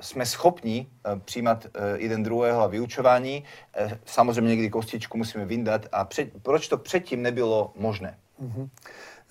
jsme 0.00 0.26
schopni 0.26 0.86
uh, 0.86 1.18
přijímat 1.18 1.66
jeden 1.96 2.22
druhého 2.22 2.62
a 2.62 2.66
vyučování. 2.66 3.44
Samozřejmě 4.04 4.50
někdy 4.50 4.70
kostičku 4.70 5.18
musíme 5.18 5.44
vyndat. 5.44 5.86
A 5.92 6.04
před, 6.04 6.28
proč 6.42 6.68
to 6.68 6.78
předtím 6.78 7.22
nebylo 7.22 7.72
možné? 7.76 8.18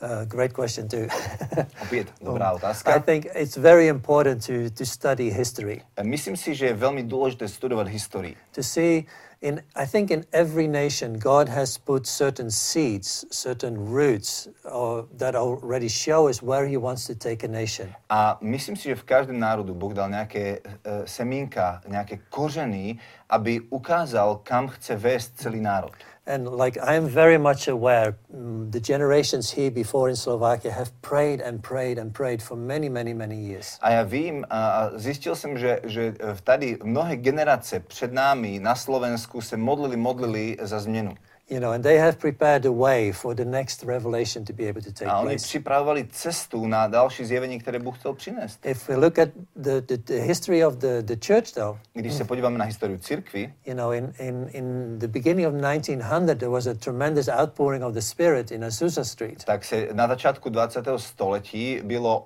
Uh, 0.01 0.25
great 0.25 0.53
question 0.53 0.87
too. 0.87 1.07
Opět 1.81 2.07
dobrá 2.21 2.51
I 2.51 2.55
otázka. 2.55 2.99
think 2.99 3.25
it's 3.35 3.57
very 3.57 3.87
important 3.87 4.45
to, 4.45 4.53
to 4.77 4.85
study 4.85 5.29
history, 5.31 5.81
Myslím 6.03 6.37
si, 6.37 6.55
že 6.55 6.65
je 6.65 6.73
velmi 6.73 7.03
důležité 7.03 7.47
studovat 7.47 7.87
historii. 7.87 8.35
to 8.55 8.63
see 8.63 9.05
in 9.41 9.61
I 9.75 9.85
think 9.87 10.11
in 10.11 10.25
every 10.31 10.67
nation 10.67 11.13
God 11.19 11.49
has 11.49 11.77
put 11.77 12.07
certain 12.07 12.51
seeds, 12.51 13.25
certain 13.31 13.75
roots 13.95 14.47
or 14.71 15.07
that 15.17 15.35
already 15.35 15.89
show 15.89 16.29
us 16.29 16.41
where 16.41 16.67
he 16.67 16.77
wants 16.77 17.07
to 17.07 17.15
take 17.15 17.43
a 17.47 17.51
nation. 17.51 17.87
A 18.09 18.37
myslím 18.41 18.75
si, 18.75 18.83
že 18.89 18.95
v 18.95 19.03
každém 19.03 19.39
národu 19.39 19.73
Boh 19.73 19.93
dal 19.93 20.09
nejaké 20.09 20.59
uh, 20.59 21.05
semínka, 21.05 21.81
nejaké 21.87 22.19
kořeny, 22.29 22.97
aby 23.29 23.61
ukázal, 23.69 24.39
kam 24.43 24.67
chce 24.67 24.95
vést 24.95 25.31
celý 25.35 25.61
národ. 25.61 25.91
And 26.27 26.49
like 26.57 26.77
I'm 26.81 27.07
very 27.07 27.37
much 27.37 27.67
aware, 27.67 28.17
mm, 28.33 28.71
the 28.71 28.79
generations 28.79 29.51
here 29.51 29.69
before 29.69 30.09
in 30.09 30.15
Slovakia 30.15 30.71
have 30.71 30.89
prayed 31.01 31.39
and 31.39 31.61
prayed 31.61 31.99
and 31.99 32.13
prayed 32.13 32.41
for 32.41 32.57
many, 32.57 32.89
many, 32.89 33.13
many 33.13 33.37
years. 33.37 33.77
A 33.81 33.91
ja 33.91 34.03
vím 34.03 34.45
a 34.49 34.89
zistil 34.97 35.35
som, 35.35 35.57
že, 35.57 35.79
že 35.83 36.13
tady 36.43 36.77
mnohé 36.83 37.15
generace 37.17 37.79
před 37.79 38.13
námi 38.13 38.59
na 38.59 38.75
Slovensku 38.75 39.41
se 39.41 39.57
modlili, 39.57 39.97
modlili 39.97 40.57
za 40.61 40.79
změnu. 40.79 41.15
You 41.49 41.59
know, 41.59 41.71
and 41.71 41.83
they 41.83 41.97
have 41.99 42.17
prepared 42.17 42.65
a 42.65 42.71
way 42.71 43.11
for 43.13 43.35
the 43.35 43.45
next 43.45 43.83
revelation 43.83 44.45
to 44.45 44.53
be 44.53 44.63
able 44.69 44.81
to 44.81 44.91
take 44.91 45.11
A 45.11 45.17
oni 45.19 45.29
place. 45.29 45.43
připravovali 45.47 46.07
cestu 46.11 46.67
na 46.67 46.87
další 46.87 47.25
zjevení, 47.25 47.59
které 47.59 47.79
Bůh 47.79 47.99
chtěl 47.99 48.13
přinést. 48.13 48.65
If 48.65 48.87
we 48.89 48.95
look 48.95 49.19
at 49.19 49.29
the, 49.55 49.81
the, 49.81 49.97
the 49.97 50.13
history 50.21 50.65
of 50.65 50.73
the, 50.75 51.01
the 51.01 51.15
church, 51.27 51.51
though, 51.53 51.79
Když 51.93 52.13
se 52.13 52.23
podíváme 52.23 52.57
na 52.57 52.65
historii 52.65 52.99
církvy, 52.99 53.53
you 53.65 53.73
know, 53.75 53.91
in, 53.91 54.13
in, 54.19 54.49
in 54.53 54.99
the 54.99 55.07
beginning 55.07 55.47
of 55.47 55.53
1900, 55.73 56.39
there 56.39 56.49
was 56.51 56.67
a 56.67 56.73
tremendous 56.73 57.27
outpouring 57.29 57.83
of 57.83 57.93
the 57.93 58.01
Spirit 58.01 58.51
in 58.51 58.63
Azusa 58.65 59.03
Street. 59.03 59.43
tak 59.43 59.65
se 59.65 59.87
na 59.93 60.07
začátku 60.07 60.49
20. 60.49 60.85
století 60.97 61.79
bylo 61.83 62.19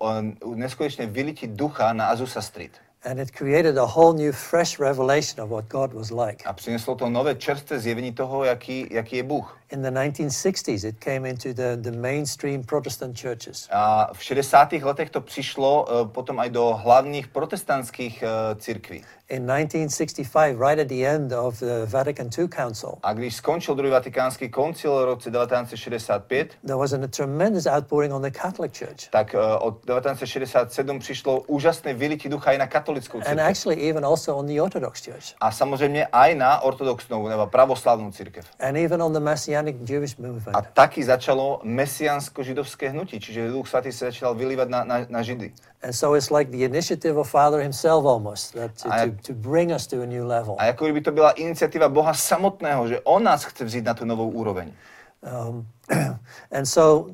uh, 0.45 0.55
neskutečné 0.55 1.05
vylití 1.05 1.47
ducha 1.47 1.93
na 1.93 2.05
Azusa 2.05 2.41
Street. 2.41 2.71
And 3.05 3.19
it 3.19 3.31
created 3.31 3.77
a 3.77 3.85
whole 3.85 4.13
new, 4.13 4.31
fresh 4.31 4.77
revelation 4.79 5.39
of 5.39 5.49
what 5.49 5.69
God 5.69 5.93
was 5.93 6.11
like. 6.11 6.43
A 6.45 6.53
přineslo 6.53 6.95
to 6.95 7.09
nové 7.09 7.35
čerstvé 7.35 7.79
zjevení 7.79 8.11
toho, 8.11 8.43
jaký, 8.43 8.87
jaký 8.91 9.15
je 9.15 9.23
Bůh. 9.23 9.57
In 9.71 9.81
the 9.81 9.91
1960s, 9.91 10.87
it 10.87 10.95
came 10.99 11.29
into 11.29 11.53
the, 11.53 11.75
the 11.75 11.91
mainstream 11.91 12.63
Protestant 12.63 13.21
churches. 13.21 13.67
A 13.71 14.13
v 14.13 14.23
60. 14.23 14.71
letech 14.71 15.09
to 15.09 15.21
přišlo 15.21 15.85
uh, 15.85 16.07
potom 16.07 16.39
aj 16.39 16.49
do 16.49 16.79
hlavních 16.83 17.27
protestantských 17.27 18.23
uh, 18.23 18.59
církví. 18.59 19.03
In 19.29 19.45
1965, 19.45 20.57
right 20.59 20.79
at 20.79 20.87
the 20.87 21.05
end 21.05 21.33
of 21.33 21.59
the 21.59 21.85
Vatican 21.85 22.29
II 22.37 22.47
Council, 22.47 22.97
A 23.03 23.13
když 23.13 23.35
skončil 23.35 23.75
druhý 23.75 23.91
vatikánský 23.91 24.49
koncil 24.49 25.01
v 25.01 25.05
roce 25.05 25.31
1965, 25.31 26.47
there 26.65 26.77
was 26.77 26.93
a 26.93 27.07
tremendous 27.07 27.65
outpouring 27.67 28.13
on 28.13 28.21
the 28.21 28.31
Catholic 28.31 28.77
Church. 28.77 29.09
tak 29.11 29.33
uh, 29.33 29.39
od 29.59 29.85
1967 29.85 30.99
přišlo 30.99 31.39
úžasné 31.41 31.93
vylití 31.93 32.29
ducha 32.29 32.51
i 32.51 32.57
na 32.57 32.67
katolickou 32.67 33.17
církev. 33.17 33.31
And 33.31 33.39
actually, 33.39 33.89
even 33.89 34.05
also 34.05 34.35
on 34.35 34.45
the 34.47 34.61
Orthodox 34.61 35.05
Church. 35.05 35.35
A 35.41 35.51
samozřejmě 35.51 36.07
aj 36.07 36.35
na 36.35 36.59
ortodoxnou 36.59 37.27
nebo 37.27 37.47
pravoslavnou 37.47 38.11
církev. 38.11 38.45
And 38.59 38.77
even 38.77 39.01
on 39.01 39.13
the 39.13 39.19
Messianic 39.19 39.75
Jewish 39.89 40.17
movement. 40.17 40.55
A 40.55 40.61
taky 40.61 41.03
začalo 41.03 41.61
mesiansko-židovské 41.63 42.89
hnutí, 42.89 43.19
čiže 43.19 43.49
Duch 43.49 43.67
Svatý 43.67 43.91
se 43.91 44.05
začal 44.05 44.35
vylívať 44.35 44.69
na, 44.69 44.83
na, 44.83 45.05
na 45.09 45.21
Židy. 45.21 45.53
And 45.83 45.93
so 45.93 46.15
it's 46.17 46.31
like 46.31 46.51
the 46.51 46.63
initiative 46.65 47.17
of 47.17 47.29
Father 47.29 47.61
himself 47.61 48.05
almost, 48.05 48.53
that 48.53 48.71
to, 48.83 48.89
to, 48.89 49.15
to 49.21 49.33
bring 49.33 49.71
us 49.71 49.87
to 49.87 50.01
a 50.01 50.05
new 50.05 50.25
level. 50.27 50.55
A 50.57 50.65
jako 50.65 50.85
kdyby 50.85 51.01
to 51.01 51.11
byla 51.11 51.31
iniciatíva 51.31 51.89
Boha 51.89 52.13
samotného, 52.13 52.87
že 52.87 52.99
On 52.99 53.23
nás 53.23 53.43
chce 53.43 53.65
vzít 53.65 53.85
na 53.85 53.93
tu 53.93 54.05
novou 54.05 54.29
úroveň. 54.29 54.73
Um, 55.49 55.67
and 56.51 56.65
so 56.65 57.11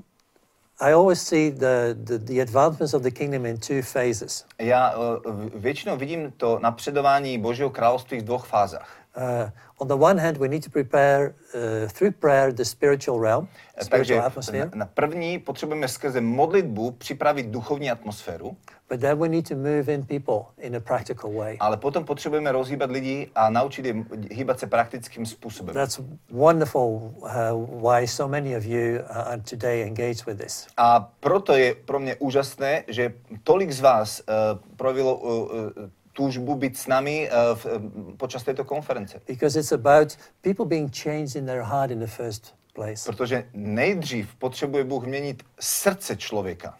I 0.79 0.91
always 0.91 1.21
see 1.21 1.51
the, 1.51 1.95
the, 2.03 2.17
the 2.17 2.41
advancements 2.41 2.93
of 2.93 3.01
the 3.01 3.11
kingdom 3.11 3.45
in 3.45 3.57
two 3.57 3.81
phases. 3.81 4.45
Já 4.59 4.97
uh, 4.97 5.15
většinou 5.55 5.97
vidím 5.97 6.31
to 6.31 6.59
napředování 6.59 7.37
Božího 7.37 7.69
království 7.69 8.19
v 8.19 8.23
dvou 8.23 8.37
fázách. 8.37 9.04
Uh, 9.17 9.49
on 9.79 9.87
the 9.87 9.93
one 9.93 10.21
hand, 10.21 10.37
we 10.37 10.47
need 10.47 10.63
to 10.63 10.69
prepare 10.69 11.33
uh, 11.53 11.87
through 11.89 12.11
prayer 12.19 12.53
the 12.53 12.65
spiritual 12.65 13.19
realm, 13.21 13.47
Takže 13.73 13.85
spiritual 13.85 14.25
atmosphere. 14.25 14.69
na 14.75 14.85
první 14.85 15.39
potřebujeme 15.39 15.87
skrze 15.87 16.21
modlitbu 16.21 16.91
připravit 16.91 17.45
duchovní 17.47 17.91
atmosféru, 17.91 18.57
But 18.89 18.99
then 18.99 19.17
we 19.19 19.29
need 19.29 19.47
to 19.49 19.55
move 19.55 19.93
in 19.93 20.03
people 20.05 20.39
in 20.57 20.75
a 20.75 20.79
practical 20.79 21.33
way. 21.33 21.57
ale 21.59 21.77
potom 21.77 22.05
potřebujeme 22.05 22.51
rozhýbat 22.51 22.91
lidi 22.91 23.27
a 23.35 23.49
naučit 23.49 23.85
je 23.85 23.95
hýbat 24.31 24.59
se 24.59 24.67
praktickým 24.67 25.25
způsobem. 25.25 25.73
That's 25.75 25.99
wonderful 26.31 27.13
uh, 27.15 27.91
why 27.91 28.07
so 28.07 28.31
many 28.31 28.57
of 28.57 28.65
you 28.65 28.99
are 29.09 29.41
today 29.49 29.81
engaged 29.83 30.25
with 30.25 30.37
this. 30.37 30.67
A 30.77 31.11
proto 31.19 31.53
je 31.53 31.75
pro 31.75 31.99
mě 31.99 32.15
úžasné, 32.15 32.83
že 32.87 33.13
tolik 33.43 33.71
z 33.71 33.81
vás 33.81 34.21
uh, 34.21 34.59
projevilo 34.75 35.15
uh, 35.17 35.31
uh, 35.31 35.69
túžbu 36.15 36.55
být 36.55 36.77
s 36.77 36.87
námi 36.87 37.29
uh, 37.29 37.57
v, 37.57 37.65
uh, 37.65 37.71
počas 38.17 38.43
této 38.43 38.63
konference. 38.63 39.21
Because 39.27 39.59
it's 39.59 39.71
about 39.71 40.17
people 40.41 40.65
being 40.65 40.95
changed 41.03 41.35
in 41.35 41.45
their 41.45 41.61
heart 41.61 41.91
in 41.91 41.99
the 41.99 42.07
first 42.07 42.55
place. 42.73 43.05
Protože 43.05 43.45
nejdřív 43.53 44.35
potřebuje 44.35 44.83
Bůh 44.83 45.05
měnit 45.05 45.43
srdce 45.59 46.15
člověka. 46.15 46.77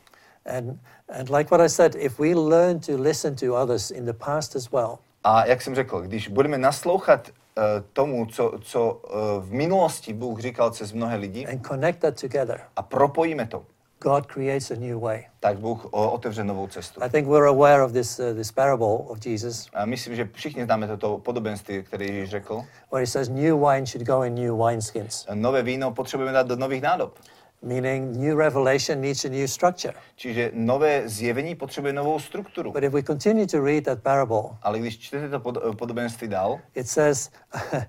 And, 0.58 0.80
and 1.20 1.30
like 1.30 1.50
what 1.52 1.62
I 1.62 1.70
said, 1.70 1.96
if 1.96 2.20
we 2.20 2.36
learn 2.36 2.80
to 2.80 2.92
listen 2.98 3.36
to 3.36 3.56
others 3.64 3.92
in 3.92 4.06
the 4.06 4.14
past 4.14 4.56
as 4.56 4.72
well, 4.72 4.98
A 5.24 5.46
jak 5.46 5.62
jsem 5.62 5.76
řekl, 5.76 6.02
když 6.02 6.28
budeme 6.28 6.58
naslouchat 6.58 7.30
uh, 7.30 7.64
tomu, 7.94 8.26
co, 8.26 8.52
co 8.62 8.94
uh, 8.94 9.44
v 9.44 9.52
minulosti 9.52 10.14
Bůh 10.14 10.40
říkal 10.40 10.72
přes 10.72 10.92
mnohé 10.92 11.16
lidi 11.16 11.46
and 11.46 11.68
connect 11.68 12.00
that 12.00 12.22
together, 12.22 12.62
a 12.76 12.82
propojíme 12.82 13.48
to, 13.48 13.66
God 14.04 14.26
creates 14.28 14.72
a 14.72 14.76
new 14.76 15.00
way. 15.02 15.26
tak 15.40 15.58
Bůh 15.60 15.86
otevře 15.92 16.44
novou 16.44 16.68
cestu. 16.68 17.04
I 17.04 17.10
think 17.10 17.28
we're 17.28 17.48
aware 17.48 17.84
of 17.84 17.92
this, 17.92 18.20
uh, 18.20 18.34
this 18.36 18.52
parable 18.52 18.88
of 19.08 19.26
Jesus, 19.26 19.68
A 19.74 19.86
myslím, 19.86 20.16
že 20.16 20.30
všichni 20.34 20.66
známe 20.66 20.88
toto 20.88 21.18
podobenství, 21.18 21.84
které 21.84 22.06
Ježíš 22.06 22.30
řekl. 22.30 22.56
where 22.92 23.02
he 23.04 23.08
says 23.08 23.30
new 23.30 23.60
wine 23.60 23.86
should 23.86 24.08
go 24.08 24.24
in 24.24 24.36
new 24.36 24.66
wineskins, 24.66 25.26
Nové 25.34 25.64
víno 25.64 25.92
potřebujeme 25.92 26.34
dát 26.34 26.48
do 26.48 26.56
nových 26.56 26.82
nádob. 26.82 27.20
Meaning 27.62 28.18
new 28.18 28.38
revelation 28.38 29.02
needs 29.02 29.26
a 29.26 29.30
new 29.30 29.48
structure. 29.48 29.94
Čiže 30.16 30.52
nové 30.54 31.10
zjevení 31.10 31.56
potřebuje 31.56 31.94
novou 31.94 32.20
strukturu. 32.20 32.72
But 32.72 32.84
if 32.84 32.94
we 32.94 33.04
continue 33.04 33.48
to 33.48 33.66
read 33.66 33.84
that 33.84 34.00
parable, 34.02 34.44
Ale 34.62 34.80
když 34.80 35.00
čtete 35.00 35.30
to 35.30 35.40
pod, 35.40 35.58
podobenství 35.78 36.28
dál, 36.28 36.60
it 36.76 36.88
says, 36.88 37.30
uh, 37.74 37.84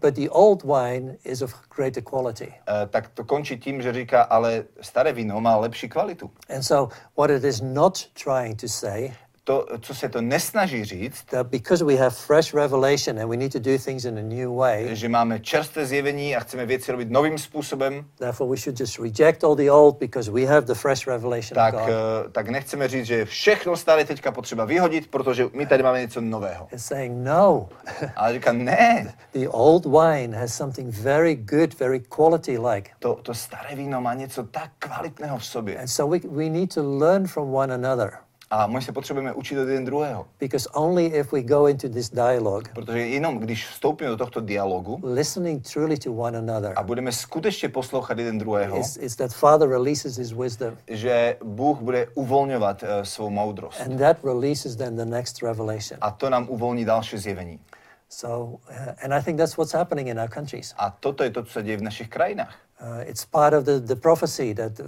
but 0.00 0.14
the 0.14 0.28
old 0.30 0.62
wine 0.64 1.16
is 1.24 1.42
of 1.42 1.54
greater 1.76 2.02
quality. 2.02 2.54
eh, 2.68 2.86
tak 2.90 3.08
to 3.08 3.24
končí 3.24 3.58
tím, 3.58 3.82
že 3.82 3.92
říká, 3.92 4.22
ale 4.22 4.64
staré 4.80 5.12
víno 5.12 5.40
má 5.40 5.56
lepší 5.56 5.88
kvalitu. 5.88 6.30
And 6.54 6.62
so, 6.62 6.96
what 7.16 7.30
it 7.30 7.44
is 7.44 7.60
not 7.60 7.98
trying 8.24 8.60
to 8.60 8.68
say 8.68 9.12
To, 9.46 9.66
co 9.80 9.94
se 9.94 10.08
to 10.08 10.20
nesnaží 10.20 10.84
říct, 10.84 11.24
that 11.30 11.46
because 11.46 11.84
we 11.84 11.94
have 11.96 12.10
fresh 12.10 12.54
revelation 12.54 13.18
and 13.18 13.30
we 13.30 13.36
need 13.36 13.52
to 13.52 13.58
do 13.58 13.78
things 13.78 14.04
in 14.04 14.18
a 14.18 14.22
new 14.22 14.56
way, 14.56 14.96
že 14.96 15.08
máme 15.08 15.40
čerstvé 15.40 15.86
zjevení 15.86 16.36
a 16.36 16.40
chceme 16.40 16.66
věci 16.66 16.92
robit 16.92 17.10
novým 17.10 17.38
způsobem, 17.38 18.04
therefore 18.18 18.50
we 18.50 18.56
should 18.56 18.80
just 18.80 18.98
reject 18.98 19.44
all 19.44 19.54
the 19.54 19.70
old 19.70 19.98
because 19.98 20.30
we 20.30 20.46
have 20.46 20.60
the 20.66 20.74
fresh 20.74 21.06
revelation 21.06 21.54
tak, 21.54 21.74
of 21.74 21.80
God. 21.80 21.90
eh, 21.90 22.30
tak 22.30 22.48
nechceme 22.48 22.88
říct, 22.88 23.06
že 23.06 23.24
všechno 23.24 23.76
staré 23.76 24.04
teďka 24.04 24.32
potřeba 24.32 24.64
vyhodit, 24.64 25.10
protože 25.10 25.48
my 25.52 25.66
tady 25.66 25.82
máme 25.82 26.00
něco 26.00 26.20
nového. 26.20 26.68
It's 26.72 26.84
saying 26.84 27.24
no. 27.26 27.68
Ale 28.16 28.32
říká, 28.32 28.52
ne, 28.52 29.14
the 29.32 29.48
old 29.48 29.86
wine 29.86 30.36
has 30.36 30.54
something 30.54 30.94
very 30.94 31.34
good, 31.34 31.78
very 31.78 32.00
quality 32.00 32.58
like. 32.58 32.90
to, 32.98 33.14
to 33.22 33.34
staré 33.34 33.76
víno 33.76 34.00
má 34.00 34.14
něco 34.14 34.42
tak 34.42 34.70
kvalitného 34.78 35.38
v 35.38 35.46
sobě. 35.46 35.78
And 35.78 35.88
so 35.88 36.18
we, 36.18 36.28
we 36.28 36.50
need 36.50 36.74
to 36.74 36.98
learn 36.98 37.26
from 37.26 37.54
one 37.54 37.74
another 37.74 38.25
A 38.50 38.66
my 38.66 38.82
se 38.82 38.92
potřebujeme 38.92 39.32
učit 39.32 39.58
od 39.58 39.68
jeden 39.68 39.84
druhého. 39.84 40.26
because 40.40 40.68
only 40.74 41.06
if 41.06 41.32
we 41.32 41.42
go 41.42 41.66
into 41.66 41.88
this 41.88 42.10
dialogue, 42.10 42.70
Protože 42.74 43.06
jenom 43.06 43.38
když 43.38 43.68
vstoupíme 43.68 44.10
do 44.10 44.16
tohto 44.16 44.40
dialogu 44.40 45.00
listening 45.02 45.68
truly 45.72 45.96
to 45.96 46.12
one 46.12 46.38
another, 46.38 46.72
a 46.76 46.82
budeme 46.82 47.12
skutečně 47.12 47.68
poslouchat 47.68 48.18
jeden 48.18 48.38
druhého, 48.38 48.80
is, 48.80 48.96
is 48.96 49.16
that 49.16 49.32
Father 49.32 49.68
releases 49.68 50.16
his 50.16 50.32
wisdom. 50.32 50.76
že 50.88 51.36
Bůh 51.44 51.78
bude 51.80 52.06
uvolňovat 52.14 52.82
uh, 52.82 52.88
svou 53.02 53.30
moudrost. 53.30 53.80
And 53.80 53.98
that 53.98 54.16
releases 54.24 54.76
then 54.76 54.96
the 54.96 55.04
next 55.04 55.42
revelation. 55.42 55.98
A 56.00 56.10
to 56.10 56.30
nám 56.30 56.46
uvolní 56.48 56.84
další 56.84 57.18
zjevení. 57.18 57.60
So, 58.08 58.28
uh, 58.44 59.04
and 59.04 59.14
I 59.14 59.22
think 59.22 59.38
that's 59.38 59.56
what's 59.56 59.74
happening 59.74 60.08
in 60.08 60.20
our 60.20 60.28
countries. 60.28 60.74
A 60.78 60.90
toto 61.00 61.24
je 61.24 61.30
to, 61.30 61.42
co 61.42 61.52
se 61.52 61.62
děje 61.62 61.76
v 61.76 61.82
našich 61.82 62.08
krajinách. 62.08 62.54
Uh, 62.80 63.08
it's 63.10 63.24
part 63.24 63.54
of 63.54 63.64
the, 63.64 63.80
the 63.80 63.96
prophecy 63.96 64.52
that, 64.54 64.80
uh, 64.80 64.86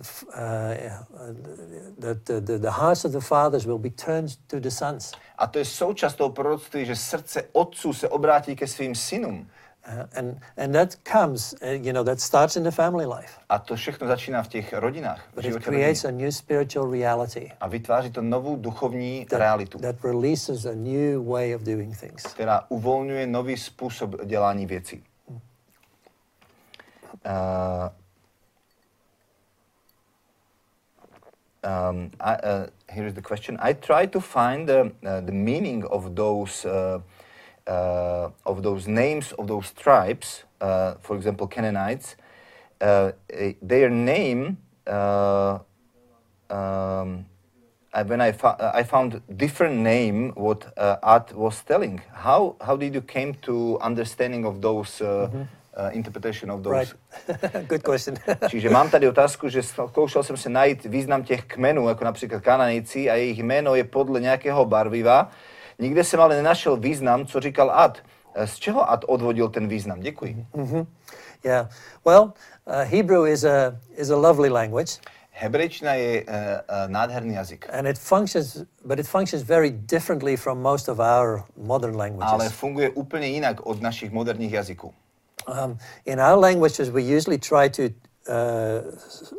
that 1.98 2.24
the, 2.26 2.40
the, 2.40 2.58
the 2.58 2.70
hearts 2.70 3.04
of 3.04 3.12
the 3.12 3.20
fathers 3.20 3.66
will 3.66 3.78
be 3.78 3.90
turned 3.90 4.36
to 4.48 4.60
the 4.60 4.70
sons. 4.70 5.12
A 5.38 5.46
to 5.46 5.58
je 5.58 5.64
součást 5.64 6.14
toho 6.14 6.30
proroctví, 6.30 6.86
že 6.86 6.96
srdce 6.96 7.42
otců 7.52 7.92
se 7.92 8.08
obrátí 8.08 8.56
ke 8.56 8.66
svým 8.66 8.94
synům. 8.94 9.48
Uh, 9.88 10.18
and, 10.18 10.40
and 10.56 10.72
that 10.72 10.96
comes, 11.12 11.54
uh, 11.62 11.68
you 11.68 11.92
know, 11.92 12.04
that 12.04 12.20
starts 12.20 12.56
in 12.56 12.62
the 12.62 12.70
family 12.70 13.06
life. 13.06 13.32
A 13.48 13.58
to 13.58 13.76
všechno 13.76 14.06
začíná 14.08 14.42
v 14.42 14.48
těch 14.48 14.72
rodinách, 14.72 15.24
v 15.32 15.34
But 15.34 15.44
it 15.44 15.64
creates 15.64 16.04
rodiny. 16.04 16.22
a 16.22 16.24
new 16.24 16.32
spiritual 16.32 16.90
reality 16.90 17.52
A 17.60 17.68
vytváří 17.68 18.10
to 18.10 18.22
novou 18.22 18.56
duchovní 18.56 19.26
that, 19.30 19.38
realitu, 19.38 19.78
that 19.78 19.96
releases 20.04 20.66
a 20.66 20.74
new 20.74 21.24
way 21.24 21.54
of 21.54 21.62
doing 21.62 22.00
things. 22.00 22.22
která 22.22 22.64
uvolňuje 22.68 23.26
nový 23.26 23.56
způsob 23.56 24.24
dělání 24.24 24.66
věcí. 24.66 25.04
Uh, 27.24 27.90
um, 31.64 32.10
I, 32.20 32.34
uh, 32.34 32.66
here 32.92 33.06
is 33.06 33.14
the 33.14 33.22
question. 33.22 33.56
I 33.60 33.72
try 33.72 34.06
to 34.06 34.20
find 34.20 34.68
the, 34.68 34.92
uh, 35.04 35.20
the 35.20 35.32
meaning 35.32 35.84
of 35.86 36.14
those 36.14 36.64
uh, 36.64 37.00
uh, 37.66 38.30
of 38.46 38.62
those 38.62 38.88
names 38.88 39.32
of 39.32 39.46
those 39.46 39.72
tribes, 39.72 40.44
uh, 40.60 40.94
for 41.00 41.16
example, 41.16 41.46
Canaanites, 41.46 42.16
eh, 42.80 43.12
their 43.60 43.90
name, 43.90 44.56
um, 44.86 45.60
I, 47.92 48.02
when 48.02 48.20
I, 48.20 48.34
I 48.74 48.82
found 48.84 49.20
different 49.36 49.76
name 49.76 50.32
what 50.34 50.72
uh, 50.78 50.96
Art 51.02 51.34
was 51.34 51.62
telling. 51.62 52.00
How 52.12 52.56
how 52.60 52.76
did 52.76 52.94
you 52.94 53.02
came 53.02 53.34
to 53.42 53.78
understanding 53.80 54.46
of 54.46 54.62
those 54.62 55.02
uh, 55.02 55.04
uh, 55.04 55.28
interpretation 55.90 56.50
of 56.50 56.62
those? 56.62 56.78
Right. 56.78 57.66
Good 57.68 57.82
question. 57.82 58.16
Čiže 58.48 58.70
mám 58.70 58.90
tady 58.90 59.08
otázku, 59.08 59.48
že 59.48 59.62
zkoušel 59.62 60.22
jsem 60.22 60.36
se 60.36 60.48
najít 60.48 60.84
význam 60.84 61.22
těch 61.22 61.44
kmenů, 61.44 61.88
jako 61.88 62.04
například 62.04 62.42
Kananejci 62.42 63.10
a 63.10 63.14
jejich 63.14 63.38
jméno 63.38 63.74
je 63.74 63.84
podle 63.84 64.20
nějakého 64.20 64.64
barviva. 64.64 65.30
Nikde 65.78 66.04
jsem 66.04 66.20
ale 66.20 66.36
nenašel 66.36 66.76
význam, 66.76 67.26
co 67.26 67.40
říkal 67.40 67.70
Ad. 67.70 67.98
Eh, 68.34 68.46
Z 68.46 68.56
čeho 68.56 68.90
Ad 68.90 69.04
odvodil 69.08 69.48
ten 69.48 69.68
význam? 69.68 70.00
Děkuji. 70.00 70.46
yeah. 71.44 71.68
Well, 72.04 72.22
uh, 72.66 72.74
Hebrew 72.82 73.26
is 73.26 73.44
a 73.44 73.78
is 73.96 74.10
a 74.10 74.16
lovely 74.16 74.48
language, 74.48 74.98
Hebrejčina 75.40 75.94
je 75.94 76.24
uh, 76.24 76.34
uh, 76.34 76.90
nádherný 76.90 77.34
jazyk, 77.34 77.66
and 77.72 77.86
it 77.86 77.98
functions, 77.98 78.56
but 78.84 78.98
it 78.98 79.06
functions 79.06 79.42
very 79.44 79.70
differently 79.70 80.36
from 80.36 80.58
most 80.58 80.88
of 80.88 80.98
our 80.98 81.44
modern 81.56 81.96
languages. 81.96 82.32
ale 82.32 82.48
funguje 82.50 82.90
úplně 82.90 83.26
jinak 83.26 83.66
od 83.66 83.82
našich 83.82 84.10
moderních 84.10 84.52
jazyků. 84.52 84.94
Um, 85.48 85.78
in 86.04 86.20
our 86.20 86.36
languages, 86.36 86.90
we 86.90 87.02
usually 87.02 87.38
try 87.38 87.68
to 87.68 87.90
uh, 88.28 88.82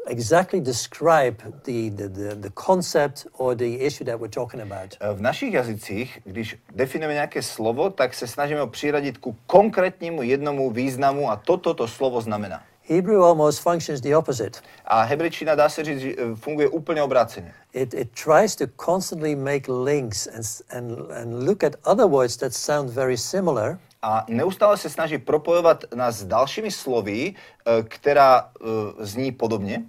exactly 0.08 0.60
describe 0.60 1.38
the, 1.64 1.90
the, 1.90 2.08
the, 2.08 2.36
the 2.36 2.50
concept 2.52 3.28
or 3.38 3.56
the 3.56 3.82
issue 3.82 4.04
that 4.06 4.20
we're 4.20 4.28
talking 4.28 4.62
about. 4.62 4.98
V 5.14 5.22
našich 5.22 5.54
jazycích, 5.54 6.20
když 6.24 6.58
definujeme 6.76 7.14
nějaké 7.14 7.42
slovo, 7.42 7.90
tak 7.90 8.14
se 8.14 8.28
snažíme 8.28 8.60
ho 8.60 8.68
přiradit 8.68 9.18
ku 9.18 9.36
konkrétnímu 9.48 10.22
jednomu 10.22 10.72
významu 10.72 11.32
a 11.32 11.36
toto 11.36 11.74
to 11.74 11.88
slovo 11.88 12.22
znamená. 12.22 12.64
Hebrew 12.90 13.24
almost 13.24 13.62
functions 13.62 14.02
the 14.02 14.16
opposite. 14.16 14.60
A 14.86 15.04
hebrejčina 15.04 15.56
dá 15.56 15.70
se 15.70 15.84
říct, 15.84 16.18
funguje 16.36 16.68
úplně 16.70 17.02
obráceně. 17.04 17.54
It, 17.74 17.94
it 17.94 18.10
tries 18.24 18.56
to 18.56 18.66
constantly 18.86 19.36
make 19.36 19.72
links 19.72 20.28
and, 20.28 20.44
and, 20.78 21.12
and 21.12 21.44
look 21.44 21.64
at 21.64 21.76
other 21.86 22.06
words 22.08 22.38
that 22.38 22.54
sound 22.54 22.90
very 22.90 23.18
similar 23.18 23.78
A 24.02 24.26
neustále 24.30 24.78
se 24.78 24.90
snaží 24.90 25.18
propojovat 25.18 25.84
nás 25.96 26.16
s 26.16 26.26
dalšími 26.26 26.72
slovy, 26.72 27.36
eh, 27.36 27.84
která 27.84 28.52
eh, 28.62 28.66
zní 29.06 29.32
podobně, 29.32 29.86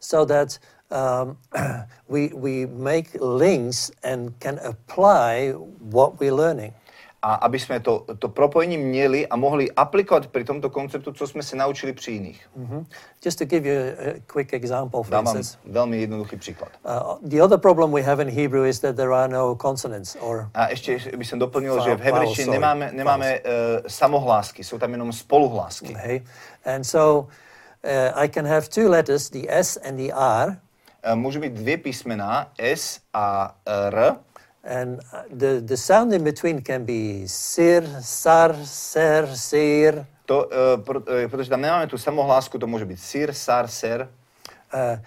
so 0.00 0.26
that 0.26 0.58
um, 0.90 1.38
we, 2.08 2.28
we 2.34 2.66
make 2.66 3.18
links 3.20 3.90
and 4.02 4.34
can 4.38 4.60
apply 4.64 5.54
what 5.80 6.20
we're 6.20 6.34
learning. 6.34 6.74
A 7.24 7.34
aby 7.34 7.58
jsme 7.58 7.80
to, 7.80 8.04
to 8.18 8.28
propojení 8.28 8.78
měli 8.78 9.28
a 9.28 9.36
mohli 9.36 9.72
aplikovat 9.72 10.26
při 10.26 10.44
tomto 10.44 10.70
konceptu, 10.70 11.12
co 11.12 11.26
jsme 11.26 11.42
se 11.42 11.56
naučili 11.56 11.92
při 11.92 12.12
jiných. 12.12 12.46
Mhm. 12.56 12.86
Just 13.24 13.38
to 13.38 13.44
give 13.44 13.68
you 13.68 13.80
a, 13.80 14.20
quick 14.26 14.52
example, 14.54 15.02
for 15.02 15.10
Dám 15.12 15.24
vám 15.24 15.36
instance. 15.36 15.72
velmi 15.72 16.00
jednoduchý 16.00 16.36
příklad. 16.36 16.68
Uh, 16.84 17.28
the 17.28 17.42
other 17.42 17.58
problem 17.58 17.92
we 17.92 18.02
have 18.02 18.22
in 18.22 18.30
Hebrew 18.30 18.66
is 18.66 18.80
that 18.80 18.96
there 18.96 19.14
are 19.14 19.32
no 19.32 19.56
consonants 19.62 20.16
or 20.20 20.48
A 20.54 20.68
ještě 20.68 20.98
bych 21.16 21.28
jsem 21.28 21.38
doplnil, 21.38 21.84
že 21.84 21.94
v 21.96 22.00
hebrejštině 22.00 22.50
nemáme, 22.50 22.92
nemáme 22.92 23.40
uh, 23.40 23.46
samohlásky, 23.86 24.64
jsou 24.64 24.78
tam 24.78 24.92
jenom 24.92 25.12
spoluhlásky. 25.12 25.94
okay, 25.94 26.20
and 26.74 26.84
so 26.84 27.28
uh, 27.84 28.20
I 28.22 28.28
can 28.28 28.46
have 28.46 28.60
two 28.68 28.88
letters, 28.88 29.30
the 29.30 29.46
S 29.48 29.78
and 29.88 29.96
the 29.96 30.12
R, 30.14 30.56
Uh, 31.12 31.16
můžu 31.16 31.40
mít 31.40 31.52
dvě 31.52 31.76
písmena, 31.78 32.52
S 32.58 33.00
a 33.14 33.56
R, 33.66 34.14
and 34.64 35.00
uh, 35.12 35.22
the 35.38 35.60
the 35.60 35.76
sound 35.76 36.12
in 36.12 36.24
between 36.24 36.62
can 36.62 36.84
be 36.84 37.24
sir, 37.26 37.84
sar, 38.00 38.54
ser, 38.64 39.28
sir. 39.36 40.06
to, 40.26 40.46
uh, 40.46 40.82
pro, 40.84 41.00
uh, 41.00 41.06
protože 41.30 41.50
tam 41.50 41.60
nemáme 41.60 41.86
tu 41.86 41.98
samohlásku, 41.98 42.58
to 42.58 42.66
může 42.66 42.84
být 42.84 43.00
sir, 43.00 43.32
sar, 43.32 43.68
ser, 43.68 44.08
Uh, 44.74 44.98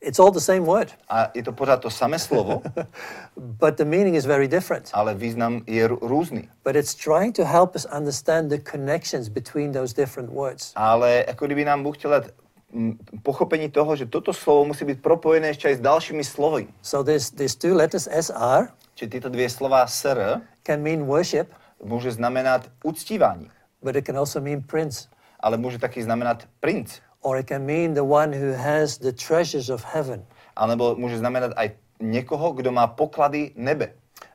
it's 0.00 0.18
all 0.18 0.30
the 0.30 0.40
same 0.40 0.60
word, 0.60 0.88
a 1.08 1.30
je 1.34 1.42
to 1.42 1.52
pořád 1.52 1.76
to 1.76 1.90
samé 1.90 2.18
slovo, 2.18 2.62
but 3.36 3.76
the 3.76 3.84
meaning 3.84 4.16
is 4.16 4.26
very 4.26 4.48
different. 4.48 4.90
ale 4.92 5.14
význam 5.14 5.62
je 5.66 5.88
rů- 5.88 5.98
různý. 6.02 6.48
But 6.64 6.76
it's 6.76 6.94
trying 6.94 7.36
to 7.36 7.44
help 7.44 7.74
us 7.76 7.86
understand 7.96 8.48
the 8.50 8.58
connections 8.70 9.28
between 9.28 9.72
those 9.72 9.94
different 9.94 10.30
words. 10.30 10.72
Ale 10.76 11.24
jako 11.28 11.46
kdyby 11.46 11.64
nám 11.64 11.82
Bůh 11.82 11.98
chtěl 11.98 12.10
dát 12.10 12.24
pochopení 13.22 13.70
toho, 13.70 13.96
že 13.96 14.06
toto 14.06 14.32
slovo 14.32 14.64
musí 14.64 14.84
být 14.84 15.02
propojené 15.02 15.46
ještě 15.48 15.68
i 15.68 15.76
s 15.76 15.80
dalšími 15.80 16.24
slovy. 16.24 16.66
So 16.82 17.04
there's 17.04 17.30
these 17.30 17.58
two 17.58 17.74
letters 17.76 18.08
SR 18.20 18.68
Či 18.96 19.08
tyto 19.08 19.28
dvě 19.28 19.50
slova 19.50 19.86
sr 19.86 20.40
can 20.64 20.80
mean 20.82 21.04
worship, 21.04 21.52
může 21.84 22.12
znamenat 22.12 22.70
uctívání, 22.84 23.50
but 23.82 23.96
it 23.96 24.06
can 24.06 24.18
also 24.18 24.40
mean 24.40 24.62
prince. 24.62 25.08
ale 25.40 25.56
může 25.56 25.78
taky 25.78 26.02
znamenat 26.02 26.44
princ, 26.60 26.98
Or 27.20 27.36
it 27.38 27.48
can 27.48 27.62
mean 27.66 27.94
the 27.94 28.00
one 28.02 28.38
who 28.38 28.56
has 28.56 28.98
the 28.98 29.12
treasures 29.12 29.68
of 29.68 29.84
heaven. 29.94 30.24
anebo 30.56 30.94
může 30.94 31.18
znamenat 31.18 31.52
i 31.56 31.70
někoho, 32.00 32.52
kdo 32.52 32.72
má 32.72 32.86
poklady 32.86 33.52
nebe. 33.56 33.92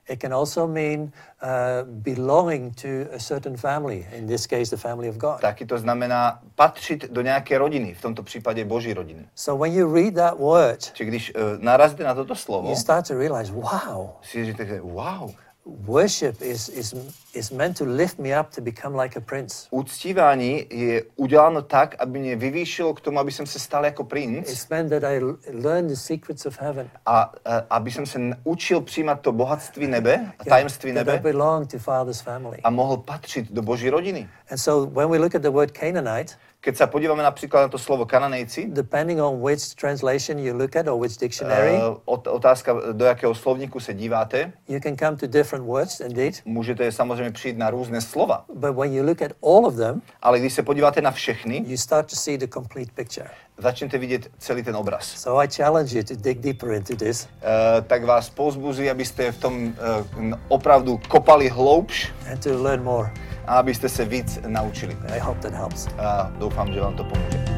It 0.09 0.19
can 0.19 0.33
also 0.33 0.67
mean 0.67 1.11
uh, 1.41 1.83
belonging 1.85 2.73
to 2.81 2.87
a 3.13 3.19
certain 3.19 3.57
family, 3.57 4.07
in 4.17 4.27
this 4.27 4.47
case, 4.47 4.69
the 4.69 4.77
family 4.77 5.09
of 5.09 5.17
God. 5.17 5.41
Taky 5.41 5.65
to 5.65 5.77
znamená 5.77 6.39
patřit 6.55 7.11
do 7.11 7.21
nějaké 7.21 7.57
rodiny, 7.57 7.93
v 7.93 8.01
tomto 8.01 8.23
případě 8.23 8.65
boží 8.65 8.93
rodiny. 8.93 9.25
So 9.35 9.63
when 9.63 9.73
you 9.73 9.93
read 9.93 10.13
that 10.13 10.39
word, 10.39 10.93
Či 10.93 11.05
když 11.05 11.35
uh, 11.35 11.41
narazíte 11.63 12.03
na 12.03 12.13
toto 12.13 12.35
slovo, 12.35 12.69
you 12.69 12.75
start 12.75 13.07
to 13.07 13.17
realize, 13.17 13.51
wow, 13.51 14.09
si 14.21 14.45
říkáte, 14.45 14.81
wow, 14.81 15.31
worship 15.65 16.41
is, 16.41 16.69
is, 16.69 16.95
is 17.33 17.51
meant 17.51 17.77
to 17.77 17.85
lift 17.85 18.19
me 18.19 18.39
up 18.39 18.49
to 18.55 18.61
become 18.61 18.95
like 19.03 19.15
a 19.17 19.21
prince. 19.21 19.67
uctívání 19.71 20.65
je 20.69 21.03
uděláno 21.15 21.61
tak, 21.61 21.95
aby 21.99 22.19
mě 22.19 22.35
vyvýšilo 22.35 22.93
k 22.93 23.01
tomu, 23.01 23.19
aby 23.19 23.31
jsem 23.31 23.45
se 23.45 23.59
stal 23.59 23.85
jako 23.85 24.03
princ 24.03 24.49
It's 24.49 24.69
meant 24.69 24.89
that 24.89 25.03
I 25.03 25.19
learn 25.53 25.87
the 25.87 25.95
secrets 25.95 26.45
of 26.45 26.61
heaven. 26.61 26.89
a, 27.05 27.31
a 27.45 27.57
aby 27.69 27.91
jsem 27.91 28.05
se 28.05 28.19
učil 28.43 28.81
přijímat 28.81 29.21
to 29.21 29.31
bohatství 29.31 29.87
nebe, 29.87 30.31
tajemství 30.49 30.93
that 30.93 31.07
I 31.07 31.11
nebe 31.11 31.19
belong 31.31 31.71
to 31.71 31.79
Father's 31.79 32.21
family. 32.21 32.57
a 32.63 32.69
mohl 32.69 32.97
patřit 32.97 33.51
do 33.51 33.61
boží 33.61 33.89
rodiny. 33.89 34.29
And 34.51 34.57
so 34.57 34.91
when 34.93 35.09
we 35.09 35.17
look 35.17 35.35
at 35.35 35.41
the 35.41 35.49
word 35.51 35.71
Canaanite, 35.71 36.33
Keď 36.61 36.77
sa 36.77 36.85
podívame 36.85 37.25
napríklad 37.25 37.65
na 37.65 37.69
to 37.73 37.81
slovo 37.81 38.05
kananejci, 38.05 38.69
depending 38.69 39.17
on 39.17 39.41
which 39.41 39.73
translation 39.73 40.37
you 40.37 40.53
look 40.53 40.77
at 40.77 40.85
or 40.85 40.93
which 40.93 41.17
dictionary, 41.17 41.73
uh, 41.73 41.97
ot- 42.05 42.29
otázka, 42.29 42.73
do 42.93 43.05
jakého 43.05 43.33
slovníku 43.35 43.79
se 43.79 43.93
díváte, 43.93 44.53
you 44.69 44.79
can 44.79 44.93
come 44.97 45.17
to 45.17 45.25
different 45.27 45.65
words 45.65 45.99
indeed. 45.99 46.33
můžete 46.45 46.91
samozřejmě 46.91 47.31
přijít 47.31 47.57
na 47.57 47.69
různé 47.69 48.01
slova. 48.01 48.45
But 48.53 48.75
when 48.77 48.93
you 48.93 49.03
look 49.05 49.21
at 49.21 49.31
all 49.43 49.65
of 49.65 49.75
them, 49.75 50.01
Ale 50.21 50.39
když 50.39 50.53
se 50.53 50.63
podíváte 50.63 51.01
na 51.01 51.11
všechny, 51.11 51.63
you 51.67 51.77
start 51.77 52.09
to 52.09 52.15
see 52.15 52.37
the 52.37 52.47
complete 52.47 52.91
picture. 52.95 53.29
začnete 53.57 53.97
vidět 53.97 54.29
celý 54.37 54.63
ten 54.63 54.75
obraz. 54.75 55.05
So 55.17 55.41
I 55.43 55.47
challenge 55.49 55.97
you 55.97 56.03
to 56.03 56.13
dig 56.15 56.39
deeper 56.39 56.71
into 56.71 56.95
this 56.95 57.25
Uh, 57.41 57.81
tak 57.87 58.03
vás 58.05 58.29
povzbuzuji, 58.29 58.89
abyste 58.89 59.31
v 59.31 59.37
tom 59.37 59.53
uh, 59.65 60.33
opravdu 60.47 60.99
kopali 61.09 61.49
hloubš 61.49 62.11
and 62.31 62.43
to 62.43 62.63
learn 62.63 62.83
more. 62.83 63.09
A 63.47 63.55
abyste 63.59 63.89
se 63.89 64.05
víc 64.05 64.39
naučili. 64.47 64.97
I 65.15 65.19
hope 65.19 65.39
that 65.41 65.53
helps. 65.53 65.87
A 65.87 66.31
doufám, 66.39 66.73
že 66.73 66.81
vám 66.81 66.95
to 66.95 67.03
pomůže. 67.03 67.50